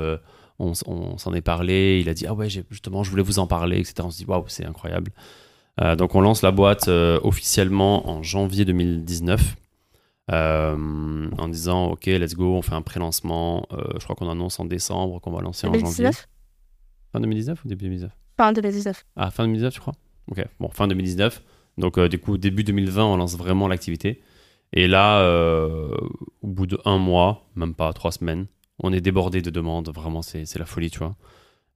on, 0.60 1.18
s'en 1.18 1.34
est 1.34 1.42
parlé, 1.42 2.00
il 2.00 2.10
a 2.10 2.14
dit 2.14 2.26
ah 2.28 2.34
ouais 2.34 2.50
justement 2.50 3.04
je 3.04 3.10
voulais 3.10 3.24
vous 3.24 3.40
en 3.40 3.48
parler, 3.48 3.78
etc. 3.78 3.96
On 4.04 4.12
se 4.12 4.18
dit 4.18 4.26
waouh 4.26 4.46
c'est 4.48 4.66
incroyable. 4.66 5.12
Euh, 5.82 5.96
donc 5.96 6.16
on 6.16 6.22
lance 6.22 6.42
la 6.42 6.52
boîte 6.52 6.88
euh, 6.88 7.20
officiellement 7.24 8.10
en 8.10 8.24
janvier 8.24 8.64
2019 8.64 9.56
euh, 10.32 11.30
en 11.38 11.48
disant 11.50 11.88
ok 11.88 12.06
let's 12.06 12.36
go, 12.36 12.56
on 12.56 12.62
fait 12.62 12.74
un 12.74 12.82
pré-lancement. 12.82 13.68
je 13.72 14.04
crois 14.04 14.16
qu'on 14.16 14.30
annonce 14.30 14.60
en 14.60 14.66
décembre 14.66 15.20
qu'on 15.20 15.32
va 15.32 15.42
lancer 15.42 15.68
en 15.68 15.74
janvier. 15.74 16.12
Fin 17.12 17.20
2019 17.20 17.64
ou 17.64 17.68
début 17.68 17.86
2019 17.86 18.12
Fin 18.38 18.54
2019. 18.54 19.06
Ah 19.16 19.32
fin 19.32 19.44
2019 19.44 19.74
tu 19.74 19.80
crois 19.80 19.94
Ok 20.32 20.46
bon 20.60 20.70
fin 20.70 20.88
2019. 20.88 21.44
Donc 21.78 22.00
du 22.00 22.18
coup 22.18 22.38
début 22.38 22.64
2020 22.64 23.04
on 23.04 23.18
lance 23.18 23.38
vraiment 23.38 23.68
l'activité. 23.68 24.22
Et 24.74 24.88
là, 24.88 25.24
au 26.42 26.48
bout 26.48 26.66
de 26.66 26.78
un 26.84 26.98
mois, 26.98 27.48
même 27.56 27.76
pas 27.76 27.94
trois 27.94 28.12
semaines, 28.12 28.48
on 28.80 28.92
est 28.94 29.02
débordé 29.02 29.42
de 29.42 29.50
demandes, 29.50 29.90
vraiment, 29.90 30.22
c'est 30.22 30.58
la 30.58 30.66
folie, 30.66 30.90
tu 30.90 31.00
vois. 31.00 31.16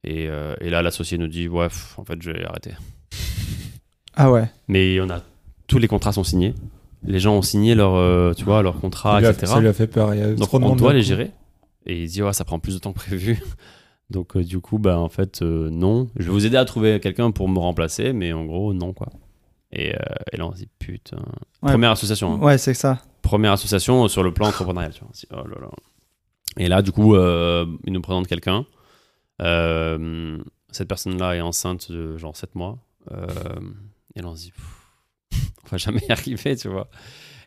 Et, 0.04 0.28
euh, 0.28 0.54
et 0.60 0.70
là, 0.70 0.82
l'associé 0.82 1.18
nous 1.18 1.28
dit, 1.28 1.48
ouais, 1.48 1.68
en 1.96 2.04
fait, 2.04 2.20
je 2.20 2.30
vais 2.30 2.44
arrêter. 2.44 2.72
Ah 4.16 4.30
ouais. 4.30 4.50
Mais 4.66 5.00
on 5.00 5.08
a 5.08 5.22
tous 5.68 5.78
les 5.78 5.86
contrats 5.86 6.12
sont 6.12 6.24
signés. 6.24 6.52
Les 7.04 7.20
gens 7.20 7.36
ont 7.36 7.42
signé 7.42 7.76
leur, 7.76 7.94
euh, 7.94 8.34
tu 8.34 8.44
vois, 8.44 8.60
leur 8.60 8.78
contrat, 8.80 9.20
etc. 9.20 9.46
ça 9.46 9.60
lui 9.60 9.68
a 9.68 9.72
fait 9.72 9.86
peur. 9.86 10.12
Donc 10.34 10.52
on 10.52 10.74
doit 10.74 10.92
les 10.92 11.02
gérer. 11.02 11.30
Et 11.86 12.02
il 12.02 12.08
dit, 12.08 12.20
ouais, 12.20 12.32
ça 12.32 12.44
prend 12.44 12.58
plus 12.58 12.74
de 12.74 12.80
temps 12.80 12.92
que 12.92 12.98
prévu. 12.98 13.40
Donc 14.10 14.36
euh, 14.36 14.42
du 14.42 14.58
coup, 14.58 14.78
bah 14.80 14.98
en 14.98 15.08
fait, 15.08 15.40
non. 15.42 16.08
Je 16.16 16.24
vais 16.24 16.30
vous 16.30 16.44
aider 16.44 16.56
à 16.56 16.64
trouver 16.64 16.98
quelqu'un 16.98 17.30
pour 17.30 17.48
me 17.48 17.60
remplacer, 17.60 18.12
mais 18.12 18.32
en 18.32 18.44
gros, 18.44 18.74
non, 18.74 18.92
quoi. 18.92 19.08
Et, 19.70 19.90
et 20.32 20.36
là, 20.36 20.46
on 20.48 20.52
se 20.52 20.58
dit, 20.58 20.68
putain. 20.80 21.22
Première 21.62 21.92
association. 21.92 22.34
Hein. 22.34 22.38
Ouais, 22.44 22.58
c'est 22.58 22.74
ça. 22.74 22.98
Première 23.22 23.52
association 23.52 24.08
sur 24.08 24.24
le 24.24 24.34
plan 24.34 24.48
entrepreneurial, 24.48 24.92
tu 24.92 25.02
vois. 25.02 25.44
Oh 25.44 25.46
là 25.46 25.54
là. 25.62 25.68
Et 26.58 26.68
là, 26.68 26.82
du 26.82 26.92
coup, 26.92 27.14
euh, 27.14 27.66
il 27.84 27.92
nous 27.92 28.00
présente 28.00 28.26
quelqu'un. 28.26 28.66
Euh, 29.42 30.38
cette 30.70 30.88
personne-là 30.88 31.36
est 31.36 31.40
enceinte 31.40 31.90
de 31.90 32.16
genre 32.16 32.36
7 32.36 32.54
mois. 32.54 32.78
Euh, 33.12 33.26
et 34.16 34.22
là, 34.22 34.28
on 34.28 34.36
se 34.36 34.42
dit, 34.42 34.52
on 35.32 35.68
va 35.70 35.78
jamais 35.78 36.00
y 36.08 36.12
arriver, 36.12 36.56
tu 36.56 36.68
vois. 36.68 36.88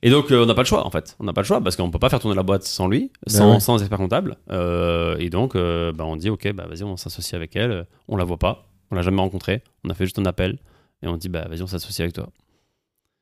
Et 0.02 0.10
donc, 0.10 0.32
on 0.32 0.46
n'a 0.46 0.54
pas 0.54 0.62
le 0.62 0.68
choix, 0.68 0.86
en 0.86 0.90
fait. 0.90 1.16
On 1.20 1.24
n'a 1.24 1.34
pas 1.34 1.42
le 1.42 1.46
choix 1.48 1.62
parce 1.62 1.76
qu'on 1.76 1.90
peut 1.90 2.00
pas 2.00 2.10
faire 2.10 2.20
tourner 2.20 2.36
la 2.36 2.44
boîte 2.44 2.64
sans 2.64 2.88
lui, 2.88 3.12
ben 3.26 3.34
sans, 3.34 3.60
sans 3.60 3.80
expert 3.80 3.98
comptable. 3.98 4.38
et 4.50 5.30
donc, 5.30 5.56
bah, 5.56 6.06
on 6.06 6.16
dit, 6.16 6.30
OK, 6.30 6.52
bah, 6.54 6.66
vas-y, 6.68 6.84
on 6.84 6.98
s'associe 6.98 7.36
avec 7.36 7.56
elle. 7.56 7.86
On 8.08 8.18
la 8.18 8.26
voit 8.26 8.40
pas. 8.40 8.68
On 8.92 8.96
l'a 8.96 9.02
jamais 9.02 9.22
rencontrée. 9.22 9.64
On 9.86 9.90
a 9.90 9.94
fait 9.94 10.06
juste 10.06 10.20
un 10.20 10.26
appel. 10.26 10.60
Et 11.02 11.08
on 11.08 11.18
dit, 11.18 11.30
bah, 11.30 11.46
vas-y, 11.50 11.62
on 11.62 11.68
s'associe 11.68 12.02
avec 12.02 12.14
toi. 12.14 12.30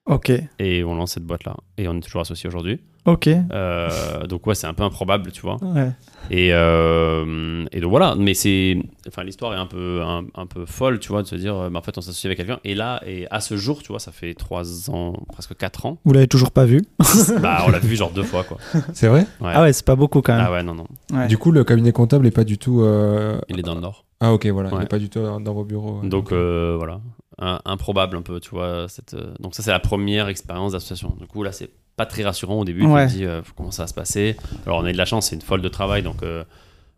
Ok. 0.07 0.31
Et 0.59 0.83
on 0.83 0.95
lance 0.95 1.11
cette 1.13 1.25
boîte-là. 1.25 1.55
Et 1.77 1.87
on 1.87 1.95
est 1.97 2.01
toujours 2.01 2.21
associés 2.21 2.47
aujourd'hui. 2.47 2.79
Ok. 3.05 3.27
Euh, 3.27 4.27
donc 4.27 4.45
ouais, 4.45 4.53
c'est 4.55 4.67
un 4.67 4.73
peu 4.75 4.83
improbable, 4.83 5.31
tu 5.31 5.41
vois. 5.41 5.57
Ouais. 5.63 5.89
Et, 6.29 6.49
euh, 6.53 7.65
et 7.71 7.79
donc 7.81 7.89
voilà, 7.89 8.15
mais 8.15 8.35
c'est, 8.35 8.77
enfin 9.07 9.23
l'histoire 9.23 9.53
est 9.53 9.57
un 9.57 9.65
peu, 9.65 10.01
un, 10.03 10.23
un 10.35 10.45
peu 10.45 10.65
folle, 10.67 10.99
tu 10.99 11.09
vois, 11.09 11.23
de 11.23 11.27
se 11.27 11.35
dire, 11.35 11.55
euh, 11.55 11.69
bah, 11.71 11.79
en 11.79 11.81
fait 11.81 11.97
on 11.97 12.01
s'associe 12.01 12.25
avec 12.25 12.37
quelqu'un. 12.37 12.59
Et 12.63 12.75
là, 12.75 13.01
et 13.07 13.25
à 13.31 13.41
ce 13.41 13.57
jour, 13.57 13.81
tu 13.81 13.87
vois, 13.87 13.99
ça 13.99 14.11
fait 14.11 14.35
trois 14.35 14.89
ans, 14.91 15.13
presque 15.31 15.55
quatre 15.57 15.87
ans. 15.87 15.97
Vous 16.05 16.13
l'avez 16.13 16.27
toujours 16.27 16.51
pas 16.51 16.65
vu? 16.65 16.81
Bah 17.41 17.63
on 17.65 17.71
l'a 17.71 17.79
vu 17.79 17.95
genre 17.95 18.11
deux 18.11 18.23
fois 18.23 18.43
quoi. 18.43 18.57
C'est 18.93 19.07
vrai? 19.07 19.21
Ouais. 19.39 19.51
Ah 19.53 19.63
ouais, 19.63 19.73
c'est 19.73 19.85
pas 19.85 19.95
beaucoup 19.95 20.21
quand 20.21 20.35
même. 20.35 20.45
Ah 20.47 20.51
ouais, 20.51 20.61
non 20.63 20.75
non. 20.75 20.85
Ouais. 21.11 21.27
Du 21.27 21.37
coup, 21.39 21.51
le 21.51 21.63
cabinet 21.63 21.91
comptable 21.91 22.27
est 22.27 22.31
pas 22.31 22.43
du 22.43 22.57
tout. 22.59 22.81
euh, 22.81 23.39
Il 23.49 23.57
est 23.59 23.63
dans 23.63 23.75
le 23.75 23.81
nord. 23.81 24.05
Ah, 24.19 24.31
ok, 24.33 24.45
voilà. 24.47 24.69
Il 24.73 24.81
est 24.83 24.89
pas 24.89 24.99
du 24.99 25.09
tout 25.09 25.21
dans 25.21 25.53
vos 25.53 25.63
bureaux. 25.63 26.01
Donc 26.03 26.31
euh, 26.31 26.75
voilà, 26.77 27.01
Improbable 27.65 28.17
un 28.17 28.21
peu, 28.21 28.39
tu 28.39 28.51
vois. 28.51 28.87
Cette, 28.87 29.15
euh, 29.15 29.33
Donc 29.39 29.55
ça 29.55 29.63
c'est 29.63 29.71
la 29.71 29.79
première 29.79 30.27
expérience 30.27 30.73
d'association. 30.73 31.15
Du 31.19 31.25
coup 31.27 31.41
là 31.43 31.51
c'est 31.51 31.69
pas 31.95 32.05
très 32.05 32.23
rassurant 32.23 32.59
au 32.59 32.65
début. 32.65 32.85
Ouais. 32.85 33.07
Tu 33.07 33.13
te 33.13 33.17
dis 33.17 33.25
euh, 33.25 33.41
comment 33.55 33.71
ça 33.71 33.83
va 33.83 33.87
se 33.87 33.93
passer. 33.93 34.37
Alors 34.65 34.79
on 34.79 34.85
a 34.85 34.89
eu 34.89 34.93
de 34.93 34.97
la 34.97 35.05
chance, 35.05 35.27
c'est 35.29 35.35
une 35.35 35.41
folle 35.41 35.61
de 35.61 35.69
travail, 35.69 36.03
donc 36.03 36.21
euh, 36.23 36.43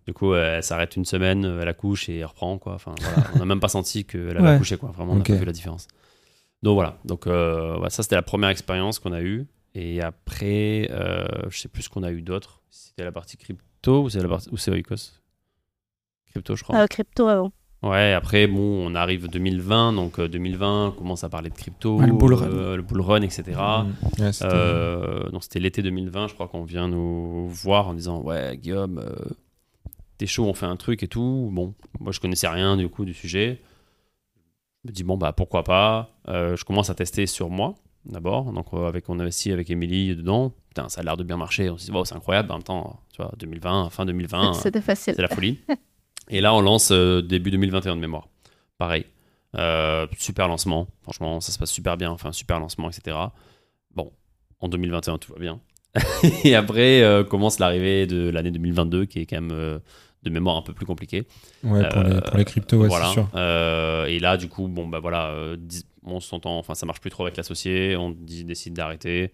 du 0.05 0.13
coup 0.13 0.33
euh, 0.33 0.57
elle 0.57 0.63
s'arrête 0.63 0.95
une 0.97 1.05
semaine, 1.05 1.45
elle 1.61 1.67
accouche 1.67 2.09
et 2.09 2.17
elle 2.19 2.25
reprend 2.25 2.57
quoi. 2.57 2.73
Enfin 2.73 2.93
voilà, 2.99 3.29
on 3.35 3.39
n'a 3.39 3.45
même 3.45 3.59
pas 3.61 3.69
senti 3.69 4.03
qu'elle 4.05 4.31
avait 4.37 4.41
Ouais. 4.41 4.49
accouché 4.49 4.77
quoi. 4.77 4.91
Vraiment 4.91 5.13
on 5.13 5.19
Ok. 5.19 5.29
a 5.29 5.33
pas 5.33 5.39
vu 5.39 5.45
la 5.45 5.51
différence. 5.53 5.87
Donc 6.61 6.75
voilà, 6.75 6.97
donc 7.05 7.25
euh, 7.27 7.77
ça 7.89 8.03
c'était 8.03 8.15
la 8.15 8.21
première 8.21 8.49
expérience 8.49 8.99
qu'on 8.99 9.13
a 9.13 9.21
eue. 9.21 9.47
Et 9.75 10.01
après, 10.01 10.87
euh, 10.91 11.25
je 11.49 11.57
sais 11.57 11.67
plus 11.67 11.81
ce 11.83 11.89
qu'on 11.89 12.03
a 12.03 12.11
eu 12.11 12.21
d'autre. 12.21 12.61
C'était 12.69 13.03
la 13.03 13.11
partie 13.11 13.37
crypto 13.37 14.03
ou 14.03 14.09
c'est 14.09 14.21
la 14.21 14.27
partie 14.29 14.49
ou 14.51 14.57
c'est 14.57 14.69
Oikos? 14.71 15.19
Crypto 16.31 16.55
je 16.55 16.63
crois. 16.63 16.77
Euh, 16.79 16.87
crypto 16.87 17.27
avant. 17.27 17.51
Ouais, 17.83 18.13
après, 18.13 18.47
bon, 18.47 18.87
on 18.89 18.95
arrive 18.95 19.27
2020, 19.27 19.91
donc 19.93 20.17
euh, 20.19 20.29
2020, 20.29 20.87
on 20.87 20.91
commence 20.91 21.23
à 21.25 21.29
parler 21.29 21.49
de 21.49 21.55
crypto, 21.55 21.99
Ouais, 21.99 22.07
le 22.07 22.13
bull 22.13 22.33
run. 22.33 22.47
euh, 22.49 22.75
le 22.77 22.81
bull 22.81 23.01
run, 23.01 23.21
etc. 23.21 23.43
Mm. 23.57 24.21
Ouais, 24.23 24.31
c'était- 24.31 24.45
Euh, 24.53 25.29
donc 25.31 25.43
c'était 25.43 25.59
l'été 25.59 25.81
2020, 25.81 26.27
je 26.29 26.33
crois 26.33 26.47
qu'on 26.47 26.63
vient 26.63 26.87
nous 26.87 27.49
voir 27.49 27.89
en 27.89 27.93
disant 27.93 28.21
ouais 28.21 28.55
Guillaume, 28.57 28.99
euh, 28.99 29.13
t'es 30.17 30.25
chaud, 30.27 30.45
on 30.45 30.53
fait 30.53 30.65
un 30.65 30.77
truc 30.77 31.03
et 31.03 31.07
tout. 31.09 31.49
Bon, 31.51 31.73
moi 31.99 32.11
je 32.13 32.19
connaissais 32.21 32.47
rien 32.47 32.77
du 32.77 32.87
coup 32.87 33.03
du 33.03 33.13
sujet. 33.13 33.61
Je 34.85 34.89
me 34.89 34.93
dis 34.93 35.03
bon 35.03 35.17
bah 35.17 35.33
pourquoi 35.33 35.63
pas. 35.65 36.09
Euh, 36.29 36.55
je 36.55 36.63
commence 36.63 36.89
à 36.89 36.95
tester 36.95 37.25
sur 37.27 37.49
moi 37.49 37.75
d'abord, 38.05 38.51
donc 38.53 38.67
euh, 38.73 38.87
avec 38.87 39.09
on 39.09 39.19
investit 39.19 39.51
avec 39.51 39.69
Émilie 39.69 40.15
dedans. 40.15 40.53
Putain, 40.69 40.87
ça 40.89 41.01
a 41.01 41.03
l'air 41.03 41.17
de 41.17 41.23
bien 41.23 41.37
marcher. 41.37 41.69
On 41.69 41.77
se 41.77 41.85
dit 41.85 41.91
wow, 41.91 42.05
c'est 42.05 42.15
incroyable. 42.15 42.49
En 42.51 42.55
même 42.55 42.63
temps, 42.63 42.99
tu 43.13 43.21
vois, 43.21 43.31
2020, 43.37 43.89
fin 43.91 44.05
2020. 44.05 44.53
C'était 44.53 44.81
facile. 44.81 45.13
C'est 45.15 45.21
la 45.21 45.27
folie. 45.27 45.59
Et 46.29 46.41
là, 46.41 46.53
on 46.53 46.61
lance 46.61 46.89
euh, 46.91 47.21
début 47.21 47.51
2021 47.51 47.95
de 47.95 48.01
mémoire. 48.01 48.27
Pareil. 48.77 49.05
Euh, 49.55 50.07
super 50.17 50.47
lancement. 50.47 50.87
Franchement, 51.01 51.41
ça 51.41 51.51
se 51.51 51.59
passe 51.59 51.71
super 51.71 51.97
bien. 51.97 52.11
Enfin, 52.11 52.31
super 52.31 52.59
lancement, 52.59 52.89
etc. 52.89 53.17
Bon, 53.93 54.11
en 54.59 54.67
2021, 54.67 55.17
tout 55.17 55.33
va 55.33 55.39
bien. 55.39 55.59
et 56.43 56.55
après, 56.55 57.03
euh, 57.03 57.23
commence 57.23 57.59
l'arrivée 57.59 58.07
de 58.07 58.29
l'année 58.29 58.51
2022, 58.51 59.05
qui 59.05 59.19
est 59.19 59.25
quand 59.25 59.41
même 59.41 59.81
de 60.23 60.29
mémoire 60.29 60.57
un 60.57 60.61
peu 60.61 60.73
plus 60.73 60.85
compliquée. 60.85 61.27
Ouais, 61.63 61.87
pour, 61.89 62.03
les, 62.03 62.21
pour 62.21 62.37
les 62.37 62.45
cryptos, 62.45 62.77
ouais, 62.77 62.87
voilà. 62.87 63.07
c'est 63.07 63.13
sûr. 63.13 63.27
Et 64.07 64.19
là, 64.19 64.37
du 64.37 64.47
coup, 64.47 64.67
bon, 64.67 64.87
bah 64.87 64.99
voilà, 64.99 65.35
on 66.03 66.19
s'entend, 66.19 66.57
enfin, 66.57 66.73
ça 66.73 66.85
marche 66.85 67.01
plus 67.01 67.11
trop 67.11 67.23
avec 67.23 67.37
l'associé, 67.37 67.95
on 67.95 68.11
décide 68.11 68.73
d'arrêter. 68.73 69.31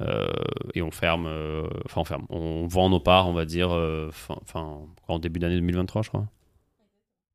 Euh, 0.00 0.28
et 0.74 0.82
on 0.82 0.90
ferme, 0.90 1.26
euh, 1.26 1.66
enfin 1.84 2.00
on 2.00 2.04
ferme, 2.04 2.26
on 2.30 2.66
vend 2.66 2.88
nos 2.90 3.00
parts, 3.00 3.28
on 3.28 3.32
va 3.32 3.44
dire, 3.44 3.70
euh, 3.72 4.08
fin, 4.12 4.36
fin- 4.46 4.78
en 5.08 5.18
début 5.18 5.38
d'année 5.40 5.56
2023, 5.56 6.02
je 6.02 6.08
crois. 6.08 6.26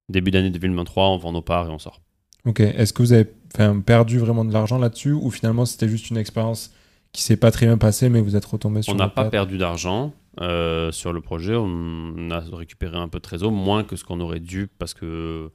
Début 0.09 0.32
d'année 0.32 0.49
2023, 0.51 1.09
on 1.09 1.18
vend 1.18 1.32
nos 1.32 1.41
parts 1.41 1.68
et 1.68 1.72
on 1.72 1.80
sort. 1.80 2.01
Ok. 2.45 2.59
Est-ce 2.59 2.93
que 2.93 3.01
vous 3.01 3.13
avez 3.13 3.28
enfin, 3.55 3.80
perdu 3.80 4.20
vraiment 4.20 4.45
de 4.45 4.53
l'argent 4.53 4.78
là-dessus 4.78 5.11
ou 5.13 5.32
finalement 5.32 5.66
c'était 5.66 5.88
juste 5.89 6.09
une 6.11 6.18
expérience 6.18 6.72
qui 7.11 7.24
s'est 7.24 7.38
pas 7.38 7.49
très 7.49 7.66
bien 7.66 7.78
passée 7.78 8.09
mais 8.09 8.22
vous 8.22 8.36
êtes 8.36 8.45
retombé 8.45 8.82
sur 8.84 8.93
On 8.93 8.97
n'a 8.97 9.07
pas 9.07 9.24
pattes 9.24 9.32
perdu 9.32 9.57
d'argent 9.57 10.13
euh, 10.41 10.91
sur 10.91 11.11
le 11.13 11.22
projet. 11.22 11.55
On 11.55 12.30
a 12.30 12.39
récupéré 12.55 12.97
un 12.97 13.07
peu 13.07 13.18
de 13.18 13.24
trésor, 13.24 13.51
moins 13.51 13.84
que 13.84 13.95
ce 13.95 14.03
qu'on 14.03 14.20
aurait 14.20 14.39
dû 14.41 14.68
parce 14.68 14.93
que 14.93 15.49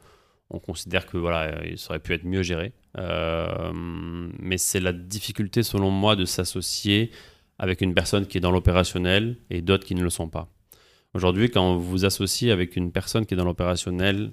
on 0.51 0.59
considère 0.59 1.07
que 1.07 1.17
voilà, 1.17 1.65
il 1.65 1.77
aurait 1.89 2.01
pu 2.01 2.13
être 2.13 2.25
mieux 2.25 2.43
géré. 2.43 2.73
Euh, 2.99 3.71
mais 3.73 4.59
c'est 4.59 4.81
la 4.81 4.93
difficulté, 4.93 5.63
selon 5.63 5.91
moi, 5.91 6.17
de 6.17 6.25
s'associer 6.25 7.11
avec 7.59 7.81
une 7.81 7.95
personne 7.95 8.27
qui 8.27 8.39
est 8.39 8.41
dans 8.41 8.51
l'opérationnel 8.51 9.37
et 9.49 9.63
d'autres 9.63 9.87
qui 9.87 9.95
ne 9.95 10.03
le 10.03 10.11
sont 10.11 10.29
pas. 10.29 10.49
Aujourd'hui, 11.15 11.51
quand 11.51 11.77
vous 11.77 11.89
vous 11.89 12.05
associez 12.05 12.51
avec 12.51 12.77
une 12.77 12.93
personne 12.93 13.27
qui 13.27 13.35
est 13.35 13.37
dans 13.37 13.45
l'opérationnel, 13.45 14.31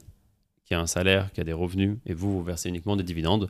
qui 0.66 0.74
a 0.74 0.80
un 0.80 0.88
salaire, 0.88 1.32
qui 1.32 1.42
a 1.42 1.44
des 1.44 1.54
revenus, 1.54 1.98
et 2.06 2.14
vous, 2.14 2.34
vous 2.34 2.44
versez 2.44 2.70
uniquement 2.70 2.96
des 2.96 3.04
dividendes, 3.04 3.50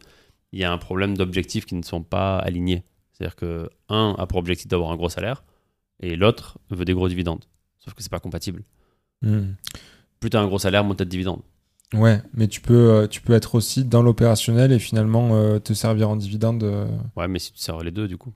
il 0.51 0.59
y 0.59 0.63
a 0.63 0.72
un 0.72 0.78
problème 0.78 1.18
d'objectifs 1.18 1.65
qui 1.65 1.76
ne 1.76 1.84
sont 1.84 2.03
pas 2.03 2.38
alignés. 2.38 2.84
C'est-à-dire 3.11 3.36
que 3.36 3.70
un 3.89 4.15
a 4.18 4.28
pour 4.28 4.38
objectif 4.38 4.68
d'avoir 4.68 4.91
un 4.91 4.95
gros 4.95 5.09
salaire 5.09 5.43
et 5.99 6.15
l'autre 6.15 6.59
veut 6.70 6.86
des 6.86 6.93
gros 6.93 7.09
dividendes. 7.09 7.45
Sauf 7.80 7.93
que 7.93 8.03
c'est 8.03 8.11
pas 8.11 8.20
compatible. 8.20 8.63
Hmm. 9.22 9.53
Plus 10.20 10.30
tu 10.30 10.38
as 10.38 10.41
un 10.41 10.47
gros 10.47 10.59
salaire, 10.59 10.84
moins 10.84 10.95
tu 10.95 11.01
as 11.01 11.05
de 11.05 11.09
dividendes. 11.09 11.41
Ouais, 11.94 12.22
mais 12.34 12.48
tu 12.48 12.60
peux, 12.62 12.92
euh, 12.92 13.08
tu 13.08 13.22
peux 13.22 13.34
être 13.34 13.56
aussi 13.56 13.86
dans 13.86 14.02
l'opérationnel 14.02 14.72
et 14.74 14.80
finalement 14.80 15.30
euh, 15.36 15.60
te 15.60 15.74
servir 15.74 16.10
en 16.10 16.16
dividende. 16.18 16.64
euh, 16.64 16.88
Ouais, 17.16 17.28
mais 17.28 17.40
si 17.40 17.54
tu 17.54 17.60
sers 17.60 17.78
les 17.80 17.92
deux, 17.92 18.08
du 18.08 18.18
coup, 18.18 18.34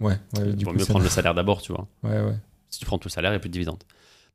Ouais, 0.00 0.18
ouais, 0.36 0.52
du 0.54 0.64
vaut 0.64 0.72
coup, 0.72 0.76
mieux 0.78 0.84
prendre 0.84 1.04
le 1.04 1.08
salaire 1.10 1.34
d'abord, 1.34 1.62
tu 1.62 1.72
vois. 1.72 1.86
Ouais, 2.02 2.20
ouais. 2.20 2.36
Si 2.68 2.78
tu 2.80 2.86
prends 2.86 2.98
tout 2.98 3.08
le 3.08 3.12
salaire, 3.12 3.30
il 3.30 3.34
n'y 3.34 3.36
a 3.36 3.40
plus 3.40 3.48
de 3.48 3.52
dividendes. 3.52 3.82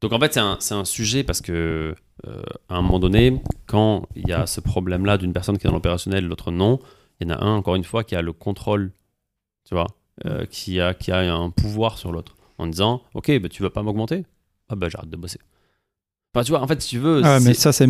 Donc 0.02 0.12
en 0.14 0.20
fait, 0.20 0.34
c'est 0.34 0.40
un, 0.42 0.58
un 0.72 0.86
sujet 0.86 1.24
parce 1.24 1.42
que 1.42 1.96
euh, 2.28 2.42
à 2.70 2.76
un 2.76 2.82
moment 2.82 3.00
donné, 3.00 3.42
quand 3.66 4.08
il 4.16 4.28
y 4.28 4.34
a 4.34 4.46
ce 4.46 4.60
problème-là 4.62 5.18
d'une 5.18 5.34
personne 5.34 5.58
qui 5.58 5.66
est 5.68 5.70
dans 5.70 5.76
l'opérationnel, 5.76 6.26
l'autre 6.26 6.52
non, 6.52 6.80
il 7.20 7.28
y 7.28 7.32
en 7.32 7.36
a 7.36 7.44
un, 7.44 7.56
encore 7.56 7.76
une 7.76 7.84
fois, 7.86 8.04
qui 8.04 8.16
a 8.16 8.22
le 8.22 8.34
contrôle, 8.34 8.92
tu 9.68 9.74
vois, 9.76 9.88
euh, 10.26 10.46
qui, 10.46 10.80
a, 10.82 10.94
qui 10.94 11.12
a 11.12 11.34
un 11.34 11.50
pouvoir 11.50 11.98
sur 11.98 12.12
l'autre, 12.12 12.36
en 12.58 12.68
disant, 12.68 13.02
ok, 13.14 13.40
bah, 13.40 13.50
tu 13.50 13.64
vas 13.64 13.70
pas 13.70 13.84
m'augmenter? 13.84 14.26
Ah 14.70 14.76
bah 14.76 14.90
j'arrête 14.90 15.10
de 15.10 15.18
bosser. 15.18 15.40
Enfin, 16.36 16.44
tu 16.44 16.52
vois, 16.52 16.62
en 16.62 16.68
fait, 16.68 16.82
si 16.82 16.90
tu 16.90 17.00
veux... 17.00 17.22
Ah, 17.24 17.40
mais 17.40 17.54
ça, 17.54 17.72
c'est 17.72 17.88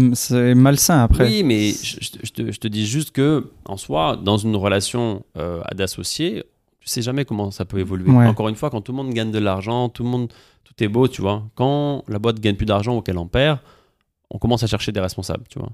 malsain 0.53 1.01
après. 1.01 1.25
Oui, 1.25 1.41
mais 1.41 1.71
je, 1.71 1.97
je 1.99 2.31
te- 2.31 2.51
je 2.51 2.59
te, 2.59 2.67
dis 2.67 2.85
juste 2.85 3.09
que, 3.09 3.49
en 3.65 3.75
soi, 3.75 4.19
dans 4.23 4.37
une 4.37 4.55
relation 4.55 5.23
euh, 5.35 5.63
d'associés, 5.73 6.43
tu 6.79 6.87
sais 6.87 7.01
jamais 7.01 7.25
comment 7.25 7.49
ça 7.49 7.65
peut 7.65 7.79
évoluer. 7.79 8.11
Ouais. 8.11 8.27
Encore 8.27 8.47
une 8.47 8.55
fois, 8.55 8.69
quand 8.69 8.81
tout 8.81 8.91
le 8.91 8.97
monde 8.97 9.11
gagne 9.15 9.31
de 9.31 9.39
l'argent, 9.39 9.89
tout 9.89 10.03
le 10.03 10.09
monde, 10.09 10.31
tout 10.63 10.75
est 10.83 10.87
beau, 10.87 11.07
tu 11.07 11.21
vois. 11.23 11.41
Quand 11.55 12.03
la 12.07 12.19
boîte 12.19 12.39
gagne 12.39 12.55
plus 12.55 12.67
d'argent 12.67 12.95
ou 12.95 13.01
qu'elle 13.01 13.17
en 13.17 13.25
perd, 13.25 13.57
on 14.29 14.37
commence 14.37 14.61
à 14.61 14.67
chercher 14.67 14.91
des 14.91 14.99
responsables, 14.99 15.45
tu 15.49 15.57
vois. 15.57 15.71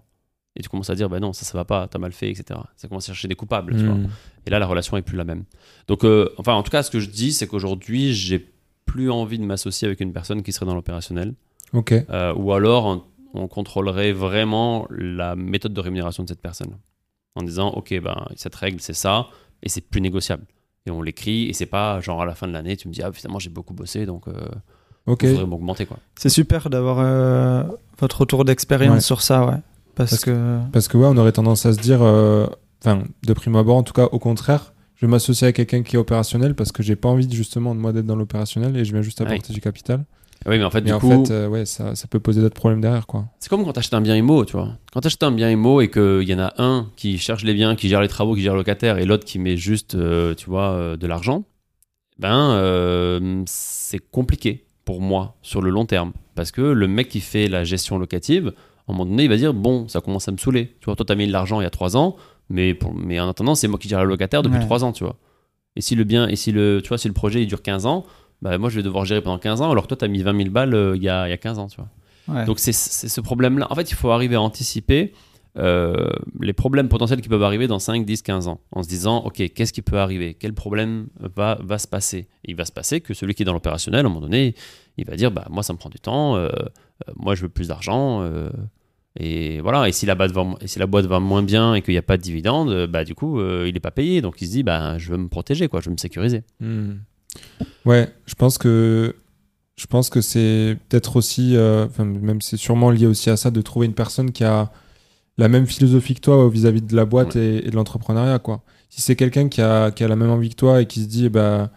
Et 0.55 0.61
tu 0.61 0.69
commences 0.69 0.89
à 0.89 0.95
dire, 0.95 1.09
bah 1.09 1.19
non, 1.19 1.33
ça, 1.33 1.43
ça 1.43 1.57
va 1.57 1.65
pas, 1.65 1.89
t'as 1.89 1.99
mal 1.99 2.13
fait, 2.13 2.29
etc. 2.29 2.57
Ça 2.77 2.87
commence 2.87 3.03
à 3.09 3.13
chercher 3.13 3.27
des 3.27 3.35
coupables, 3.35 3.75
tu 3.75 3.83
vois. 3.85 3.95
Hmm. 3.95 4.07
Et 4.45 4.49
là, 4.49 4.59
la 4.59 4.67
relation 4.67 4.95
est 4.95 5.01
plus 5.01 5.17
la 5.17 5.25
même. 5.25 5.43
Donc, 5.89 6.05
euh, 6.05 6.29
enfin, 6.37 6.53
en 6.53 6.63
tout 6.63 6.71
cas, 6.71 6.83
ce 6.83 6.91
que 6.91 7.01
je 7.01 7.09
dis, 7.09 7.33
c'est 7.33 7.47
qu'aujourd'hui, 7.47 8.13
j'ai 8.13 8.49
plus 8.85 9.11
envie 9.11 9.39
de 9.39 9.43
m'associer 9.43 9.87
avec 9.87 9.99
une 9.99 10.13
personne 10.13 10.41
qui 10.41 10.53
serait 10.53 10.65
dans 10.65 10.75
l'opérationnel. 10.75 11.33
Ok. 11.73 11.93
Euh, 11.93 12.33
ou 12.35 12.53
alors, 12.53 12.85
on, 12.85 13.03
on 13.33 13.47
contrôlerait 13.47 14.11
vraiment 14.11 14.87
la 14.89 15.35
méthode 15.35 15.73
de 15.73 15.79
rémunération 15.81 16.23
de 16.23 16.29
cette 16.29 16.41
personne. 16.41 16.77
En 17.35 17.43
disant, 17.43 17.69
OK, 17.69 17.93
ben, 18.01 18.25
cette 18.35 18.55
règle, 18.55 18.79
c'est 18.81 18.93
ça, 18.93 19.27
et 19.63 19.69
c'est 19.69 19.81
plus 19.81 20.01
négociable. 20.01 20.43
Et 20.85 20.91
on 20.91 21.01
l'écrit, 21.01 21.47
et 21.47 21.53
c'est 21.53 21.65
pas 21.65 21.99
genre 22.01 22.21
à 22.21 22.25
la 22.25 22.35
fin 22.35 22.47
de 22.47 22.51
l'année, 22.53 22.75
tu 22.75 22.87
me 22.87 22.93
dis, 22.93 23.01
ah, 23.03 23.11
finalement, 23.13 23.39
j'ai 23.39 23.49
beaucoup 23.49 23.73
bossé, 23.73 24.05
donc 24.05 24.23
il 24.27 24.33
Ok. 25.13 25.25
faudrait 25.25 25.45
m'augmenter, 25.45 25.85
quoi. 25.85 25.97
C'est 26.15 26.29
super 26.29 26.69
d'avoir 26.69 26.97
euh, 26.99 27.63
votre 27.99 28.21
retour 28.21 28.43
d'expérience 28.45 28.95
Ouais. 28.95 29.01
sur 29.01 29.21
ça, 29.21 29.45
ouais. 29.45 29.57
Parce, 29.95 30.11
Parce 30.11 30.25
que. 30.25 30.59
Parce 30.73 30.87
que 30.87 30.97
ouais, 30.97 31.07
on 31.09 31.15
aurait 31.17 31.31
tendance 31.31 31.65
à 31.65 31.73
se 31.73 31.79
dire, 31.79 32.01
euh, 32.01 32.47
enfin, 32.83 33.03
de 33.23 33.33
prime 33.33 33.55
abord, 33.55 33.77
en 33.77 33.83
tout 33.83 33.93
cas, 33.93 34.07
au 34.11 34.19
contraire, 34.19 34.73
je 34.95 35.05
vais 35.05 35.09
m'associer 35.11 35.47
à 35.47 35.51
quelqu'un 35.53 35.83
qui 35.83 35.95
est 35.95 35.99
opérationnel 35.99 36.53
parce 36.55 36.71
que 36.71 36.83
j'ai 36.83 36.95
pas 36.95 37.09
envie 37.09 37.29
justement 37.31 37.73
de 37.75 37.79
moi 37.79 37.91
d'être 37.93 38.05
dans 38.05 38.15
l'opérationnel 38.15 38.75
et 38.77 38.83
je 38.85 38.91
viens 38.91 39.01
juste 39.01 39.19
apporter 39.21 39.51
du 39.53 39.61
capital. 39.61 40.03
Oui, 40.47 40.57
mais 40.57 40.63
en 40.63 40.71
fait, 40.71 40.81
Mais 40.81 40.87
du 40.89 40.93
en 40.93 40.99
coup, 40.99 41.25
fait, 41.25 41.31
euh, 41.31 41.47
ouais, 41.47 41.65
ça, 41.65 41.95
ça 41.95 42.07
peut 42.07 42.19
poser 42.19 42.41
d'autres 42.41 42.55
problèmes 42.55 42.81
derrière, 42.81 43.05
quoi. 43.05 43.25
c'est 43.39 43.47
comme 43.49 43.63
quand 43.63 43.73
tu 43.73 43.79
achètes 43.79 43.93
un 43.93 44.01
bien 44.01 44.15
IMO, 44.15 44.43
tu 44.45 44.53
vois. 44.53 44.69
Quand 44.91 44.99
tu 45.01 45.07
achètes 45.07 45.21
un 45.23 45.31
bien 45.31 45.49
IMO 45.51 45.81
et 45.81 45.89
qu'il 45.91 46.23
y 46.27 46.33
en 46.33 46.39
a 46.39 46.53
un 46.57 46.87
qui 46.95 47.17
cherche 47.19 47.43
les 47.43 47.53
biens, 47.53 47.75
qui 47.75 47.89
gère 47.89 48.01
les 48.01 48.07
travaux, 48.07 48.33
qui 48.33 48.41
gère 48.41 48.53
le 48.53 48.59
locataire, 48.59 48.97
et 48.97 49.05
l'autre 49.05 49.23
qui 49.25 49.37
met 49.37 49.55
juste, 49.55 49.93
euh, 49.95 50.33
tu 50.33 50.49
vois, 50.49 50.69
euh, 50.71 50.97
de 50.97 51.05
l'argent, 51.05 51.43
ben, 52.19 53.43
c'est 53.47 53.99
compliqué 53.99 54.65
pour 54.85 55.01
moi 55.01 55.35
sur 55.41 55.61
le 55.61 55.69
long 55.69 55.85
terme. 55.85 56.11
Parce 56.35 56.51
que 56.51 56.61
le 56.61 56.87
mec 56.87 57.09
qui 57.09 57.19
fait 57.19 57.47
la 57.47 57.63
gestion 57.63 57.97
locative, 57.97 58.53
à 58.87 58.91
un 58.91 58.93
moment 58.95 59.05
donné, 59.05 59.23
il 59.23 59.29
va 59.29 59.37
dire 59.37 59.53
Bon, 59.53 59.87
ça 59.87 60.01
commence 60.01 60.27
à 60.27 60.31
me 60.31 60.37
saouler. 60.37 60.75
Tu 60.79 60.85
vois, 60.85 60.95
toi, 60.95 61.05
tu 61.05 61.11
as 61.13 61.15
mis 61.15 61.27
de 61.27 61.31
l'argent 61.31 61.61
il 61.61 61.63
y 61.63 61.67
a 61.67 61.71
trois 61.71 61.97
ans, 61.97 62.15
mais, 62.49 62.73
pour- 62.73 62.93
mais 62.93 63.19
en 63.19 63.29
attendant, 63.29 63.55
c'est 63.55 63.67
moi 63.67 63.77
qui 63.79 63.87
gère 63.89 64.01
le 64.03 64.09
locataire 64.09 64.41
depuis 64.43 64.59
trois 64.59 64.83
ans, 64.83 64.91
tu 64.91 65.03
vois. 65.03 65.17
Et 65.75 65.81
si 65.81 65.95
le 65.95 66.03
bien, 66.03 66.27
et 66.27 66.35
si 66.35 66.51
le, 66.51 66.81
tu 66.83 66.89
vois, 66.89 66.97
si 66.97 67.07
le 67.07 67.13
projet 67.13 67.41
il 67.41 67.47
dure 67.47 67.61
15 67.61 67.85
ans, 67.85 68.05
bah, 68.41 68.57
moi, 68.57 68.69
je 68.69 68.77
vais 68.77 68.83
devoir 68.83 69.05
gérer 69.05 69.21
pendant 69.21 69.37
15 69.39 69.61
ans, 69.61 69.71
alors 69.71 69.83
que 69.83 69.89
toi, 69.89 69.97
tu 69.97 70.05
as 70.05 70.07
mis 70.07 70.21
20 70.23 70.37
000 70.37 70.49
balles 70.49 70.73
euh, 70.73 70.95
il 70.95 71.03
y, 71.03 71.09
a, 71.09 71.27
il 71.27 71.31
y 71.31 71.33
a 71.33 71.37
15 71.37 71.59
ans, 71.59 71.67
tu 71.67 71.77
vois. 71.77 71.89
Ouais. 72.27 72.45
Donc 72.45 72.59
c'est 72.59 72.71
c'est 72.71 73.09
ce 73.09 73.19
problème-là. 73.21 73.67
En 73.69 73.75
fait, 73.75 73.89
il 73.91 73.95
faut 73.95 74.11
arriver 74.11 74.35
à 74.35 74.41
anticiper 74.41 75.11
euh, 75.57 76.07
les 76.39 76.53
problèmes 76.53 76.87
potentiels 76.87 77.19
qui 77.19 77.27
peuvent 77.27 77.43
arriver 77.43 77.67
dans 77.67 77.79
5, 77.79 78.05
10, 78.05 78.21
15 78.21 78.47
ans, 78.47 78.61
en 78.71 78.83
se 78.83 78.87
disant, 78.87 79.17
OK, 79.25 79.41
qu'est-ce 79.53 79.73
qui 79.73 79.81
peut 79.81 79.97
arriver? 79.97 80.35
Quel 80.35 80.53
problème 80.53 81.07
va, 81.19 81.57
va 81.61 81.77
se 81.77 81.87
passer? 81.87 82.27
Il 82.45 82.55
va 82.55 82.63
se 82.65 82.71
passer 82.71 83.01
que 83.01 83.13
celui 83.13 83.33
qui 83.33 83.41
est 83.41 83.45
dans 83.45 83.53
l'opérationnel, 83.53 84.05
à 84.05 84.07
un 84.07 84.09
moment 84.09 84.21
donné, 84.21 84.55
il 84.97 85.05
va 85.05 85.15
dire, 85.15 85.31
bah, 85.31 85.47
moi, 85.49 85.61
ça 85.63 85.73
me 85.73 85.77
prend 85.77 85.89
du 85.89 85.99
temps, 85.99 86.35
euh, 86.35 86.47
euh, 86.47 87.13
moi, 87.15 87.35
je 87.35 87.41
veux 87.41 87.49
plus 87.49 87.67
d'argent, 87.67 88.21
euh, 88.21 88.49
Et 89.19 89.59
voilà, 89.59 89.89
et 89.89 89.91
si 89.91 90.05
la 90.05 90.15
boîte 90.15 90.31
va, 90.31 90.45
et 90.61 90.67
si 90.67 90.79
la 90.79 90.87
boîte 90.87 91.05
va 91.05 91.19
moins 91.19 91.43
bien 91.43 91.73
et 91.73 91.81
qu'il 91.81 91.93
n'y 91.93 91.97
a 91.97 92.01
pas 92.03 92.15
de 92.15 92.21
dividende, 92.21 92.85
bah 92.87 93.03
du 93.03 93.13
coup, 93.13 93.41
euh, 93.41 93.65
il 93.67 93.73
n'est 93.73 93.81
pas 93.81 93.91
payé. 93.91 94.21
Donc 94.21 94.41
il 94.41 94.47
se 94.47 94.51
dit, 94.51 94.63
bah, 94.63 94.97
je 94.99 95.09
veux 95.11 95.17
me 95.17 95.27
protéger, 95.27 95.67
quoi, 95.67 95.81
je 95.81 95.87
veux 95.89 95.93
me 95.93 95.97
sécuriser. 95.97 96.43
Hmm. 96.61 96.93
Ouais, 97.85 98.09
je 98.25 98.35
pense 98.35 98.57
que 98.57 99.15
je 99.77 99.87
pense 99.87 100.09
que 100.09 100.21
c'est 100.21 100.77
peut-être 100.89 101.15
aussi, 101.15 101.55
euh, 101.55 101.85
enfin, 101.87 102.05
même 102.05 102.41
c'est 102.41 102.57
sûrement 102.57 102.91
lié 102.91 103.07
aussi 103.07 103.29
à 103.31 103.37
ça, 103.37 103.49
de 103.51 103.61
trouver 103.61 103.87
une 103.87 103.93
personne 103.93 104.31
qui 104.31 104.43
a 104.43 104.71
la 105.37 105.47
même 105.49 105.65
philosophie 105.65 106.13
que 106.15 106.19
toi 106.21 106.47
vis-à-vis 106.49 106.81
de 106.81 106.95
la 106.95 107.05
boîte 107.05 107.35
et, 107.35 107.65
et 107.67 107.71
de 107.71 107.75
l'entrepreneuriat, 107.75 108.39
quoi. 108.39 108.61
Si 108.89 109.01
c'est 109.01 109.15
quelqu'un 109.15 109.49
qui 109.49 109.61
a, 109.61 109.91
qui 109.91 110.03
a 110.03 110.07
la 110.07 110.15
même 110.15 110.29
envie 110.29 110.49
que 110.49 110.55
toi 110.55 110.81
et 110.81 110.85
qui 110.85 111.01
se 111.03 111.07
dit, 111.07 111.29
ben, 111.29 111.69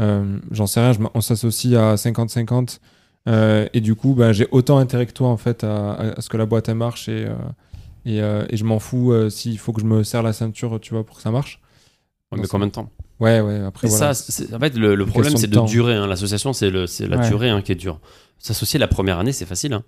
euh, 0.00 0.38
j'en 0.52 0.66
sais 0.66 0.80
rien, 0.80 0.92
je 0.92 1.00
on 1.14 1.20
s'associe 1.20 1.74
à 1.76 1.96
50-50 1.96 2.78
euh, 3.28 3.66
et 3.72 3.80
du 3.80 3.94
coup, 3.96 4.14
ben, 4.14 4.32
j'ai 4.32 4.46
autant 4.52 4.78
intérêt 4.78 5.06
que 5.06 5.12
toi 5.12 5.28
en 5.28 5.36
fait 5.36 5.64
à, 5.64 5.92
à- 5.92 6.18
à 6.18 6.20
ce 6.20 6.28
que 6.28 6.36
la 6.36 6.46
boîte 6.46 6.68
elle 6.68 6.76
marche 6.76 7.08
et, 7.08 7.26
euh, 7.26 7.34
et, 8.06 8.22
euh, 8.22 8.44
et 8.50 8.56
je 8.56 8.64
m'en 8.64 8.78
fous 8.78 9.12
euh, 9.12 9.30
s'il 9.30 9.58
faut 9.58 9.72
que 9.72 9.80
je 9.80 9.86
me 9.86 10.04
serre 10.04 10.22
la 10.22 10.32
ceinture, 10.32 10.78
tu 10.80 10.94
vois, 10.94 11.04
pour 11.04 11.16
que 11.16 11.22
ça 11.22 11.30
marche. 11.30 11.60
Ouais, 12.32 12.38
mais 12.40 12.46
combien 12.46 12.66
de 12.66 12.72
temps? 12.72 12.90
Ouais, 13.20 13.40
ouais, 13.40 13.60
après 13.60 13.86
Et 13.88 13.90
voilà. 13.90 14.12
ça, 14.14 14.30
c'est- 14.30 14.54
en 14.54 14.58
fait, 14.58 14.76
le, 14.76 14.94
le 14.94 15.06
problème, 15.06 15.36
c'est 15.36 15.46
de 15.48 15.60
durer. 15.66 15.94
hein. 15.94 16.06
L'association, 16.06 16.52
c'est 16.52 16.70
la 16.70 16.80
Ouais. 17.18 17.28
durée 17.28 17.48
hein, 17.50 17.62
qui 17.62 17.72
est 17.72 17.76
dure. 17.76 18.00
S'associer 18.38 18.78
la 18.78 18.86
première 18.88 19.18
année, 19.18 19.32
c'est 19.32 19.46
facile. 19.46 19.72
hein. 19.72 19.82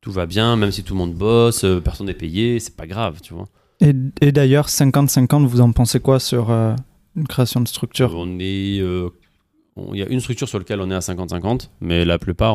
Tout 0.00 0.12
va 0.12 0.26
bien, 0.26 0.54
même 0.56 0.70
si 0.70 0.84
tout 0.84 0.94
le 0.94 0.98
monde 0.98 1.14
bosse, 1.14 1.64
euh, 1.64 1.80
personne 1.80 2.06
n'est 2.06 2.14
payé, 2.14 2.60
c'est 2.60 2.76
pas 2.76 2.86
grave, 2.86 3.20
tu 3.20 3.34
vois. 3.34 3.46
Et, 3.80 3.92
et 4.20 4.30
d'ailleurs, 4.32 4.68
50-50, 4.68 5.44
vous 5.46 5.60
en 5.60 5.72
pensez 5.72 5.98
quoi 5.98 6.20
sur 6.20 6.50
euh, 6.50 6.74
une 7.16 7.26
création 7.26 7.60
de 7.60 7.66
structure? 7.68 8.12
On 8.16 8.38
est, 8.38 8.78
euh, 8.80 9.08
il 9.92 9.98
y 9.98 10.02
a 10.02 10.06
une 10.08 10.20
structure 10.20 10.48
sur 10.48 10.58
laquelle 10.58 10.80
on 10.80 10.90
est 10.90 10.94
à 10.94 11.00
50-50, 11.00 11.70
mais 11.80 12.04
la 12.04 12.18
plupart, 12.18 12.54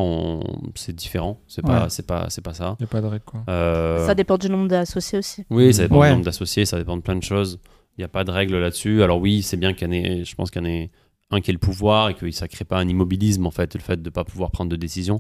c'est 0.75 0.95
différent. 0.95 1.41
C'est 1.47 1.61
pas, 1.63 1.84
Ouais. 1.84 1.89
c'est 1.89 2.05
pas, 2.07 2.27
c'est 2.29 2.41
pas 2.43 2.53
ça. 2.53 2.75
Il 2.79 2.84
n'y 2.84 2.86
a 2.86 2.88
pas 2.88 3.01
de 3.01 3.07
règle, 3.07 3.25
quoi. 3.25 3.43
Euh, 3.49 4.05
Ça 4.05 4.15
dépend 4.15 4.38
du 4.38 4.49
nombre 4.49 4.67
d'associés 4.69 5.19
aussi. 5.19 5.43
Oui, 5.49 5.73
ça 5.73 5.84
dépend 5.84 5.97
Ouais. 5.99 6.09
du 6.09 6.13
nombre 6.13 6.25
d'associés, 6.25 6.65
ça 6.65 6.77
dépend 6.77 6.95
de 6.97 7.01
plein 7.01 7.15
de 7.15 7.23
choses. 7.23 7.59
Il 7.97 8.01
n'y 8.01 8.05
a 8.05 8.09
pas 8.09 8.23
de 8.23 8.31
règle 8.31 8.57
là-dessus. 8.57 9.03
Alors 9.03 9.19
oui, 9.19 9.41
c'est 9.43 9.57
bien 9.57 9.73
qu'il 9.73 9.87
y 9.87 9.89
en 9.89 9.93
ait, 9.93 10.25
je 10.25 10.35
pense 10.35 10.49
qu'il 10.51 10.61
y 10.61 10.65
en 10.65 10.67
ait 10.67 10.89
un 11.31 11.41
qui 11.41 11.51
ait 11.51 11.53
le 11.53 11.59
pouvoir 11.59 12.09
et 12.09 12.13
que 12.15 12.29
ça 12.31 12.45
ne 12.45 12.49
crée 12.49 12.65
pas 12.65 12.77
un 12.79 12.87
immobilisme, 12.87 13.45
en 13.45 13.51
fait, 13.51 13.73
le 13.75 13.81
fait 13.81 13.97
de 14.01 14.07
ne 14.07 14.13
pas 14.13 14.23
pouvoir 14.23 14.51
prendre 14.51 14.69
de 14.71 14.75
décision. 14.75 15.19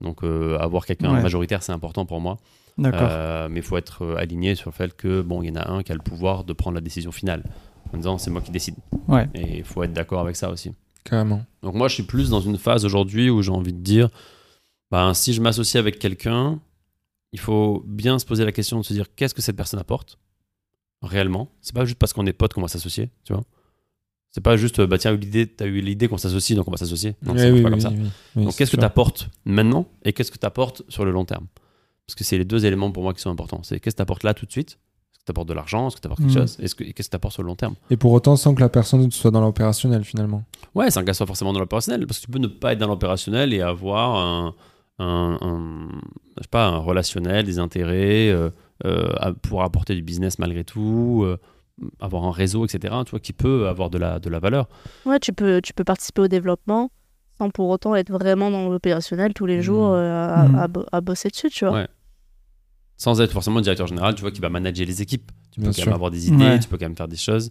Donc 0.00 0.22
euh, 0.22 0.58
avoir 0.58 0.86
quelqu'un 0.86 1.12
Ouais. 1.14 1.22
majoritaire, 1.22 1.62
c'est 1.62 1.72
important 1.72 2.06
pour 2.06 2.20
moi. 2.20 2.38
D'accord. 2.78 3.00
Euh, 3.10 3.48
mais 3.50 3.60
il 3.60 3.62
faut 3.62 3.76
être 3.76 4.02
euh, 4.04 4.16
aligné 4.16 4.54
sur 4.54 4.70
le 4.70 4.74
fait 4.74 4.94
que, 4.96 5.20
bon, 5.22 5.42
il 5.42 5.48
y 5.48 5.50
en 5.52 5.56
a 5.56 5.70
un 5.70 5.82
qui 5.82 5.92
a 5.92 5.94
le 5.94 6.00
pouvoir 6.02 6.44
de 6.44 6.52
prendre 6.52 6.74
la 6.74 6.80
décision 6.80 7.12
finale. 7.12 7.42
En 7.92 7.96
disant, 7.98 8.16
c'est 8.18 8.30
moi 8.30 8.40
qui 8.40 8.50
décide. 8.50 8.76
Ouais. 9.08 9.28
Et 9.34 9.58
il 9.58 9.64
faut 9.64 9.82
être 9.82 9.92
d'accord 9.92 10.20
avec 10.20 10.36
ça 10.36 10.50
aussi. 10.50 10.72
Carrément. 11.04 11.44
Donc 11.62 11.74
moi, 11.74 11.88
je 11.88 11.94
suis 11.94 12.02
plus 12.04 12.30
dans 12.30 12.40
une 12.40 12.56
phase 12.56 12.84
aujourd'hui 12.84 13.28
où 13.30 13.42
j'ai 13.42 13.50
envie 13.50 13.72
de 13.72 13.80
dire, 13.82 14.08
ben, 14.90 15.12
si 15.14 15.32
je 15.32 15.40
m'associe 15.42 15.78
avec 15.80 15.98
quelqu'un, 15.98 16.60
il 17.32 17.40
faut 17.40 17.82
bien 17.86 18.18
se 18.18 18.24
poser 18.26 18.44
la 18.44 18.52
question 18.52 18.78
de 18.78 18.84
se 18.84 18.92
dire 18.92 19.06
qu'est-ce 19.14 19.34
que 19.34 19.42
cette 19.42 19.56
personne 19.56 19.80
apporte? 19.80 20.18
Réellement. 21.02 21.50
C'est 21.60 21.74
pas 21.74 21.84
juste 21.84 21.98
parce 21.98 22.12
qu'on 22.12 22.26
est 22.26 22.32
potes 22.32 22.52
qu'on 22.54 22.62
va 22.62 22.68
s'associer, 22.68 23.10
tu 23.24 23.32
vois. 23.32 23.42
C'est 24.32 24.42
pas 24.42 24.56
juste, 24.56 24.80
bah 24.82 24.96
tiens, 24.96 25.18
t'as 25.56 25.66
eu 25.66 25.80
l'idée 25.80 26.06
qu'on 26.06 26.16
s'associe, 26.18 26.56
donc 26.56 26.68
on 26.68 26.70
va 26.70 26.76
s'associer. 26.76 27.16
Non, 27.22 27.36
ça 27.36 27.50
oui, 27.50 27.62
pas 27.62 27.66
oui, 27.68 27.70
comme 27.72 27.80
ça. 27.80 27.90
donc 28.36 28.54
qu'est-ce 28.56 28.58
que 28.58 28.66
sûr. 28.66 28.78
tu 28.78 28.84
apportes 28.84 29.28
maintenant 29.44 29.88
et 30.04 30.12
qu'est-ce 30.12 30.30
que 30.30 30.38
tu 30.38 30.46
apportes 30.46 30.82
sur 30.88 31.04
le 31.04 31.10
long 31.10 31.24
terme? 31.24 31.46
Parce 32.06 32.14
que 32.14 32.22
c'est 32.22 32.38
les 32.38 32.44
deux 32.44 32.64
éléments 32.64 32.92
pour 32.92 33.02
moi 33.02 33.12
qui 33.12 33.20
sont 33.20 33.30
importants. 33.30 33.62
C'est 33.64 33.80
qu'est-ce 33.80 33.94
que 33.94 33.98
tu 33.98 34.02
apportes 34.02 34.22
là 34.22 34.32
tout 34.34 34.46
de 34.46 34.52
suite? 34.52 34.78
Est-ce 35.12 35.18
que 35.20 35.24
tu 35.26 35.30
apportes 35.32 35.48
de 35.48 35.52
l'argent? 35.54 35.88
Est-ce 35.88 35.96
que 35.96 36.00
tu 36.00 36.06
apportes 36.06 36.20
quelque 36.20 36.30
Mhm. 36.32 36.38
chose? 36.42 36.56
Est-ce 36.60 36.74
que- 36.76 36.84
et 36.84 36.92
qu'est-ce 36.92 37.08
que 37.08 37.12
tu 37.12 37.16
apportes 37.16 37.34
sur 37.34 37.42
le 37.42 37.48
long 37.48 37.56
terme? 37.56 37.74
Et 37.90 37.96
pour 37.96 38.12
autant, 38.12 38.36
sans 38.36 38.54
que 38.54 38.60
la 38.60 38.68
personne 38.68 39.10
soit 39.10 39.32
dans 39.32 39.40
l'opérationnel, 39.40 40.04
finalement. 40.04 40.44
Ouais, 40.76 40.90
sans 40.92 41.04
qu'elle 41.04 41.14
soit 41.16 41.26
forcément 41.26 41.52
dans 41.52 41.58
l'opérationnel, 41.60 42.06
parce 42.06 42.20
que 42.20 42.26
tu 42.26 42.30
peux 42.30 42.38
ne 42.38 42.46
pas 42.46 42.72
être 42.74 42.78
dans 42.78 42.86
l'opérationnel 42.88 43.52
et 43.52 43.60
avoir 43.62 44.14
un, 44.16 44.54
un, 45.00 45.38
un- 45.40 45.88
je 46.36 46.42
sais 46.44 46.48
pas, 46.50 46.68
un 46.68 46.78
relationnel, 46.78 47.44
des 47.46 47.58
intérêts, 47.58 48.28
euh, 48.30 48.48
euh, 48.48 48.50
pour 49.42 49.62
apporter 49.62 49.94
du 49.94 50.02
business 50.02 50.38
malgré 50.38 50.64
tout, 50.64 51.22
euh, 51.24 51.38
avoir 52.00 52.24
un 52.24 52.30
réseau, 52.32 52.64
etc., 52.66 52.94
tu 53.06 53.10
vois, 53.10 53.20
qui 53.20 53.32
peut 53.32 53.68
avoir 53.68 53.90
de 53.90 53.98
la, 53.98 54.18
de 54.18 54.28
la 54.28 54.38
valeur. 54.38 54.68
Ouais, 55.06 55.18
tu 55.18 55.32
peux, 55.32 55.60
tu 55.62 55.72
peux 55.72 55.84
participer 55.84 56.22
au 56.22 56.28
développement 56.28 56.90
sans 57.38 57.48
pour 57.50 57.68
autant 57.70 57.94
être 57.96 58.10
vraiment 58.12 58.50
dans 58.50 58.68
l'opérationnel 58.68 59.32
tous 59.32 59.46
les 59.46 59.56
Mhm. 59.56 59.62
jours 59.62 59.88
euh, 59.92 60.28
à, 60.34 60.44
Mhm. 60.48 60.54
à 60.58 60.68
bo- 60.68 60.86
à 60.92 61.00
bosser 61.00 61.28
dessus, 61.30 61.48
tu 61.48 61.64
vois. 61.64 61.74
Ouais. 61.74 61.88
Sans 62.98 63.18
être 63.22 63.32
forcément 63.32 63.62
directeur 63.62 63.86
général, 63.86 64.14
tu 64.14 64.20
vois, 64.20 64.30
qui 64.30 64.40
va 64.42 64.50
manager 64.50 64.86
les 64.86 65.00
équipes. 65.00 65.30
Tu 65.52 65.56
peux 65.60 65.62
Bien 65.62 65.70
quand 65.70 65.74
sûr. 65.76 65.86
même 65.86 65.94
avoir 65.94 66.10
des 66.10 66.28
idées, 66.28 66.44
Ouais. 66.44 66.58
tu 66.60 66.68
peux 66.68 66.76
quand 66.76 66.84
même 66.84 66.96
faire 66.96 67.08
des 67.08 67.16
choses. 67.16 67.50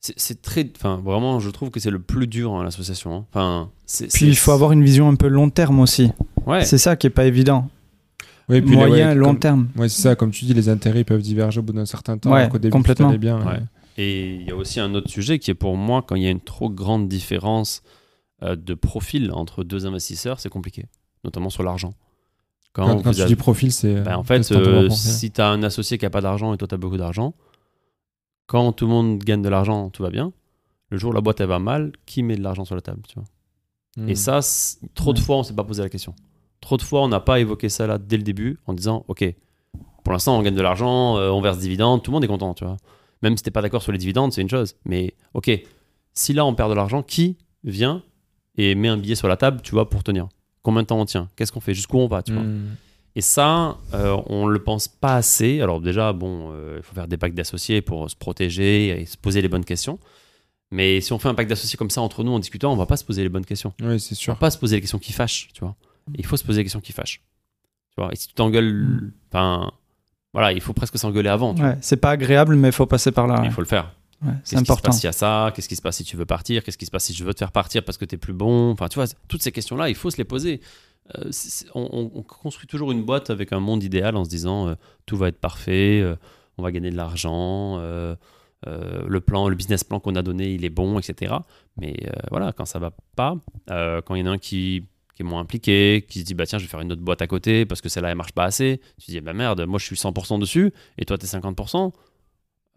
C'est- 0.00 0.42
très. 0.42 0.68
Enfin, 0.76 1.00
vraiment, 1.02 1.38
je 1.40 1.48
trouve 1.48 1.70
que 1.70 1.78
c'est 1.80 1.90
le 1.90 2.00
plus 2.00 2.26
dur 2.26 2.54
à 2.60 2.64
l'association. 2.64 3.14
hein. 3.14 3.24
Enfin, 3.30 3.70
c'est- 3.86 4.12
Puis 4.12 4.26
il 4.26 4.36
faut 4.36 4.50
avoir 4.50 4.72
une 4.72 4.82
vision 4.84 5.08
un 5.08 5.14
peu 5.14 5.28
long 5.28 5.48
terme 5.48 5.78
aussi. 5.80 6.10
Ouais. 6.44 6.64
C'est 6.64 6.76
ça 6.76 6.96
qui 6.96 7.06
est 7.06 7.10
pas 7.10 7.24
évident. 7.24 7.70
Oui, 8.48 8.60
puis 8.60 8.70
les- 8.70 8.76
Moyen, 8.76 9.08
ouais, 9.10 9.14
long 9.14 9.26
comme- 9.28 9.38
terme. 9.38 9.68
Ouais, 9.76 9.88
c'est 9.88 10.02
ça, 10.02 10.16
comme 10.16 10.30
tu 10.30 10.44
dis, 10.44 10.54
les 10.54 10.68
intérêts 10.68 11.04
peuvent 11.04 11.22
diverger 11.22 11.60
au 11.60 11.62
bout 11.62 11.72
d'un 11.72 11.86
certain 11.86 12.18
temps. 12.18 12.32
Ouais, 12.32 12.40
alors 12.42 12.58
début, 12.58 12.70
complètement. 12.72 13.12
bien. 13.14 13.44
Ouais. 13.46 13.60
Et 13.98 14.34
il 14.36 14.42
y 14.46 14.50
a 14.50 14.56
aussi 14.56 14.80
un 14.80 14.94
autre 14.94 15.10
sujet 15.10 15.38
qui 15.38 15.50
est 15.50 15.54
pour 15.54 15.76
moi, 15.76 16.02
quand 16.02 16.14
il 16.16 16.22
y 16.22 16.26
a 16.26 16.30
une 16.30 16.40
trop 16.40 16.70
grande 16.70 17.08
différence 17.08 17.82
euh, 18.42 18.56
de 18.56 18.74
profil 18.74 19.30
entre 19.32 19.62
deux 19.62 19.86
investisseurs, 19.86 20.40
c'est 20.40 20.48
compliqué, 20.48 20.86
notamment 21.24 21.50
sur 21.50 21.62
l'argent. 21.62 21.94
Quand, 22.72 22.86
Quand, 22.86 22.96
quand 22.96 23.02
vous 23.10 23.14
tu 23.14 23.20
avez- 23.20 23.28
dis 23.28 23.36
profil, 23.36 23.70
c'est. 23.70 24.00
Ben, 24.00 24.16
en 24.16 24.20
euh, 24.20 24.24
fait, 24.24 24.50
euh, 24.52 24.88
si 24.90 25.30
tu 25.30 25.40
as 25.40 25.48
un 25.48 25.62
associé 25.62 25.96
qui 25.98 26.06
a 26.06 26.10
pas 26.10 26.22
d'argent 26.22 26.52
et 26.54 26.56
toi 26.56 26.66
tu 26.66 26.74
as 26.74 26.78
beaucoup 26.78 26.96
d'argent, 26.96 27.34
quand 28.46 28.72
tout 28.72 28.86
le 28.86 28.90
monde 28.92 29.18
gagne 29.22 29.42
de 29.42 29.48
l'argent, 29.48 29.90
tout 29.90 30.02
va 30.02 30.10
bien. 30.10 30.32
Le 30.90 30.98
jour 30.98 31.10
où 31.10 31.14
la 31.14 31.20
boîte 31.20 31.40
elle 31.40 31.48
va 31.48 31.58
mal, 31.58 31.92
qui 32.06 32.22
met 32.22 32.36
de 32.36 32.42
l'argent 32.42 32.64
sur 32.64 32.74
la 32.74 32.80
table 32.80 33.02
tu 33.08 33.14
vois? 33.14 33.24
Hmm. 33.96 34.08
Et 34.08 34.14
ça, 34.14 34.40
trop 34.94 35.12
de 35.12 35.18
fois, 35.18 35.36
on 35.36 35.42
s'est 35.42 35.54
pas 35.54 35.64
posé 35.64 35.82
la 35.82 35.88
question. 35.90 36.14
Trop 36.62 36.78
de 36.78 36.82
fois, 36.82 37.02
on 37.02 37.08
n'a 37.08 37.20
pas 37.20 37.40
évoqué 37.40 37.68
ça 37.68 37.86
là 37.86 37.98
dès 37.98 38.16
le 38.16 38.22
début 38.22 38.58
en 38.66 38.72
disant 38.72 39.04
Ok, 39.08 39.22
pour 40.04 40.12
l'instant, 40.14 40.38
on 40.38 40.42
gagne 40.42 40.54
de 40.54 40.62
l'argent, 40.62 41.18
euh, 41.18 41.28
on 41.30 41.42
verse 41.42 41.58
dividendes, 41.58 42.02
tout 42.02 42.10
le 42.10 42.14
monde 42.14 42.24
est 42.24 42.28
content, 42.28 42.54
tu 42.54 42.64
vois. 42.64 42.76
Même 43.20 43.36
si 43.36 43.42
t'es 43.42 43.50
pas 43.50 43.60
d'accord 43.62 43.82
sur 43.82 43.92
les 43.92 43.98
dividendes, 43.98 44.32
c'est 44.32 44.40
une 44.40 44.48
chose. 44.50 44.76
Mais 44.86 45.14
ok, 45.34 45.50
si 46.14 46.32
là 46.32 46.46
on 46.46 46.54
perd 46.54 46.70
de 46.70 46.74
l'argent, 46.74 47.02
qui 47.02 47.36
vient 47.64 48.02
et 48.56 48.74
met 48.74 48.88
un 48.88 48.96
billet 48.96 49.14
sur 49.16 49.28
la 49.28 49.36
table, 49.36 49.60
tu 49.62 49.72
vois, 49.72 49.90
pour 49.90 50.02
tenir? 50.02 50.28
Combien 50.62 50.82
de 50.82 50.86
temps 50.86 51.00
on 51.00 51.04
tient? 51.04 51.28
Qu'est-ce 51.36 51.52
qu'on 51.52 51.60
fait? 51.60 51.74
Jusqu'où 51.74 51.98
on 51.98 52.06
va 52.06 52.22
tu 52.22 52.32
vois? 52.32 52.42
Hmm. 52.42 52.76
et 53.16 53.20
ça, 53.20 53.78
euh, 53.94 54.16
on 54.26 54.46
le 54.46 54.62
pense 54.62 54.86
pas 54.88 55.16
assez. 55.16 55.60
Alors 55.60 55.80
déjà, 55.80 56.12
bon, 56.12 56.50
euh, 56.52 56.76
il 56.78 56.82
faut 56.82 56.94
faire 56.94 57.08
des 57.08 57.16
packs 57.16 57.34
d'associés 57.34 57.82
pour 57.82 58.08
se 58.08 58.14
protéger 58.16 58.88
et 59.00 59.06
se 59.06 59.16
poser 59.16 59.42
les 59.42 59.48
bonnes 59.48 59.64
questions. 59.64 59.98
Mais 60.70 61.00
si 61.00 61.12
on 61.12 61.18
fait 61.18 61.28
un 61.28 61.34
pack 61.34 61.48
d'associés 61.48 61.76
comme 61.76 61.90
ça 61.90 62.00
entre 62.00 62.22
nous 62.24 62.32
en 62.32 62.38
discutant, 62.38 62.72
on 62.72 62.76
va 62.76 62.86
pas 62.86 62.96
se 62.96 63.04
poser 63.04 63.22
les 63.22 63.28
bonnes 63.28 63.44
questions. 63.44 63.74
Oui, 63.82 63.98
c'est 64.00 64.12
On 64.12 64.16
sûr. 64.16 64.32
va 64.32 64.38
pas 64.38 64.50
se 64.50 64.56
poser 64.58 64.76
les 64.76 64.80
questions 64.80 64.98
qui 64.98 65.12
fâchent, 65.12 65.48
tu 65.52 65.60
vois. 65.60 65.76
Il 66.16 66.24
faut 66.26 66.36
se 66.36 66.44
poser 66.44 66.58
les 66.60 66.64
questions 66.64 66.80
qui 66.80 66.92
fâchent. 66.92 67.20
Tu 67.96 68.02
vois. 68.02 68.12
Et 68.12 68.16
si 68.16 68.28
tu 68.28 68.34
t'engueules, 68.34 69.12
enfin, 69.30 69.70
voilà, 70.32 70.52
il 70.52 70.60
faut 70.60 70.72
presque 70.72 70.98
s'engueuler 70.98 71.28
avant. 71.28 71.54
Ouais, 71.56 71.76
c'est 71.80 71.96
pas 71.98 72.10
agréable, 72.10 72.56
mais 72.56 72.68
il 72.68 72.72
faut 72.72 72.86
passer 72.86 73.12
par 73.12 73.26
là. 73.26 73.36
Il 73.38 73.48
ouais. 73.48 73.50
faut 73.50 73.60
le 73.60 73.66
faire. 73.66 73.94
Ouais, 74.22 74.32
Qu'est-ce 74.44 74.56
c'est 74.56 74.56
qui 74.64 74.72
se 74.74 74.80
passe 74.80 74.96
s'il 74.96 75.04
y 75.04 75.08
a 75.08 75.12
ça? 75.12 75.52
Qu'est-ce 75.54 75.68
qui 75.68 75.76
se 75.76 75.82
passe 75.82 75.96
si 75.96 76.04
tu 76.04 76.16
veux 76.16 76.24
partir? 76.26 76.62
Qu'est-ce 76.62 76.78
qui 76.78 76.86
se 76.86 76.90
passe 76.90 77.04
si 77.04 77.12
je 77.14 77.24
veux 77.24 77.34
te 77.34 77.38
faire 77.40 77.50
partir 77.52 77.84
parce 77.84 77.98
que 77.98 78.04
tu 78.04 78.14
es 78.14 78.18
plus 78.18 78.32
bon? 78.32 78.70
Enfin, 78.70 78.88
tu 78.88 78.94
vois, 78.96 79.06
toutes 79.28 79.42
ces 79.42 79.50
questions-là, 79.52 79.88
il 79.88 79.94
faut 79.96 80.10
se 80.10 80.16
les 80.16 80.24
poser. 80.24 80.60
Euh, 81.18 81.30
on, 81.74 81.88
on- 81.92 82.10
on 82.14 82.22
construit 82.22 82.68
toujours 82.68 82.92
une 82.92 83.02
boîte 83.02 83.30
avec 83.30 83.52
un 83.52 83.58
monde 83.58 83.82
idéal 83.82 84.16
en 84.16 84.24
se 84.24 84.30
disant 84.30 84.68
euh, 84.68 84.74
tout 85.06 85.16
va 85.16 85.26
être 85.28 85.40
parfait, 85.40 86.00
euh, 86.00 86.14
on 86.56 86.62
va 86.62 86.70
gagner 86.70 86.90
de 86.92 86.96
l'argent, 86.96 87.78
le 88.64 89.20
plan, 89.20 89.48
le 89.48 89.56
business 89.56 89.82
plan 89.82 89.98
qu'on 89.98 90.14
a 90.14 90.22
donné, 90.22 90.52
il 90.54 90.64
est 90.64 90.70
bon, 90.70 90.98
etc. 91.00 91.34
Mais 91.76 91.96
voilà, 92.30 92.52
quand 92.52 92.64
ça 92.64 92.78
va 92.78 92.92
pas, 93.16 93.36
quand 93.66 94.14
il 94.14 94.20
y 94.20 94.22
en 94.22 94.26
a 94.26 94.30
un 94.34 94.38
qui, 94.38 94.84
qui 95.22 95.28
est 95.28 95.28
moins 95.28 95.40
impliqué, 95.40 96.04
qui 96.08 96.20
se 96.20 96.24
dit 96.24 96.34
bah 96.34 96.46
tiens, 96.46 96.58
je 96.58 96.64
vais 96.64 96.70
faire 96.70 96.80
une 96.80 96.92
autre 96.92 97.02
boîte 97.02 97.22
à 97.22 97.26
côté 97.26 97.64
parce 97.66 97.80
que 97.80 97.88
celle-là 97.88 98.10
elle 98.10 98.16
marche 98.16 98.32
pas 98.32 98.44
assez, 98.44 98.80
tu 98.98 99.06
te 99.06 99.10
dis 99.12 99.20
bah 99.20 99.32
merde, 99.32 99.64
moi 99.66 99.78
je 99.78 99.86
suis 99.86 99.96
100% 99.96 100.38
dessus 100.38 100.72
et 100.98 101.04
toi 101.04 101.18
t'es 101.18 101.26
50%. 101.26 101.92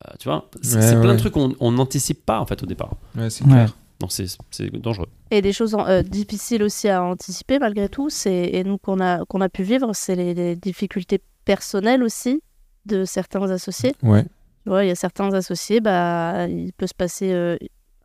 Euh, 0.08 0.12
tu 0.20 0.28
vois, 0.28 0.50
c'est 0.62 0.78
Ouais, 0.96 1.02
plein 1.02 1.14
de 1.14 1.20
trucs 1.20 1.34
qu'on 1.34 1.56
on 1.60 1.72
n'anticipe 1.72 2.26
pas 2.26 2.40
en 2.40 2.46
fait 2.46 2.62
au 2.62 2.66
départ. 2.66 2.96
Ouais, 3.16 3.30
c'est 3.30 3.46
clair. 3.46 3.76
Donc 4.00 4.12
c'est 4.12 4.26
c'est 4.52 4.70
dangereux. 4.72 5.08
Et 5.32 5.42
des 5.42 5.54
choses 5.54 5.76
euh, 5.80 6.04
difficiles 6.04 6.64
aussi 6.64 6.90
à 6.90 7.02
anticiper 7.02 7.60
malgré 7.60 7.88
tout, 7.88 8.10
c'est 8.10 8.50
et 8.54 8.64
nous 8.66 8.78
qu'on 8.78 9.00
a 9.00 9.24
qu'on 9.26 9.40
a 9.40 9.48
pu 9.48 9.64
vivre, 9.64 9.92
c'est 9.94 10.16
les, 10.16 10.34
les 10.34 10.56
difficultés 10.58 11.22
personnelles 11.46 12.04
aussi 12.04 12.42
de 12.86 13.06
certains 13.06 13.50
associés. 13.52 13.96
Ouais. 14.04 14.26
Il 14.68 14.88
y 14.88 14.92
a 14.92 14.96
certains 14.96 15.32
associés, 15.34 15.80
bah, 15.80 16.48
il 16.48 16.74
peut 16.74 16.88
se 16.88 16.94
passer 16.96 17.32
euh, 17.32 17.56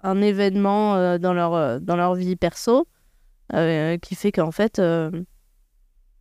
un 0.03 0.21
événement 0.21 0.95
euh, 0.95 1.19
dans 1.19 1.33
leur 1.33 1.55
euh, 1.55 1.79
dans 1.81 1.97
leur 1.97 2.15
vie 2.15 2.37
perso 2.37 2.87
euh, 3.55 3.97
qui 3.99 4.15
fait 4.15 4.33
qu'en 4.33 4.51
fait, 4.53 4.79
euh, 4.79 5.11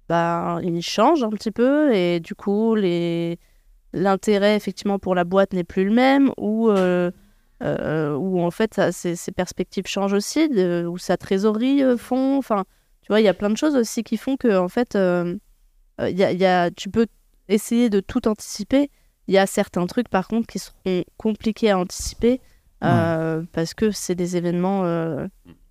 bah, 0.07 0.59
ils 0.63 0.81
changent 0.81 1.23
un 1.23 1.29
petit 1.29 1.51
peu 1.51 1.93
et 1.93 2.19
du 2.19 2.33
coup 2.35 2.75
les 2.75 3.37
l'intérêt 3.93 4.55
effectivement 4.55 4.99
pour 4.99 5.15
la 5.15 5.23
boîte 5.23 5.53
n'est 5.53 5.63
plus 5.63 5.85
le 5.85 5.91
même 5.93 6.31
ou 6.37 6.69
euh, 6.69 7.11
où 7.61 8.41
en 8.41 8.51
fait 8.51 8.73
ça- 8.73 8.91
ses, 8.91 9.15
ses 9.15 9.31
perspectives 9.31 9.85
changent 9.87 10.13
aussi, 10.13 10.47
de, 10.49 10.85
où 10.87 10.97
sa 10.97 11.17
trésorerie 11.17 11.81
fond. 11.97 12.37
Enfin, 12.37 12.65
tu 13.01 13.07
vois, 13.09 13.19
il 13.19 13.23
y 13.23 13.27
a 13.27 13.33
plein 13.33 13.49
de 13.49 13.57
choses 13.57 13.75
aussi 13.75 14.03
qui 14.03 14.17
font 14.17 14.37
que 14.37 14.57
en 14.57 14.69
fait, 14.69 14.95
il 14.95 16.17
y 16.17 16.23
a, 16.23 16.31
il 16.31 16.39
y 16.39 16.45
a- 16.45 16.71
tu 16.71 16.89
peux 16.89 17.07
essayer 17.47 17.89
de 17.89 17.99
tout 17.99 18.27
anticiper. 18.27 18.89
Il 19.27 19.33
y 19.33 19.37
a 19.37 19.45
certains 19.45 19.85
trucs 19.87 20.09
par 20.09 20.27
contre 20.27 20.47
qui 20.47 20.59
seront 20.59 21.03
compliqués 21.17 21.69
à 21.71 21.77
anticiper 21.77 22.39
parce 22.79 23.73
que 23.75 23.91
c'est 23.91 24.15
des 24.15 24.37
événements 24.37 24.83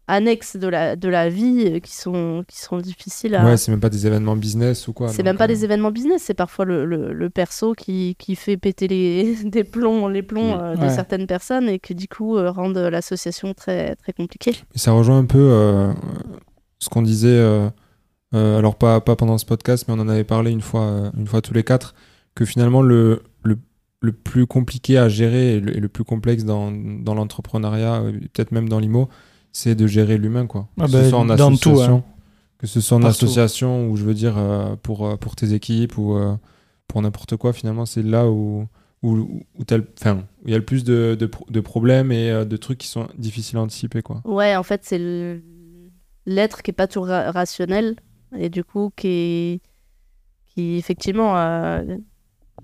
annexes 0.09 0.57
de 0.57 0.67
la, 0.67 0.97
de 0.97 1.09
la 1.09 1.29
vie 1.29 1.65
euh, 1.67 1.79
qui 1.81 1.95
sont, 1.95 2.45
qui 2.49 2.59
sont 2.59 2.79
difficiles 2.79 3.35
à. 3.35 3.45
Ouais, 3.45 3.57
c'est 3.57 3.71
même 3.71 3.79
pas 3.81 3.91
des 3.91 4.07
événements 4.07 4.35
business 4.37 4.89
ou 4.89 4.93
quoi. 4.93 5.09
c'est 5.09 5.23
même 5.23 5.37
pas 5.37 5.45
euh, 5.45 5.49
des 5.49 5.65
événements 5.65 5.91
business, 5.93 6.23
c'est 6.25 6.35
parfois 6.35 6.65
le, 6.65 6.85
le, 6.85 7.13
le 7.13 7.31
perso 7.31 7.75
qui, 7.75 8.17
qui 8.19 8.35
fait 8.35 8.57
péter 8.57 8.89
les, 8.89 9.37
des 9.45 9.65
plombs, 9.65 10.09
les 10.09 10.23
plombs 10.23 10.59
euh, 10.59 10.75
de 10.75 10.81
Ouais. 10.81 10.91
certaines 10.91 11.27
personnes 11.27 11.69
et 11.69 11.79
qui 11.79 11.95
du 11.95 12.09
coup 12.09 12.37
euh, 12.37 12.51
rendent 12.51 12.77
l'association 12.79 13.55
très, 13.55 13.95
très 13.97 14.13
compliquée. 14.13 14.57
Et 14.75 14.79
ça 14.79 14.93
rejoint 14.93 15.19
un 15.19 15.27
peu 15.27 15.93
ce 16.79 16.89
qu'on 16.89 17.03
disait, 17.03 17.41
alors 18.33 18.77
pas, 18.77 19.01
pas 19.01 19.17
pendant 19.17 19.39
ce 19.39 19.45
podcast, 19.47 19.85
mais 19.89 19.95
on 19.95 20.01
en 20.01 20.09
avait 20.09 20.25
parlé 20.25 20.51
une 20.51 20.61
fois, 20.61 21.11
une 21.17 21.27
fois 21.27 21.41
tous 21.43 21.55
les 21.55 21.65
quatre, 21.65 21.95
que 22.35 22.45
finalement 22.45 22.83
le, 22.83 23.23
le, 23.43 23.59
le 24.01 24.13
plus 24.13 24.47
compliqué 24.47 24.97
à 24.99 25.09
gérer 25.09 25.55
et 25.57 25.61
le, 25.61 25.77
et 25.77 25.89
plus 25.89 26.05
complexe 26.05 26.45
dans, 26.45 26.71
dans 26.71 27.15
l'entrepreneuriat, 27.15 28.03
peut-être 28.35 28.53
même 28.53 28.69
dans 28.69 28.79
l'IMO, 28.79 29.09
c'est 29.59 29.75
de 29.75 29.87
gérer 29.87 30.19
l'humain, 30.19 30.47
quoi. 30.47 30.69
Ah 30.81 30.87
que 30.87 30.93
bah, 30.93 31.03
ce 31.05 31.11
soit 31.11 31.19
en 31.19 31.25
dans 31.25 31.37
tout, 31.57 31.71
association, 31.71 31.97
hein. 31.97 32.05
que 32.59 32.67
ce 32.67 32.81
soit 32.81 32.97
en 32.97 33.01
Partout. 33.01 33.25
association 33.25 33.89
ou 33.91 33.97
je 33.97 34.05
veux 34.05 34.15
dire 34.15 34.37
euh, 34.39 34.77
pour, 34.83 35.07
euh, 35.07 35.17
pour 35.17 35.35
tes 35.37 35.53
équipes 35.53 35.99
ou 35.99 36.15
euh, 36.17 36.35
pour 36.87 37.03
n'importe 37.03 37.37
quoi, 37.37 37.53
finalement, 37.53 37.85
c'est 37.87 38.03
là 38.03 38.27
où 38.29 38.67
où, 39.03 39.11
où 39.17 39.43
où 39.59 39.65
il 39.71 40.51
y 40.51 40.55
a 40.55 40.59
le 40.59 40.65
plus 40.65 40.83
de, 40.85 41.17
de, 41.19 41.27
pro- 41.27 41.47
de 41.49 41.61
problèmes 41.61 42.11
et 42.11 42.31
euh, 42.31 42.45
de 42.45 42.57
trucs 42.57 42.79
qui 42.79 42.89
sont 42.89 43.07
difficiles 43.17 43.59
à 43.59 43.63
anticiper, 43.63 44.03
quoi. 44.03 44.23
Ouais, 44.25 44.57
en 44.57 44.63
fait, 44.65 44.81
c'est 44.85 45.41
l'être 46.27 46.63
qui 46.63 46.71
est 46.71 46.75
pas 46.75 46.87
toujours 46.89 47.07
ra- 47.09 47.31
rationnel 47.31 47.97
et 48.37 48.49
du 48.51 48.63
coup 48.65 48.91
qui 48.97 49.09
est- 49.09 49.61
qui 50.55 50.77
effectivement 50.77 51.37
euh, 51.39 51.83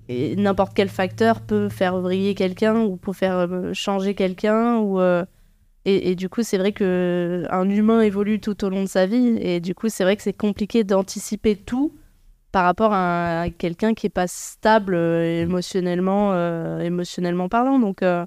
n'importe 0.09 0.73
quel 0.75 0.89
facteur 0.89 1.41
peut 1.41 1.69
faire 1.69 1.99
vriller 1.99 2.35
quelqu'un 2.35 2.81
ou 2.81 2.97
peut 2.97 3.13
faire 3.13 3.47
changer 3.73 4.13
quelqu'un 4.13 4.77
ou 4.77 4.99
euh, 4.99 5.23
et, 5.85 6.11
et 6.11 6.15
du 6.15 6.29
coup 6.29 6.43
c'est 6.43 6.57
vrai 6.57 6.71
que 6.71 7.45
un 7.49 7.69
humain 7.69 8.01
évolue 8.01 8.39
tout 8.39 8.63
au 8.65 8.69
long 8.69 8.83
de 8.83 8.89
sa 8.89 9.05
vie. 9.05 9.37
Et 9.39 9.59
du 9.59 9.75
coup 9.75 9.89
c'est 9.89 10.03
vrai 10.03 10.15
que 10.15 10.23
c'est 10.23 10.33
compliqué 10.33 10.83
d'anticiper 10.83 11.55
tout 11.55 11.93
par 12.51 12.65
rapport 12.65 12.91
à, 12.93 13.41
à 13.41 13.49
quelqu'un 13.49 13.93
qui 13.93 14.07
est 14.07 14.09
pas 14.09 14.27
stable 14.27 14.95
euh, 14.95 15.41
émotionnellement 15.41 16.33
euh, 16.33 16.79
émotionnellement 16.79 17.49
parlant. 17.49 17.79
Donc 17.79 18.01
euh, 18.01 18.25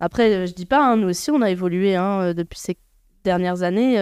après 0.00 0.46
je 0.46 0.54
dis 0.54 0.66
pas 0.66 0.84
hein, 0.84 0.96
nous 0.96 1.08
aussi 1.08 1.30
on 1.30 1.40
a 1.40 1.50
évolué 1.50 1.96
hein, 1.96 2.34
depuis 2.34 2.58
ces 2.58 2.76
dernières 3.24 3.62
années. 3.62 3.96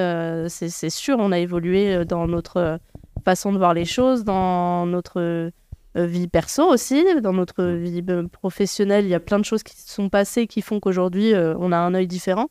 C'est 0.49 0.91
sûr 0.91 1.17
on 1.21 1.31
a 1.31 1.39
évolué 1.39 2.05
dans 2.05 2.27
notre 2.27 2.81
façon 3.25 3.53
de 3.53 3.59
voir 3.59 3.75
les 3.75 3.85
choses 3.85 4.25
dans 4.25 4.87
notre 4.87 5.53
vie 5.95 6.27
perso 6.27 6.65
aussi, 6.65 7.05
dans 7.21 7.33
notre 7.33 7.65
vie 7.65 8.03
euh, 8.09 8.27
professionnelle, 8.27 9.05
il 9.05 9.11
y 9.11 9.15
a 9.15 9.21
plein 9.21 9.39
de 9.39 9.45
choses 9.45 9.63
qui 9.63 9.77
se 9.77 9.93
sont 9.93 10.09
passées 10.09 10.47
qui 10.47 10.63
font 10.63 10.81
qu'aujourd'hui, 10.81 11.35
on 11.37 11.71
a 11.71 11.77
un 11.77 11.95
œil 11.95 12.07
différent. 12.07 12.49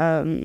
Euh, 0.00 0.42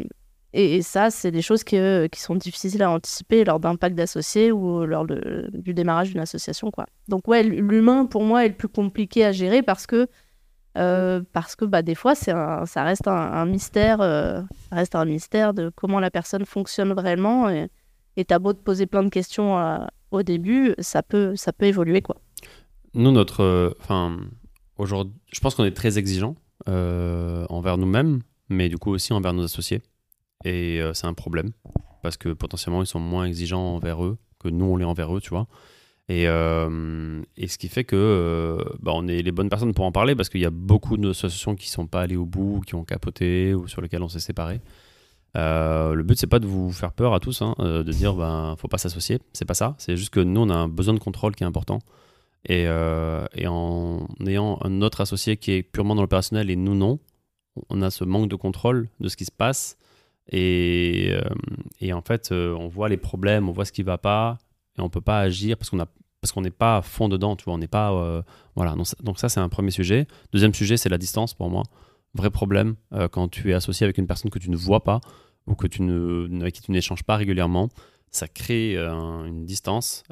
et, 0.54 0.82
ça, 0.82 1.10
c'est 1.10 1.32
des 1.32 1.42
choses 1.42 1.64
qui, 1.64 1.78
sont 2.16 2.36
difficiles 2.36 2.82
à 2.82 2.90
anticiper 2.90 3.44
lors 3.44 3.60
d'un 3.60 3.76
pacte 3.76 3.96
d'associés 3.96 4.52
ou 4.52 4.86
lors 4.86 5.06
du 5.06 5.74
démarrage 5.74 6.12
d'une 6.12 6.22
association. 6.22 6.72
Donc 7.10 7.28
ouais, 7.28 7.44
l'humain, 7.44 8.06
pour 8.06 8.24
moi, 8.24 8.46
est 8.46 8.50
le 8.50 8.56
plus 8.56 8.70
compliqué 8.70 9.26
à 9.26 9.34
gérer 9.34 9.64
parce 9.64 9.86
que, 9.86 10.08
euh, 10.78 11.22
parce 11.34 11.58
que 11.58 11.66
bah, 11.66 11.82
des 11.82 11.96
fois, 11.96 12.16
ça 12.16 12.64
reste 12.78 13.08
un, 13.08 13.46
mystère, 13.46 14.00
euh, 14.00 14.42
reste 14.72 14.96
un 14.96 15.04
mystère 15.04 15.54
de 15.54 15.72
comment 15.76 16.00
la 16.00 16.10
personne 16.10 16.46
fonctionne 16.46 16.94
vraiment. 16.94 17.50
Et 17.50 18.24
t'as 18.24 18.40
beau 18.40 18.54
te 18.54 18.62
poser 18.62 18.86
plein 18.86 19.04
de 19.04 19.10
questions 19.10 19.58
au 20.12 20.24
début, 20.24 20.74
ça 20.80 21.04
peut, 21.04 21.36
ça 21.36 21.52
peut 21.52 21.66
évoluer. 21.66 22.02
Nous, 22.94 23.12
notre. 23.12 23.76
Enfin, 23.82 24.18
aujourd'hui, 24.78 25.14
je 25.34 25.40
pense 25.42 25.56
qu'on 25.56 25.66
est 25.66 25.76
très 25.76 25.98
exigeant 25.98 26.38
envers 26.66 27.78
nous-mêmes, 27.78 28.22
mais 28.50 28.70
du 28.70 28.78
coup 28.78 28.92
aussi 28.92 29.14
envers 29.14 29.34
nos 29.34 29.44
associés. 29.44 29.82
Et 30.44 30.80
euh, 30.82 30.94
c'est 30.94 31.08
un 31.08 31.14
problème, 31.14 31.52
parce 32.04 32.18
que 32.18 32.30
potentiellement, 32.30 32.84
ils 32.84 32.88
sont 32.88 33.00
moins 33.00 33.26
exigeants 33.26 33.76
envers 33.76 34.04
eux 34.04 34.18
que 34.40 34.50
nous, 34.50 34.66
on 34.66 34.78
l'est 34.78 34.86
envers 34.86 35.16
eux, 35.16 35.22
tu 35.22 35.30
vois. 35.30 35.48
Et, 36.08 36.28
euh, 36.28 37.24
et 37.36 37.48
ce 37.48 37.58
qui 37.58 37.68
fait 37.68 37.84
que 37.84 37.96
euh, 37.96 38.64
bah, 38.80 38.92
on 38.94 39.08
est 39.08 39.24
les 39.24 39.32
bonnes 39.32 39.50
personnes 39.50 39.74
pour 39.74 39.86
en 39.86 39.92
parler, 39.92 40.16
parce 40.16 40.30
qu'il 40.30 40.42
y 40.42 40.46
a 40.46 40.52
beaucoup 40.52 40.98
d'associations 40.98 41.56
qui 41.56 41.70
sont 41.70 41.88
pas 41.88 42.02
allées 42.02 42.16
au 42.16 42.26
bout, 42.26 42.62
qui 42.66 42.76
ont 42.76 42.84
capoté, 42.84 43.56
ou 43.56 43.68
sur 43.68 43.82
lesquelles 43.82 44.04
on 44.04 44.10
s'est 44.10 44.20
séparés. 44.20 44.62
Euh, 45.36 45.96
le 45.96 46.04
but 46.04 46.18
c'est 46.18 46.28
pas 46.28 46.40
de 46.40 46.48
vous 46.48 46.72
faire 46.72 46.94
peur 46.94 47.14
à 47.14 47.20
tous, 47.20 47.42
hein, 47.42 47.56
de 47.60 47.92
dire 47.92 48.14
ben 48.16 48.56
faut 48.58 48.70
pas 48.70 48.78
s'associer, 48.78 49.20
c'est 49.34 49.44
pas 49.44 49.54
ça. 49.54 49.76
C'est 49.80 49.98
juste 49.98 50.12
que 50.12 50.22
nous 50.22 50.42
on 50.42 50.50
a 50.50 50.56
un 50.56 50.70
besoin 50.70 50.94
de 50.94 51.00
contrôle 51.00 51.36
qui 51.36 51.44
est 51.44 51.48
important. 51.48 51.80
Et, 52.48 52.66
et 52.66 53.48
en 53.48 54.08
ayant 54.26 54.60
un 54.62 54.82
autre 54.82 55.02
associé 55.02 55.36
qui 55.36 55.52
est 55.52 55.64
purement 55.64 55.96
dans 55.96 56.04
l'opérationnel 56.04 56.50
et 56.52 56.56
nous 56.56 56.76
non, 56.76 57.00
on 57.70 57.82
a 57.82 57.90
ce 57.90 58.04
manque 58.04 58.30
de 58.30 58.36
contrôle 58.36 58.90
de 59.00 59.08
ce 59.08 59.18
qui 59.18 59.26
se 59.26 59.32
passe. 59.32 59.78
Et, 60.32 61.10
euh, 61.12 61.22
et 61.80 61.94
en 61.94 62.02
fait, 62.02 62.32
euh, 62.32 62.54
on 62.56 62.68
voit 62.68 62.90
les 62.90 62.98
problèmes, 62.98 63.48
on 63.48 63.52
voit 63.52 63.66
ce 63.66 63.72
qui 63.72 63.84
va 63.84 63.98
pas, 63.98 64.38
et 64.78 64.82
on 64.82 64.90
peut 64.90 65.02
pas 65.02 65.20
agir 65.20 65.58
parce 65.58 65.70
qu'on 65.70 65.80
a 65.80 65.88
parce 66.22 66.32
qu'on 66.32 66.42
n'est 66.42 66.50
pas 66.50 66.78
à 66.78 66.82
fond 66.82 67.08
dedans, 67.08 67.36
tu 67.36 67.46
vois, 67.46 67.54
on 67.54 67.60
n'est 67.60 67.68
pas 67.68 67.94
euh, 67.94 68.24
voilà. 68.56 68.74
Donc 68.74 68.88
donc 69.04 69.20
ça, 69.20 69.30
c'est 69.30 69.40
un 69.40 69.50
premier 69.50 69.70
sujet. 69.70 70.08
Deuxième 70.32 70.54
sujet, 70.54 70.78
c'est 70.78 70.90
la 70.90 70.98
distance 70.98 71.36
pour 71.36 71.50
moi. 71.50 71.64
Vrai 72.16 72.30
problème 72.30 72.76
quand 73.12 73.28
tu 73.28 73.52
es 73.52 73.54
associé 73.54 73.84
avec 73.84 73.98
une 73.98 74.08
personne 74.08 74.32
que 74.32 74.40
tu 74.40 74.50
ne 74.50 74.56
vois 74.56 74.86
pas 74.86 75.02
ou 75.48 75.54
que 75.54 75.68
tu 75.68 75.82
ne, 75.82 76.30
avec 76.40 76.56
qui 76.56 76.62
tu 76.62 76.72
n'échanges 76.72 77.04
pas 77.04 77.18
régulièrement, 77.18 77.68
ça 78.10 78.30
crée 78.30 78.78
une 78.78 79.46
distance 79.46 80.04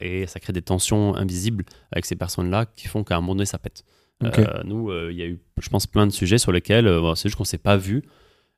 et 0.00 0.26
ça 0.26 0.38
crée 0.38 0.52
des 0.52 0.60
tensions 0.60 1.14
invisibles 1.14 1.64
avec 1.92 2.04
ces 2.04 2.14
personnes-là 2.14 2.66
qui 2.66 2.88
font 2.88 3.04
qu'à 3.04 3.16
un 3.16 3.22
moment 3.22 3.34
donné, 3.36 3.46
ça 3.46 3.58
pète. 3.58 3.84
Euh, 4.24 4.62
nous, 4.64 4.90
euh, 4.90 5.10
il 5.12 5.18
y 5.18 5.22
a 5.22 5.26
eu, 5.26 5.38
je 5.60 5.68
pense, 5.68 5.86
plein 5.86 6.06
de 6.06 6.12
sujets 6.12 6.38
sur 6.38 6.50
lesquels 6.52 6.86
euh, 6.86 7.14
c'est 7.14 7.28
juste 7.28 7.36
qu'on 7.36 7.44
s'est 7.44 7.58
pas 7.58 7.76
vu 7.76 8.02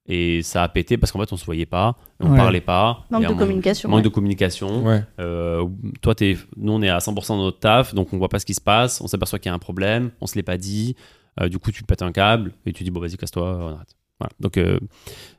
et 0.06 0.40
ça 0.42 0.62
a 0.62 0.68
pété 0.68 0.96
parce 0.96 1.12
qu'en 1.12 1.18
fait, 1.18 1.32
on 1.32 1.36
se 1.36 1.44
voyait 1.44 1.66
pas, 1.66 1.96
on 2.20 2.30
Ouais. 2.30 2.36
parlait 2.36 2.60
pas. 2.60 3.04
Manque 3.10 3.26
de 3.26 3.34
communication, 3.34 3.88
Manque 3.90 3.98
ouais. 3.98 4.02
de 4.04 4.08
communication. 4.08 4.84
Ouais. 4.86 5.02
Euh, 5.20 5.66
toi, 6.00 6.14
es, 6.20 6.36
nous, 6.56 6.72
on 6.72 6.80
est 6.82 6.88
à 6.88 6.98
100% 6.98 7.36
de 7.36 7.42
notre 7.42 7.58
taf, 7.58 7.94
donc 7.94 8.12
on 8.12 8.18
voit 8.18 8.28
pas 8.28 8.38
ce 8.38 8.46
qui 8.46 8.54
se 8.54 8.60
passe. 8.60 9.00
On 9.00 9.06
s'aperçoit 9.08 9.38
qu'il 9.38 9.50
y 9.50 9.52
a 9.52 9.54
un 9.54 9.58
problème, 9.58 10.10
on 10.20 10.26
se 10.26 10.36
l'est 10.36 10.42
pas 10.42 10.56
dit. 10.56 10.96
Euh, 11.40 11.48
du 11.48 11.58
coup, 11.58 11.72
tu 11.72 11.82
pètes 11.84 12.02
un 12.02 12.12
câble 12.12 12.52
et 12.64 12.72
tu 12.72 12.84
dis 12.84 12.90
bon, 12.90 13.00
vas-y, 13.00 13.16
casse-toi, 13.16 13.44
on 13.60 13.66
arrête. 13.74 13.94
Voilà. 14.20 14.32
Donc, 14.40 14.56
euh, 14.56 14.78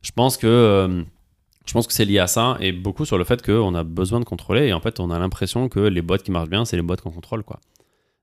je 0.01 0.11
pense 0.11 0.37
que 0.37 0.47
euh, 0.47 1.01
je 1.65 1.73
pense 1.73 1.87
que 1.87 1.93
c'est 1.93 2.05
lié 2.05 2.19
à 2.19 2.27
ça 2.27 2.57
et 2.59 2.71
beaucoup 2.71 3.05
sur 3.05 3.17
le 3.17 3.23
fait 3.23 3.43
qu'on 3.45 3.73
a 3.75 3.83
besoin 3.83 4.19
de 4.19 4.25
contrôler 4.25 4.67
et 4.67 4.73
en 4.73 4.79
fait, 4.81 4.99
on 4.99 5.09
a 5.11 5.17
l'impression 5.19 5.67
que 5.69 5.79
les 5.79 6.01
boîtes 6.01 6.23
qui 6.23 6.31
marchent 6.31 6.49
bien, 6.49 6.63
c'est 6.65 6.75
les 6.75 6.81
boîtes 6.83 7.01
qu'on 7.01 7.11
contrôle, 7.11 7.43
quoi. 7.43 7.59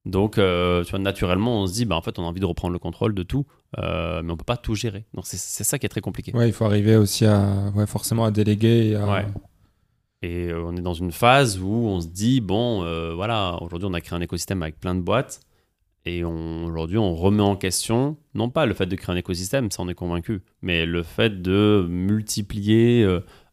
Donc, 0.07 0.39
euh, 0.39 0.85
tu 0.85 0.91
vois, 0.91 1.01
naturellement, 1.01 1.63
on 1.63 1.67
se 1.67 1.73
dit, 1.73 1.85
bah, 1.85 1.97
en 1.97 2.01
fait, 2.01 2.17
on 2.21 2.23
a 2.23 2.27
envie 2.27 2.41
de 2.41 2.47
reprendre 2.47 2.73
le 2.73 2.79
contrôle 2.79 3.13
de 3.13 3.25
tout, 3.25 3.45
euh, 3.79 4.23
mais 4.23 4.33
on 4.33 4.37
peut 4.37 4.45
pas 4.45 4.57
tout 4.57 4.77
gérer. 4.77 5.05
Donc, 5.15 5.27
c'est 5.27 5.65
ça 5.65 5.81
qui 5.81 5.85
est 5.85 5.89
très 5.89 6.01
compliqué. 6.01 6.33
Ouais, 6.33 6.49
il 6.49 6.53
faut 6.53 6.65
arriver 6.65 6.97
aussi 6.97 7.27
à, 7.27 7.73
ouais, 7.75 7.89
forcément 7.89 8.25
à 8.25 8.31
déléguer. 8.31 8.91
Et 8.91 8.95
à... 8.95 9.05
Ouais. 9.05 9.27
Et 10.23 10.47
euh, 10.47 10.65
on 10.65 10.77
est 10.77 10.81
dans 10.81 10.95
une 10.95 11.11
phase 11.11 11.59
où 11.59 11.89
on 11.89 12.01
se 12.01 12.07
dit, 12.07 12.41
bon, 12.41 12.85
voilà, 13.17 13.59
aujourd'hui 13.61 13.89
on 13.91 13.95
a 13.95 14.01
créé 14.01 14.17
un 14.17 14.23
écosystème 14.23 14.63
avec 14.63 14.79
plein 14.79 14.95
de 14.95 15.01
boîtes, 15.01 15.41
et 16.05 16.23
aujourd'hui 16.23 16.99
on 16.99 17.15
remet 17.17 17.43
en 17.43 17.57
question, 17.57 18.17
non 18.35 18.49
pas 18.49 18.65
le 18.65 18.75
fait 18.75 18.87
de 18.87 18.95
créer 18.95 19.13
un 19.13 19.19
écosystème, 19.19 19.73
ça 19.73 19.83
on 19.83 19.89
est 19.89 19.95
convaincu, 19.95 20.41
mais 20.63 20.87
le 20.87 21.03
fait 21.03 21.43
de 21.43 21.85
multiplier 21.89 23.07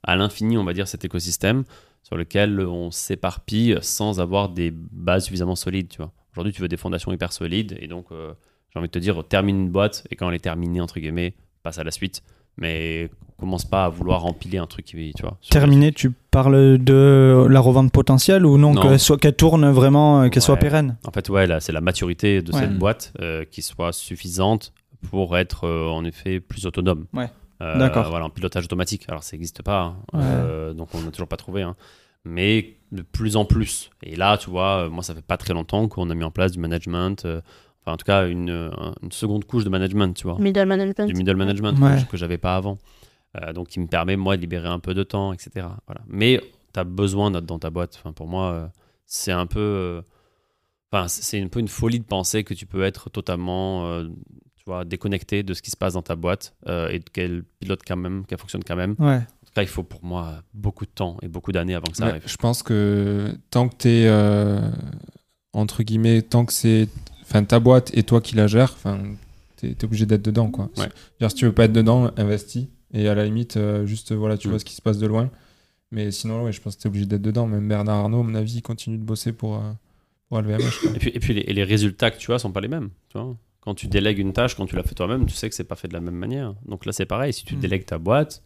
à 0.04 0.16
l'infini, 0.16 0.58
on 0.58 0.64
va 0.64 0.74
dire, 0.74 0.88
cet 0.88 1.04
écosystème 1.04 1.64
sur 2.04 2.16
lequel 2.16 2.60
on 2.62 2.92
s'éparpille 2.92 3.78
sans 3.82 4.20
avoir 4.20 4.50
des 4.50 4.72
bases 4.72 5.26
suffisamment 5.26 5.56
solides, 5.56 5.90
tu 5.90 5.98
vois. 5.98 6.12
Aujourd'hui 6.34 6.54
tu 6.54 6.62
veux 6.62 6.68
des 6.68 6.78
fondations 6.78 7.12
hyper 7.12 7.32
solides, 7.32 7.78
et 7.80 7.88
donc 7.88 8.08
euh, 8.12 8.34
j'ai 8.74 8.80
envie 8.80 8.88
de 8.88 8.92
te 8.92 9.00
dire, 9.00 9.24
termine 9.28 9.60
une 9.62 9.70
boîte, 9.70 10.06
et 10.12 10.16
quand 10.16 10.28
elle 10.30 10.36
est 10.36 10.40
terminée, 10.40 10.82
entre 10.82 11.00
guillemets, 11.00 11.34
passe 11.64 11.78
à 11.78 11.84
la 11.84 11.92
suite, 11.92 12.24
mais 12.58 13.10
commence 13.40 13.66
pas 13.66 13.86
à 13.86 13.90
vouloir 13.90 14.26
empiler 14.26 14.58
un 14.58 14.68
truc 14.68 14.86
qui, 14.86 15.14
tu 15.16 15.22
vois. 15.24 15.38
Terminé, 15.50 15.92
tu 15.92 16.12
parles 16.12 16.78
de 16.78 17.46
la 17.50 17.60
revente 17.60 17.92
potentielle 17.92 18.46
ou 18.46 18.58
non, 18.58 18.74
Non. 18.74 18.82
qu'elle 18.82 19.00
soit- 19.00 19.18
qu'elle 19.18 19.36
tourne 19.36 19.70
vraiment, 19.72 20.22
euh, 20.24 20.30
qu'elle 20.30 20.42
soit 20.44 20.58
pérenne? 20.58 20.98
En 21.06 21.12
fait, 21.12 21.30
ouais, 21.30 21.46
là, 21.48 21.60
c'est 21.60 21.72
la 21.72 21.82
maturité 21.82 22.42
de 22.42 22.52
Ouais. 22.54 22.60
cette 22.62 22.78
boîte 22.78 23.14
euh, 23.22 23.44
qui 23.46 23.62
soit 23.62 23.92
suffisante 23.92 24.72
pour 25.10 25.38
être 25.38 25.66
euh, 25.66 25.88
en 25.90 26.06
effet 26.06 26.40
plus 26.40 26.66
autonome. 26.66 27.06
Ouais. 27.14 27.30
Euh, 27.62 27.78
D'accord. 27.78 28.10
Voilà, 28.10 28.26
en 28.26 28.30
pilotage 28.30 28.66
automatique. 28.66 29.06
Alors, 29.08 29.24
ça 29.24 29.36
n'existe 29.36 29.62
pas, 29.62 29.82
hein. 29.82 29.96
Ouais. 30.14 30.22
Euh, 30.24 30.74
donc 30.74 30.90
on 30.94 31.02
n'a 31.02 31.12
toujours 31.12 31.28
pas 31.28 31.38
trouvé. 31.38 31.62
hein. 31.64 31.76
Mais 32.26 32.76
de 32.92 33.02
plus 33.02 33.36
en 33.36 33.46
plus. 33.46 33.90
Et 34.04 34.16
là, 34.16 34.38
tu 34.38 34.50
vois, 34.50 34.86
euh, 34.86 34.90
moi, 34.90 35.04
ça 35.04 35.14
fait 35.16 35.22
pas 35.26 35.38
très 35.38 35.54
longtemps 35.54 35.88
qu'on 35.88 36.10
a 36.10 36.16
mis 36.16 36.24
en 36.24 36.32
place 36.32 36.52
du 36.52 36.60
management. 36.60 37.26
euh, 37.26 37.42
enfin, 37.82 37.94
en 37.94 37.98
tout 37.98 38.06
cas, 38.06 38.28
une, 38.28 38.50
euh, 38.50 38.70
une 39.02 39.12
seconde 39.12 39.46
couche 39.46 39.64
de 39.64 39.70
management, 39.70 40.14
tu 40.16 40.24
vois. 40.28 40.38
Middle 40.40 40.66
management. 40.66 41.08
Du 41.08 41.14
middle 41.16 41.36
management 41.36 41.78
Ouais. 41.80 42.04
que, 42.06 42.12
que 42.12 42.18
j'avais 42.18 42.38
pas 42.38 42.56
avant. 42.56 42.78
Euh, 43.42 43.52
donc, 43.52 43.68
qui 43.70 43.80
me 43.80 43.88
permet, 43.88 44.16
moi, 44.16 44.36
de 44.38 44.42
libérer 44.42 44.68
un 44.68 44.80
peu 44.80 44.94
de 44.94 45.04
temps, 45.04 45.34
etc. 45.34 45.66
Voilà. 45.88 46.02
Mais 46.08 46.40
tu 46.74 46.80
as 46.80 46.84
besoin 46.84 47.32
d'être 47.32 47.46
dans 47.46 47.60
ta 47.60 47.72
boîte. 47.72 47.96
Enfin, 48.00 48.14
pour 48.14 48.28
moi, 48.28 48.52
euh, 48.52 48.68
c'est 49.06 49.32
un 49.32 49.48
peu. 49.48 50.02
Enfin, 50.92 51.08
c'est 51.08 51.24
c'est 51.24 51.42
un 51.42 51.48
peu 51.48 51.60
une 51.60 51.68
folie 51.68 52.00
de 52.00 52.06
penser 52.06 52.44
que 52.44 52.54
tu 52.54 52.68
peux 52.68 52.84
être 52.84 53.10
totalement 53.10 53.88
euh, 53.88 54.08
tu 54.66 54.70
vois, 54.72 54.86
déconnecté 54.86 55.44
de 55.44 55.54
ce 55.54 55.62
qui 55.62 55.72
se 55.72 55.78
passe 55.78 55.94
dans 55.94 56.02
ta 56.02 56.16
boîte 56.16 56.54
euh, 56.68 56.90
et 56.90 57.00
qu'elle 57.00 57.44
pilote 57.60 57.82
quand 57.86 57.98
même, 57.98 58.26
qu'elle 58.26 58.38
fonctionne 58.40 58.64
quand 58.64 58.76
même. 58.78 58.96
Ouais. 59.00 59.16
En 59.18 59.46
tout 59.46 59.54
cas, 59.56 59.62
il 59.62 59.68
faut 59.68 59.84
pour 59.84 60.04
moi 60.04 60.42
beaucoup 60.54 60.86
de 60.86 60.92
temps 60.92 61.18
et 61.22 61.28
beaucoup 61.28 61.52
d'années 61.52 61.76
avant 61.76 61.88
que 61.92 61.98
ça 61.98 62.06
Mais 62.06 62.12
arrive. 62.12 62.24
je 62.26 62.38
pense 62.38 62.64
que 62.64 63.36
tant 63.50 63.68
que 63.70 63.76
t'es 63.76 64.06
euh, 64.08 64.62
entre 65.54 65.84
guillemets, 65.84 66.22
tant 66.22 66.46
que 66.46 66.54
c'est 66.54 66.88
enfin 67.22 67.44
ta 67.44 67.60
boîte 67.60 67.92
et 67.96 68.04
toi 68.04 68.22
qui 68.22 68.36
la 68.36 68.48
gères, 68.48 68.72
enfin 68.74 69.00
t'es 69.58 69.70
es 69.72 69.84
obligé 69.86 70.06
d'être 70.06 70.24
dedans 70.24 70.50
quoi. 70.50 70.70
Ouais. 70.78 71.30
Si 71.30 71.36
tu 71.36 71.46
veux 71.46 71.54
pas 71.54 71.66
être 71.66 71.74
dedans, 71.74 72.10
investis 72.18 72.68
Et 72.94 73.08
à 73.08 73.16
la 73.16 73.26
limite, 73.26 73.58
euh, 73.58 73.86
juste 73.86 74.14
voilà, 74.14 74.38
tu 74.38 74.48
Mm. 74.48 74.52
vois 74.52 74.60
ce 74.60 74.66
qui 74.66 74.74
se 74.76 74.82
passe 74.82 74.98
de 74.98 75.08
loin. 75.08 75.30
Mais 75.92 76.10
sinon, 76.12 76.44
ouais, 76.46 76.52
je 76.52 76.60
pense 76.62 76.76
que 76.76 76.82
tu 76.82 76.88
es 76.88 76.90
obligé 76.90 77.06
d'être 77.06 77.22
dedans. 77.22 77.46
Même 77.48 77.68
Bernard 77.68 77.98
Arnault, 78.00 78.22
à 78.22 78.24
mon 78.24 78.34
avis, 78.36 78.56
il 78.58 78.62
continue 78.64 78.98
de 78.98 79.04
bosser 79.04 79.32
pour, 79.32 79.58
euh, 79.58 79.72
pour 80.28 80.40
LVMH. 80.40 80.80
quoi. 80.82 80.92
Et 80.96 81.00
puis, 81.00 81.12
et 81.14 81.20
puis 81.20 81.34
les, 81.36 81.42
et 81.42 81.54
les 81.54 81.64
résultats 81.64 82.10
que 82.10 82.18
tu 82.18 82.34
as 82.34 82.40
sont 82.40 82.52
pas 82.52 82.62
les 82.62 82.68
mêmes. 82.68 82.90
Tu 83.10 83.18
vois 83.20 83.36
quand 83.64 83.74
tu 83.76 83.88
délègues 83.88 84.20
une 84.20 84.34
tâche, 84.34 84.56
quand 84.56 84.66
tu 84.66 84.76
l'as 84.76 84.84
fait 84.84 84.94
toi-même, 84.96 85.26
tu 85.26 85.34
sais 85.36 85.48
que 85.48 85.56
c'est 85.56 85.64
pas 85.64 85.76
fait 85.76 85.88
de 85.88 85.94
la 85.94 86.02
même 86.02 86.16
manière. 86.16 86.54
Donc 86.66 86.86
là, 86.86 86.92
c'est 86.92 87.06
pareil. 87.06 87.32
Si 87.32 87.46
tu 87.46 87.56
Mm. 87.56 87.60
délègues 87.60 87.86
ta 87.86 87.98
boîte, 87.98 88.44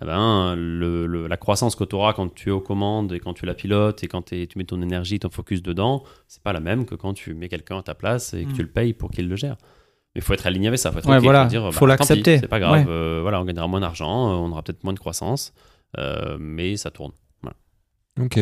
eh 0.00 0.04
ben, 0.04 0.54
le, 0.54 1.06
le- 1.06 1.26
la 1.26 1.36
croissance 1.36 1.74
que 1.74 1.82
tu 1.82 1.96
auras 1.96 2.12
quand 2.12 2.32
tu 2.32 2.50
es 2.50 2.52
aux 2.52 2.60
commandes 2.60 3.12
et 3.12 3.18
quand 3.18 3.34
tu 3.34 3.44
la 3.46 3.54
pilotes 3.54 4.04
et 4.04 4.06
quand 4.08 4.22
tu 4.22 4.48
mets 4.54 4.64
ton 4.64 4.80
énergie, 4.80 5.18
ton 5.18 5.30
focus 5.30 5.60
dedans, 5.62 6.04
c'est 6.28 6.42
pas 6.42 6.52
la 6.52 6.60
même 6.60 6.84
que 6.84 6.94
quand 6.94 7.12
tu 7.14 7.34
mets 7.34 7.48
quelqu'un 7.48 7.78
à 7.78 7.82
ta 7.82 7.94
place 7.96 8.32
et 8.34 8.44
que 8.44 8.50
Mm. 8.50 8.54
tu 8.54 8.62
le 8.62 8.68
payes 8.68 8.92
pour 8.92 9.10
qu'il 9.10 9.28
le 9.28 9.34
gère. 9.34 9.56
Mais 10.14 10.20
il 10.20 10.22
faut 10.22 10.32
être 10.34 10.46
aligné 10.46 10.68
avec 10.68 10.78
ça. 10.78 10.92
Faut 10.92 10.98
être 11.00 11.08
Ouais, 11.08 11.16
ok, 11.18 11.22
voilà, 11.24 11.42
faut 11.44 11.48
dire, 11.50 11.72
faut 11.72 11.86
bah, 11.86 11.96
pis, 11.96 11.98
l'accepter. 12.00 12.38
C'est 12.38 12.46
pas 12.48 12.60
grave. 12.60 12.72
Ouais. 12.72 12.84
euh, 12.88 13.18
voilà, 13.22 13.40
on 13.40 13.44
gagnera 13.44 13.66
moins 13.66 13.80
d'argent, 13.80 14.30
euh, 14.30 14.34
on 14.36 14.52
aura 14.52 14.62
peut-être 14.62 14.84
moins 14.84 14.92
de 14.94 14.98
croissance, 15.00 15.52
euh, 15.98 16.36
mais 16.38 16.76
ça 16.76 16.90
tourne. 16.92 17.12
Ok. 18.20 18.38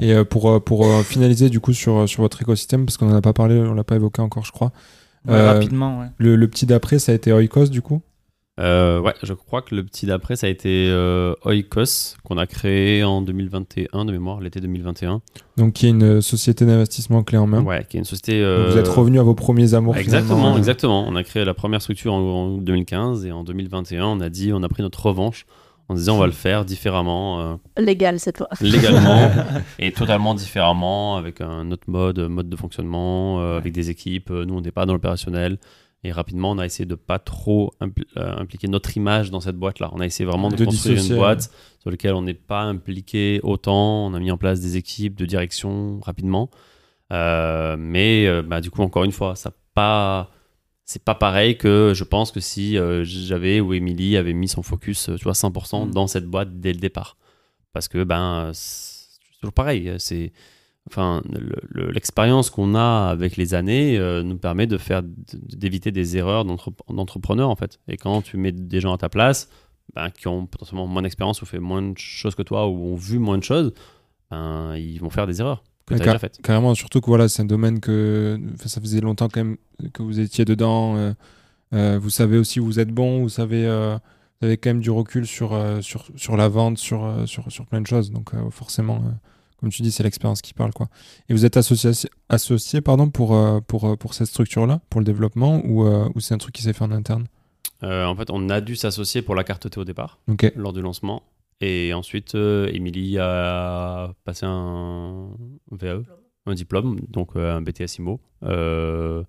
Et 0.00 0.24
pour, 0.24 0.62
pour 0.64 0.86
finaliser 1.04 1.50
du 1.50 1.60
coup 1.60 1.72
sur, 1.74 2.08
sur 2.08 2.22
votre 2.22 2.40
écosystème, 2.40 2.86
parce 2.86 2.96
qu'on 2.96 3.06
n'en 3.06 3.16
a 3.16 3.20
pas 3.20 3.32
parlé, 3.34 3.56
on 3.58 3.74
l'a 3.74 3.84
pas 3.84 3.96
évoqué 3.96 4.22
encore, 4.22 4.44
je 4.46 4.52
crois. 4.52 4.72
Ouais, 5.26 5.34
Euh, 5.34 5.52
rapidement, 5.52 6.00
ouais. 6.00 6.06
Le, 6.18 6.36
le 6.36 6.48
petit 6.48 6.66
d'après, 6.66 6.98
ça 6.98 7.12
a 7.12 7.14
été 7.14 7.32
Oikos 7.32 7.66
du 7.68 7.82
coup? 7.82 8.00
Euh, 8.58 9.00
ouais, 9.00 9.14
je 9.22 9.32
crois 9.32 9.62
que 9.62 9.74
le 9.74 9.82
petit 9.82 10.04
d'après, 10.04 10.36
ça 10.36 10.46
a 10.46 10.50
été 10.50 10.88
euh, 10.90 11.32
Oikos, 11.46 12.16
qu'on 12.24 12.36
a 12.36 12.46
créé 12.46 13.02
en 13.04 13.22
2021 13.22 14.04
de 14.04 14.12
mémoire, 14.12 14.40
l'été 14.40 14.60
2021. 14.60 15.22
Donc, 15.56 15.72
qui 15.72 15.86
est 15.86 15.90
une 15.90 16.20
société 16.20 16.66
d'investissement 16.66 17.22
clé 17.22 17.38
en 17.38 17.46
main. 17.46 17.62
Ouais, 17.62 17.86
qui 17.88 17.96
est 17.96 18.00
une 18.00 18.04
société. 18.04 18.32
Donc, 18.40 18.42
euh, 18.48 18.70
vous 18.70 18.78
êtes 18.78 18.88
revenu 18.88 19.18
à 19.18 19.22
vos 19.22 19.34
premiers 19.34 19.72
amours. 19.72 19.96
Exactement, 19.96 20.36
finalement. 20.36 20.58
exactement. 20.58 21.06
On 21.08 21.16
a 21.16 21.24
créé 21.24 21.44
la 21.46 21.54
première 21.54 21.80
structure 21.80 22.12
en, 22.12 22.18
en 22.20 22.58
2015 22.58 23.24
et 23.24 23.32
en 23.32 23.44
2021, 23.44 24.04
on 24.04 24.20
a 24.20 24.28
dit, 24.28 24.52
on 24.52 24.62
a 24.62 24.68
pris 24.68 24.82
notre 24.82 25.06
revanche 25.06 25.46
en 25.90 25.94
disant 25.94 26.14
on 26.14 26.20
va 26.20 26.26
le 26.26 26.32
faire 26.32 26.64
différemment, 26.64 27.40
euh, 27.40 27.56
Légal 27.76 28.20
cette 28.20 28.38
fois. 28.38 28.46
légalement 28.60 29.28
et 29.80 29.90
totalement 29.90 30.34
différemment 30.34 31.16
avec 31.16 31.40
un 31.40 31.70
autre 31.72 31.82
mode, 31.88 32.20
mode 32.20 32.48
de 32.48 32.54
fonctionnement, 32.56 33.40
euh, 33.40 33.56
avec 33.56 33.72
des 33.72 33.90
équipes. 33.90 34.30
Euh, 34.30 34.44
Nous, 34.44 34.54
on 34.54 34.60
n'est 34.60 34.70
pas 34.70 34.86
dans 34.86 34.92
l'opérationnel. 34.92 35.58
Et 36.04 36.12
rapidement, 36.12 36.52
on 36.52 36.58
a 36.58 36.64
essayé 36.64 36.86
de 36.86 36.94
pas 36.94 37.18
trop 37.18 37.72
impl- 37.80 38.04
euh, 38.16 38.36
impliquer 38.38 38.68
notre 38.68 38.96
image 38.96 39.30
dans 39.32 39.40
cette 39.40 39.56
boîte-là. 39.56 39.90
On 39.92 40.00
a 40.00 40.06
essayé 40.06 40.24
vraiment 40.26 40.48
de, 40.48 40.56
De 40.56 40.64
construire 40.64 40.94
dissocier, 40.94 41.14
une 41.16 41.20
boîte 41.20 41.50
sur 41.80 41.90
laquelle 41.90 42.14
on 42.14 42.22
n'est 42.22 42.32
pas 42.34 42.62
impliqué 42.62 43.40
autant. 43.42 44.06
On 44.06 44.14
a 44.14 44.18
mis 44.20 44.30
en 44.30 44.38
place 44.38 44.60
des 44.60 44.76
équipes 44.76 45.16
de 45.18 45.26
direction 45.26 45.98
rapidement. 46.00 46.48
Euh, 47.12 47.76
mais 47.78 48.26
euh, 48.28 48.42
bah, 48.42 48.60
du 48.60 48.70
coup, 48.70 48.80
encore 48.82 49.02
une 49.04 49.12
fois, 49.12 49.34
ça 49.34 49.50
pas. 49.74 50.30
C'est 50.92 51.04
pas 51.04 51.14
pareil 51.14 51.56
que 51.56 51.92
je 51.94 52.02
pense 52.02 52.32
que 52.32 52.40
si 52.40 52.76
euh, 52.76 53.04
j'avais 53.04 53.60
ou 53.60 53.74
Emily 53.74 54.16
avait 54.16 54.32
mis 54.32 54.48
son 54.48 54.62
focus, 54.64 55.08
euh, 55.08 55.14
tu 55.16 55.22
vois, 55.22 55.34
100% 55.34 55.86
Mm. 55.86 55.90
dans 55.92 56.08
cette 56.08 56.24
boîte 56.26 56.58
dès 56.58 56.72
le 56.72 56.80
départ. 56.80 57.16
Parce 57.72 57.86
que 57.86 58.02
ben, 58.02 58.50
c'est 58.54 59.06
toujours 59.38 59.52
pareil. 59.52 59.92
C'est 59.98 60.32
enfin 60.90 61.22
le- 61.30 61.54
le- 61.68 61.90
l'expérience 61.92 62.50
qu'on 62.50 62.74
a 62.74 63.08
avec 63.08 63.36
les 63.36 63.54
années 63.54 63.98
euh, 63.98 64.24
nous 64.24 64.36
permet 64.36 64.66
de 64.66 64.78
faire 64.78 65.02
d'éviter 65.04 65.92
des 65.92 66.16
erreurs 66.16 66.44
d'entre- 66.44 66.72
d'entrepreneur 66.88 67.48
en 67.50 67.54
fait. 67.56 67.78
Et 67.86 67.96
quand 67.96 68.22
tu 68.22 68.36
mets 68.36 68.50
des 68.50 68.80
gens 68.80 68.92
à 68.92 68.98
ta 68.98 69.08
place, 69.08 69.48
ben, 69.94 70.10
qui 70.10 70.26
ont 70.26 70.46
potentiellement 70.46 70.88
moins 70.88 71.02
d'expérience 71.02 71.40
ou 71.40 71.46
fait 71.46 71.60
moins 71.60 71.82
de 71.82 71.96
choses 71.98 72.34
que 72.34 72.42
toi 72.42 72.66
ou 72.68 72.74
ont 72.92 72.96
vu 72.96 73.20
moins 73.20 73.38
de 73.38 73.44
choses, 73.44 73.72
ben, 74.32 74.74
ils 74.76 74.98
vont 74.98 75.10
faire 75.10 75.28
des 75.28 75.40
erreurs 75.40 75.62
que 75.90 75.94
tu 75.96 76.02
as 76.02 76.04
D'accord. 76.06 76.14
déjà 76.14 76.18
faites. 76.18 76.42
Carrément, 76.42 76.74
surtout 76.74 77.00
que 77.00 77.06
voilà, 77.06 77.28
c'est 77.28 77.42
un 77.42 77.46
domaine 77.46 77.80
que 77.80 78.40
ça 78.64 78.80
faisait 78.80 79.00
longtemps 79.00 79.28
quand 79.28 79.44
même 79.44 79.56
que 79.92 80.02
vous 80.02 80.20
étiez 80.20 80.44
dedans. 80.44 80.96
euh, 80.96 81.12
euh, 81.74 81.98
vous 82.00 82.10
savez 82.10 82.38
aussi 82.38 82.60
où 82.60 82.64
vous 82.64 82.80
êtes 82.80 82.90
bon, 82.90 83.20
vous 83.22 83.28
savez, 83.28 83.66
euh, 83.66 83.98
vous 84.40 84.46
avez 84.46 84.56
quand 84.56 84.70
même 84.70 84.80
du 84.80 84.90
recul 84.90 85.26
sur, 85.26 85.56
sur, 85.82 86.06
sur 86.16 86.36
la 86.36 86.48
vente, 86.48 86.78
sur, 86.78 87.24
sur, 87.26 87.50
sur 87.50 87.66
plein 87.66 87.80
de 87.80 87.86
choses. 87.86 88.10
Donc 88.10 88.32
forcément, 88.50 89.02
comme 89.58 89.70
tu 89.70 89.82
dis, 89.82 89.92
c'est 89.92 90.02
l'expérience 90.02 90.42
qui 90.42 90.54
parle. 90.54 90.72
Quoi. 90.72 90.88
Et 91.28 91.34
vous 91.34 91.44
êtes 91.44 91.56
associé, 91.56 91.90
associé 92.28 92.80
pardon, 92.80 93.10
pour, 93.10 93.38
pour, 93.66 93.98
pour 93.98 94.14
cette 94.14 94.28
structure-là, 94.28 94.80
pour 94.90 95.00
le 95.00 95.04
développement, 95.04 95.62
ou, 95.64 95.86
ou 95.86 96.20
c'est 96.20 96.34
un 96.34 96.38
truc 96.38 96.54
qui 96.54 96.62
s'est 96.62 96.72
fait 96.72 96.84
en 96.84 96.92
interne? 96.92 97.26
En 97.82 98.14
fait, 98.16 98.30
on 98.30 98.48
a 98.48 98.60
dû 98.60 98.76
s'associer 98.76 99.22
pour 99.22 99.34
la 99.34 99.44
carte 99.44 99.70
T 99.70 99.78
au 99.78 99.84
départ. 99.84 100.18
Lors 100.56 100.72
du 100.72 100.80
lancement. 100.82 101.22
Et 101.60 101.92
ensuite, 101.92 102.34
euh, 102.34 102.68
Émilie 102.72 103.18
a 103.18 104.12
passé 104.24 104.46
un 104.46 105.28
VAE, 105.70 106.02
un 106.46 106.54
diplôme, 106.54 107.00
donc 107.08 107.36
euh, 107.36 107.56
un 107.56 107.60
BTS 107.60 107.98
IMO, 107.98 108.20
euh, 108.44 109.22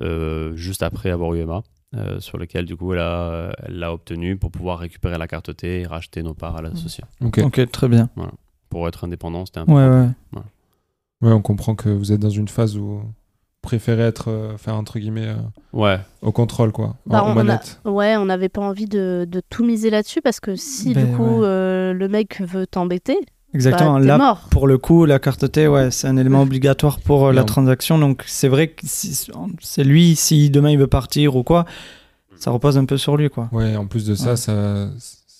euh, 0.00 0.56
juste 0.56 0.82
après 0.82 1.10
avoir 1.10 1.34
eu 1.34 1.40
Emma, 1.40 1.62
euh, 1.94 2.18
sur 2.20 2.38
lequel 2.38 2.64
du 2.64 2.76
coup 2.76 2.92
elle 2.92 2.98
l'a 2.98 3.92
obtenu 3.92 4.36
pour 4.36 4.50
pouvoir 4.50 4.78
récupérer 4.80 5.16
la 5.16 5.28
carte 5.28 5.54
T 5.56 5.82
et 5.82 5.86
racheter 5.86 6.22
nos 6.22 6.34
parts 6.34 6.56
à 6.56 6.62
l'associé. 6.62 7.04
ok. 7.24 7.38
Ok, 7.44 7.70
très 7.70 7.88
bien. 7.88 8.10
Pour 8.68 8.88
être 8.88 9.04
indépendant, 9.04 9.46
c'était 9.46 9.60
un 9.60 9.64
Ouais, 9.64 10.06
ouais. 10.34 10.42
Ouais, 11.20 11.32
on 11.32 11.42
comprend 11.42 11.74
que 11.74 11.88
vous 11.88 12.12
êtes 12.12 12.20
dans 12.20 12.30
une 12.30 12.48
phase 12.48 12.76
où 12.76 13.02
vous 13.68 13.78
préférez 13.78 14.02
être, 14.04 14.30
euh, 14.30 14.56
faire 14.56 14.74
entre 14.76 14.98
guillemets, 14.98 15.26
euh, 15.28 15.34
Ouais, 15.74 15.98
au 16.22 16.32
contrôle, 16.32 16.72
quoi, 16.72 16.96
Bah, 17.06 17.22
en, 17.22 17.36
en 17.36 17.46
on 17.46 17.48
a-. 17.50 17.60
Ouais, 17.84 18.16
on 18.16 18.24
n'avait 18.24 18.48
pas 18.48 18.62
envie 18.62 18.86
de, 18.86 19.26
de 19.30 19.42
tout 19.50 19.64
miser 19.64 19.90
là-dessus 19.90 20.22
parce 20.22 20.40
que 20.40 20.56
si 20.56 20.94
Ben 20.94 21.04
du 21.10 21.16
coup 21.16 21.40
ouais. 21.40 21.46
euh, 21.46 21.92
le 21.92 22.08
mec 22.08 22.40
veut 22.40 22.66
t'embêter, 22.66 23.18
Exactement. 23.52 23.98
bah, 23.98 24.06
Là, 24.06 24.18
mort. 24.18 24.48
pour 24.50 24.66
le 24.66 24.78
coup, 24.78 25.04
la 25.04 25.18
carte 25.18 25.50
T, 25.52 25.68
ouais, 25.68 25.90
c'est 25.90 26.06
un 26.08 26.16
élément 26.16 26.40
obligatoire 26.48 26.98
pour 27.00 27.26
euh, 27.26 27.32
la 27.32 27.44
transaction. 27.44 27.98
Donc, 27.98 28.24
c'est 28.26 28.48
vrai 28.48 28.68
que 28.68 28.80
si- 28.84 29.28
c'est 29.60 29.84
lui, 29.84 30.16
si 30.16 30.48
demain 30.50 30.70
il 30.70 30.78
veut 30.78 30.86
partir 30.86 31.36
ou 31.36 31.42
quoi, 31.42 31.66
ça 32.36 32.50
repose 32.50 32.78
un 32.78 32.84
peu 32.86 32.96
sur 32.96 33.16
lui, 33.18 33.28
quoi. 33.28 33.48
Ouais, 33.52 33.76
en 33.76 33.86
plus 33.86 34.06
de 34.06 34.14
ça, 34.14 34.30
Ouais. 34.30 34.36
ça 34.36 34.88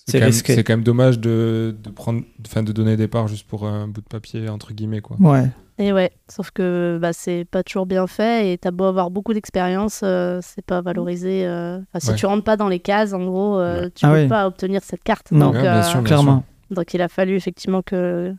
C'est 0.07 0.13
quand, 0.13 0.19
même- 0.21 0.27
risqué. 0.27 0.55
c'est 0.55 0.65
quand 0.65 0.73
même 0.75 0.83
dommage 0.85 1.19
de, 1.19 1.75
de 1.83 1.91
prendre, 1.91 2.23
enfin, 2.47 2.63
de 2.63 2.73
donner 2.73 2.97
des 2.99 3.09
parts 3.09 3.29
juste 3.29 3.47
pour 3.47 3.67
un 3.67 3.89
bout 3.89 4.01
de 4.03 4.07
papier 4.07 4.49
entre 4.51 4.73
guillemets 4.75 5.01
quoi. 5.03 5.17
Ouais. 5.21 5.49
Et 5.81 5.93
ouais, 5.93 6.11
sauf 6.29 6.51
que 6.51 6.99
bah, 7.01 7.13
c'est 7.13 7.45
pas 7.45 7.63
toujours 7.63 7.87
bien 7.87 8.07
fait 8.09 8.53
et 8.53 8.59
t'as 8.59 8.73
beau 8.73 8.85
avoir 8.85 9.11
beaucoup 9.11 9.33
d'expérience, 9.33 10.01
euh, 10.03 10.41
c'est 10.43 10.65
pas 10.65 10.81
valorisé. 10.81 11.47
euh, 11.47 11.79
enfin, 11.79 12.01
si 12.01 12.11
Ouais. 12.11 12.17
tu 12.17 12.27
rentres 12.27 12.43
pas 12.45 12.57
dans 12.57 12.69
les 12.69 12.81
cases, 12.81 13.13
en 13.13 13.25
gros, 13.25 13.59
euh, 13.59 13.83
Ouais. 13.85 13.91
tu 13.93 14.05
Ah 14.05 14.11
peux 14.11 14.23
oui. 14.23 14.29
pas 14.29 14.47
obtenir 14.49 14.83
cette 14.83 15.05
carte. 15.05 15.31
Non. 15.31 15.47
Donc, 15.47 15.55
Ouais, 15.55 15.63
bien 15.63 15.77
euh, 15.77 15.83
sûr. 15.85 16.03
Clairement. 16.03 16.45
donc 16.73 16.93
il 16.95 17.01
a 17.01 17.09
fallu 17.09 17.37
effectivement 17.37 17.83
que, 17.83 18.35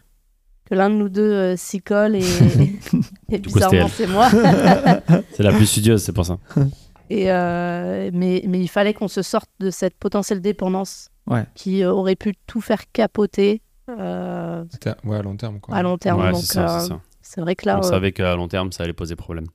que 0.70 0.76
l'un 0.76 0.90
de 0.90 0.95
nous 0.95 1.07
deux 1.10 1.32
euh, 1.32 1.56
s'y 1.56 1.80
colle 1.82 2.16
et, 2.18 2.20
et 3.32 3.40
bizarrement 3.40 3.88
c'est 3.88 4.07
moi. 4.07 4.28
c'est 5.34 5.44
la 5.44 5.52
plus 5.53 5.66
studieuse, 5.66 6.03
c'est 6.03 6.14
pour 6.14 6.26
ça. 6.26 6.38
Et 7.11 7.32
euh, 7.32 8.11
mais, 8.14 8.44
mais 8.48 8.60
il 8.60 8.68
fallait 8.68 8.94
qu'on 8.94 9.07
se 9.07 9.24
sorte 9.24 9.49
de 9.60 9.72
cette 9.72 9.95
potentielle 9.98 10.41
dépendance 10.41 11.10
Ouais. 11.26 11.45
qui 11.56 11.84
aurait 11.86 12.16
pu 12.16 12.34
tout 12.48 12.60
faire 12.61 12.82
capoter 12.91 13.61
euh, 13.90 14.64
ouais, 15.06 15.18
à 15.18 15.22
long 15.24 15.36
terme 15.36 15.60
quoi. 15.60 15.76
à 15.76 15.82
long 15.82 15.98
terme. 15.98 16.22
Ouais, 16.22 16.32
Donc 16.32 16.41
c'est 16.41 16.53
ça, 16.53 16.82
euh, 16.82 16.88
c'est 17.31 17.41
vrai 17.41 17.56
que 17.56 17.65
là, 17.68 17.77
on 17.77 17.85
euh, 17.85 17.89
savait 17.89 18.11
qu'à 18.11 18.35
long 18.35 18.47
terme, 18.47 18.72
ça 18.72 18.84
allait 18.84 18.93
poser 18.93 19.15
problème. 19.15 19.45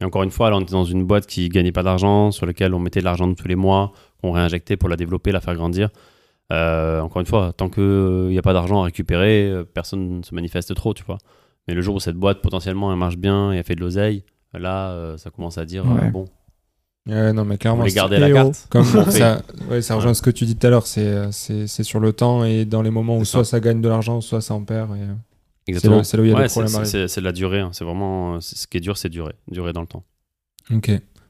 Et 0.00 0.04
encore 0.04 0.24
une 0.24 0.30
fois, 0.32 0.50
là, 0.50 0.56
on 0.56 0.60
était 0.60 0.72
dans 0.72 0.84
une 0.84 1.04
boîte 1.04 1.26
qui 1.26 1.48
gagnait 1.48 1.70
pas 1.72 1.84
d'argent, 1.84 2.32
sur 2.32 2.44
laquelle 2.46 2.74
on 2.74 2.80
mettait 2.80 2.98
de 3.00 3.04
l'argent 3.04 3.32
tous 3.34 3.46
les 3.46 3.54
mois, 3.54 3.92
qu'on 4.20 4.32
réinjectait 4.32 4.76
pour 4.76 4.88
la 4.88 4.96
développer, 4.96 5.30
la 5.30 5.40
faire 5.40 5.54
grandir. 5.54 5.90
Euh, 6.52 7.00
encore 7.00 7.20
une 7.20 7.26
fois, 7.26 7.52
tant 7.56 7.68
qu'il 7.68 8.26
n'y 8.28 8.38
a 8.38 8.42
pas 8.42 8.52
d'argent 8.52 8.80
à 8.82 8.84
récupérer, 8.86 9.48
euh, 9.48 9.64
personne 9.64 10.18
ne 10.18 10.22
se 10.22 10.34
manifeste 10.34 10.74
trop, 10.74 10.92
tu 10.94 11.04
vois. 11.04 11.18
Mais 11.68 11.74
le 11.74 11.80
jour 11.82 11.94
où 11.94 12.00
cette 12.00 12.16
boîte, 12.16 12.42
potentiellement, 12.42 12.92
elle 12.92 12.98
marche 12.98 13.16
bien 13.16 13.52
et 13.52 13.56
elle 13.58 13.64
fait 13.64 13.76
de 13.76 13.80
l'oseille, 13.80 14.24
là, 14.52 14.90
euh, 14.90 15.16
ça 15.16 15.30
commence 15.30 15.56
à 15.58 15.64
dire, 15.64 15.86
Ouais. 15.86 16.06
euh, 16.06 16.10
bon, 16.10 16.24
Ouais, 17.08 17.32
non 17.32 17.44
mais 17.44 17.56
clairement. 17.58 17.84
c'est- 17.86 17.94
garder 17.94 18.18
la 18.18 18.30
carte. 18.30 18.66
Comme 18.70 18.82
on 18.96 19.04
fait. 19.04 19.10
ça, 19.18 19.42
ouais, 19.70 19.82
ça 19.82 19.94
rejoint 19.96 20.14
ce 20.14 20.22
que 20.22 20.30
tu 20.30 20.44
dis 20.44 20.56
tout 20.56 20.66
à 20.66 20.70
l'heure, 20.70 20.86
c'est 20.86 21.04
euh, 21.06 21.32
c'est 21.32 21.66
c'est 21.66 21.82
sur 21.82 21.98
le 21.98 22.12
temps 22.12 22.44
et 22.44 22.64
dans 22.64 22.80
les 22.82 22.90
moments 22.90 23.16
où 23.16 23.24
soit 23.24 23.44
ça. 23.44 23.52
ça 23.52 23.60
gagne 23.60 23.80
de 23.80 23.88
l'argent, 23.88 24.20
soit 24.20 24.40
ça 24.40 24.54
en 24.54 24.62
perd. 24.64 24.90
Et, 24.96 25.00
euh, 25.00 25.06
Exactement. 25.68 26.02
c'est 26.02 26.16
là 26.16 26.22
où 26.22 26.26
il 26.26 26.30
y 26.30 26.32
a 26.32 26.34
des 26.36 26.40
Ouais, 26.42 26.48
c'est- 26.48 26.52
problèmes 26.54 26.68
c'est- 26.70 26.76
arrivent. 26.76 26.90
C'est 26.90 27.08
c'est 27.08 27.20
de 27.20 27.24
la 27.26 27.32
durée, 27.32 27.60
hein. 27.60 27.70
c'est 27.72 27.84
vraiment, 27.84 28.34
euh, 28.34 28.40
c'est- 28.40 28.56
ce 28.56 28.66
qui 28.66 28.76
est 28.78 28.80
dur, 28.80 28.96
c'est 28.98 29.08
durer, 29.08 29.34
durer 29.48 29.72
dans 29.72 29.80
le 29.80 29.86
temps. 29.86 30.02
Ok. 30.74 30.88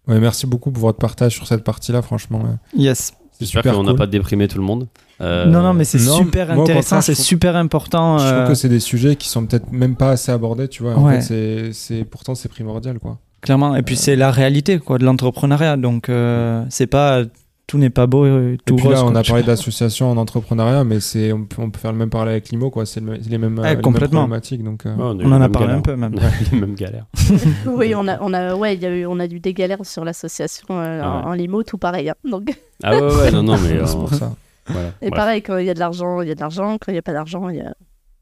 Ouais, 0.08 0.18
merci 0.20 0.46
beaucoup 0.46 0.70
pour 0.72 0.82
votre 0.82 0.98
partage 0.98 1.32
sur 1.34 1.46
cette 1.46 1.64
partie-là, 1.64 2.02
franchement. 2.02 2.42
euh, 2.46 2.54
Yes. 2.78 3.12
C'est 3.32 3.46
J'espère 3.46 3.62
super 3.62 3.74
qu'on 3.74 3.82
n'a 3.84 3.90
cool. 3.90 3.98
pas 3.98 4.06
déprimé 4.06 4.46
tout 4.46 4.58
le 4.58 4.64
monde. 4.64 4.88
Euh, 5.20 5.46
Non, 5.46 5.62
non, 5.62 5.72
mais 5.74 5.84
c'est 5.84 5.98
non, 5.98 6.18
super 6.18 6.54
moi, 6.54 6.62
intéressant, 6.64 7.00
c'est 7.00 7.14
super 7.14 7.56
important. 7.56 8.18
Je 8.18 8.24
euh, 8.24 8.36
trouve 8.38 8.48
que 8.48 8.54
c'est 8.54 8.68
des 8.68 8.78
sujets 8.80 9.16
qui 9.16 9.28
sont 9.28 9.46
peut-être 9.46 9.72
même 9.72 9.96
pas 9.96 10.10
assez 10.10 10.30
abordés, 10.30 10.68
tu 10.68 10.82
vois. 10.82 10.94
En 10.96 11.04
Ouais. 11.06 11.20
fait, 11.20 11.22
c'est- 11.22 11.72
c'est 11.72 12.04
pourtant 12.04 12.34
c'est 12.34 12.48
primordial, 12.48 12.98
quoi. 12.98 13.18
Clairement. 13.40 13.74
Et 13.74 13.82
puis, 13.82 13.96
c'est 13.96 14.14
la 14.16 14.30
réalité, 14.30 14.78
quoi, 14.78 14.98
de 14.98 15.04
l'entrepreneuriat. 15.04 15.76
Donc, 15.76 16.08
euh, 16.08 16.64
c'est 16.70 16.86
pas. 16.86 17.22
Tout 17.68 17.78
n'est 17.78 17.90
pas 17.90 18.06
beau 18.06 18.26
et 18.26 18.58
tout 18.66 18.74
et 18.74 18.76
puis 18.76 18.86
rose. 18.88 18.94
là, 18.96 19.04
on 19.04 19.12
quoi. 19.12 19.20
a 19.20 19.22
parlé 19.24 19.42
d'association 19.44 20.10
en 20.10 20.16
entrepreneuriat, 20.18 20.84
mais 20.84 21.00
c'est 21.00 21.32
on, 21.32 21.44
peut- 21.44 21.62
on 21.62 21.70
peut 21.70 21.78
faire 21.78 21.92
le 21.92 21.98
même 21.98 22.10
parallèle 22.10 22.32
avec 22.34 22.50
l'IMO, 22.50 22.70
quoi. 22.70 22.84
C'est 22.84 23.00
le- 23.00 23.14
les 23.14 23.38
mêmes, 23.38 23.58
euh, 23.58 23.62
les 23.62 23.68
mêmes 23.76 23.80
complètement. 23.80 24.20
problématiques. 24.22 24.62
Donc, 24.62 24.84
euh, 24.84 24.94
On 24.98 25.32
en 25.32 25.40
a 25.40 25.48
parlé 25.48 25.68
galères. 25.68 25.78
un 25.78 25.80
peu, 25.82 25.96
même. 25.96 26.14
Les 26.52 26.60
mêmes 26.60 26.74
galères. 26.74 27.06
oui, 27.66 27.94
on 27.94 28.06
a, 28.08 28.20
on 28.20 28.32
a, 28.34 28.54
ouais, 28.54 28.74
il 28.74 28.82
y 28.82 28.86
a 28.86 28.90
eu, 28.90 29.06
on 29.06 29.18
a 29.20 29.24
eu 29.26 29.40
des 29.40 29.54
galères 29.54 29.86
sur 29.86 30.04
l'association 30.04 30.66
euh, 30.70 31.00
Ah 31.02 31.18
ouais. 31.20 31.24
en, 31.24 31.28
en 31.30 31.32
limo, 31.32 31.62
tout 31.62 31.78
pareil. 31.78 32.10
hein. 32.10 32.14
Donc, 32.28 32.50
Ah 32.82 32.94
ouais, 32.94 33.00
ouais, 33.16 33.30
non, 33.30 33.42
non, 33.42 33.56
mais. 33.58 33.68
c'est 33.86 33.96
euh, 33.96 34.00
pour 34.00 34.12
ça. 34.12 34.34
voilà. 34.66 34.88
et 35.00 35.08
Bref. 35.08 35.16
pareil, 35.18 35.42
quand 35.42 35.56
il 35.56 35.64
y 35.66 35.70
a 35.70 35.74
de 35.74 35.78
l'argent, 35.78 36.20
il 36.20 36.28
y 36.28 36.32
a 36.32 36.34
de 36.34 36.40
l'argent. 36.40 36.72
Quand 36.78 36.88
il 36.88 36.94
n'y 36.94 36.98
a 36.98 37.02
pas 37.02 37.12
d'argent, 37.14 37.48
il 37.48 37.56
y 37.56 37.60
a 37.60 37.72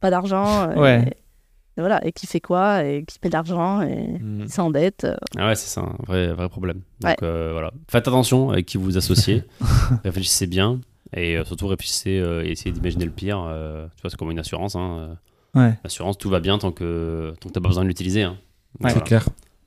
pas 0.00 0.10
d'argent. 0.10 0.68
euh, 0.70 0.80
Ouais. 0.80 1.04
Et 1.08 1.16
voilà. 1.80 2.04
Et 2.06 2.12
qui 2.12 2.26
fait 2.26 2.40
quoi 2.40 2.84
Et 2.84 3.04
qui 3.06 3.18
met 3.22 3.28
de 3.30 3.34
l'argent 3.34 3.82
et 3.82 4.18
Mm. 4.20 4.44
qui 4.44 4.48
s'endette. 4.52 5.04
euh. 5.04 5.16
Ah 5.36 5.48
ouais, 5.48 5.54
c'est 5.54 5.68
ça, 5.68 5.80
un 5.82 5.96
vrai, 6.06 6.32
vrai 6.32 6.48
problème. 6.48 6.82
Donc 7.00 7.10
Ouais. 7.10 7.16
euh, 7.22 7.50
voilà, 7.52 7.72
faites 7.88 8.06
attention 8.08 8.50
avec 8.50 8.66
qui 8.66 8.76
vous 8.78 8.84
vous 8.84 8.96
associez, 8.98 9.42
réfléchissez 10.04 10.46
bien. 10.46 10.80
Et 11.16 11.36
euh, 11.36 11.44
surtout, 11.44 11.66
réfléchissez 11.66 12.18
euh, 12.20 12.44
et 12.44 12.50
essayez 12.52 12.70
d'imaginer 12.72 13.04
le 13.04 13.10
pire. 13.10 13.42
euh, 13.48 13.86
tu 13.96 14.02
vois, 14.02 14.10
c'est 14.10 14.16
comme 14.16 14.30
une 14.30 14.38
assurance. 14.38 14.76
Hein. 14.76 15.18
Ouais. 15.54 15.76
L'assurance, 15.82 16.16
tout 16.18 16.30
va 16.30 16.38
bien 16.38 16.58
tant 16.58 16.70
que, 16.70 17.34
tant 17.40 17.48
que 17.48 17.52
tu 17.52 17.58
n'as 17.58 17.62
pas 17.62 17.68
besoin 17.68 17.82
de 17.82 17.88
l'utiliser. 17.88 18.22
Hein. 18.22 18.36
Ouais. 18.80 18.90
C'est 18.90 19.02
clair. 19.02 19.24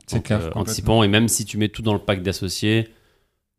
C'est 0.08 0.16
Donc, 0.18 0.26
clair. 0.26 0.40
euh, 0.42 0.50
anticipant, 0.56 1.04
et 1.04 1.08
même 1.10 1.28
si 1.28 1.44
tu 1.46 1.58
mets 1.58 1.68
tout 1.70 1.82
dans 1.82 1.94
le 1.94 2.00
pack 2.00 2.22
d'associés, 2.24 2.88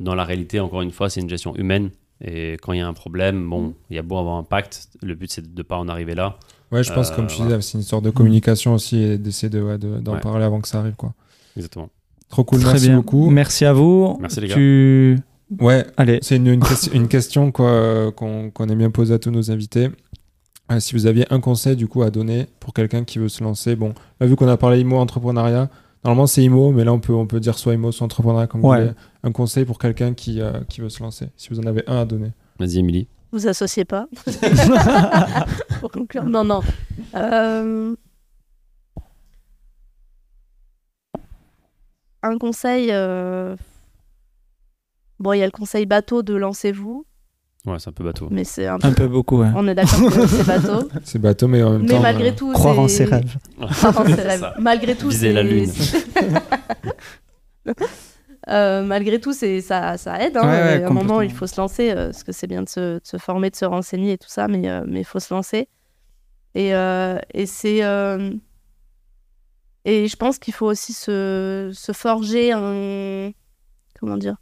dans 0.01 0.15
la 0.15 0.25
réalité, 0.25 0.61
encore 0.61 0.81
une 0.83 0.91
fois, 0.93 1.11
c'est 1.11 1.21
une 1.21 1.29
gestion 1.29 1.55
humaine. 1.57 1.91
Et 2.23 2.55
quand 2.63 2.73
il 2.73 2.79
y 2.79 2.83
a 2.83 2.87
un 2.89 2.93
problème, 2.95 3.49
bon, 3.51 3.75
il 3.91 3.97
y 3.97 3.99
a 3.99 4.03
beau 4.03 4.17
avoir 4.17 4.37
un 4.37 4.45
pacte, 4.45 4.89
le 5.03 5.15
but 5.15 5.31
c'est 5.31 5.43
de 5.53 5.57
ne 5.59 5.63
pas 5.63 5.77
en 5.77 5.89
arriver 5.89 6.15
là. 6.15 6.39
Ouais, 6.73 6.83
je 6.83 6.93
pense, 6.93 7.11
Euh, 7.11 7.15
comme 7.17 7.27
tu 7.27 7.37
voilà. 7.39 7.57
disais, 7.59 7.71
c'est 7.73 7.79
une 7.79 7.85
sorte 7.85 8.05
de 8.05 8.11
communication 8.11 8.75
aussi 8.75 8.99
et 8.99 9.19
d'essayer 9.19 9.49
de, 9.51 9.61
ouais, 9.63 9.79
de- 9.79 9.99
d'en 10.01 10.15
Ouais. 10.15 10.21
parler 10.21 10.45
avant 10.45 10.61
que 10.61 10.69
ça 10.69 10.81
arrive. 10.81 10.95
Quoi. 10.97 11.13
Exactement. 11.57 11.89
Trop 12.29 12.43
cool, 12.45 12.61
Très 12.61 12.73
merci 12.73 12.87
bien. 12.89 12.97
beaucoup. 12.97 13.31
Merci 13.31 13.65
à 13.65 13.73
vous. 13.73 14.17
Merci, 14.21 14.41
les 14.41 14.49
gars. 14.49 14.55
Tu... 14.55 15.19
Ouais, 15.61 15.87
Allez. 15.97 16.19
c'est 16.23 16.37
une, 16.37 16.47
une, 16.49 16.61
question- 16.69 16.93
une 16.95 17.07
question 17.09 17.53
quoi, 17.53 17.69
euh, 17.69 18.11
qu'on 18.11 18.51
aime 18.69 18.79
bien 18.79 18.91
poser 18.91 19.15
à 19.15 19.19
tous 19.19 19.31
nos 19.31 19.51
invités. 19.51 19.91
Euh, 20.73 20.81
si 20.81 20.95
vous 20.95 21.07
aviez 21.07 21.27
un 21.33 21.39
conseil 21.41 21.77
du 21.77 21.87
coup 21.87 22.03
à 22.03 22.11
donner 22.11 22.47
pour 22.59 22.73
quelqu'un 22.73 23.05
qui 23.05 23.19
veut 23.19 23.29
se 23.29 23.45
lancer, 23.45 23.77
bon, 23.77 23.93
là 24.19 24.27
vu 24.27 24.35
qu'on 24.35 24.49
a 24.49 24.57
parlé 24.57 24.81
IMO 24.81 24.97
entrepreneuriat, 24.97 25.69
normalement 26.03 26.27
c'est 26.27 26.43
IMO, 26.43 26.73
mais 26.73 26.85
là 26.85 26.93
on 26.95 26.99
peut, 26.99 27.13
on 27.13 27.27
peut 27.27 27.39
dire 27.39 27.59
soit 27.59 27.75
IMO, 27.75 27.93
soit 27.93 28.07
entrepreneuriat 28.07 28.47
comme 28.47 28.65
Ouais. 28.65 28.79
vous 28.79 28.83
voulez. 28.87 28.95
Un 29.23 29.31
conseil 29.33 29.67
pour 29.67 29.79
quelqu'un 29.79 30.15
qui, 30.15 30.41
euh, 30.41 30.53
qui 30.69 30.81
veut 30.81 30.89
se 30.89 31.03
lancer, 31.03 31.27
si 31.37 31.51
vous 31.51 31.61
en 31.61 31.67
avez 31.67 31.85
un 31.87 31.99
à 32.01 32.05
donner. 32.07 32.31
Vas-y, 32.59 32.79
Émilie. 32.79 33.07
Vous 33.35 33.49
associez 33.49 33.85
pas 33.85 34.07
Pour 35.81 35.91
conclure. 35.91 36.23
Non, 36.23 36.45
non. 36.45 36.61
Euh, 37.17 37.97
Un 42.23 42.39
conseil. 42.39 42.89
euh, 42.93 43.57
Bon, 45.19 45.33
il 45.33 45.39
y 45.41 45.43
a 45.43 45.47
le 45.47 45.51
conseil 45.51 45.85
bateau 45.85 46.23
de 46.23 46.35
lancez-vous, 46.35 47.05
Ouais, 47.67 47.79
c'est 47.81 47.89
un 47.89 47.93
peu 47.93 48.05
bateau. 48.05 48.29
mais 48.31 48.45
c'est 48.45 48.67
un 48.69 48.79
peu. 48.79 48.87
Un 48.87 48.93
peu 48.93 49.09
beaucoup, 49.09 49.39
ouais. 49.39 49.49
On 49.57 49.67
est 49.67 49.75
d'accord 49.75 50.13
que 50.13 50.27
c'est 50.29 50.45
bateau. 50.47 50.89
C'est 51.03 51.19
bateau, 51.19 51.49
mais 51.49 51.63
en 51.65 51.71
même 51.73 51.83
mais 51.83 51.89
temps. 51.89 52.01
malgré 52.01 52.29
euh, 52.31 52.35
tout. 52.37 52.53
Croire 52.53 52.79
en 52.79 52.87
c'est- 52.87 52.99
ses 52.99 53.05
rêves. 53.07 53.37
Croire 53.59 54.01
en 54.01 54.05
ses 54.05 54.15
C'est 54.17 54.23
rêves. 54.29 54.53
Malgré 54.61 54.95
tout, 54.95 55.09
Viser 55.09 55.33
la 55.33 55.43
lune. 55.43 55.73
Euh, 58.49 58.83
malgré 58.83 59.21
tout, 59.21 59.33
c'est 59.33 59.61
ça, 59.63 59.97
ça 59.97 60.21
aide. 60.23 60.37
hein. 60.37 60.43
Ouais, 60.43 60.49
ouais, 60.49 60.83
à 60.85 60.87
un 60.87 60.91
moment, 60.91 61.01
complètement. 61.01 61.21
il 61.23 61.33
faut 61.33 61.47
se 61.47 61.61
lancer, 61.61 61.91
euh, 61.91 62.07
parce 62.07 62.25
que 62.25 62.33
c'est 62.33 62.47
bien 62.47 62.63
de 62.63 62.69
se, 62.69 62.95
de 62.99 63.01
se 63.05 63.17
former, 63.17 63.51
de 63.51 63.57
se 63.57 63.65
renseigner 63.65 64.13
et 64.13 64.19
tout 64.19 64.29
ça, 64.29 64.49
mais 64.49 64.69
euh, 64.69 64.85
mais 64.87 65.01
il 65.01 65.05
faut 65.05 65.21
se 65.21 65.33
lancer. 65.33 65.69
Et, 66.55 66.75
euh, 66.75 67.19
et 67.33 67.47
c'est 67.47 67.83
euh, 67.85 68.33
et 69.85 70.09
je 70.09 70.17
pense 70.17 70.39
qu'il 70.39 70.55
faut 70.55 70.67
aussi 70.67 70.93
se, 70.93 71.71
se 71.75 71.93
forger 71.93 72.53
un 72.53 73.31
comment 73.99 74.17
dire. 74.17 74.37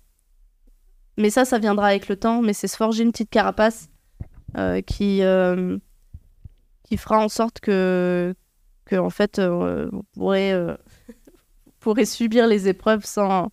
Mais 1.19 1.31
ça, 1.31 1.45
ça 1.45 1.59
viendra 1.59 1.89
avec 1.89 2.09
le 2.09 2.17
temps. 2.17 2.43
Mais 2.43 2.53
c'est 2.53 2.69
se 2.69 2.77
forger 2.77 3.03
une 3.05 3.13
petite 3.13 3.31
carapace 3.31 3.89
euh, 4.57 4.81
qui 4.83 5.23
euh, 5.23 5.79
qui 6.85 6.97
fera 6.97 7.19
en 7.19 7.29
sorte 7.29 7.61
que 7.61 8.35
que 8.85 8.97
en 8.97 9.11
fait 9.11 9.39
euh, 9.39 9.89
vous 9.93 10.03
pourrez 10.15 10.53
euh, 10.53 10.75
vous 11.09 11.73
pourrez 11.81 12.05
subir 12.05 12.47
les 12.47 12.69
épreuves 12.69 13.05
sans 13.05 13.51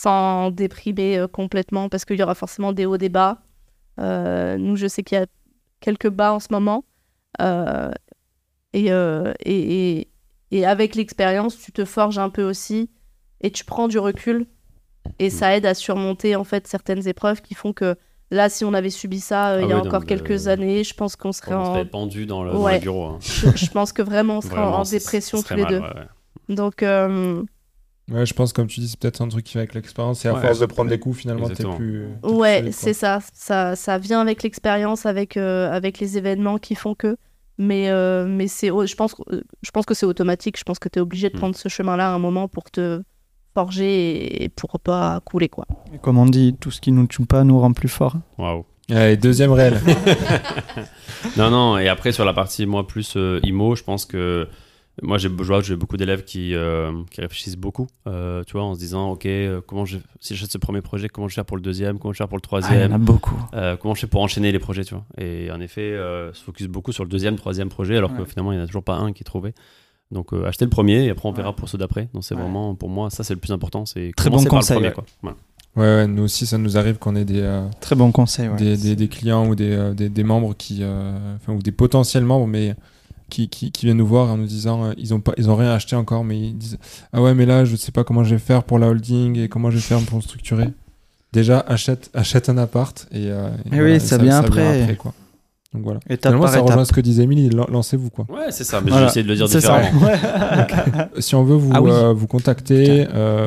sans 0.00 0.50
déprimer 0.50 1.16
euh, 1.16 1.26
complètement 1.26 1.88
parce 1.88 2.04
qu'il 2.04 2.18
y 2.18 2.22
aura 2.22 2.34
forcément 2.34 2.72
des 2.74 2.84
hauts 2.84 2.98
des 2.98 3.08
bas. 3.08 3.38
Euh, 3.98 4.58
nous, 4.58 4.76
je 4.76 4.88
sais 4.88 5.02
qu'il 5.02 5.16
y 5.16 5.20
a 5.22 5.26
quelques 5.80 6.10
bas 6.10 6.34
en 6.34 6.38
ce 6.40 6.48
moment. 6.50 6.84
Euh, 7.40 7.90
et, 8.74 8.88
et, 8.88 9.98
et, 10.00 10.08
et 10.50 10.66
avec 10.66 10.96
l'expérience, 10.96 11.56
tu 11.58 11.72
te 11.72 11.86
forges 11.86 12.18
un 12.18 12.28
peu 12.28 12.42
aussi 12.42 12.90
et 13.40 13.50
tu 13.50 13.64
prends 13.64 13.88
du 13.88 13.98
recul. 13.98 14.46
Et 15.18 15.30
ça 15.30 15.56
aide 15.56 15.64
à 15.64 15.72
surmonter 15.72 16.36
en 16.36 16.44
fait 16.44 16.66
certaines 16.66 17.08
épreuves 17.08 17.40
qui 17.40 17.54
font 17.54 17.72
que 17.72 17.96
là, 18.30 18.50
si 18.50 18.64
on 18.66 18.74
avait 18.74 18.90
subi 18.90 19.20
ça 19.20 19.46
Ah 19.46 19.60
il 19.62 19.68
y 19.68 19.72
a 19.72 19.76
oui, 19.80 19.86
encore 19.86 20.04
quelques 20.04 20.46
années, 20.48 20.84
je 20.84 20.92
pense 20.92 21.16
qu'on 21.16 21.32
serait 21.32 21.54
On 21.54 21.60
en. 21.60 21.72
serait 21.74 21.84
pendu 21.86 22.26
dans 22.26 22.44
le, 22.44 22.52
dans 22.52 22.62
Ouais. 22.62 22.74
le 22.74 22.80
bureau. 22.80 23.04
hein. 23.06 23.18
Je, 23.22 23.46
je 23.56 23.70
pense 23.70 23.92
que 23.94 24.02
vraiment 24.02 24.38
on 24.38 24.40
serait 24.42 24.58
en- 24.58 24.70
Vraiment, 24.72 24.82
dépression 24.82 25.40
tous 25.42 25.54
les 25.54 25.62
mal, 25.62 25.72
deux. 25.72 25.80
ouais, 25.80 25.94
ouais. 25.94 26.54
Donc, 26.54 26.82
Ouais, 28.10 28.24
je 28.24 28.34
pense, 28.34 28.52
comme 28.52 28.68
tu 28.68 28.78
dis, 28.80 28.88
c'est 28.88 28.98
peut-être 29.00 29.20
un 29.20 29.26
truc 29.28 29.44
qui 29.44 29.54
va 29.54 29.60
avec 29.62 29.74
l'expérience. 29.74 30.24
Et 30.24 30.28
à 30.28 30.34
Ouais, 30.34 30.40
force 30.40 30.60
de 30.60 30.66
prendre 30.66 30.88
des 30.90 30.98
coups, 31.00 31.18
finalement, 31.18 31.48
t'es 31.48 31.64
plus. 31.64 32.06
t'es 32.22 32.28
plus 32.28 32.32
Ouais, 32.36 32.68
c'est 32.70 32.92
ça. 32.92 33.18
ça. 33.32 33.74
Ça 33.74 33.98
vient 33.98 34.20
avec 34.20 34.42
l'expérience, 34.44 35.06
avec, 35.06 35.36
euh, 35.36 35.70
avec 35.72 35.98
les 35.98 36.16
événements 36.16 36.58
qui 36.58 36.74
font 36.76 36.94
que. 36.94 37.16
Mais, 37.58 37.88
euh, 37.90 38.26
mais 38.28 38.46
c'est, 38.48 38.68
je, 38.68 38.94
pense, 38.94 39.14
que- 39.14 39.22
euh, 39.34 39.42
je 39.62 39.70
pense 39.72 39.86
que 39.86 39.94
c'est 39.94 40.06
automatique. 40.06 40.56
Je 40.58 40.62
pense 40.62 40.78
que 40.78 40.88
tu 40.88 40.98
es 40.98 41.02
obligé 41.02 41.30
de 41.30 41.34
Mm. 41.36 41.38
prendre 41.38 41.56
ce 41.56 41.68
chemin-là 41.68 42.12
à 42.12 42.14
un 42.14 42.18
moment 42.20 42.46
pour 42.48 42.70
te 42.70 43.02
forger 43.54 44.44
et 44.44 44.48
pour 44.50 44.78
pas 44.78 45.20
couler. 45.24 45.48
quoi. 45.48 45.64
Et 45.92 45.98
Comme 45.98 46.18
on 46.18 46.26
dit, 46.26 46.54
tout 46.60 46.70
ce 46.70 46.80
qui 46.80 46.92
nous 46.92 47.06
tue 47.08 47.24
pas 47.26 47.42
nous 47.44 47.58
rend 47.58 47.72
plus 47.72 47.88
forts. 47.88 48.16
Waouh. 48.38 48.64
Allez, 48.90 49.16
deuxième 49.16 49.50
réel. 49.52 49.80
Non, 51.36 51.50
non, 51.50 51.78
et 51.78 51.88
après 51.88 52.12
sur 52.12 52.24
la 52.24 52.32
partie, 52.32 52.66
moi, 52.66 52.86
plus 52.86 53.14
euh, 53.16 53.40
IMO, 53.42 53.74
je 53.74 53.82
pense 53.82 54.04
que 54.06 54.48
moi, 55.02 55.18
j'ai, 55.18 55.28
je 55.28 55.42
vois 55.44 55.60
que 55.60 55.66
j'ai 55.66 55.76
beaucoup 55.76 55.96
d'élèves 55.96 56.24
qui, 56.24 56.54
euh, 56.54 56.90
qui 57.10 57.20
réfléchissent 57.20 57.56
beaucoup, 57.56 57.86
euh, 58.06 58.42
tu 58.44 58.52
vois, 58.52 58.64
en 58.64 58.74
se 58.74 58.78
disant, 58.78 59.10
OK, 59.10 59.26
euh, 59.26 59.60
comment 59.66 59.84
je, 59.84 59.98
si 60.20 60.34
j'achète 60.34 60.50
ce 60.52 60.58
premier 60.58 60.80
projet, 60.80 61.08
comment 61.08 61.28
je 61.28 61.32
vais 61.32 61.36
faire 61.36 61.44
pour 61.44 61.56
le 61.58 61.62
deuxième, 61.62 61.98
comment 61.98 62.12
je 62.12 62.16
vais 62.18 62.22
faire 62.22 62.28
pour 62.28 62.38
le 62.38 62.42
Ah, 62.44 62.48
il 62.48 62.54
y 62.54 62.56
en 62.56 62.60
troisième, 62.68 62.92
a 62.92 62.98
beaucoup. 62.98 63.38
euh, 63.54 63.76
comment 63.76 63.94
je 63.94 64.00
fais 64.00 64.06
pour 64.06 64.22
enchaîner 64.22 64.52
les 64.52 64.58
projets, 64.58 64.84
tu 64.84 64.94
vois. 64.94 65.04
Et 65.18 65.50
en 65.50 65.60
effet, 65.60 65.82
euh, 65.92 66.32
se 66.32 66.42
focus 66.42 66.66
beaucoup 66.66 66.92
sur 66.92 67.04
le 67.04 67.10
deuxième, 67.10 67.36
troisième 67.36 67.68
projet, 67.68 67.96
alors 67.96 68.14
que 68.14 68.20
Ouais. 68.22 68.26
finalement, 68.26 68.52
il 68.52 68.56
n'y 68.56 68.60
en 68.62 68.64
a 68.64 68.66
toujours 68.68 68.84
pas 68.84 68.96
un 68.96 69.12
qui 69.12 69.22
est 69.22 69.24
trouvé. 69.24 69.52
Donc, 70.12 70.32
euh, 70.32 70.46
achetez 70.46 70.64
le 70.64 70.70
premier 70.70 71.04
et 71.04 71.10
après, 71.10 71.28
on 71.28 71.32
verra 71.32 71.50
Ouais. 71.50 71.54
pour 71.56 71.68
ceux 71.68 71.78
d'après. 71.78 72.08
Donc, 72.14 72.24
c'est 72.24 72.34
Ouais. 72.34 72.40
vraiment, 72.40 72.74
pour 72.74 72.88
moi, 72.88 73.10
ça, 73.10 73.24
c'est 73.24 73.34
le 73.34 73.40
plus 73.40 73.52
important. 73.52 73.84
C'est 73.86 74.12
Très 74.16 74.30
bon 74.30 74.42
par 74.42 74.46
conseil, 74.50 74.76
le 74.80 74.80
premier, 74.80 74.88
ouais. 74.88 74.94
quoi. 74.94 75.04
Voilà. 75.22 75.36
Ouais, 75.76 75.82
ouais, 76.02 76.06
nous 76.06 76.22
aussi, 76.22 76.46
ça 76.46 76.56
nous 76.56 76.78
arrive 76.78 76.96
qu'on 76.96 77.16
ait 77.16 77.24
des, 77.26 77.40
euh, 77.42 77.66
Très 77.80 77.96
bon 77.96 78.12
conseil. 78.12 78.48
ouais. 78.48 78.56
des, 78.56 78.76
des- 78.78 78.96
des 78.96 79.08
clients 79.08 79.46
ou 79.46 79.54
des, 79.54 79.72
euh, 79.72 79.92
des, 79.92 80.08
des 80.08 80.24
membres 80.24 80.54
qui, 80.56 80.78
euh, 80.80 81.34
enfin, 81.36 81.52
ou 81.52 81.58
des 81.60 81.72
potentiels 81.72 82.24
membres, 82.24 82.46
mais 82.46 82.74
qui, 83.30 83.48
qui, 83.48 83.70
qui 83.72 83.86
viennent 83.86 83.96
nous 83.98 84.06
voir 84.06 84.30
en 84.30 84.36
nous 84.36 84.46
disant 84.46 84.84
euh, 84.84 84.92
ils 84.98 85.12
ont 85.14 85.20
pas, 85.20 85.32
ils 85.36 85.50
ont 85.50 85.56
rien 85.56 85.72
acheté 85.72 85.96
encore, 85.96 86.24
mais 86.24 86.38
ils 86.38 86.56
disent 86.56 86.78
ah 87.12 87.20
ouais, 87.22 87.34
mais 87.34 87.46
là, 87.46 87.64
je 87.64 87.74
sais 87.76 87.92
pas 87.92 88.04
comment 88.04 88.24
je 88.24 88.34
vais 88.34 88.38
faire 88.40 88.62
pour 88.62 88.78
la 88.78 88.88
holding 88.88 89.38
et 89.38 89.48
comment 89.48 89.70
je 89.70 89.76
vais 89.76 89.82
faire 89.82 90.00
pour 90.00 90.16
me 90.16 90.22
structurer. 90.22 90.68
Déjà, 91.32 91.60
achète, 91.60 92.10
achète 92.14 92.48
un 92.48 92.56
appart 92.58 93.06
et, 93.12 93.26
euh, 93.30 93.48
et 93.66 93.76
Eh 93.76 93.82
oui, 93.82 94.00
ça 94.00 94.16
vient 94.16 94.38
après. 94.38 94.96
quoi. 94.98 95.12
Donc 95.74 95.82
voilà. 95.82 96.00
Étape 96.08 96.32
Finalement, 96.32 96.46
ça 96.50 96.60
rejoint 96.60 96.84
ce 96.86 96.92
que 96.92 97.02
disait 97.02 97.24
Emily, 97.24 97.50
lan- 97.50 97.66
lancez-vous 97.70 98.08
quoi. 98.08 98.24
Ouais, 98.30 98.50
c'est 98.50 98.64
ça, 98.64 98.80
mais 98.80 98.90
Voilà. 98.90 99.06
j'ai 99.08 99.10
essayé 99.10 99.22
de 99.24 99.28
le 99.28 99.34
dire 99.34 99.46
C'est 99.48 99.60
ça. 99.60 99.80
différemment. 99.82 100.06
Ouais. 101.16 101.20
Si 101.20 101.34
on 101.34 101.44
veut 101.44 101.56
vous, 101.56 101.70
Ah 101.74 101.82
oui. 101.82 101.90
euh, 101.90 102.12
vous 102.14 102.26
contacter, 102.26 103.06
euh, 103.12 103.46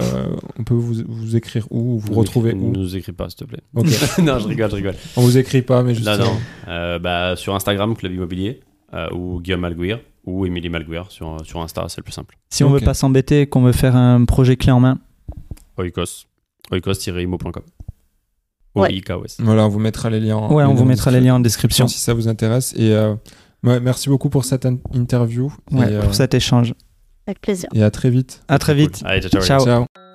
on 0.60 0.64
peut 0.64 0.76
vous, 0.76 0.96
vous 1.08 1.36
écrire 1.36 1.66
où, 1.72 1.98
vous 1.98 2.14
retrouver 2.14 2.54
Ne 2.54 2.62
où. 2.62 2.72
nous 2.72 2.96
écris 2.96 3.14
pas, 3.14 3.30
s'il 3.30 3.38
te 3.40 3.46
plaît. 3.46 3.62
Non, 4.22 4.38
je 4.38 4.48
rigole, 4.48 4.70
je 4.70 4.76
rigole. 4.76 4.96
On 5.16 5.22
vous 5.22 5.38
écrit 5.40 5.64
pas, 5.64 5.82
mais 5.82 5.96
juste. 5.96 6.08
Non, 6.08 6.18
non. 6.18 6.32
euh, 6.68 6.96
Euh, 6.96 7.00
bah, 7.00 7.36
sur 7.36 7.56
Instagram, 7.56 7.96
Club 7.96 8.12
Immobilier, 8.14 8.60
euh, 8.94 9.08
ou 9.14 9.40
Guillaume 9.42 9.62
Malguir, 9.62 10.00
ou 10.26 10.46
Émilie 10.46 10.70
Malguir 10.70 11.06
sur, 11.12 11.38
sur 11.46 11.62
Insta, 11.62 11.86
c'est 11.90 11.98
le 11.98 12.04
plus 12.04 12.12
simple. 12.14 12.38
Si 12.50 12.64
on 12.64 12.68
Ok. 12.72 12.80
veut 12.80 12.86
pas 12.86 12.94
s'embêter 12.94 13.42
et 13.42 13.48
qu'on 13.48 13.62
veut 13.62 13.72
faire 13.72 13.96
un 13.96 14.26
projet 14.26 14.56
clé 14.58 14.72
en 14.72 14.80
main, 14.80 15.00
Oikos. 15.78 16.26
Oikos-imo.com. 16.72 17.64
Ouais. 18.76 18.90
O-I-K-O-S. 18.90 19.38
Voilà, 19.40 19.66
on 19.66 19.70
vous 19.70 19.80
mettra 19.80 20.10
les 20.10 20.20
liens. 20.20 20.38
en- 20.38 20.54
ouais, 20.54 20.64
on 20.64 20.74
vous 20.76 20.86
mettra 20.86 21.10
les 21.12 21.20
liens 21.22 21.36
en 21.36 21.40
description. 21.40 21.88
si 21.88 21.98
ça 22.00 22.14
vous 22.14 22.28
intéresse. 22.28 22.74
Et 22.78 22.92
euh, 22.94 23.16
ouais, 23.64 23.80
merci 23.80 24.10
beaucoup 24.10 24.30
pour 24.30 24.46
cette 24.46 24.66
in- 24.66 24.78
interview. 24.94 25.52
Ouais, 25.72 25.92
et, 25.92 25.96
euh, 25.96 26.02
pour 26.02 26.14
cet 26.14 26.34
échange. 26.36 26.74
Avec 27.26 27.42
plaisir. 27.42 27.70
et 27.74 27.82
à 27.84 27.90
très 27.92 28.10
vite. 28.10 28.42
À 28.48 28.60
très 28.60 28.76
vite. 28.76 29.02
Allez, 29.06 29.22
ciao, 29.22 29.42
ciao. 29.42 29.42
Ciao. 29.42 29.66
Ciao. 29.66 30.09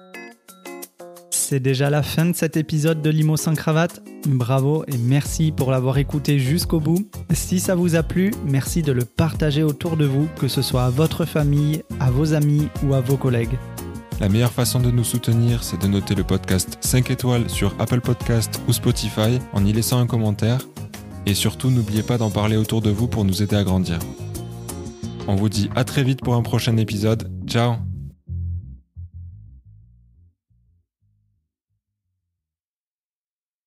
C'est 1.46 1.60
déjà 1.60 1.90
la 1.90 2.02
fin 2.02 2.24
de 2.24 2.34
cet 2.34 2.56
épisode 2.56 3.02
de 3.02 3.10
Limo 3.10 3.36
sans 3.36 3.52
cravate. 3.52 4.02
Bravo 4.26 4.82
et 4.88 4.96
merci 4.96 5.52
pour 5.52 5.70
l'avoir 5.70 5.98
écouté 5.98 6.38
jusqu'au 6.38 6.80
bout. 6.80 7.06
Si 7.34 7.60
ça 7.60 7.74
vous 7.74 7.96
a 7.96 8.02
plu, 8.02 8.30
merci 8.46 8.80
de 8.80 8.92
le 8.92 9.04
partager 9.04 9.62
autour 9.62 9.98
de 9.98 10.06
vous, 10.06 10.26
que 10.40 10.48
ce 10.48 10.62
soit 10.62 10.84
à 10.84 10.88
votre 10.88 11.26
famille, 11.26 11.82
à 12.00 12.10
vos 12.10 12.32
amis 12.32 12.68
ou 12.82 12.94
à 12.94 13.02
vos 13.02 13.18
collègues. 13.18 13.58
La 14.20 14.30
meilleure 14.30 14.52
façon 14.52 14.80
de 14.80 14.90
nous 14.90 15.04
soutenir, 15.04 15.64
c'est 15.64 15.82
de 15.82 15.86
noter 15.86 16.14
le 16.14 16.24
podcast 16.24 16.78
5 16.80 17.10
étoiles 17.10 17.50
sur 17.50 17.74
Apple 17.78 18.00
Podcast 18.00 18.62
ou 18.66 18.72
Spotify 18.72 19.38
en 19.52 19.66
y 19.66 19.74
laissant 19.74 20.00
un 20.00 20.06
commentaire. 20.06 20.60
Et 21.26 21.34
surtout, 21.34 21.68
n'oubliez 21.68 22.02
pas 22.02 22.16
d'en 22.16 22.30
parler 22.30 22.56
autour 22.56 22.80
de 22.80 22.88
vous 22.88 23.06
pour 23.06 23.26
nous 23.26 23.42
aider 23.42 23.56
à 23.56 23.64
grandir. 23.64 23.98
On 25.28 25.34
vous 25.34 25.50
dit 25.50 25.68
à 25.76 25.84
très 25.84 26.04
vite 26.04 26.22
pour 26.22 26.36
un 26.36 26.42
prochain 26.42 26.78
épisode. 26.78 27.30
Ciao 27.46 27.74